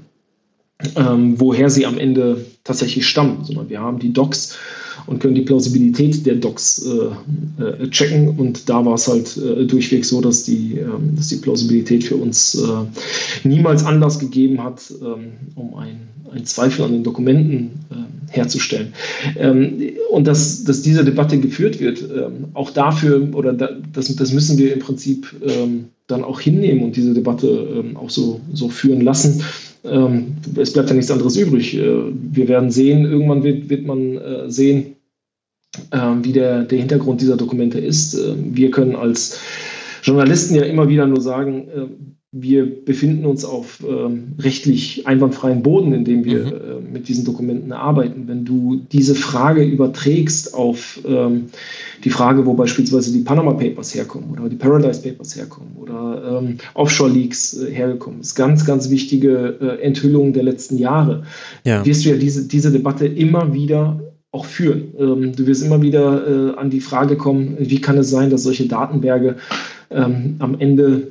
ähm, 0.97 1.41
woher 1.41 1.71
sie 1.71 1.87
am 1.87 1.99
Ende 1.99 2.45
tatsächlich 2.65 3.07
stammen, 3.07 3.45
sondern 3.45 3.69
wir 3.69 3.81
haben 3.81 3.99
die 3.99 4.13
Docs 4.13 4.59
und 5.07 5.21
können 5.21 5.35
die 5.35 5.43
Plausibilität 5.43 6.25
der 6.27 6.37
Docs 6.37 6.87
äh, 6.87 7.63
äh, 7.65 7.89
checken. 7.91 8.29
Und 8.39 8.69
da 8.69 8.85
war 8.85 8.95
es 8.95 9.09
halt 9.09 9.37
äh, 9.37 9.65
durchweg 9.67 10.05
so, 10.05 10.21
dass 10.21 10.45
die, 10.45 10.79
ähm, 10.79 11.17
dass 11.17 11.29
die 11.29 11.37
Plausibilität 11.37 12.05
für 12.05 12.17
uns 12.17 12.55
äh, 12.55 13.49
niemals 13.49 13.85
Anlass 13.85 14.19
gegeben 14.19 14.63
hat, 14.63 14.93
ähm, 15.03 15.33
um 15.55 15.75
einen 15.75 16.45
Zweifel 16.45 16.85
an 16.85 16.93
den 16.93 17.05
Dokumenten 17.05 17.71
äh, 17.91 18.33
herzustellen. 18.33 18.93
Ähm, 19.37 19.79
und 20.11 20.27
dass, 20.27 20.65
dass 20.65 20.83
diese 20.83 21.05
Debatte 21.05 21.39
geführt 21.39 21.81
wird, 21.81 22.03
ähm, 22.03 22.47
auch 22.55 22.71
dafür, 22.71 23.29
oder 23.35 23.53
da, 23.53 23.71
das, 23.93 24.15
das 24.15 24.33
müssen 24.33 24.59
wir 24.59 24.73
im 24.73 24.81
Prinzip 24.81 25.35
ähm, 25.45 25.87
dann 26.07 26.25
auch 26.25 26.41
hinnehmen 26.41 26.83
und 26.83 26.97
diese 26.97 27.15
Debatte 27.15 27.85
auch 27.95 28.11
so, 28.11 28.41
so 28.53 28.69
führen 28.69 29.01
lassen 29.01 29.43
ähm, 29.85 30.37
es 30.57 30.73
bleibt 30.73 30.91
ja 30.91 30.95
nichts 30.95 31.11
anderes 31.11 31.37
übrig. 31.37 31.77
Äh, 31.77 32.03
wir 32.13 32.49
werden 32.49 32.71
sehen, 32.71 33.05
irgendwann 33.05 33.43
wird, 33.43 33.69
wird 33.69 33.85
man 33.85 34.17
äh, 34.17 34.51
sehen, 34.51 34.97
äh, 35.91 36.15
wie 36.23 36.33
der, 36.33 36.65
der 36.65 36.79
Hintergrund 36.79 37.21
dieser 37.21 37.37
Dokumente 37.37 37.79
ist. 37.79 38.15
Äh, 38.15 38.35
wir 38.37 38.71
können 38.71 38.97
als 38.97 39.39
Journalisten 40.03 40.55
ja 40.55 40.63
immer 40.65 40.89
wieder 40.89 41.07
nur 41.07 41.21
sagen, 41.21 41.69
äh, 41.69 41.87
wir 42.35 42.85
befinden 42.85 43.27
uns 43.27 43.45
auf 43.45 43.85
ähm, 43.87 44.37
rechtlich 44.39 45.07
einwandfreien 45.07 45.63
Boden, 45.63 45.93
in 45.93 46.07
dem 46.07 46.25
wir 46.25 46.47
mhm. 46.47 46.53
äh, 46.53 46.93
mit 46.93 47.09
diesen 47.09 47.27
Dokumenten 47.27 47.73
arbeiten. 47.73 48.27
Wenn 48.27 48.47
du 48.47 48.81
diese 48.91 49.15
Frage 49.15 49.63
überträgst 49.63 50.55
auf 50.55 50.99
ähm, 51.07 51.49
die 52.03 52.09
Frage, 52.09 52.47
wo 52.47 52.55
beispielsweise 52.55 53.13
die 53.13 53.21
Panama 53.21 53.53
Papers 53.53 53.95
herkommen 53.95 54.31
oder 54.31 54.49
die 54.49 54.57
Paradise 54.57 55.03
Papers 55.03 55.37
herkommen 55.37 55.77
oder 55.77 56.41
ähm, 56.43 56.57
Offshore 56.73 57.11
Leaks 57.11 57.55
äh, 57.59 57.71
hergekommen, 57.71 58.23
ist 58.23 58.35
ganz, 58.35 58.65
ganz 58.65 58.89
wichtige 58.89 59.59
äh, 59.61 59.83
Enthüllungen 59.83 60.33
der 60.33 60.45
letzten 60.45 60.79
Jahre, 60.79 61.25
ja. 61.67 61.85
wirst 61.85 62.07
du 62.07 62.09
ja 62.09 62.17
diese, 62.17 62.49
diese 62.49 62.73
Debatte 62.73 63.07
immer 63.07 63.53
wieder 63.53 64.01
auch 64.31 64.47
führen. 64.47 64.95
Ähm, 64.99 65.37
du 65.37 65.47
wirst 65.47 65.63
immer 65.63 65.83
wieder 65.83 66.55
äh, 66.55 66.57
an 66.57 66.71
die 66.71 66.81
Frage 66.81 67.19
kommen, 67.19 67.59
wie 67.59 67.83
kann 67.83 67.99
es 67.99 68.09
sein, 68.09 68.31
dass 68.31 68.45
solche 68.45 68.67
Datenberge 68.67 69.37
ähm, 69.91 70.37
am 70.39 70.59
Ende 70.59 71.09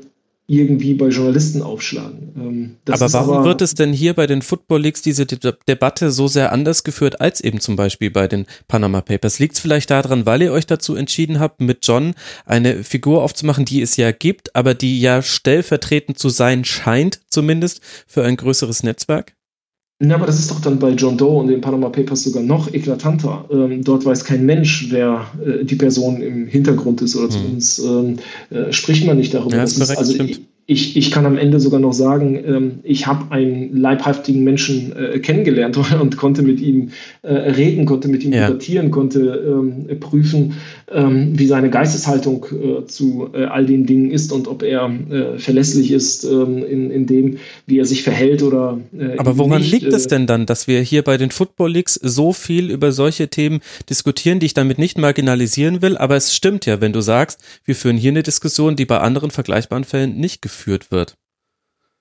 irgendwie 0.51 0.93
bei 0.95 1.07
Journalisten 1.07 1.61
aufschlagen. 1.61 2.33
Ähm, 2.35 2.75
aber 2.89 3.13
warum 3.13 3.37
aber, 3.37 3.45
wird 3.45 3.61
es 3.61 3.73
denn 3.73 3.93
hier 3.93 4.13
bei 4.13 4.27
den 4.27 4.41
Football 4.41 4.81
Leagues 4.81 5.01
diese 5.01 5.25
De 5.25 5.53
Debatte 5.65 6.11
so 6.11 6.27
sehr 6.27 6.51
anders 6.51 6.83
geführt 6.83 7.21
als 7.21 7.39
eben 7.39 7.61
zum 7.61 7.77
Beispiel 7.77 8.11
bei 8.11 8.27
den 8.27 8.45
Panama 8.67 8.99
Papers? 8.99 9.39
Liegt 9.39 9.55
es 9.55 9.61
vielleicht 9.61 9.89
daran, 9.89 10.25
weil 10.25 10.41
ihr 10.41 10.51
euch 10.51 10.65
dazu 10.67 10.95
entschieden 10.95 11.39
habt, 11.39 11.61
mit 11.61 11.87
John 11.87 12.15
eine 12.45 12.83
Figur 12.83 13.23
aufzumachen, 13.23 13.63
die 13.63 13.81
es 13.81 13.95
ja 13.95 14.11
gibt, 14.11 14.53
aber 14.53 14.73
die 14.73 14.99
ja 14.99 15.21
stellvertretend 15.21 16.19
zu 16.19 16.27
sein 16.27 16.65
scheint, 16.65 17.21
zumindest 17.29 17.79
für 18.05 18.25
ein 18.25 18.35
größeres 18.35 18.83
Netzwerk? 18.83 19.33
Na, 20.03 20.15
aber 20.15 20.25
das 20.25 20.39
ist 20.39 20.49
doch 20.49 20.59
dann 20.59 20.79
bei 20.79 20.89
John 20.91 21.15
Doe 21.15 21.41
und 21.41 21.47
den 21.47 21.61
Panama 21.61 21.89
Papers 21.89 22.23
sogar 22.23 22.41
noch 22.41 22.73
eklatanter. 22.73 23.45
Ähm, 23.51 23.83
dort 23.83 24.03
weiß 24.03 24.25
kein 24.25 24.47
Mensch, 24.47 24.87
wer 24.89 25.27
äh, 25.45 25.63
die 25.63 25.75
Person 25.75 26.23
im 26.23 26.47
Hintergrund 26.47 27.03
ist 27.03 27.15
oder 27.15 27.25
hm. 27.25 27.31
zumindest 27.31 27.85
ähm, 27.85 28.17
äh, 28.49 28.73
spricht 28.73 29.05
man 29.05 29.17
nicht 29.17 29.31
darüber. 29.31 29.55
Ja, 29.55 29.61
das 29.61 29.73
ist 29.73 29.79
korrekt, 29.79 29.99
also, 29.99 30.13
stimmt 30.13 30.41
ich, 30.71 30.95
ich 30.95 31.11
kann 31.11 31.25
am 31.25 31.37
Ende 31.37 31.59
sogar 31.59 31.79
noch 31.79 31.91
sagen, 31.91 32.39
ähm, 32.45 32.71
ich 32.83 33.05
habe 33.05 33.31
einen 33.31 33.75
leibhaftigen 33.75 34.43
Menschen 34.43 34.95
äh, 34.95 35.19
kennengelernt 35.19 35.77
und 36.01 36.17
konnte 36.17 36.43
mit 36.43 36.61
ihm 36.61 36.91
äh, 37.23 37.33
reden, 37.33 37.85
konnte 37.85 38.07
mit 38.07 38.23
ihm 38.23 38.31
ja. 38.31 38.47
debattieren, 38.47 38.89
konnte 38.89 39.19
ähm, 39.19 39.99
prüfen, 39.99 40.53
wie 40.93 41.47
seine 41.47 41.69
Geisteshaltung 41.69 42.45
äh, 42.51 42.85
zu 42.85 43.29
äh, 43.33 43.45
all 43.45 43.65
den 43.65 43.85
Dingen 43.85 44.11
ist 44.11 44.31
und 44.31 44.47
ob 44.47 44.61
er 44.63 44.89
äh, 45.09 45.37
verlässlich 45.37 45.91
ist 45.91 46.23
ähm, 46.25 46.65
in, 46.65 46.91
in 46.91 47.07
dem, 47.07 47.37
wie 47.65 47.79
er 47.79 47.85
sich 47.85 48.03
verhält 48.03 48.43
oder. 48.43 48.79
Äh, 48.97 49.17
Aber 49.17 49.37
woran 49.37 49.61
nicht. 49.61 49.71
liegt 49.71 49.93
es 49.93 50.07
denn 50.07 50.27
dann, 50.27 50.45
dass 50.45 50.67
wir 50.67 50.81
hier 50.81 51.03
bei 51.03 51.17
den 51.17 51.31
Football 51.31 51.71
Leagues 51.71 51.95
so 51.95 52.33
viel 52.33 52.69
über 52.69 52.91
solche 52.91 53.29
Themen 53.29 53.61
diskutieren, 53.89 54.39
die 54.39 54.47
ich 54.47 54.53
damit 54.53 54.79
nicht 54.79 54.97
marginalisieren 54.97 55.81
will? 55.81 55.97
Aber 55.97 56.15
es 56.15 56.35
stimmt 56.35 56.65
ja, 56.65 56.81
wenn 56.81 56.93
du 56.93 57.01
sagst, 57.01 57.39
wir 57.63 57.75
führen 57.75 57.97
hier 57.97 58.11
eine 58.11 58.23
Diskussion, 58.23 58.75
die 58.75 58.85
bei 58.85 58.99
anderen 58.99 59.31
vergleichbaren 59.31 59.85
Fällen 59.85 60.17
nicht 60.17 60.41
geführt 60.41 60.51
geführt 60.51 60.91
wird? 60.91 61.17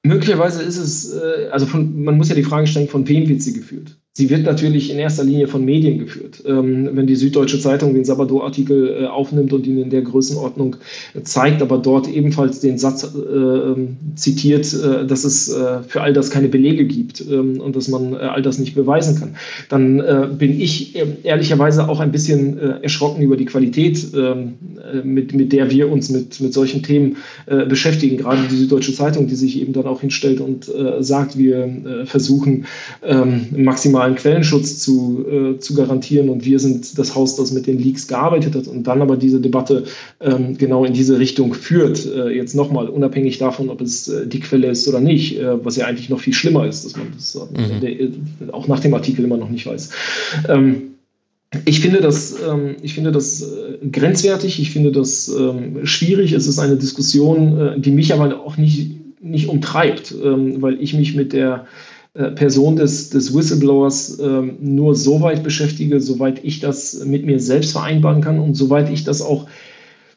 Möglicherweise 0.03 0.62
ist 0.62 0.79
es, 0.79 1.12
äh, 1.12 1.49
also 1.51 1.67
von, 1.67 2.03
man 2.03 2.17
muss 2.17 2.29
ja 2.29 2.35
die 2.35 2.43
Frage 2.43 2.67
stellen, 2.67 2.89
von 2.89 3.07
wem 3.07 3.29
wird 3.29 3.43
sie 3.43 3.53
geführt? 3.53 3.99
Sie 4.12 4.28
wird 4.28 4.43
natürlich 4.43 4.91
in 4.91 4.99
erster 4.99 5.23
Linie 5.23 5.47
von 5.47 5.65
Medien 5.65 6.01
geführt. 6.01 6.43
Ähm, 6.45 6.91
wenn 6.95 7.07
die 7.07 7.15
Süddeutsche 7.15 7.61
Zeitung 7.61 7.95
den 7.95 8.05
Sabado-Artikel 8.05 9.03
äh, 9.03 9.07
aufnimmt 9.07 9.53
und 9.53 9.65
ihn 9.69 9.81
in 9.81 9.89
der 9.89 10.03
Größenordnung 10.03 10.77
äh, 11.15 11.23
zeigt, 11.23 11.62
aber 11.62 11.78
dort 11.78 12.09
ebenfalls 12.09 12.59
den 12.59 12.77
Satz 12.77 13.05
äh, 13.05 13.19
ähm, 13.19 13.99
zitiert, 14.16 14.74
äh, 14.74 15.07
dass 15.07 15.23
es 15.23 15.49
äh, 15.51 15.85
für 15.87 16.01
all 16.01 16.12
das 16.12 16.31
keine 16.31 16.49
Belege 16.49 16.87
gibt 16.87 17.20
ähm, 17.20 17.61
und 17.61 17.77
dass 17.77 17.87
man 17.87 18.15
äh, 18.15 18.16
all 18.16 18.43
das 18.43 18.59
nicht 18.59 18.74
beweisen 18.74 19.16
kann, 19.16 19.37
dann 19.69 20.03
bin 20.39 20.61
ich 20.61 20.97
ehrlicherweise 21.23 21.89
auch 21.89 22.01
ein 22.01 22.11
bisschen 22.11 22.59
erschrocken 22.59 23.23
über 23.23 23.37
die 23.37 23.45
Qualität, 23.45 24.07
ähm, 24.15 24.55
mit, 25.05 25.35
mit 25.35 25.53
der 25.53 25.70
wir 25.70 25.91
uns 25.91 26.11
mit, 26.11 26.41
mit 26.41 26.53
solchen 26.53 26.82
Themen 26.82 27.16
beschäftigen. 27.69 28.16
Gerade 28.16 28.41
die 28.51 28.57
Süddeutsche 28.57 28.93
Zeitung, 28.93 29.27
die 29.27 29.35
sich 29.35 29.61
eben 29.61 29.73
dann 29.73 29.87
auch 29.87 30.01
hinstellt 30.01 30.41
und 30.41 30.70
sagt, 31.01 31.39
wir 31.39 32.05
versuchen 32.07 32.66
maximal 33.57 33.99
maximalen 34.01 34.14
Quellenschutz 34.16 34.78
zu, 34.78 35.24
äh, 35.31 35.59
zu 35.59 35.74
garantieren 35.74 36.28
und 36.28 36.44
wir 36.44 36.59
sind 36.59 36.98
das 36.98 37.14
Haus, 37.14 37.36
das 37.36 37.52
mit 37.52 37.66
den 37.66 37.78
Leaks 37.78 38.06
gearbeitet 38.06 38.55
hat 38.55 38.66
und 38.66 38.85
dann 38.85 39.02
aber 39.02 39.16
diese 39.16 39.40
Debatte 39.40 39.85
ähm, 40.20 40.56
genau 40.56 40.85
in 40.85 40.93
diese 40.93 41.18
Richtung 41.18 41.55
führt. 41.55 42.06
Äh, 42.06 42.31
jetzt 42.31 42.55
nochmal, 42.55 42.89
unabhängig 42.89 43.39
davon, 43.39 43.68
ob 43.68 43.81
es 43.81 44.09
äh, 44.09 44.27
die 44.27 44.40
Quelle 44.40 44.68
ist 44.68 44.89
oder 44.89 45.01
nicht, 45.01 45.39
äh, 45.39 45.64
was 45.64 45.77
ja 45.77 45.86
eigentlich 45.86 46.09
noch 46.09 46.20
viel 46.20 46.32
schlimmer 46.32 46.66
ist, 46.66 46.85
dass 46.85 46.97
man 46.97 47.09
das 47.14 47.35
mhm. 47.35 47.81
der, 47.81 48.55
auch 48.55 48.68
nach 48.68 48.81
dem 48.81 48.94
Artikel 48.94 49.24
immer 49.24 49.36
noch 49.36 49.51
nicht 49.51 49.66
weiß. 49.66 49.90
Ähm, 50.48 50.82
ich 51.64 51.81
finde 51.81 52.01
das, 52.01 52.36
ähm, 52.48 52.77
ich 52.82 52.94
finde 52.94 53.12
das 53.12 53.43
äh, 53.43 53.86
grenzwertig, 53.90 54.60
ich 54.60 54.70
finde 54.70 54.93
das 54.93 55.28
ähm, 55.28 55.85
schwierig. 55.85 56.32
Es 56.32 56.47
ist 56.47 56.59
eine 56.59 56.77
Diskussion, 56.77 57.59
äh, 57.59 57.81
die 57.81 57.90
mich 57.90 58.14
aber 58.14 58.40
auch 58.40 58.56
nicht, 58.56 58.93
nicht 59.20 59.48
umtreibt, 59.48 60.14
ähm, 60.24 60.62
weil 60.62 60.81
ich 60.81 60.94
mich 60.94 61.14
mit 61.16 61.32
der 61.32 61.55
äh, 61.55 61.90
Person 62.12 62.74
des, 62.74 63.11
des 63.11 63.35
Whistleblowers 63.35 64.19
äh, 64.19 64.43
nur 64.61 64.97
so 64.97 65.20
weit 65.20 65.45
beschäftige, 65.45 66.01
soweit 66.01 66.45
ich 66.45 66.59
das 66.59 67.05
mit 67.05 67.24
mir 67.24 67.39
selbst 67.39 67.73
vereinbaren 67.73 68.20
kann 68.20 68.41
und 68.41 68.55
soweit 68.55 68.91
ich 68.91 69.05
das 69.05 69.23
auch 69.23 69.47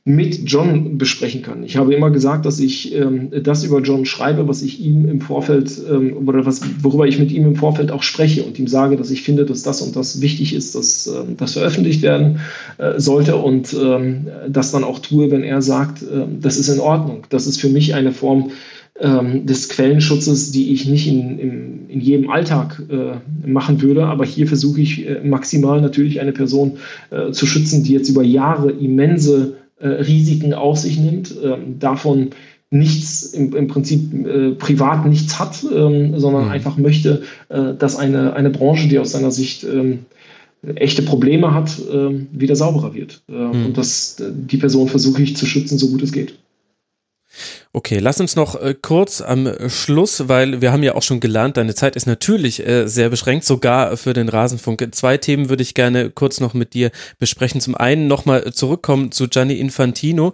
mit 0.06 0.50
John 0.50 0.98
besprechen 0.98 1.44
kann. 1.44 1.64
Ich 1.64 1.78
habe 1.78 1.94
immer 1.94 2.12
gesagt, 2.12 2.46
dass 2.46 2.60
ich 2.60 2.94
ähm, 2.94 3.30
das 3.42 3.64
über 3.64 3.82
John 3.82 4.06
schreibe, 4.06 4.50
was 4.50 4.62
ich 4.62 4.82
ihm 4.82 5.08
im 5.08 5.22
Vorfeld 5.22 5.72
ähm, 5.90 6.28
oder 6.28 6.46
was, 6.46 6.62
worüber 6.82 7.08
ich 7.08 7.20
mit 7.20 7.32
ihm 7.32 7.46
im 7.46 7.56
Vorfeld 7.56 7.90
auch 7.90 8.04
spreche 8.04 8.44
und 8.44 8.60
ihm 8.60 8.68
sage, 8.68 8.98
dass 8.98 9.12
ich 9.12 9.22
finde, 9.22 9.46
dass 9.46 9.64
das 9.64 9.82
und 9.82 9.96
das 9.96 10.20
wichtig 10.20 10.54
ist, 10.54 10.76
dass 10.76 11.08
ähm, 11.08 11.38
das 11.38 11.54
veröffentlicht 11.54 12.02
werden 12.02 12.40
äh, 12.80 13.00
sollte 13.00 13.38
und 13.38 13.74
ähm, 13.74 14.28
das 14.50 14.72
dann 14.72 14.84
auch 14.84 15.00
tue, 15.00 15.32
wenn 15.32 15.44
er 15.44 15.62
sagt, 15.62 16.02
äh, 16.02 16.26
das 16.42 16.58
ist 16.58 16.68
in 16.68 16.82
Ordnung. 16.82 17.24
Das 17.30 17.48
ist 17.48 17.62
für 17.62 17.70
mich 17.70 17.94
eine 17.94 18.12
Form 18.12 18.52
ähm, 19.00 19.46
des 19.46 19.70
Quellenschutzes, 19.70 20.52
die 20.52 20.72
ich 20.74 20.88
nicht 20.88 21.08
in, 21.08 21.40
in, 21.40 21.90
in 21.90 22.00
jedem 22.00 22.30
Alltag 22.30 22.82
äh, 22.90 23.48
machen 23.48 23.82
würde. 23.82 24.06
Aber 24.06 24.26
hier 24.26 24.48
versuche 24.48 24.82
ich 24.82 25.08
äh, 25.08 25.22
maximal 25.24 25.82
natürlich 25.82 26.22
eine 26.22 26.32
Person 26.32 26.74
äh, 27.10 27.32
zu 27.32 27.46
schützen, 27.46 27.84
die 27.84 27.94
jetzt 27.94 28.10
über 28.10 28.24
Jahre 28.24 28.72
immense 28.72 29.56
äh, 29.80 29.88
Risiken 29.88 30.54
auf 30.54 30.78
sich 30.78 31.00
nimmt, 31.00 31.36
ähm, 31.44 31.80
davon 31.80 32.30
nichts, 32.70 33.24
im, 33.34 33.56
im 33.56 33.68
Prinzip 33.68 34.26
äh, 34.26 34.52
privat 34.52 35.06
nichts 35.06 35.40
hat, 35.40 35.64
ähm, 35.64 36.20
sondern 36.20 36.46
mhm. 36.46 36.52
einfach 36.52 36.78
möchte, 36.78 37.22
äh, 37.50 37.74
dass 37.78 37.96
eine, 37.96 38.34
eine 38.34 38.50
Branche, 38.50 38.88
die 38.88 39.00
aus 39.00 39.12
seiner 39.12 39.32
Sicht 39.32 39.64
ähm, 39.64 40.00
echte 40.76 41.02
Probleme 41.02 41.54
hat, 41.54 41.80
ähm, 41.92 42.28
wieder 42.32 42.56
sauberer 42.56 42.94
wird. 42.94 43.22
Mhm. 43.28 43.66
Und 43.66 43.78
das, 43.78 44.22
die 44.32 44.58
Person 44.58 44.88
versuche 44.88 45.22
ich 45.22 45.36
zu 45.36 45.46
schützen, 45.46 45.78
so 45.78 45.90
gut 45.90 46.02
es 46.02 46.12
geht. 46.12 46.36
Okay, 47.76 47.98
lass 47.98 48.20
uns 48.20 48.36
noch 48.36 48.54
äh, 48.62 48.76
kurz 48.80 49.20
am 49.20 49.52
Schluss, 49.68 50.28
weil 50.28 50.62
wir 50.62 50.72
haben 50.72 50.84
ja 50.84 50.94
auch 50.94 51.02
schon 51.02 51.20
gelernt, 51.20 51.58
deine 51.58 51.74
Zeit 51.74 51.96
ist 51.96 52.06
natürlich 52.06 52.64
äh, 52.68 52.88
sehr 52.88 53.10
beschränkt, 53.10 53.46
sogar 53.46 53.98
für 53.98 54.14
den 54.14 54.30
Rasenfunk. 54.30 54.88
Zwei 54.92 55.18
Themen 55.18 55.50
würde 55.50 55.64
ich 55.64 55.74
gerne 55.74 56.12
kurz 56.12 56.40
noch 56.40 56.54
mit 56.54 56.76
dir 56.76 56.92
besprechen. 57.18 57.62
Zum 57.62 57.74
einen 57.74 58.06
nochmal 58.06 58.54
zurückkommen 58.54 59.12
zu 59.12 59.28
Gianni 59.28 59.56
Infantino 59.56 60.34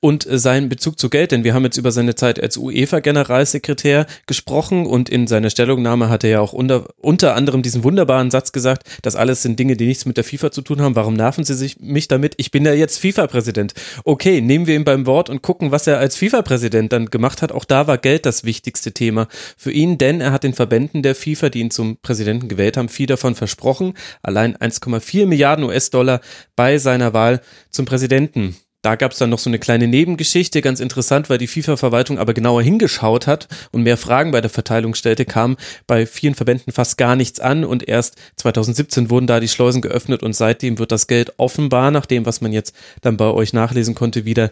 und 0.00 0.26
seinen 0.28 0.70
Bezug 0.70 0.98
zu 0.98 1.10
Geld, 1.10 1.30
denn 1.30 1.44
wir 1.44 1.52
haben 1.52 1.64
jetzt 1.64 1.76
über 1.76 1.92
seine 1.92 2.14
Zeit 2.14 2.42
als 2.42 2.56
UEFA-Generalsekretär 2.56 4.06
gesprochen 4.26 4.86
und 4.86 5.10
in 5.10 5.26
seiner 5.26 5.50
Stellungnahme 5.50 6.08
hat 6.08 6.24
er 6.24 6.30
ja 6.30 6.40
auch 6.40 6.54
unter, 6.54 6.88
unter 6.96 7.34
anderem 7.34 7.60
diesen 7.60 7.84
wunderbaren 7.84 8.30
Satz 8.30 8.52
gesagt, 8.52 8.88
das 9.02 9.14
alles 9.14 9.42
sind 9.42 9.58
Dinge, 9.58 9.76
die 9.76 9.86
nichts 9.86 10.06
mit 10.06 10.16
der 10.16 10.24
FIFA 10.24 10.52
zu 10.52 10.62
tun 10.62 10.80
haben. 10.80 10.96
Warum 10.96 11.14
nerven 11.14 11.44
Sie 11.44 11.54
sich 11.54 11.80
mich 11.80 12.08
damit? 12.08 12.34
Ich 12.38 12.50
bin 12.50 12.64
ja 12.64 12.72
jetzt 12.72 12.98
FIFA-Präsident. 12.98 13.74
Okay, 14.04 14.40
nehmen 14.40 14.66
wir 14.66 14.74
ihn 14.74 14.84
beim 14.84 15.04
Wort 15.04 15.28
und 15.28 15.42
gucken, 15.42 15.70
was 15.70 15.86
er 15.86 15.98
als 15.98 16.16
FIFA-Präsident 16.16 16.92
dann 16.92 17.06
gemacht 17.06 17.42
hat. 17.42 17.52
Auch 17.52 17.66
da 17.66 17.86
war 17.86 17.98
Geld 17.98 18.24
das 18.24 18.44
wichtigste 18.44 18.92
Thema 18.92 19.28
für 19.58 19.70
ihn, 19.70 19.98
denn 19.98 20.22
er 20.22 20.32
hat 20.32 20.44
den 20.44 20.54
Verbänden 20.54 21.02
der 21.02 21.14
FIFA, 21.14 21.50
die 21.50 21.60
ihn 21.60 21.70
zum 21.70 21.98
Präsidenten 21.98 22.48
gewählt 22.48 22.78
haben, 22.78 22.88
viel 22.88 23.06
davon 23.06 23.34
versprochen. 23.34 23.94
Allein 24.22 24.56
1,4 24.56 25.26
Milliarden 25.26 25.64
US-Dollar 25.64 26.22
bei 26.56 26.78
seiner 26.78 27.12
Wahl 27.12 27.42
zum 27.70 27.84
Präsidenten. 27.84 28.56
Da 28.82 28.96
gab 28.96 29.12
es 29.12 29.18
dann 29.18 29.28
noch 29.28 29.38
so 29.38 29.50
eine 29.50 29.58
kleine 29.58 29.86
Nebengeschichte, 29.88 30.62
ganz 30.62 30.80
interessant, 30.80 31.28
weil 31.28 31.36
die 31.36 31.46
FIFA-Verwaltung 31.46 32.18
aber 32.18 32.32
genauer 32.32 32.62
hingeschaut 32.62 33.26
hat 33.26 33.46
und 33.72 33.82
mehr 33.82 33.98
Fragen 33.98 34.30
bei 34.30 34.40
der 34.40 34.48
Verteilung 34.48 34.94
stellte, 34.94 35.26
kam 35.26 35.58
bei 35.86 36.06
vielen 36.06 36.34
Verbänden 36.34 36.72
fast 36.72 36.96
gar 36.96 37.14
nichts 37.14 37.40
an 37.40 37.64
und 37.64 37.86
erst 37.86 38.16
2017 38.36 39.10
wurden 39.10 39.26
da 39.26 39.38
die 39.38 39.48
Schleusen 39.48 39.82
geöffnet 39.82 40.22
und 40.22 40.32
seitdem 40.32 40.78
wird 40.78 40.92
das 40.92 41.06
Geld 41.08 41.34
offenbar, 41.36 41.90
nach 41.90 42.06
dem, 42.06 42.24
was 42.24 42.40
man 42.40 42.52
jetzt 42.52 42.74
dann 43.02 43.18
bei 43.18 43.26
euch 43.26 43.52
nachlesen 43.52 43.94
konnte, 43.94 44.24
wieder, 44.24 44.50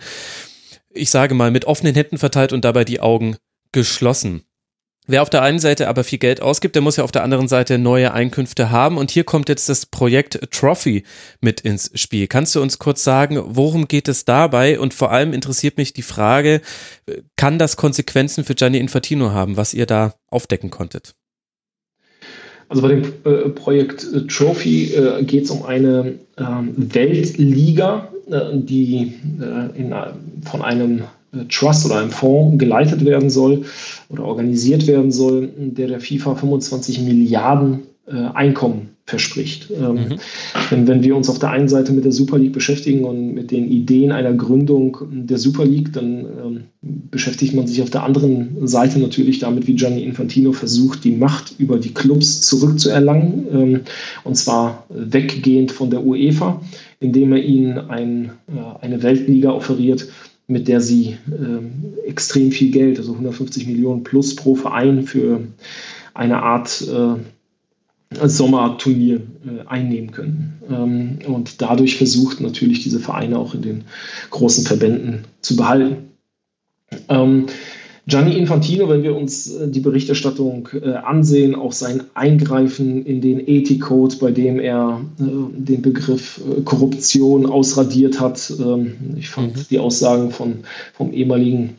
ich 0.91 1.11
sage 1.11 1.35
mal, 1.35 1.51
mit 1.51 1.65
offenen 1.65 1.95
Händen 1.95 2.19
verteilt 2.19 2.53
und 2.53 2.67
dabei 2.67 2.85
die 2.85 3.01
Augen 3.01 3.37
geschlossen. 3.73 4.43
Wer 5.11 5.23
auf 5.23 5.31
der 5.31 5.41
einen 5.41 5.59
Seite 5.59 5.89
aber 5.89 6.05
viel 6.05 6.19
Geld 6.19 6.43
ausgibt, 6.43 6.75
der 6.75 6.83
muss 6.83 6.97
ja 6.99 7.05
auf 7.05 7.13
der 7.13 7.25
anderen 7.25 7.49
Seite 7.49 7.79
neue 7.79 8.13
Einkünfte 8.13 8.71
haben. 8.71 8.99
Und 8.99 9.11
hier 9.11 9.25
kommt 9.25 9.49
jetzt 9.49 9.67
das 9.71 9.87
Projekt 9.87 10.39
Trophy 10.51 11.03
mit 11.41 11.63
ins 11.63 11.91
Spiel. 11.95 12.27
Kannst 12.27 12.55
du 12.55 12.61
uns 12.61 12.79
kurz 12.79 13.05
sagen, 13.05 13.41
worum 13.43 13.89
geht 13.89 14.07
es 14.07 14.27
dabei? 14.27 14.79
Und 14.79 14.93
vor 14.93 15.11
allem 15.11 15.33
interessiert 15.33 15.79
mich 15.79 15.95
die 15.95 16.03
Frage, 16.03 16.61
kann 17.37 17.59
das 17.59 17.79
Konsequenzen 17.79 18.45
für 18.45 18.55
Gianni 18.55 18.77
Infantino 18.77 19.31
haben, 19.31 19.57
was 19.57 19.73
ihr 19.73 19.87
da 19.87 20.13
aufdecken 20.31 20.69
konntet? 20.69 21.15
Also 22.69 22.83
bei 22.83 22.89
dem 22.89 23.05
äh, 23.25 23.49
Projekt 23.49 24.07
äh, 24.13 24.27
Trophy 24.27 24.93
äh, 24.93 25.25
geht 25.25 25.45
es 25.45 25.51
um 25.51 25.65
eine 25.65 26.17
ähm, 26.37 26.75
Weltliga, 26.77 28.13
die 28.53 29.15
in, 29.75 29.95
von 30.45 30.61
einem 30.61 31.05
Trust 31.49 31.87
oder 31.87 31.99
einem 31.99 32.11
Fonds 32.11 32.59
geleitet 32.59 33.05
werden 33.05 33.31
soll 33.31 33.65
oder 34.09 34.25
organisiert 34.25 34.87
werden 34.87 35.13
soll, 35.13 35.51
der 35.57 35.89
der 35.89 36.01
FIFA 36.01 36.35
25 36.37 37.01
Milliarden 37.01 37.81
äh, 38.07 38.17
Einkommen 38.35 38.91
verspricht. 39.09 39.71
Ähm, 39.71 39.95
mhm. 39.95 40.19
Denn 40.71 40.87
wenn 40.87 41.03
wir 41.03 41.17
uns 41.17 41.31
auf 41.31 41.39
der 41.39 41.51
einen 41.51 41.69
Seite 41.69 41.93
mit 41.93 42.05
der 42.05 42.13
Super 42.13 42.39
League 42.39 42.53
beschäftigen 42.53 43.05
und 43.05 43.35
mit 43.35 43.51
den 43.51 43.71
Ideen 43.71 44.13
einer 44.13 44.35
Gründung 44.35 44.99
der 45.11 45.39
Super 45.39 45.65
League, 45.65 45.95
dann 45.95 46.27
ähm, 46.27 46.61
beschäftigt 46.83 47.55
man 47.55 47.67
sich 47.67 47.81
auf 47.81 47.89
der 47.89 48.03
anderen 48.05 48.67
Seite 48.67 48.99
natürlich 48.99 49.39
damit, 49.39 49.67
wie 49.67 49.75
Gianni 49.75 50.03
Infantino 50.03 50.53
versucht, 50.53 51.05
die 51.05 51.13
Macht 51.13 51.55
über 51.59 51.79
die 51.79 51.95
Clubs 51.95 52.43
zurückzuerlangen, 52.43 53.47
ähm, 53.51 53.81
und 54.25 54.37
zwar 54.37 54.85
weggehend 54.91 55.73
von 55.73 55.89
der 55.91 56.05
UEFA, 56.05 56.61
indem 57.01 57.33
er 57.33 57.43
ihnen 57.43 57.79
ein, 57.79 58.33
äh, 58.49 58.85
eine 58.85 59.03
Weltliga 59.03 59.53
offeriert, 59.53 60.07
mit 60.49 60.67
der 60.67 60.81
sie 60.81 61.19
äh, 61.31 62.09
extrem 62.09 62.51
viel 62.51 62.71
Geld, 62.71 62.99
also 62.99 63.13
150 63.13 63.67
Millionen 63.67 64.03
plus 64.03 64.35
pro 64.35 64.55
Verein 64.55 65.05
für 65.05 65.47
eine 66.15 66.43
Art 66.43 66.83
äh, 66.89 67.17
Sommerturnier 68.27 69.17
äh, 69.17 69.67
einnehmen 69.67 70.11
können. 70.11 70.63
Ähm, 70.71 71.19
und 71.27 71.61
dadurch 71.61 71.99
versucht 71.99 72.41
natürlich 72.41 72.83
diese 72.83 72.99
Vereine 72.99 73.39
auch 73.39 73.55
in 73.55 73.63
den 73.63 73.85
großen 74.31 74.65
Verbänden 74.65 75.25
zu 75.43 75.57
behalten. 75.57 76.09
Ähm, 77.11 77.47
Gianni 78.09 78.39
Infantino, 78.39 78.89
wenn 78.89 79.03
wir 79.03 79.15
uns 79.15 79.55
äh, 79.55 79.69
die 79.69 79.81
Berichterstattung 79.81 80.71
äh, 80.73 80.93
ansehen, 80.95 81.55
auch 81.55 81.73
sein 81.73 82.05
Eingreifen 82.15 83.05
in 83.05 83.21
den 83.21 83.47
Ethikcode, 83.47 84.19
bei 84.19 84.31
dem 84.31 84.59
er 84.59 85.03
äh, 85.21 85.25
den 85.25 85.83
Begriff 85.83 86.41
Korruption 86.65 87.45
ausradiert 87.45 88.19
hat. 88.19 88.51
Ähm, 88.59 88.95
ich 89.17 89.29
fand 89.29 89.57
mhm. 89.57 89.67
die 89.71 89.79
Aussagen 89.79 90.31
von, 90.31 90.61
vom 90.95 91.13
ehemaligen 91.13 91.77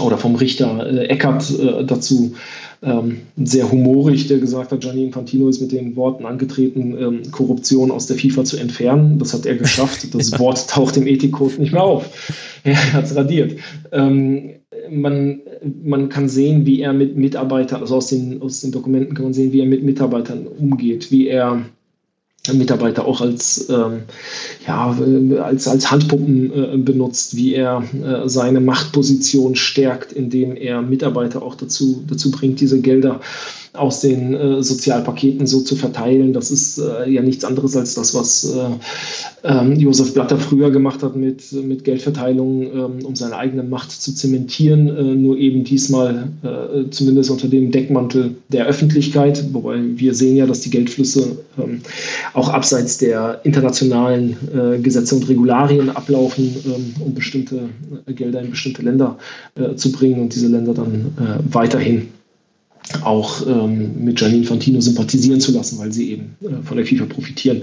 oder 0.00 0.16
vom 0.18 0.36
Richter 0.36 0.86
äh, 0.86 1.06
Eckert 1.06 1.50
äh, 1.58 1.84
dazu 1.84 2.34
ähm, 2.82 3.18
sehr 3.36 3.70
humorig, 3.70 4.26
der 4.26 4.38
gesagt 4.38 4.72
hat, 4.72 4.80
Gianni 4.80 5.04
Infantino 5.04 5.48
ist 5.48 5.60
mit 5.60 5.70
den 5.70 5.94
Worten 5.94 6.26
angetreten, 6.26 6.96
ähm, 6.98 7.22
Korruption 7.30 7.90
aus 7.90 8.06
der 8.06 8.16
FIFA 8.16 8.44
zu 8.44 8.56
entfernen. 8.56 9.18
Das 9.18 9.32
hat 9.34 9.46
er 9.46 9.56
geschafft. 9.56 10.08
Das 10.12 10.38
Wort 10.38 10.68
taucht 10.68 10.96
im 10.96 11.06
Ethikcode 11.06 11.58
nicht 11.58 11.72
mehr 11.72 11.84
auf. 11.84 12.10
Er 12.64 12.92
hat 12.92 13.06
es 13.06 13.16
radiert. 13.16 13.58
Ähm, 13.90 14.50
man, 14.88 15.40
man 15.82 16.08
kann 16.08 16.28
sehen, 16.28 16.64
wie 16.64 16.80
er 16.80 16.92
mit 16.92 17.16
Mitarbeitern, 17.16 17.80
also 17.80 17.96
aus 17.96 18.06
den, 18.06 18.40
aus 18.40 18.60
den 18.60 18.70
Dokumenten 18.70 19.14
kann 19.14 19.24
man 19.24 19.32
sehen, 19.32 19.52
wie 19.52 19.60
er 19.60 19.66
mit 19.66 19.82
Mitarbeitern 19.82 20.46
umgeht, 20.46 21.10
wie 21.10 21.26
er 21.26 21.64
Mitarbeiter 22.52 23.04
auch 23.04 23.20
als, 23.20 23.68
ähm, 23.68 24.02
ja, 24.66 24.96
als, 25.42 25.68
als 25.68 25.90
Handpuppen 25.92 26.52
äh, 26.52 26.76
benutzt, 26.76 27.36
wie 27.36 27.54
er 27.54 27.84
äh, 27.94 28.28
seine 28.28 28.60
Machtposition 28.60 29.54
stärkt, 29.54 30.12
indem 30.12 30.56
er 30.56 30.82
Mitarbeiter 30.82 31.42
auch 31.42 31.54
dazu, 31.54 32.02
dazu 32.08 32.32
bringt, 32.32 32.60
diese 32.60 32.80
Gelder 32.80 33.20
aus 33.74 34.00
den 34.00 34.34
äh, 34.34 34.62
Sozialpaketen 34.62 35.46
so 35.46 35.60
zu 35.60 35.76
verteilen. 35.76 36.34
Das 36.34 36.50
ist 36.50 36.78
äh, 36.78 37.08
ja 37.08 37.22
nichts 37.22 37.44
anderes 37.44 37.74
als 37.74 37.94
das, 37.94 38.14
was 38.14 38.54
äh, 38.54 38.68
ähm, 39.44 39.76
Josef 39.76 40.12
Blatter 40.12 40.36
früher 40.36 40.70
gemacht 40.70 41.02
hat 41.02 41.16
mit, 41.16 41.52
mit 41.52 41.82
Geldverteilung, 41.84 42.62
ähm, 42.62 43.06
um 43.06 43.16
seine 43.16 43.36
eigene 43.36 43.62
Macht 43.62 43.90
zu 43.90 44.14
zementieren. 44.14 44.88
Äh, 44.88 45.14
nur 45.14 45.38
eben 45.38 45.64
diesmal 45.64 46.28
äh, 46.42 46.90
zumindest 46.90 47.30
unter 47.30 47.48
dem 47.48 47.70
Deckmantel 47.70 48.36
der 48.48 48.66
Öffentlichkeit. 48.66 49.42
Wobei 49.54 49.80
wir 49.96 50.14
sehen 50.14 50.36
ja, 50.36 50.44
dass 50.44 50.60
die 50.60 50.70
Geldflüsse 50.70 51.38
ähm, 51.58 51.80
auch 52.34 52.50
abseits 52.50 52.98
der 52.98 53.40
internationalen 53.44 54.36
äh, 54.54 54.78
Gesetze 54.80 55.14
und 55.14 55.26
Regularien 55.30 55.88
ablaufen, 55.88 56.94
um 57.00 57.14
bestimmte 57.14 57.70
Gelder 58.06 58.42
in 58.42 58.50
bestimmte 58.50 58.82
Länder 58.82 59.18
zu 59.76 59.92
bringen 59.92 60.20
und 60.20 60.34
diese 60.34 60.48
Länder 60.48 60.74
dann 60.74 61.12
weiterhin 61.50 62.08
auch 63.02 63.46
ähm, 63.46 64.04
mit 64.04 64.16
Gianni 64.16 64.38
Infantino 64.38 64.80
sympathisieren 64.80 65.40
zu 65.40 65.52
lassen, 65.52 65.78
weil 65.78 65.92
sie 65.92 66.10
eben 66.12 66.36
äh, 66.42 66.62
von 66.62 66.76
der 66.76 66.86
FIFA 66.86 67.06
profitieren. 67.06 67.62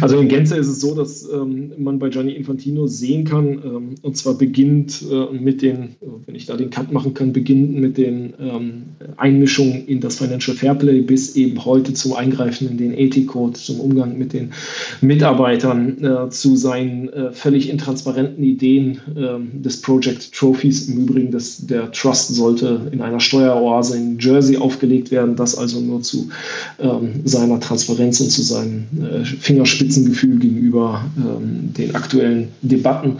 Also 0.00 0.18
in 0.18 0.28
Gänze 0.28 0.56
ist 0.56 0.68
es 0.68 0.80
so, 0.80 0.94
dass 0.94 1.28
ähm, 1.30 1.72
man 1.78 1.98
bei 1.98 2.08
Gianni 2.08 2.32
Infantino 2.32 2.86
sehen 2.86 3.24
kann, 3.24 3.46
ähm, 3.46 3.94
und 4.02 4.16
zwar 4.16 4.34
beginnt 4.34 5.04
äh, 5.10 5.32
mit 5.34 5.62
den, 5.62 5.96
wenn 6.26 6.34
ich 6.34 6.46
da 6.46 6.56
den 6.56 6.70
Cut 6.70 6.92
machen 6.92 7.14
kann, 7.14 7.32
beginnt 7.32 7.74
mit 7.74 7.98
den 7.98 8.34
ähm, 8.40 8.82
Einmischungen 9.16 9.86
in 9.86 10.00
das 10.00 10.16
Financial 10.16 10.56
Fairplay 10.56 11.00
bis 11.00 11.36
eben 11.36 11.64
heute 11.64 11.92
zum 11.94 12.14
Eingreifen 12.14 12.68
in 12.68 12.78
den 12.78 12.96
Ethikcode, 12.96 13.56
zum 13.56 13.80
Umgang 13.80 14.18
mit 14.18 14.32
den 14.32 14.52
Mitarbeitern, 15.00 16.02
äh, 16.02 16.30
zu 16.30 16.56
seinen 16.56 17.08
äh, 17.10 17.32
völlig 17.32 17.68
intransparenten 17.68 18.42
Ideen 18.42 19.00
ähm, 19.16 19.62
des 19.62 19.80
Project 19.80 20.32
Trophies. 20.32 20.88
Im 20.88 20.98
Übrigen, 20.98 21.30
dass 21.30 21.66
der 21.66 21.92
Trust 21.92 22.34
sollte 22.34 22.88
in 22.92 23.00
einer 23.00 23.20
Steueroase 23.20 23.96
in 23.96 24.18
Jersey 24.18 24.53
quasi 24.54 24.56
aufgelegt 24.56 25.10
werden, 25.10 25.36
das 25.36 25.56
also 25.56 25.80
nur 25.80 26.02
zu 26.02 26.30
ähm, 26.78 27.22
seiner 27.24 27.60
Transparenz 27.60 28.20
und 28.20 28.30
zu 28.30 28.42
seinem 28.42 28.86
äh, 29.00 29.24
Fingerspitzengefühl 29.24 30.38
gegenüber 30.38 31.04
ähm, 31.16 31.72
den 31.72 31.94
aktuellen 31.94 32.48
Debatten. 32.62 33.18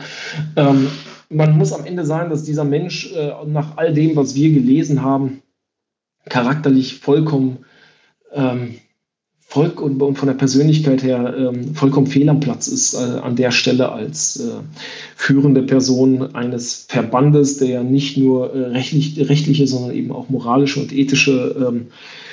Ähm, 0.57 0.89
man 1.31 1.57
muss 1.57 1.73
am 1.73 1.85
Ende 1.85 2.05
sagen, 2.05 2.31
dass 2.31 2.45
dieser 2.45 2.65
Mensch 2.65 3.13
äh, 3.13 3.33
nach 3.47 3.77
all 3.77 3.93
dem, 3.93 4.17
was 4.17 4.35
wir 4.35 4.53
gelesen 4.53 5.03
haben, 5.03 5.43
charakterlich 6.29 6.99
vollkommen 6.99 7.59
ähm, 8.33 8.77
Volk 9.55 9.81
und, 9.81 10.01
von 10.17 10.27
der 10.27 10.35
Persönlichkeit 10.35 11.05
her 11.05 11.33
ähm, 11.39 11.77
vollkommen 11.77 12.09
fehl 12.09 12.29
am 12.29 12.41
Platz 12.41 12.67
ist 12.67 12.95
äh, 12.95 13.21
an 13.21 13.37
der 13.37 13.53
Stelle 13.53 13.93
als 13.93 14.41
äh, 14.41 14.51
führende 15.15 15.63
Person 15.63 16.35
eines 16.35 16.87
Verbandes, 16.89 17.59
der 17.59 17.69
ja 17.69 17.83
nicht 17.85 18.17
nur 18.17 18.53
äh, 18.53 18.59
rechtlich, 18.71 19.17
rechtliche, 19.29 19.69
sondern 19.69 19.95
eben 19.95 20.11
auch 20.11 20.29
moralische 20.29 20.81
und 20.81 20.93
ethische 20.93 21.55
ähm, 21.57 21.83
äh, 21.83 22.24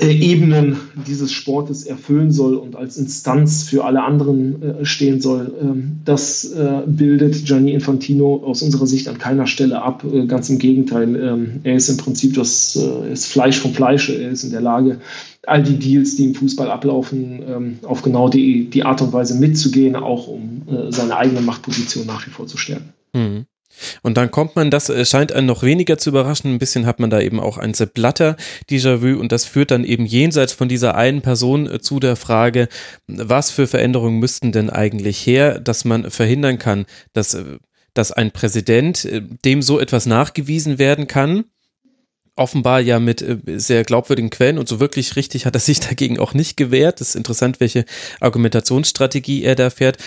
Ebenen 0.00 0.78
dieses 1.06 1.30
Sportes 1.32 1.84
erfüllen 1.84 2.32
soll 2.32 2.54
und 2.56 2.74
als 2.74 2.96
Instanz 2.96 3.64
für 3.64 3.84
alle 3.84 4.02
anderen 4.02 4.62
äh, 4.62 4.84
stehen 4.86 5.20
soll. 5.20 5.52
Ähm, 5.60 6.00
das 6.04 6.52
äh, 6.52 6.82
bildet 6.86 7.44
Gianni 7.44 7.72
Infantino 7.72 8.42
aus 8.44 8.62
unserer 8.62 8.86
Sicht 8.86 9.08
an 9.08 9.18
keiner 9.18 9.46
Stelle 9.46 9.82
ab. 9.82 10.02
Äh, 10.10 10.26
ganz 10.26 10.48
im 10.48 10.58
Gegenteil, 10.58 11.14
ähm, 11.16 11.60
er 11.64 11.74
ist 11.74 11.90
im 11.90 11.98
Prinzip 11.98 12.34
das 12.34 12.76
äh, 12.76 13.12
ist 13.12 13.26
Fleisch 13.26 13.58
vom 13.58 13.74
Fleische. 13.74 14.14
Er 14.14 14.30
ist 14.30 14.44
in 14.44 14.52
der 14.52 14.62
Lage, 14.62 15.00
all 15.46 15.62
die 15.62 15.78
Deals, 15.78 16.16
die 16.16 16.24
im 16.24 16.34
Fußball 16.34 16.70
ablaufen, 16.70 17.42
ähm, 17.46 17.78
auf 17.82 18.00
genau 18.00 18.30
die, 18.30 18.70
die 18.70 18.84
Art 18.84 19.02
und 19.02 19.12
Weise 19.12 19.38
mitzugehen, 19.38 19.96
auch 19.96 20.28
um 20.28 20.62
äh, 20.66 20.90
seine 20.92 21.16
eigene 21.16 21.42
Machtposition 21.42 22.06
nach 22.06 22.26
wie 22.26 22.30
vor 22.30 22.46
zu 22.46 22.56
stärken. 22.56 22.94
Mhm. 23.12 23.44
Und 24.02 24.16
dann 24.16 24.30
kommt 24.30 24.56
man, 24.56 24.70
das 24.70 24.88
äh, 24.88 25.04
scheint 25.04 25.32
einen 25.32 25.46
noch 25.46 25.62
weniger 25.62 25.98
zu 25.98 26.10
überraschen, 26.10 26.52
ein 26.52 26.58
bisschen 26.58 26.86
hat 26.86 27.00
man 27.00 27.10
da 27.10 27.20
eben 27.20 27.40
auch 27.40 27.58
ein 27.58 27.74
Sepp 27.74 27.94
Blatter 27.94 28.36
Déjà-vu 28.70 29.18
und 29.18 29.32
das 29.32 29.44
führt 29.44 29.70
dann 29.70 29.84
eben 29.84 30.06
jenseits 30.06 30.52
von 30.52 30.68
dieser 30.68 30.94
einen 30.94 31.22
Person 31.22 31.70
äh, 31.70 31.80
zu 31.80 32.00
der 32.00 32.16
Frage, 32.16 32.68
was 33.06 33.50
für 33.50 33.66
Veränderungen 33.66 34.18
müssten 34.18 34.52
denn 34.52 34.70
eigentlich 34.70 35.26
her, 35.26 35.58
dass 35.58 35.84
man 35.84 36.10
verhindern 36.10 36.58
kann, 36.58 36.86
dass, 37.12 37.34
äh, 37.34 37.44
dass 37.94 38.12
ein 38.12 38.32
Präsident, 38.32 39.08
dem 39.44 39.62
so 39.62 39.78
etwas 39.78 40.06
nachgewiesen 40.06 40.78
werden 40.78 41.06
kann, 41.06 41.44
offenbar 42.36 42.80
ja 42.80 42.98
mit 42.98 43.24
sehr 43.46 43.84
glaubwürdigen 43.84 44.30
Quellen 44.30 44.58
und 44.58 44.68
so 44.68 44.80
wirklich 44.80 45.16
richtig 45.16 45.46
hat 45.46 45.54
er 45.54 45.60
sich 45.60 45.80
dagegen 45.88 46.18
auch 46.18 46.34
nicht 46.34 46.56
gewehrt. 46.56 47.00
Das 47.00 47.10
ist 47.10 47.14
interessant, 47.14 47.60
welche 47.60 47.84
Argumentationsstrategie 48.20 49.44
er 49.44 49.54
da 49.54 49.70
fährt. 49.70 49.98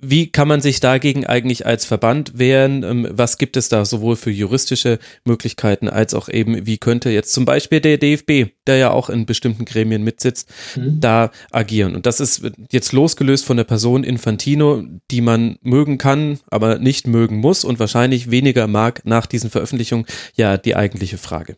Wie 0.00 0.28
kann 0.28 0.48
man 0.48 0.60
sich 0.60 0.80
dagegen 0.80 1.26
eigentlich 1.26 1.66
als 1.66 1.84
Verband 1.84 2.38
wehren? 2.38 2.82
Ähm, 2.82 3.08
was 3.10 3.38
gibt 3.38 3.56
es 3.56 3.68
da 3.68 3.84
sowohl 3.84 4.16
für 4.16 4.30
juristische 4.30 4.98
Möglichkeiten 5.24 5.88
als 5.88 6.14
auch 6.14 6.28
eben, 6.28 6.66
wie 6.66 6.78
könnte 6.78 7.10
jetzt 7.10 7.32
zum 7.32 7.44
Beispiel 7.44 7.80
der 7.80 7.98
DFB, 7.98 8.52
der 8.66 8.76
ja 8.76 8.90
auch 8.90 9.10
in 9.10 9.26
bestimmten 9.26 9.64
Gremien 9.64 10.02
mitsitzt, 10.02 10.48
mhm. 10.76 11.00
da 11.00 11.30
agieren? 11.50 11.94
Und 11.94 12.06
das 12.06 12.20
ist 12.20 12.42
jetzt 12.70 12.92
losgelöst 12.92 13.44
von 13.44 13.56
der 13.56 13.64
Person 13.64 14.04
Infantino, 14.04 14.82
die 15.10 15.20
man 15.20 15.58
mögen 15.62 15.98
kann, 15.98 16.38
aber 16.50 16.78
nicht 16.78 17.06
mögen 17.06 17.36
muss 17.36 17.64
und 17.64 17.78
wahrscheinlich 17.78 18.30
weniger 18.30 18.66
mag 18.66 19.02
nach 19.04 19.26
diesen 19.26 19.50
Veröffentlichungen, 19.50 20.06
ja 20.34 20.56
die 20.56 20.76
eigentliche 20.76 21.18
Frage. 21.18 21.56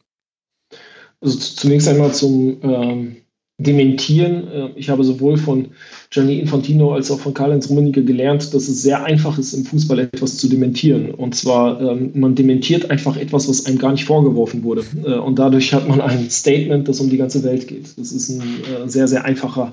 Also 1.21 1.39
zunächst 1.39 1.87
einmal 1.87 2.13
zum 2.13 2.61
ähm 2.63 3.17
dementieren. 3.59 4.49
Äh, 4.49 4.69
ich 4.77 4.89
habe 4.89 5.05
sowohl 5.05 5.37
von 5.37 5.69
Gianni 6.11 6.39
Infantino 6.39 6.95
als 6.95 7.11
auch 7.11 7.21
von 7.21 7.35
Karl-Heinz 7.35 7.69
Rummenigge 7.69 8.05
gelernt, 8.05 8.53
dass 8.55 8.69
es 8.69 8.83
sehr 8.83 9.05
einfach 9.05 9.39
ist, 9.39 9.53
im 9.53 9.65
Fußball 9.65 9.99
etwas 9.99 10.37
zu 10.37 10.49
dementieren. 10.49 11.13
Und 11.13 11.35
zwar, 11.35 11.81
ähm, 11.81 12.11
man 12.15 12.35
dementiert 12.35 12.91
einfach 12.91 13.17
etwas, 13.17 13.49
was 13.49 13.67
einem 13.67 13.79
gar 13.79 13.93
nicht 13.93 14.05
vorgeworfen 14.05 14.63
wurde. 14.65 14.85
Äh, 15.05 15.15
und 15.15 15.39
dadurch 15.39 15.73
hat 15.73 15.89
man 15.89 16.01
ein 16.01 16.31
Statement, 16.31 16.89
das 16.89 17.01
um 17.01 17.11
die 17.11 17.19
ganze 17.19 17.43
Welt 17.45 17.69
geht. 17.69 17.97
Das 17.97 18.13
ist 18.13 18.31
eine 18.31 18.85
äh, 18.85 18.89
sehr, 18.89 19.09
sehr 19.09 19.25
einfacher, 19.25 19.73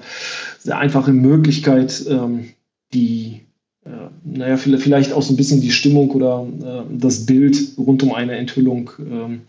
sehr 0.60 0.78
einfache 0.78 1.12
Möglichkeit, 1.12 2.06
ähm, 2.10 2.50
die 2.94 3.42
naja, 4.24 4.58
vielleicht 4.58 5.14
auch 5.14 5.22
so 5.22 5.34
ein 5.34 5.38
bisschen 5.38 5.62
die 5.62 5.72
Stimmung 5.72 6.12
oder 6.12 6.46
das 6.92 7.26
Bild 7.26 7.58
rund 7.78 8.04
um 8.04 8.14
eine 8.14 8.38
Enthüllung 8.38 8.92
ähm, 9.00 9.42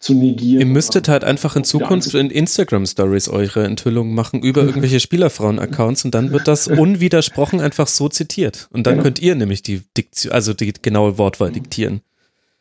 zu 0.00 0.14
negieren. 0.14 0.60
Ihr 0.60 0.66
müsstet 0.66 1.08
halt 1.08 1.24
einfach 1.24 1.56
in 1.56 1.64
Zukunft 1.64 2.14
in 2.14 2.30
Instagram-Stories 2.30 3.28
eure 3.28 3.64
Enthüllungen 3.64 4.14
machen 4.14 4.40
über 4.40 4.62
irgendwelche 4.62 4.98
Spielerfrauen-Accounts 4.98 6.06
und 6.06 6.14
dann 6.14 6.32
wird 6.32 6.48
das 6.48 6.68
unwidersprochen 6.68 7.60
einfach 7.60 7.86
so 7.86 8.08
zitiert. 8.08 8.68
Und 8.72 8.86
dann 8.86 8.94
genau. 8.94 9.04
könnt 9.04 9.20
ihr 9.20 9.34
nämlich 9.34 9.62
die 9.62 9.82
Diktion, 9.96 10.32
also 10.32 10.54
die 10.54 10.72
genaue 10.72 11.18
Wortwahl 11.18 11.52
diktieren. 11.52 12.00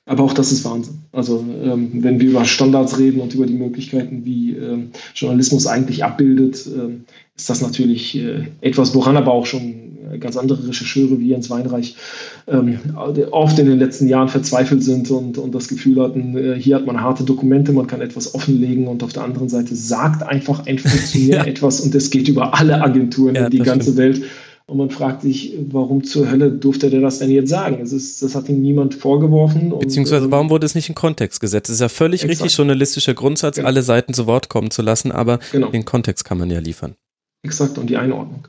Aber 0.05 0.23
auch 0.23 0.33
das 0.33 0.51
ist 0.51 0.65
Wahnsinn. 0.65 1.03
Also 1.11 1.45
ähm, 1.63 1.91
wenn 2.03 2.19
wir 2.19 2.29
über 2.29 2.43
Standards 2.43 2.97
reden 2.97 3.21
und 3.21 3.33
über 3.35 3.45
die 3.45 3.53
Möglichkeiten, 3.53 4.25
wie 4.25 4.55
ähm, 4.55 4.89
Journalismus 5.15 5.67
eigentlich 5.67 6.03
abbildet, 6.03 6.67
ähm, 6.67 7.05
ist 7.37 7.49
das 7.49 7.61
natürlich 7.61 8.17
äh, 8.17 8.47
etwas, 8.59 8.93
woran 8.95 9.15
aber 9.15 9.31
auch 9.31 9.45
schon 9.45 9.88
ganz 10.17 10.37
andere 10.37 10.67
Rechercheure 10.67 11.19
wie 11.19 11.29
Jens 11.29 11.49
Weinreich 11.49 11.95
ähm, 12.47 12.79
oft 13.31 13.59
in 13.59 13.67
den 13.67 13.79
letzten 13.79 14.07
Jahren 14.07 14.29
verzweifelt 14.29 14.83
sind 14.83 15.11
und, 15.11 15.37
und 15.37 15.53
das 15.53 15.67
Gefühl 15.67 16.01
hatten, 16.01 16.37
äh, 16.37 16.55
hier 16.59 16.75
hat 16.75 16.85
man 16.85 17.01
harte 17.01 17.23
Dokumente, 17.23 17.71
man 17.71 17.87
kann 17.87 18.01
etwas 18.01 18.33
offenlegen 18.33 18.87
und 18.87 19.03
auf 19.03 19.13
der 19.13 19.23
anderen 19.23 19.49
Seite 19.49 19.75
sagt 19.75 20.23
einfach 20.23 20.65
ein 20.65 20.79
Funktionär 20.79 21.37
ja. 21.37 21.45
etwas 21.45 21.81
und 21.81 21.93
es 21.95 22.09
geht 22.09 22.27
über 22.27 22.57
alle 22.57 22.81
Agenturen 22.81 23.35
ja, 23.35 23.45
in 23.45 23.51
die 23.51 23.59
ganze 23.59 23.91
stimmt. 23.91 23.97
Welt. 23.97 24.21
Und 24.69 24.77
man 24.77 24.91
fragt 24.91 25.23
sich, 25.23 25.55
warum 25.71 26.03
zur 26.03 26.29
Hölle 26.29 26.51
durfte 26.51 26.91
der 26.91 27.01
das 27.01 27.17
denn 27.17 27.31
jetzt 27.31 27.49
sagen? 27.49 27.79
Es 27.81 27.91
ist, 27.91 28.21
das 28.21 28.35
hat 28.35 28.49
ihm 28.49 28.61
niemand 28.61 28.93
vorgeworfen. 28.93 29.73
Beziehungsweise 29.79 30.25
und, 30.25 30.31
warum 30.31 30.51
wurde 30.51 30.67
es 30.67 30.75
nicht 30.75 30.89
in 30.89 30.95
Kontext 30.95 31.41
gesetzt? 31.41 31.69
Es 31.69 31.75
ist 31.75 31.81
ja 31.81 31.89
völlig 31.89 32.23
exakt. 32.23 32.43
richtig 32.43 32.55
journalistischer 32.55 33.15
Grundsatz, 33.15 33.55
genau. 33.55 33.67
alle 33.67 33.81
Seiten 33.81 34.13
zu 34.13 34.27
Wort 34.27 34.47
kommen 34.47 34.69
zu 34.69 34.83
lassen, 34.83 35.11
aber 35.11 35.39
genau. 35.51 35.71
den 35.71 35.85
Kontext 35.85 36.23
kann 36.23 36.37
man 36.37 36.51
ja 36.51 36.59
liefern. 36.59 36.93
Exakt, 37.43 37.77
und 37.77 37.89
die 37.89 37.97
Einordnung. 37.97 38.47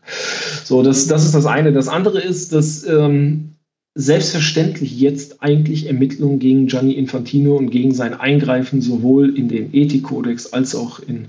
So, 0.64 0.82
das, 0.82 1.06
das 1.06 1.24
ist 1.24 1.34
das 1.34 1.46
eine. 1.46 1.72
Das 1.72 1.88
andere 1.88 2.20
ist, 2.20 2.52
dass 2.52 2.84
ähm, 2.84 3.50
selbstverständlich 3.94 4.98
jetzt 4.98 5.42
eigentlich 5.42 5.86
Ermittlungen 5.86 6.38
gegen 6.38 6.66
Gianni 6.66 6.92
Infantino 6.92 7.56
und 7.56 7.70
gegen 7.70 7.92
sein 7.92 8.14
Eingreifen 8.14 8.80
sowohl 8.80 9.36
in 9.36 9.48
den 9.48 9.74
Ethikkodex 9.74 10.52
als 10.52 10.74
auch 10.74 11.00
in 11.00 11.26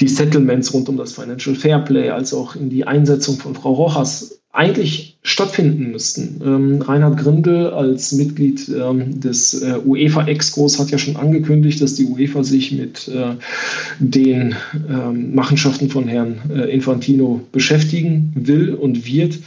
die 0.00 0.08
Settlements 0.08 0.72
rund 0.72 0.88
um 0.88 0.96
das 0.96 1.12
Financial 1.12 1.54
Fairplay, 1.54 2.10
als 2.10 2.32
auch 2.32 2.56
in 2.56 2.70
die 2.70 2.86
Einsetzung 2.86 3.36
von 3.36 3.54
Frau 3.54 3.72
Rojas 3.72 4.37
eigentlich 4.52 5.18
stattfinden 5.22 5.90
müssten. 5.90 6.40
Ähm, 6.44 6.82
Reinhard 6.82 7.18
Grindel 7.18 7.68
als 7.68 8.12
Mitglied 8.12 8.68
ähm, 8.68 9.20
des 9.20 9.62
äh, 9.62 9.78
UEFA-Excos 9.84 10.78
hat 10.78 10.90
ja 10.90 10.98
schon 10.98 11.16
angekündigt, 11.16 11.80
dass 11.80 11.94
die 11.94 12.06
UEFA 12.06 12.42
sich 12.42 12.72
mit 12.72 13.08
äh, 13.08 13.34
den 13.98 14.54
ähm, 14.88 15.34
Machenschaften 15.34 15.90
von 15.90 16.08
Herrn 16.08 16.40
äh, 16.50 16.72
Infantino 16.72 17.40
beschäftigen 17.52 18.32
will 18.34 18.74
und 18.74 19.06
wird. 19.06 19.38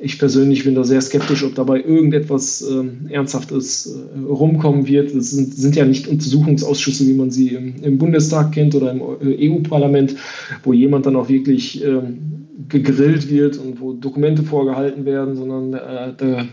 Ich 0.00 0.18
persönlich 0.18 0.64
bin 0.64 0.74
da 0.74 0.84
sehr 0.84 1.00
skeptisch, 1.00 1.44
ob 1.44 1.54
dabei 1.54 1.80
irgendetwas 1.80 2.62
äh, 2.62 3.12
Ernsthaftes 3.12 3.86
äh, 3.86 4.18
rumkommen 4.28 4.86
wird. 4.86 5.14
Es 5.14 5.30
sind, 5.30 5.54
sind, 5.54 5.76
ja 5.76 5.84
nicht 5.84 6.08
Untersuchungsausschüsse, 6.08 7.06
wie 7.06 7.14
man 7.14 7.30
sie 7.30 7.48
im, 7.48 7.76
im 7.82 7.98
Bundestag 7.98 8.52
kennt 8.52 8.74
oder 8.74 8.90
im 8.90 9.00
äh, 9.00 9.50
EU-Parlament, 9.50 10.16
wo 10.64 10.72
jemand 10.72 11.06
dann 11.06 11.16
auch 11.16 11.28
wirklich 11.28 11.84
ähm, 11.84 12.36
gegrillt 12.68 13.30
wird 13.30 13.58
und 13.58 13.80
wo 13.80 13.92
Dokumente 13.92 14.42
vorgehalten 14.42 15.04
werden, 15.04 15.36
sondern 15.36 15.74
äh, 15.74 16.44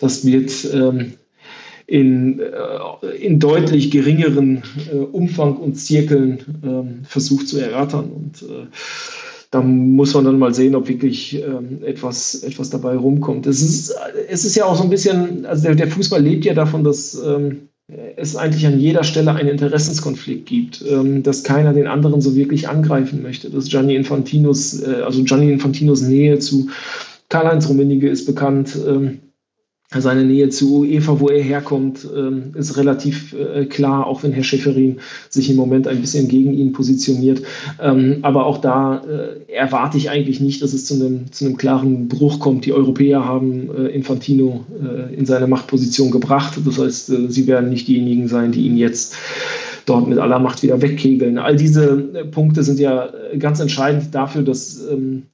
das 0.00 0.24
wird 0.24 0.52
ähm, 0.72 1.12
in, 1.86 2.40
äh, 2.40 3.16
in 3.16 3.38
deutlich 3.38 3.90
geringeren 3.90 4.62
äh, 4.92 4.96
Umfang 4.96 5.56
und 5.56 5.74
Zirkeln 5.74 6.38
ähm, 6.64 7.00
versucht 7.04 7.48
zu 7.48 7.58
erörtern. 7.58 8.10
Und 8.10 8.44
da 9.56 9.62
muss 9.62 10.12
man 10.12 10.24
dann 10.24 10.38
mal 10.38 10.52
sehen, 10.52 10.74
ob 10.74 10.86
wirklich 10.86 11.42
ähm, 11.42 11.78
etwas, 11.82 12.42
etwas 12.42 12.68
dabei 12.68 12.94
rumkommt. 12.94 13.46
Es 13.46 13.62
ist, 13.62 13.94
es 14.28 14.44
ist 14.44 14.54
ja 14.54 14.66
auch 14.66 14.76
so 14.76 14.82
ein 14.82 14.90
bisschen, 14.90 15.46
also 15.46 15.62
der, 15.62 15.74
der 15.74 15.88
Fußball 15.88 16.20
lebt 16.20 16.44
ja 16.44 16.52
davon, 16.52 16.84
dass 16.84 17.18
ähm, 17.26 17.68
es 18.16 18.36
eigentlich 18.36 18.66
an 18.66 18.78
jeder 18.78 19.02
Stelle 19.02 19.32
einen 19.32 19.48
Interessenskonflikt 19.48 20.44
gibt, 20.44 20.84
ähm, 20.86 21.22
dass 21.22 21.42
keiner 21.42 21.72
den 21.72 21.86
anderen 21.86 22.20
so 22.20 22.36
wirklich 22.36 22.68
angreifen 22.68 23.22
möchte. 23.22 23.48
Dass 23.48 23.70
Gianni 23.70 23.94
Infantinos, 23.96 24.82
äh, 24.82 25.02
also 25.02 25.24
Gianni 25.24 25.50
Infantinos 25.50 26.02
Nähe 26.02 26.38
zu 26.38 26.68
Karl-Heinz 27.30 27.66
Rummenigge 27.66 28.10
ist 28.10 28.26
bekannt. 28.26 28.76
Ähm, 28.86 29.20
seine 29.94 30.24
Nähe 30.24 30.48
zu 30.48 30.80
UEFA, 30.80 31.20
wo 31.20 31.28
er 31.28 31.42
herkommt, 31.42 32.06
ähm, 32.14 32.52
ist 32.54 32.76
relativ 32.76 33.34
äh, 33.34 33.66
klar, 33.66 34.06
auch 34.06 34.22
wenn 34.22 34.32
Herr 34.32 34.42
Schäferin 34.42 34.98
sich 35.30 35.48
im 35.48 35.56
Moment 35.56 35.86
ein 35.86 36.00
bisschen 36.00 36.28
gegen 36.28 36.54
ihn 36.54 36.72
positioniert. 36.72 37.42
Ähm, 37.80 38.18
aber 38.22 38.46
auch 38.46 38.58
da 38.58 39.02
äh, 39.04 39.52
erwarte 39.52 39.96
ich 39.96 40.10
eigentlich 40.10 40.40
nicht, 40.40 40.60
dass 40.60 40.72
es 40.72 40.86
zu 40.86 40.94
einem, 40.94 41.30
zu 41.30 41.44
einem 41.44 41.56
klaren 41.56 42.08
Bruch 42.08 42.40
kommt. 42.40 42.66
Die 42.66 42.72
Europäer 42.72 43.24
haben 43.24 43.70
äh, 43.74 43.88
Infantino 43.88 44.64
in 45.16 45.26
seine 45.26 45.46
Machtposition 45.46 46.10
gebracht. 46.10 46.58
Das 46.64 46.78
heißt, 46.78 47.12
sie 47.28 47.46
werden 47.46 47.70
nicht 47.70 47.88
diejenigen 47.88 48.28
sein, 48.28 48.52
die 48.52 48.66
ihn 48.66 48.76
jetzt 48.76 49.16
dort 49.86 50.08
mit 50.08 50.18
aller 50.18 50.38
Macht 50.38 50.62
wieder 50.62 50.82
wegkegeln. 50.82 51.38
All 51.38 51.56
diese 51.56 51.96
Punkte 52.30 52.62
sind 52.62 52.78
ja 52.78 53.10
ganz 53.38 53.60
entscheidend 53.60 54.14
dafür, 54.14 54.42
dass 54.42 54.84
ähm, 54.90 55.24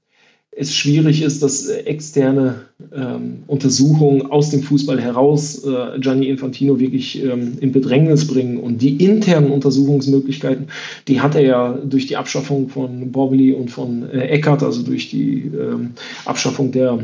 es 0.55 0.75
schwierig 0.75 1.23
ist, 1.23 1.43
dass 1.43 1.67
äh, 1.67 1.81
externe 1.85 2.67
ähm, 2.95 3.45
Untersuchungen 3.47 4.31
aus 4.31 4.51
dem 4.51 4.63
Fußball 4.63 5.01
heraus 5.01 5.65
äh, 5.65 5.99
Gianni 5.99 6.29
Infantino 6.29 6.79
wirklich 6.79 7.23
ähm, 7.23 7.57
in 7.61 7.73
Bedrängnis 7.73 8.27
bringen. 8.27 8.59
Und 8.59 8.83
die 8.83 9.03
internen 9.03 9.51
Untersuchungsmöglichkeiten, 9.51 10.69
die 11.09 11.21
hat 11.21 11.35
er 11.35 11.43
ja 11.43 11.73
durch 11.73 12.07
die 12.07 12.17
Abschaffung 12.17 12.69
von 12.69 13.11
Borbeli 13.13 13.53
und 13.55 13.71
von 13.71 14.09
äh, 14.11 14.27
Eckert, 14.27 14.63
also 14.63 14.83
durch 14.83 15.09
die 15.09 15.51
ähm, 15.59 15.93
Abschaffung 16.27 16.71
der 16.71 16.99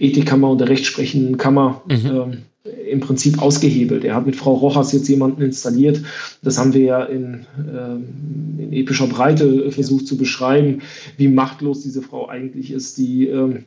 Ethikkammer 0.00 0.50
und 0.50 0.58
der 0.58 0.70
rechtsprechenden 0.70 1.36
Kammer, 1.36 1.82
mhm. 1.88 2.38
Ähm, 2.64 2.84
im 2.94 3.00
Prinzip 3.00 3.42
ausgehebelt. 3.42 4.04
Er 4.04 4.14
hat 4.14 4.26
mit 4.26 4.36
Frau 4.36 4.54
Rojas 4.54 4.92
jetzt 4.92 5.08
jemanden 5.08 5.42
installiert. 5.42 6.02
Das 6.42 6.58
haben 6.58 6.74
wir 6.74 6.80
ja 6.82 7.04
in, 7.04 7.46
äh, 7.58 8.62
in 8.62 8.72
epischer 8.72 9.06
Breite 9.06 9.70
versucht 9.70 10.06
zu 10.06 10.16
beschreiben, 10.16 10.82
wie 11.16 11.28
machtlos 11.28 11.82
diese 11.82 12.02
Frau 12.02 12.28
eigentlich 12.28 12.70
ist, 12.70 12.98
die 12.98 13.26
ähm, 13.26 13.66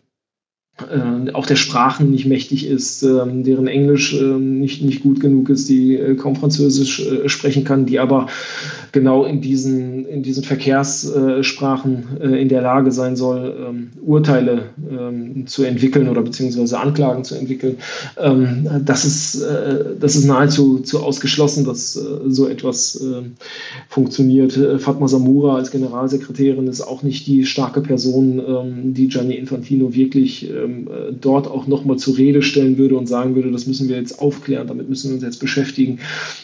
äh, 0.80 1.32
auch 1.32 1.48
der 1.48 1.56
Sprachen 1.56 2.12
nicht 2.12 2.26
mächtig 2.26 2.68
ist, 2.68 3.02
äh, 3.02 3.08
deren 3.26 3.68
Englisch 3.68 4.14
äh, 4.14 4.24
nicht, 4.24 4.84
nicht 4.84 5.02
gut 5.02 5.20
genug 5.20 5.50
ist, 5.50 5.68
die 5.70 5.96
äh, 5.96 6.16
kaum 6.16 6.36
Französisch 6.36 7.00
äh, 7.00 7.28
sprechen 7.28 7.64
kann, 7.64 7.88
die 7.88 7.98
aber 7.98 8.28
genau 8.92 9.26
in 9.26 9.42
diesen, 9.42 10.06
in 10.06 10.22
diesen 10.24 10.44
Verkehrssprachen 10.44 12.18
in 12.22 12.50
der 12.50 12.62
Lage 12.62 12.92
sein 12.92 13.16
soll, 13.16 13.56
ähm, 13.68 13.90
Urteile 14.02 14.70
ähm, 14.90 15.46
zu 15.46 15.64
entwickeln 15.64 16.08
oder 16.08 16.22
beziehungsweise 16.22 16.80
Anklagen 16.80 17.24
zu 17.24 17.36
entwickeln. 17.36 17.78
Ähm, 18.18 18.68
das, 18.86 19.04
ist, 19.06 19.44
das 20.00 20.16
ist 20.16 20.26
nahezu 20.26 20.80
zu 20.80 21.04
ausgeschlossen, 21.04 21.66
dass 21.66 21.94
so 21.94 22.48
etwas 22.48 23.04
funktioniert. 23.90 24.58
Fatma 24.80 25.08
Samura 25.08 25.56
als 25.56 25.72
Generalsekretärin 25.72 26.68
ist 26.68 26.82
auch 26.82 27.04
nicht 27.04 27.28
die 27.28 27.46
starke 27.46 27.82
Person, 27.82 28.94
die 28.94 29.10
Gianni 29.10 29.36
Infantino 29.36 29.94
wirklich 29.94 30.50
ähm, 30.68 30.88
äh, 30.88 31.14
dort 31.14 31.48
auch 31.48 31.68
nochmal 31.68 31.98
zur 31.98 32.18
Rede 32.18 32.42
stellen 32.42 32.78
würde 32.78 32.98
und 32.98 33.08
sagen 33.08 33.36
würde, 33.36 33.52
das 33.52 33.68
müssen 33.68 33.90
wir 33.90 33.98
jetzt 33.98 34.20
aufklären, 34.20 34.68
damit 34.68 34.90
müssen 34.90 35.10
wir 35.10 35.16
uns 35.16 35.24
jetzt 35.24 35.40
beschäftigen. 35.40 36.00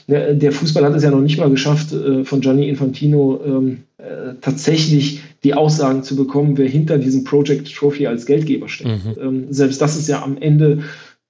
Der 0.08 0.52
Fußball 0.52 0.84
hat 0.84 0.96
es 0.96 1.04
ja 1.04 1.12
noch 1.12 1.22
nicht 1.22 1.38
mal 1.38 1.50
geschafft, 1.50 1.94
äh, 1.94 2.24
von 2.24 2.42
Gianni 2.42 2.68
Infantino 2.68 3.40
ähm, 3.46 3.80
äh, 3.98 4.36
tatsächlich 4.42 5.22
die 5.44 5.54
Aussagen 5.54 6.04
zu 6.04 6.16
bekommen, 6.16 6.58
wer 6.58 6.68
hinter 6.68 6.98
diesem 6.98 7.24
Project 7.24 7.74
Trophy 7.74 8.08
als 8.08 8.26
Geldgeber 8.26 8.70
steckt. 8.70 9.06
Mhm. 9.06 9.22
Ähm, 9.22 9.46
selbst 9.50 9.82
das 9.82 9.98
ist 9.98 10.08
ja 10.08 10.24
am 10.24 10.38
Ende 10.38 10.84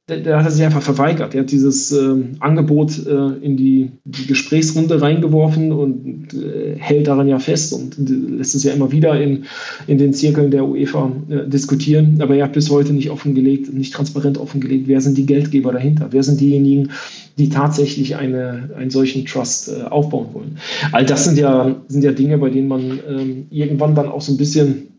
der, 0.10 0.44
hat 0.44 0.52
sich 0.52 0.66
einfach 0.66 0.82
verweigert. 0.82 1.34
Er 1.34 1.42
hat 1.42 1.52
dieses 1.52 1.94
äh, 1.94 2.16
Angebot 2.40 3.06
äh, 3.08 3.38
in 3.42 3.56
die, 3.56 3.92
die, 4.04 4.28
Gesprächsrunde 4.28 5.02
reingeworfen 5.02 5.72
und 5.72 6.34
äh, 6.34 6.76
hält 6.78 7.08
daran 7.08 7.30
ja 7.30 7.40
fest 7.40 7.72
und 7.72 7.96
lässt 7.98 8.54
es 8.54 8.66
ja 8.66 8.74
immer 8.74 8.92
wieder 8.92 9.20
in, 9.20 9.46
in 9.88 9.98
den 9.98 10.14
Zirkeln 10.14 10.52
der 10.52 10.68
UEFA 10.68 11.10
äh, 11.30 11.48
diskutieren. 11.48 12.22
Aber 12.22 12.36
er 12.36 12.46
hat 12.46 12.54
bis 12.54 12.70
heute 12.70 12.92
nicht 12.92 13.12
offengelegt, 13.12 13.74
nicht 13.74 13.94
transparent 13.94 14.38
offengelegt, 14.38 14.90
wer 14.90 15.00
sind 15.00 15.18
die 15.18 15.26
Geldgeber 15.26 15.72
dahinter? 15.72 16.08
Wer 16.12 16.24
sind 16.24 16.42
diejenigen, 16.42 16.90
die 17.38 17.48
tatsächlich 17.48 18.18
eine, 18.18 18.72
einen 18.78 18.90
solchen 18.90 19.26
Trust 19.26 19.70
äh, 19.70 19.84
aufbauen 19.84 20.28
wollen? 20.34 20.58
All 20.92 21.06
das 21.06 21.24
sind 21.24 21.38
ja, 21.38 21.82
sind 21.88 22.04
ja 22.04 22.12
Dinge, 22.12 22.38
bei 22.40 22.50
denen 22.50 22.68
man 22.68 23.00
ähm, 23.10 23.46
irgendwann 23.52 23.96
dann 23.96 24.10
auch 24.10 24.22
so 24.22 24.34
ein 24.34 24.38
bisschen 24.38 24.90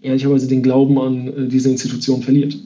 ehrlicherweise 0.00 0.48
den 0.48 0.62
Glauben 0.62 0.98
an 0.98 1.28
äh, 1.28 1.48
diese 1.48 1.70
Institution 1.70 2.22
verliert. 2.22 2.56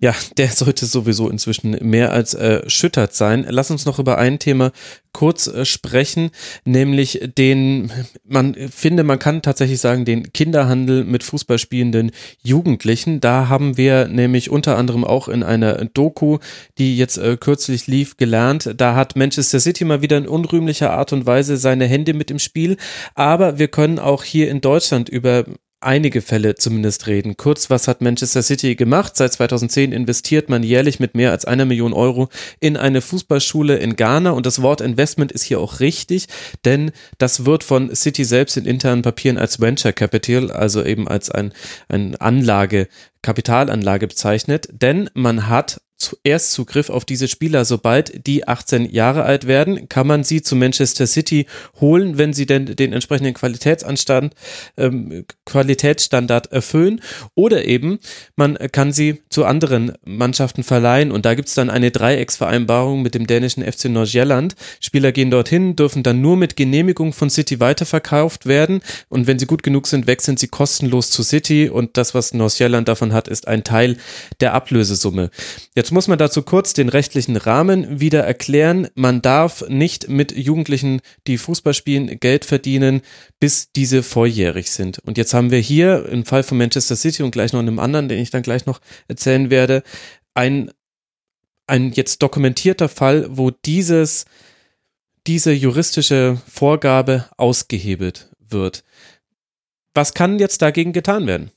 Ja, 0.00 0.14
der 0.36 0.48
sollte 0.48 0.86
sowieso 0.86 1.28
inzwischen 1.28 1.76
mehr 1.80 2.12
als 2.12 2.34
erschüttert 2.34 3.14
sein. 3.14 3.44
Lass 3.48 3.72
uns 3.72 3.84
noch 3.84 3.98
über 3.98 4.16
ein 4.16 4.38
Thema 4.38 4.70
kurz 5.12 5.48
äh, 5.48 5.64
sprechen, 5.64 6.30
nämlich 6.64 7.20
den, 7.36 7.90
man 8.24 8.54
finde, 8.54 9.02
man 9.02 9.18
kann 9.18 9.42
tatsächlich 9.42 9.80
sagen, 9.80 10.04
den 10.04 10.32
Kinderhandel 10.32 11.02
mit 11.02 11.24
Fußball 11.24 11.58
spielenden 11.58 12.12
Jugendlichen. 12.44 13.18
Da 13.18 13.48
haben 13.48 13.76
wir 13.76 14.06
nämlich 14.06 14.50
unter 14.50 14.78
anderem 14.78 15.02
auch 15.02 15.26
in 15.26 15.42
einer 15.42 15.84
Doku, 15.86 16.38
die 16.78 16.96
jetzt 16.96 17.18
äh, 17.18 17.36
kürzlich 17.36 17.88
lief, 17.88 18.16
gelernt. 18.16 18.74
Da 18.76 18.94
hat 18.94 19.16
Manchester 19.16 19.58
City 19.58 19.84
mal 19.84 20.00
wieder 20.00 20.16
in 20.18 20.28
unrühmlicher 20.28 20.92
Art 20.92 21.12
und 21.12 21.26
Weise 21.26 21.56
seine 21.56 21.86
Hände 21.86 22.14
mit 22.14 22.30
im 22.30 22.38
Spiel. 22.38 22.76
Aber 23.16 23.58
wir 23.58 23.66
können 23.66 23.98
auch 23.98 24.22
hier 24.22 24.48
in 24.48 24.60
Deutschland 24.60 25.08
über 25.08 25.44
einige 25.80 26.22
Fälle 26.22 26.56
zumindest 26.56 27.06
reden. 27.06 27.36
Kurz, 27.36 27.70
was 27.70 27.86
hat 27.86 28.00
Manchester 28.00 28.42
City 28.42 28.74
gemacht? 28.74 29.16
Seit 29.16 29.32
2010 29.32 29.92
investiert 29.92 30.48
man 30.48 30.62
jährlich 30.62 30.98
mit 30.98 31.14
mehr 31.14 31.30
als 31.30 31.44
einer 31.44 31.64
Million 31.64 31.92
Euro 31.92 32.28
in 32.60 32.76
eine 32.76 33.00
Fußballschule 33.00 33.76
in 33.76 33.96
Ghana 33.96 34.30
und 34.30 34.46
das 34.46 34.62
Wort 34.62 34.80
Investment 34.80 35.30
ist 35.30 35.44
hier 35.44 35.60
auch 35.60 35.80
richtig, 35.80 36.26
denn 36.64 36.90
das 37.18 37.44
wird 37.44 37.64
von 37.64 37.94
City 37.94 38.24
selbst 38.24 38.56
in 38.56 38.64
internen 38.64 39.02
Papieren 39.02 39.38
als 39.38 39.60
Venture 39.60 39.92
Capital, 39.92 40.50
also 40.50 40.84
eben 40.84 41.06
als 41.06 41.30
ein, 41.30 41.52
ein 41.88 42.16
Anlage, 42.16 42.88
Kapitalanlage 43.22 44.06
bezeichnet, 44.08 44.68
denn 44.72 45.10
man 45.14 45.48
hat 45.48 45.80
Erstzugriff 46.22 46.90
auf 46.90 47.04
diese 47.04 47.28
Spieler. 47.28 47.64
Sobald 47.64 48.26
die 48.26 48.46
18 48.46 48.90
Jahre 48.90 49.24
alt 49.24 49.46
werden, 49.46 49.88
kann 49.88 50.06
man 50.06 50.24
sie 50.24 50.42
zu 50.42 50.56
Manchester 50.56 51.06
City 51.06 51.46
holen, 51.80 52.18
wenn 52.18 52.32
sie 52.32 52.46
denn 52.46 52.66
den 52.66 52.92
entsprechenden 52.92 53.34
Qualitätsanstand, 53.34 54.34
ähm, 54.76 55.24
Qualitätsstandard 55.44 56.52
erfüllen. 56.52 57.00
Oder 57.34 57.64
eben, 57.64 57.98
man 58.36 58.56
kann 58.72 58.92
sie 58.92 59.22
zu 59.28 59.44
anderen 59.44 59.92
Mannschaften 60.04 60.62
verleihen 60.62 61.10
und 61.10 61.24
da 61.24 61.34
gibt 61.34 61.48
es 61.48 61.54
dann 61.54 61.70
eine 61.70 61.90
Dreiecksvereinbarung 61.90 63.02
mit 63.02 63.14
dem 63.14 63.26
dänischen 63.26 63.64
FC 63.64 63.86
Nordsjælland. 63.86 64.54
Spieler 64.80 65.12
gehen 65.12 65.30
dorthin, 65.30 65.76
dürfen 65.76 66.02
dann 66.02 66.20
nur 66.20 66.36
mit 66.36 66.56
Genehmigung 66.56 67.12
von 67.12 67.30
City 67.30 67.60
weiterverkauft 67.60 68.46
werden 68.46 68.80
und 69.08 69.26
wenn 69.26 69.38
sie 69.38 69.46
gut 69.46 69.62
genug 69.62 69.86
sind, 69.86 70.06
wechseln 70.06 70.36
sie 70.36 70.48
kostenlos 70.48 71.10
zu 71.10 71.22
City 71.22 71.68
und 71.68 71.96
das, 71.96 72.14
was 72.14 72.34
Nordsjælland 72.34 72.88
davon 72.88 73.12
hat, 73.12 73.28
ist 73.28 73.48
ein 73.48 73.64
Teil 73.64 73.96
der 74.40 74.54
Ablösesumme. 74.54 75.30
Jetzt 75.74 75.87
muss 75.90 76.08
man 76.08 76.18
dazu 76.18 76.42
kurz 76.42 76.72
den 76.72 76.88
rechtlichen 76.88 77.36
Rahmen 77.36 78.00
wieder 78.00 78.24
erklären. 78.24 78.88
Man 78.94 79.22
darf 79.22 79.68
nicht 79.68 80.08
mit 80.08 80.36
Jugendlichen, 80.36 81.00
die 81.26 81.38
Fußball 81.38 81.74
spielen, 81.74 82.18
Geld 82.20 82.44
verdienen, 82.44 83.02
bis 83.40 83.72
diese 83.72 84.02
volljährig 84.02 84.70
sind. 84.70 84.98
Und 85.00 85.18
jetzt 85.18 85.34
haben 85.34 85.50
wir 85.50 85.58
hier 85.58 86.06
im 86.08 86.24
Fall 86.24 86.42
von 86.42 86.58
Manchester 86.58 86.96
City 86.96 87.22
und 87.22 87.30
gleich 87.30 87.52
noch 87.52 87.60
in 87.60 87.68
einem 87.68 87.78
anderen, 87.78 88.08
den 88.08 88.18
ich 88.18 88.30
dann 88.30 88.42
gleich 88.42 88.66
noch 88.66 88.80
erzählen 89.08 89.50
werde, 89.50 89.82
ein, 90.34 90.70
ein 91.66 91.92
jetzt 91.92 92.22
dokumentierter 92.22 92.88
Fall, 92.88 93.26
wo 93.28 93.50
dieses, 93.50 94.24
diese 95.26 95.52
juristische 95.52 96.40
Vorgabe 96.48 97.26
ausgehebelt 97.36 98.30
wird. 98.38 98.84
Was 99.94 100.14
kann 100.14 100.38
jetzt 100.38 100.62
dagegen 100.62 100.92
getan 100.92 101.26
werden? 101.26 101.50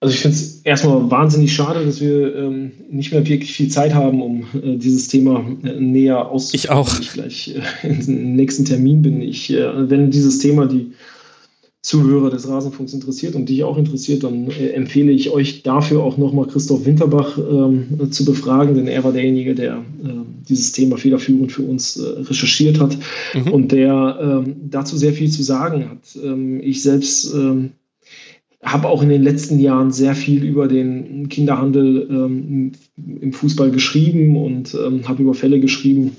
Also 0.00 0.14
ich 0.14 0.20
finde 0.20 0.36
es 0.36 0.60
erstmal 0.62 1.10
wahnsinnig 1.10 1.54
schade, 1.54 1.84
dass 1.84 2.02
wir 2.02 2.36
ähm, 2.36 2.72
nicht 2.90 3.12
mehr 3.12 3.26
wirklich 3.26 3.52
viel 3.52 3.68
Zeit 3.68 3.94
haben, 3.94 4.20
um 4.20 4.42
äh, 4.62 4.76
dieses 4.76 5.08
Thema 5.08 5.42
äh, 5.64 5.80
näher 5.80 6.30
auszuführen. 6.30 6.64
Ich 6.64 6.70
auch. 6.70 7.00
Ich 7.00 7.12
gleich 7.12 7.54
äh, 7.82 7.88
im 7.88 8.36
nächsten 8.36 8.66
Termin 8.66 9.00
bin. 9.00 9.22
Ich, 9.22 9.50
äh, 9.50 9.90
wenn 9.90 10.10
dieses 10.10 10.38
Thema 10.38 10.66
die 10.66 10.92
Zuhörer 11.80 12.28
des 12.30 12.46
Rasenfunks 12.46 12.92
interessiert 12.92 13.36
und 13.36 13.48
dich 13.48 13.64
auch 13.64 13.78
interessiert, 13.78 14.22
dann 14.22 14.50
äh, 14.50 14.68
empfehle 14.70 15.12
ich 15.12 15.30
euch 15.30 15.62
dafür 15.62 16.02
auch 16.02 16.18
nochmal 16.18 16.46
Christoph 16.46 16.84
Winterbach 16.84 17.38
ähm, 17.38 18.10
zu 18.10 18.26
befragen, 18.26 18.74
denn 18.74 18.88
er 18.88 19.02
war 19.02 19.12
derjenige, 19.12 19.54
der 19.54 19.76
äh, 20.04 20.10
dieses 20.46 20.72
Thema 20.72 20.98
federführend 20.98 21.52
für 21.52 21.62
uns 21.62 21.98
recherchiert 22.02 22.80
hat 22.80 22.98
mhm. 23.32 23.50
und 23.50 23.72
der 23.72 24.18
ähm, 24.20 24.56
dazu 24.68 24.96
sehr 24.98 25.14
viel 25.14 25.30
zu 25.30 25.42
sagen 25.42 25.88
hat. 25.88 26.22
Ähm, 26.22 26.60
ich 26.60 26.82
selbst 26.82 27.32
ähm, 27.32 27.70
habe 28.62 28.88
auch 28.88 29.02
in 29.02 29.08
den 29.08 29.22
letzten 29.22 29.58
Jahren 29.58 29.92
sehr 29.92 30.14
viel 30.14 30.44
über 30.44 30.66
den 30.68 31.28
Kinderhandel 31.28 32.08
ähm, 32.10 32.72
im 32.96 33.32
Fußball 33.32 33.70
geschrieben 33.70 34.36
und 34.36 34.74
ähm, 34.74 35.06
habe 35.08 35.22
über 35.22 35.34
Fälle 35.34 35.60
geschrieben, 35.60 36.16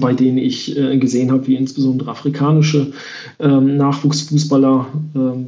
bei 0.00 0.12
denen 0.14 0.38
ich 0.38 0.76
äh, 0.76 0.96
gesehen 0.98 1.32
habe, 1.32 1.48
wie 1.48 1.56
insbesondere 1.56 2.10
afrikanische 2.10 2.92
ähm, 3.40 3.76
Nachwuchsfußballer 3.76 4.86
ähm, 5.16 5.44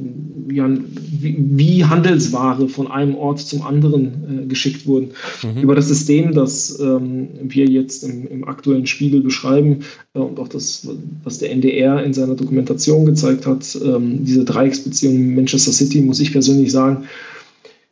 ja, 0.51 0.69
wie, 0.69 1.37
wie, 1.39 1.85
Handelsware 1.85 2.67
von 2.67 2.91
einem 2.91 3.15
Ort 3.15 3.39
zum 3.39 3.61
anderen 3.61 4.43
äh, 4.43 4.45
geschickt 4.47 4.87
wurden. 4.87 5.11
Mhm. 5.41 5.61
Über 5.61 5.73
das 5.73 5.87
System, 5.87 6.33
das 6.33 6.79
ähm, 6.81 7.29
wir 7.43 7.65
jetzt 7.65 8.03
im, 8.03 8.27
im, 8.27 8.43
aktuellen 8.47 8.87
Spiegel 8.87 9.21
beschreiben 9.21 9.79
äh, 10.13 10.19
und 10.19 10.37
auch 10.37 10.49
das, 10.49 10.87
was 11.23 11.37
der 11.37 11.51
NDR 11.51 12.03
in 12.03 12.13
seiner 12.13 12.35
Dokumentation 12.35 13.05
gezeigt 13.05 13.47
hat, 13.47 13.77
ähm, 13.83 14.25
diese 14.25 14.43
Dreiecksbeziehung 14.43 15.33
Manchester 15.33 15.71
City, 15.71 16.01
muss 16.01 16.19
ich 16.19 16.33
persönlich 16.33 16.73
sagen, 16.73 17.05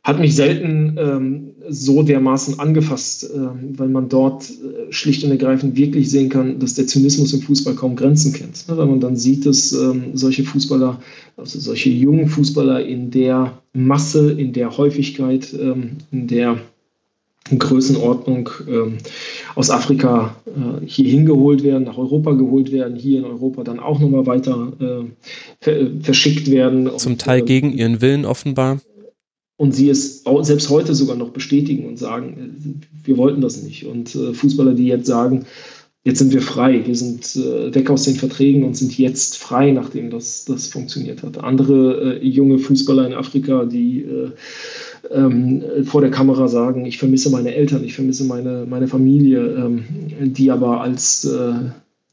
hat 0.03 0.19
mich 0.19 0.35
selten 0.35 0.97
ähm, 0.99 1.51
so 1.69 2.03
dermaßen 2.03 2.59
angefasst, 2.59 3.23
äh, 3.23 3.77
weil 3.77 3.87
man 3.87 4.09
dort 4.09 4.49
äh, 4.49 4.91
schlicht 4.91 5.23
und 5.23 5.31
ergreifend 5.31 5.75
wirklich 5.77 6.09
sehen 6.09 6.29
kann, 6.29 6.59
dass 6.59 6.73
der 6.73 6.87
Zynismus 6.87 7.33
im 7.33 7.41
Fußball 7.41 7.75
kaum 7.75 7.95
Grenzen 7.95 8.33
kennt. 8.33 8.67
Ne? 8.67 8.77
Weil 8.77 8.87
man 8.87 8.99
dann 8.99 9.15
sieht, 9.15 9.45
dass 9.45 9.71
ähm, 9.71 10.11
solche 10.13 10.43
Fußballer, 10.43 11.01
also 11.37 11.59
solche 11.59 11.89
jungen 11.89 12.27
Fußballer 12.27 12.85
in 12.85 13.11
der 13.11 13.59
Masse, 13.73 14.31
in 14.31 14.53
der 14.53 14.77
Häufigkeit, 14.77 15.53
ähm, 15.53 15.97
in 16.11 16.27
der 16.27 16.57
Größenordnung 17.57 18.49
ähm, 18.69 18.97
aus 19.55 19.69
Afrika 19.69 20.35
äh, 20.45 20.85
hier 20.85 21.09
hingeholt 21.09 21.63
werden, 21.63 21.83
nach 21.83 21.97
Europa 21.97 22.33
geholt 22.33 22.71
werden, 22.71 22.95
hier 22.95 23.19
in 23.19 23.25
Europa 23.25 23.63
dann 23.63 23.79
auch 23.79 23.99
nochmal 23.99 24.25
weiter 24.25 24.73
verschickt 26.01 26.49
werden. 26.49 26.89
Zum 26.97 27.17
Teil 27.17 27.41
gegen 27.41 27.71
ihren 27.73 28.01
Willen 28.01 28.25
offenbar 28.25 28.79
und 29.63 29.73
sie 29.73 29.89
es 29.89 30.25
selbst 30.41 30.69
heute 30.69 30.93
sogar 30.93 31.15
noch 31.15 31.29
bestätigen 31.29 31.87
und 31.87 31.97
sagen, 31.97 32.33
äh, 32.37 33.07
wir 33.07 33.15
wollten 33.15 33.39
das 33.39 33.63
nicht. 33.63 33.85
Und 33.85 34.13
äh, 34.13 34.33
Fußballer, 34.33 34.73
die 34.73 34.87
jetzt 34.87 35.07
sagen, 35.07 35.45
jetzt 36.03 36.19
sind 36.19 36.33
wir 36.33 36.41
frei, 36.41 36.85
wir 36.85 36.95
sind 36.97 37.33
äh, 37.37 37.73
weg 37.73 37.89
aus 37.89 38.03
den 38.03 38.15
Verträgen 38.15 38.65
und 38.65 38.75
sind 38.75 38.97
jetzt 38.97 39.37
frei, 39.37 39.71
nachdem 39.71 40.09
das, 40.09 40.43
das 40.43 40.67
funktioniert 40.67 41.23
hat. 41.23 41.41
Andere 41.41 42.19
äh, 42.19 42.27
junge 42.27 42.59
Fußballer 42.59 43.07
in 43.07 43.13
Afrika, 43.13 43.63
die 43.63 44.01
äh, 44.01 44.31
ähm, 45.11 45.63
vor 45.85 46.01
der 46.01 46.11
Kamera 46.11 46.49
sagen, 46.49 46.85
ich 46.85 46.97
vermisse 46.97 47.29
meine 47.29 47.55
Eltern, 47.55 47.85
ich 47.85 47.93
vermisse 47.93 48.25
meine, 48.25 48.65
meine 48.69 48.89
Familie, 48.89 49.39
ähm, 49.39 49.85
die 50.19 50.51
aber 50.51 50.81
als 50.81 51.25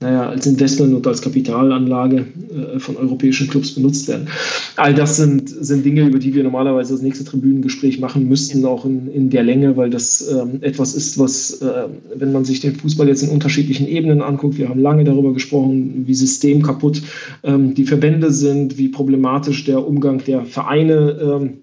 naja, 0.00 0.30
als 0.30 0.46
Investment 0.46 0.94
und 0.94 1.06
als 1.06 1.20
Kapitalanlage 1.20 2.24
äh, 2.50 2.78
von 2.78 2.96
europäischen 2.96 3.48
Clubs 3.48 3.72
benutzt 3.72 4.08
werden. 4.08 4.28
All 4.76 4.94
das 4.94 5.16
sind, 5.16 5.50
sind 5.50 5.84
Dinge, 5.84 6.06
über 6.06 6.18
die 6.18 6.34
wir 6.34 6.42
normalerweise 6.42 6.94
das 6.94 7.02
nächste 7.02 7.24
Tribünengespräch 7.24 8.00
machen 8.00 8.26
müssten, 8.26 8.64
auch 8.64 8.86
in, 8.86 9.08
in 9.08 9.28
der 9.28 9.42
Länge, 9.42 9.76
weil 9.76 9.90
das 9.90 10.26
ähm, 10.32 10.62
etwas 10.62 10.94
ist, 10.94 11.18
was, 11.18 11.60
äh, 11.60 11.88
wenn 12.14 12.32
man 12.32 12.46
sich 12.46 12.60
den 12.60 12.76
Fußball 12.76 13.08
jetzt 13.08 13.22
in 13.22 13.28
unterschiedlichen 13.28 13.86
Ebenen 13.86 14.22
anguckt, 14.22 14.56
wir 14.56 14.70
haben 14.70 14.80
lange 14.80 15.04
darüber 15.04 15.34
gesprochen, 15.34 16.04
wie 16.06 16.14
systemkaputt 16.14 17.02
ähm, 17.42 17.74
die 17.74 17.84
Verbände 17.84 18.32
sind, 18.32 18.78
wie 18.78 18.88
problematisch 18.88 19.64
der 19.64 19.86
Umgang 19.86 20.24
der 20.24 20.46
Vereine 20.46 21.18
ähm, 21.20 21.58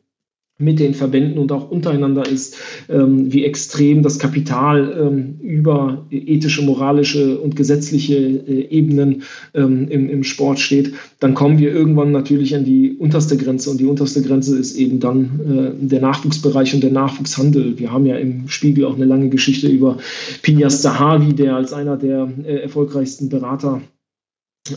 mit 0.60 0.80
den 0.80 0.96
Verbänden 0.96 1.38
und 1.38 1.52
auch 1.52 1.70
untereinander 1.70 2.28
ist, 2.28 2.58
ähm, 2.90 3.32
wie 3.32 3.46
extrem 3.46 4.02
das 4.02 4.18
Kapital 4.18 4.98
ähm, 5.00 5.40
über 5.40 6.08
ethische, 6.10 6.64
moralische 6.64 7.40
und 7.40 7.56
gesetzliche 7.56 8.16
äh, 8.16 8.68
Ebenen 8.70 9.22
ähm, 9.54 9.88
im, 9.88 10.10
im 10.10 10.24
Sport 10.24 10.60
steht, 10.60 10.94
dann 11.20 11.36
kommen 11.36 11.60
wir 11.60 11.72
irgendwann 11.72 12.12
natürlich 12.12 12.56
an 12.56 12.66
die 12.66 12.98
unterste 12.98 13.38
Grenze 13.38 13.70
und 13.70 13.80
die 13.80 13.86
unterste 13.86 14.24
Grenze 14.24 14.58
ist 14.58 14.76
eben 14.78 15.00
dann 15.00 15.76
äh, 15.80 15.86
der 15.86 16.02
Nachwuchsbereich 16.02 16.74
und 16.74 16.82
der 16.82 16.92
Nachwuchshandel. 16.92 17.78
Wir 17.78 17.92
haben 17.92 18.08
ja 18.08 18.18
im 18.18 18.50
Spiegel 18.50 18.86
auch 18.86 18.96
eine 18.96 19.06
lange 19.06 19.30
Geschichte 19.30 19.68
über 19.68 19.98
Pinyas 20.42 20.82
Zahavi, 20.82 21.34
der 21.34 21.56
als 21.56 21.72
einer 21.72 21.98
der 21.98 22.32
äh, 22.44 22.62
erfolgreichsten 22.62 23.30
Berater 23.30 23.82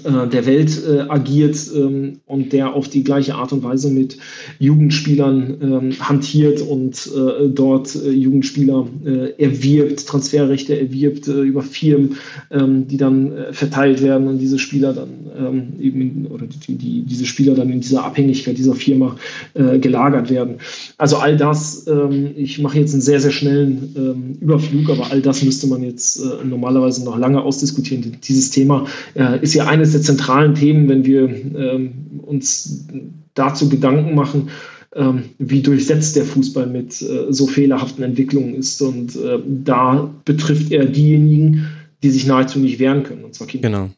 der 0.05 0.47
Welt 0.47 0.83
äh, 0.87 1.01
agiert 1.09 1.57
ähm, 1.75 2.21
und 2.27 2.53
der 2.53 2.75
auf 2.75 2.89
die 2.89 3.05
gleiche 3.05 3.35
Art 3.35 3.53
und 3.53 3.63
Weise 3.63 3.91
mit 3.91 4.19
Jugendspielern 4.59 5.57
ähm, 5.61 5.93
hantiert 6.01 6.61
und 6.61 7.07
äh, 7.07 7.49
dort 7.49 7.95
äh, 7.95 8.11
Jugendspieler 8.11 8.87
äh, 9.05 9.43
erwirbt, 9.43 10.07
Transferrechte 10.07 10.79
erwirbt 10.79 11.29
äh, 11.29 11.43
über 11.43 11.63
Firmen, 11.63 12.17
ähm, 12.51 12.87
die 12.89 12.97
dann 12.97 13.33
verteilt 13.53 14.03
werden 14.03 14.29
und 14.29 14.39
diese 14.39 14.59
Spieler 14.59 14.93
dann 14.93 15.09
ähm, 15.39 15.63
eben 15.81 16.27
oder 16.27 16.47
die, 16.47 16.75
die, 16.75 17.03
diese 17.03 17.27
Spieler 17.27 17.55
dann 17.55 17.71
in 17.71 17.81
dieser 17.81 18.05
Abhängigkeit 18.05 18.57
dieser 18.57 18.75
Firma 18.75 19.17
gelagert 19.55 20.31
werden. 20.31 20.57
Also 20.97 21.17
all 21.17 21.37
das, 21.37 21.87
ähm, 21.87 22.31
ich 22.37 22.59
mache 22.61 22.79
jetzt 22.79 22.93
einen 22.93 23.03
sehr, 23.03 23.21
sehr 23.21 23.31
schnellen 23.31 23.95
ähm, 23.97 24.39
Überflug, 24.41 24.91
aber 24.91 25.11
all 25.11 25.21
das 25.21 25.43
müsste 25.43 25.67
man 25.67 25.83
jetzt 25.83 26.23
normalerweise 26.45 27.05
noch 27.05 27.19
lange 27.19 27.43
ausdiskutieren. 27.43 28.17
Dieses 28.23 28.51
Thema 28.51 28.87
ist 29.41 29.55
ja 29.55 29.67
ein 29.67 29.80
eines 29.81 29.93
der 29.93 30.03
zentralen 30.03 30.55
Themen, 30.55 30.89
wenn 30.89 31.05
wir 31.05 31.29
ähm, 31.29 31.93
uns 32.23 32.87
dazu 33.35 33.69
Gedanken 33.69 34.15
machen, 34.15 34.51
ähm, 34.95 35.25
wie 35.39 35.63
durchsetzt 35.63 36.17
der 36.17 36.25
Fußball 36.25 36.67
mit 36.67 37.01
äh, 37.01 37.33
so 37.33 37.47
fehlerhaften 37.47 38.05
Entwicklungen 38.05 38.55
ist. 38.55 38.83
Und 38.83 39.17
äh, 39.17 39.39
da 39.47 40.15
betrifft 40.25 40.71
er 40.71 40.85
diejenigen, 40.85 41.67
die 42.03 42.11
sich 42.11 42.27
nahezu 42.27 42.59
nicht 42.59 42.79
wehren 42.79 43.03
können, 43.05 43.25
und 43.25 43.35
zwar 43.35 43.47
Kinder. 43.47 43.69
Genau. 43.69 43.91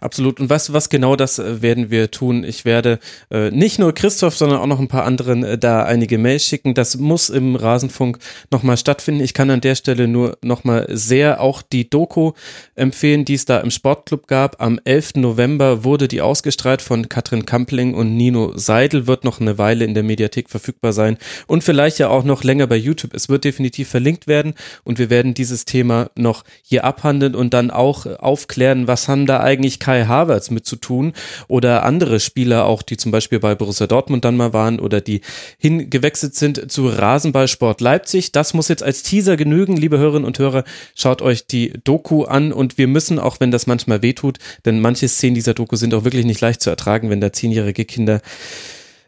Absolut. 0.00 0.40
Und 0.40 0.50
was, 0.50 0.72
was 0.72 0.88
genau 0.88 1.16
das 1.16 1.38
äh, 1.38 1.62
werden 1.62 1.90
wir 1.90 2.10
tun? 2.10 2.44
Ich 2.44 2.64
werde 2.64 2.98
äh, 3.30 3.50
nicht 3.50 3.78
nur 3.78 3.92
Christoph, 3.92 4.36
sondern 4.36 4.58
auch 4.58 4.66
noch 4.66 4.80
ein 4.80 4.88
paar 4.88 5.04
anderen 5.04 5.44
äh, 5.44 5.58
da 5.58 5.84
einige 5.84 6.18
Mails 6.18 6.44
schicken. 6.44 6.74
Das 6.74 6.96
muss 6.96 7.30
im 7.30 7.56
Rasenfunk 7.56 8.18
nochmal 8.50 8.76
stattfinden. 8.76 9.22
Ich 9.22 9.34
kann 9.34 9.50
an 9.50 9.60
der 9.60 9.74
Stelle 9.74 10.08
nur 10.08 10.38
nochmal 10.42 10.86
sehr 10.90 11.40
auch 11.40 11.62
die 11.62 11.88
Doku 11.88 12.32
empfehlen, 12.74 13.24
die 13.24 13.34
es 13.34 13.44
da 13.44 13.60
im 13.60 13.70
Sportclub 13.70 14.26
gab. 14.26 14.60
Am 14.60 14.80
11. 14.84 15.16
November 15.16 15.84
wurde 15.84 16.08
die 16.08 16.20
ausgestrahlt 16.20 16.82
von 16.82 17.08
Katrin 17.08 17.46
Kampling 17.46 17.94
und 17.94 18.16
Nino 18.16 18.52
Seidel, 18.56 19.06
wird 19.06 19.24
noch 19.24 19.40
eine 19.40 19.58
Weile 19.58 19.84
in 19.84 19.94
der 19.94 20.02
Mediathek 20.02 20.50
verfügbar 20.50 20.92
sein 20.92 21.18
und 21.46 21.64
vielleicht 21.64 21.98
ja 21.98 22.08
auch 22.08 22.24
noch 22.24 22.44
länger 22.44 22.66
bei 22.66 22.76
YouTube. 22.76 23.14
Es 23.14 23.28
wird 23.28 23.44
definitiv 23.44 23.88
verlinkt 23.88 24.26
werden 24.26 24.54
und 24.84 24.98
wir 24.98 25.10
werden 25.10 25.34
dieses 25.34 25.64
Thema 25.64 26.10
noch 26.16 26.44
hier 26.62 26.84
abhandeln 26.84 27.34
und 27.34 27.54
dann 27.54 27.70
auch 27.70 28.06
aufklären, 28.06 28.86
was 28.86 29.08
haben 29.08 29.26
da 29.26 29.40
eigentlich 29.40 29.73
nicht 29.74 29.80
Kai 29.80 30.04
Havertz 30.04 30.50
mit 30.50 30.66
zu 30.66 30.76
tun 30.76 31.12
oder 31.48 31.82
andere 31.82 32.20
Spieler 32.20 32.66
auch, 32.66 32.82
die 32.82 32.96
zum 32.96 33.10
Beispiel 33.12 33.40
bei 33.40 33.54
Borussia 33.54 33.86
Dortmund 33.86 34.24
dann 34.24 34.36
mal 34.36 34.52
waren 34.52 34.78
oder 34.78 35.00
die 35.00 35.20
hingewechselt 35.58 36.34
sind 36.34 36.70
zu 36.70 36.88
Rasenballsport 36.88 37.80
Leipzig. 37.80 38.32
Das 38.32 38.54
muss 38.54 38.68
jetzt 38.68 38.82
als 38.82 39.02
Teaser 39.02 39.36
genügen, 39.36 39.76
liebe 39.76 39.98
Hörerinnen 39.98 40.26
und 40.26 40.38
Hörer. 40.38 40.64
Schaut 40.94 41.22
euch 41.22 41.46
die 41.46 41.72
Doku 41.82 42.24
an 42.24 42.52
und 42.52 42.78
wir 42.78 42.86
müssen, 42.86 43.18
auch 43.18 43.40
wenn 43.40 43.50
das 43.50 43.66
manchmal 43.66 44.02
wehtut, 44.02 44.38
denn 44.64 44.80
manche 44.80 45.08
Szenen 45.08 45.34
dieser 45.34 45.54
Doku 45.54 45.76
sind 45.76 45.94
auch 45.94 46.04
wirklich 46.04 46.24
nicht 46.24 46.40
leicht 46.40 46.62
zu 46.62 46.70
ertragen, 46.70 47.10
wenn 47.10 47.20
da 47.20 47.32
zehnjährige 47.32 47.84
Kinder 47.84 48.20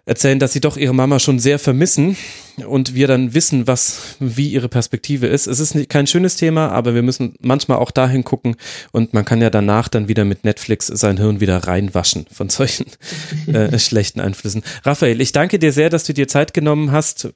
erzählen, 0.06 0.38
dass 0.38 0.52
sie 0.52 0.60
doch 0.60 0.76
ihre 0.76 0.94
Mama 0.94 1.18
schon 1.18 1.40
sehr 1.40 1.58
vermissen 1.58 2.16
und 2.66 2.94
wir 2.94 3.08
dann 3.08 3.34
wissen, 3.34 3.66
was, 3.66 4.16
wie 4.20 4.48
ihre 4.48 4.68
Perspektive 4.68 5.26
ist. 5.26 5.48
Es 5.48 5.58
ist 5.58 5.74
nicht, 5.74 5.90
kein 5.90 6.06
schönes 6.06 6.36
Thema, 6.36 6.70
aber 6.70 6.94
wir 6.94 7.02
müssen 7.02 7.34
manchmal 7.40 7.78
auch 7.78 7.90
dahin 7.90 8.22
gucken 8.22 8.56
und 8.92 9.12
man 9.12 9.24
kann 9.24 9.42
ja 9.42 9.50
danach 9.50 9.88
dann 9.88 10.08
wieder 10.08 10.24
mit 10.24 10.44
Netflix 10.44 10.86
sein 10.86 11.18
Hirn 11.18 11.40
wieder 11.40 11.58
reinwaschen 11.58 12.26
von 12.32 12.48
solchen 12.48 12.86
äh, 13.48 13.76
schlechten 13.78 14.20
Einflüssen. 14.20 14.62
Raphael, 14.84 15.20
ich 15.20 15.32
danke 15.32 15.58
dir 15.58 15.72
sehr, 15.72 15.90
dass 15.90 16.04
du 16.04 16.14
dir 16.14 16.28
Zeit 16.28 16.54
genommen 16.54 16.92
hast, 16.92 17.28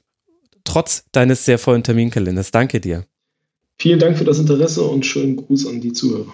trotz 0.62 1.04
deines 1.10 1.44
sehr 1.44 1.58
vollen 1.58 1.82
Terminkalenders. 1.82 2.52
Danke 2.52 2.80
dir. 2.80 3.04
Vielen 3.78 3.98
Dank 3.98 4.16
für 4.16 4.24
das 4.24 4.38
Interesse 4.38 4.84
und 4.84 5.04
schönen 5.04 5.36
Gruß 5.36 5.66
an 5.66 5.80
die 5.80 5.92
Zuhörer. 5.92 6.32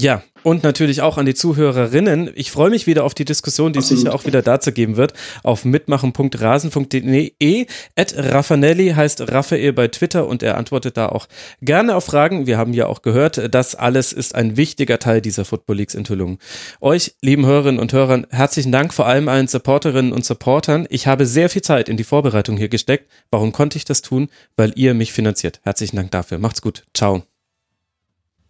Ja, 0.00 0.22
und 0.42 0.62
natürlich 0.62 1.02
auch 1.02 1.18
an 1.18 1.26
die 1.26 1.34
Zuhörerinnen. 1.34 2.30
Ich 2.34 2.50
freue 2.50 2.70
mich 2.70 2.86
wieder 2.86 3.04
auf 3.04 3.14
die 3.14 3.24
Diskussion, 3.24 3.72
die 3.72 3.80
es 3.80 3.88
sicher 3.88 4.14
auch 4.14 4.24
wieder 4.24 4.42
dazu 4.42 4.72
geben 4.72 4.96
wird, 4.96 5.12
auf 5.42 5.64
mitmachen.rasen.de. 5.64 7.66
Ed 7.94 8.14
Raffanelli 8.16 8.90
heißt 8.90 9.32
Raphael 9.32 9.72
bei 9.72 9.88
Twitter 9.88 10.26
und 10.26 10.42
er 10.42 10.56
antwortet 10.56 10.96
da 10.96 11.08
auch 11.08 11.26
gerne 11.62 11.96
auf 11.96 12.04
Fragen. 12.04 12.46
Wir 12.46 12.58
haben 12.58 12.72
ja 12.72 12.86
auch 12.86 13.02
gehört, 13.02 13.54
das 13.54 13.74
alles 13.74 14.12
ist 14.12 14.34
ein 14.34 14.56
wichtiger 14.56 14.98
Teil 14.98 15.20
dieser 15.20 15.44
Football 15.44 15.76
Leagues 15.76 15.94
Enthüllung. 15.94 16.38
Euch, 16.80 17.14
lieben 17.20 17.46
Hörerinnen 17.46 17.80
und 17.80 17.92
Hörern, 17.92 18.26
herzlichen 18.30 18.72
Dank 18.72 18.94
vor 18.94 19.06
allem 19.06 19.28
allen 19.28 19.48
Supporterinnen 19.48 20.12
und 20.12 20.24
Supportern. 20.24 20.86
Ich 20.90 21.06
habe 21.06 21.26
sehr 21.26 21.48
viel 21.48 21.62
Zeit 21.62 21.88
in 21.88 21.96
die 21.96 22.04
Vorbereitung 22.04 22.56
hier 22.56 22.68
gesteckt. 22.68 23.10
Warum 23.30 23.52
konnte 23.52 23.78
ich 23.78 23.84
das 23.84 24.02
tun? 24.02 24.28
Weil 24.56 24.72
ihr 24.76 24.94
mich 24.94 25.12
finanziert. 25.12 25.60
Herzlichen 25.62 25.96
Dank 25.96 26.10
dafür. 26.10 26.38
Macht's 26.38 26.62
gut. 26.62 26.84
Ciao. 26.94 27.22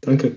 Danke. 0.00 0.36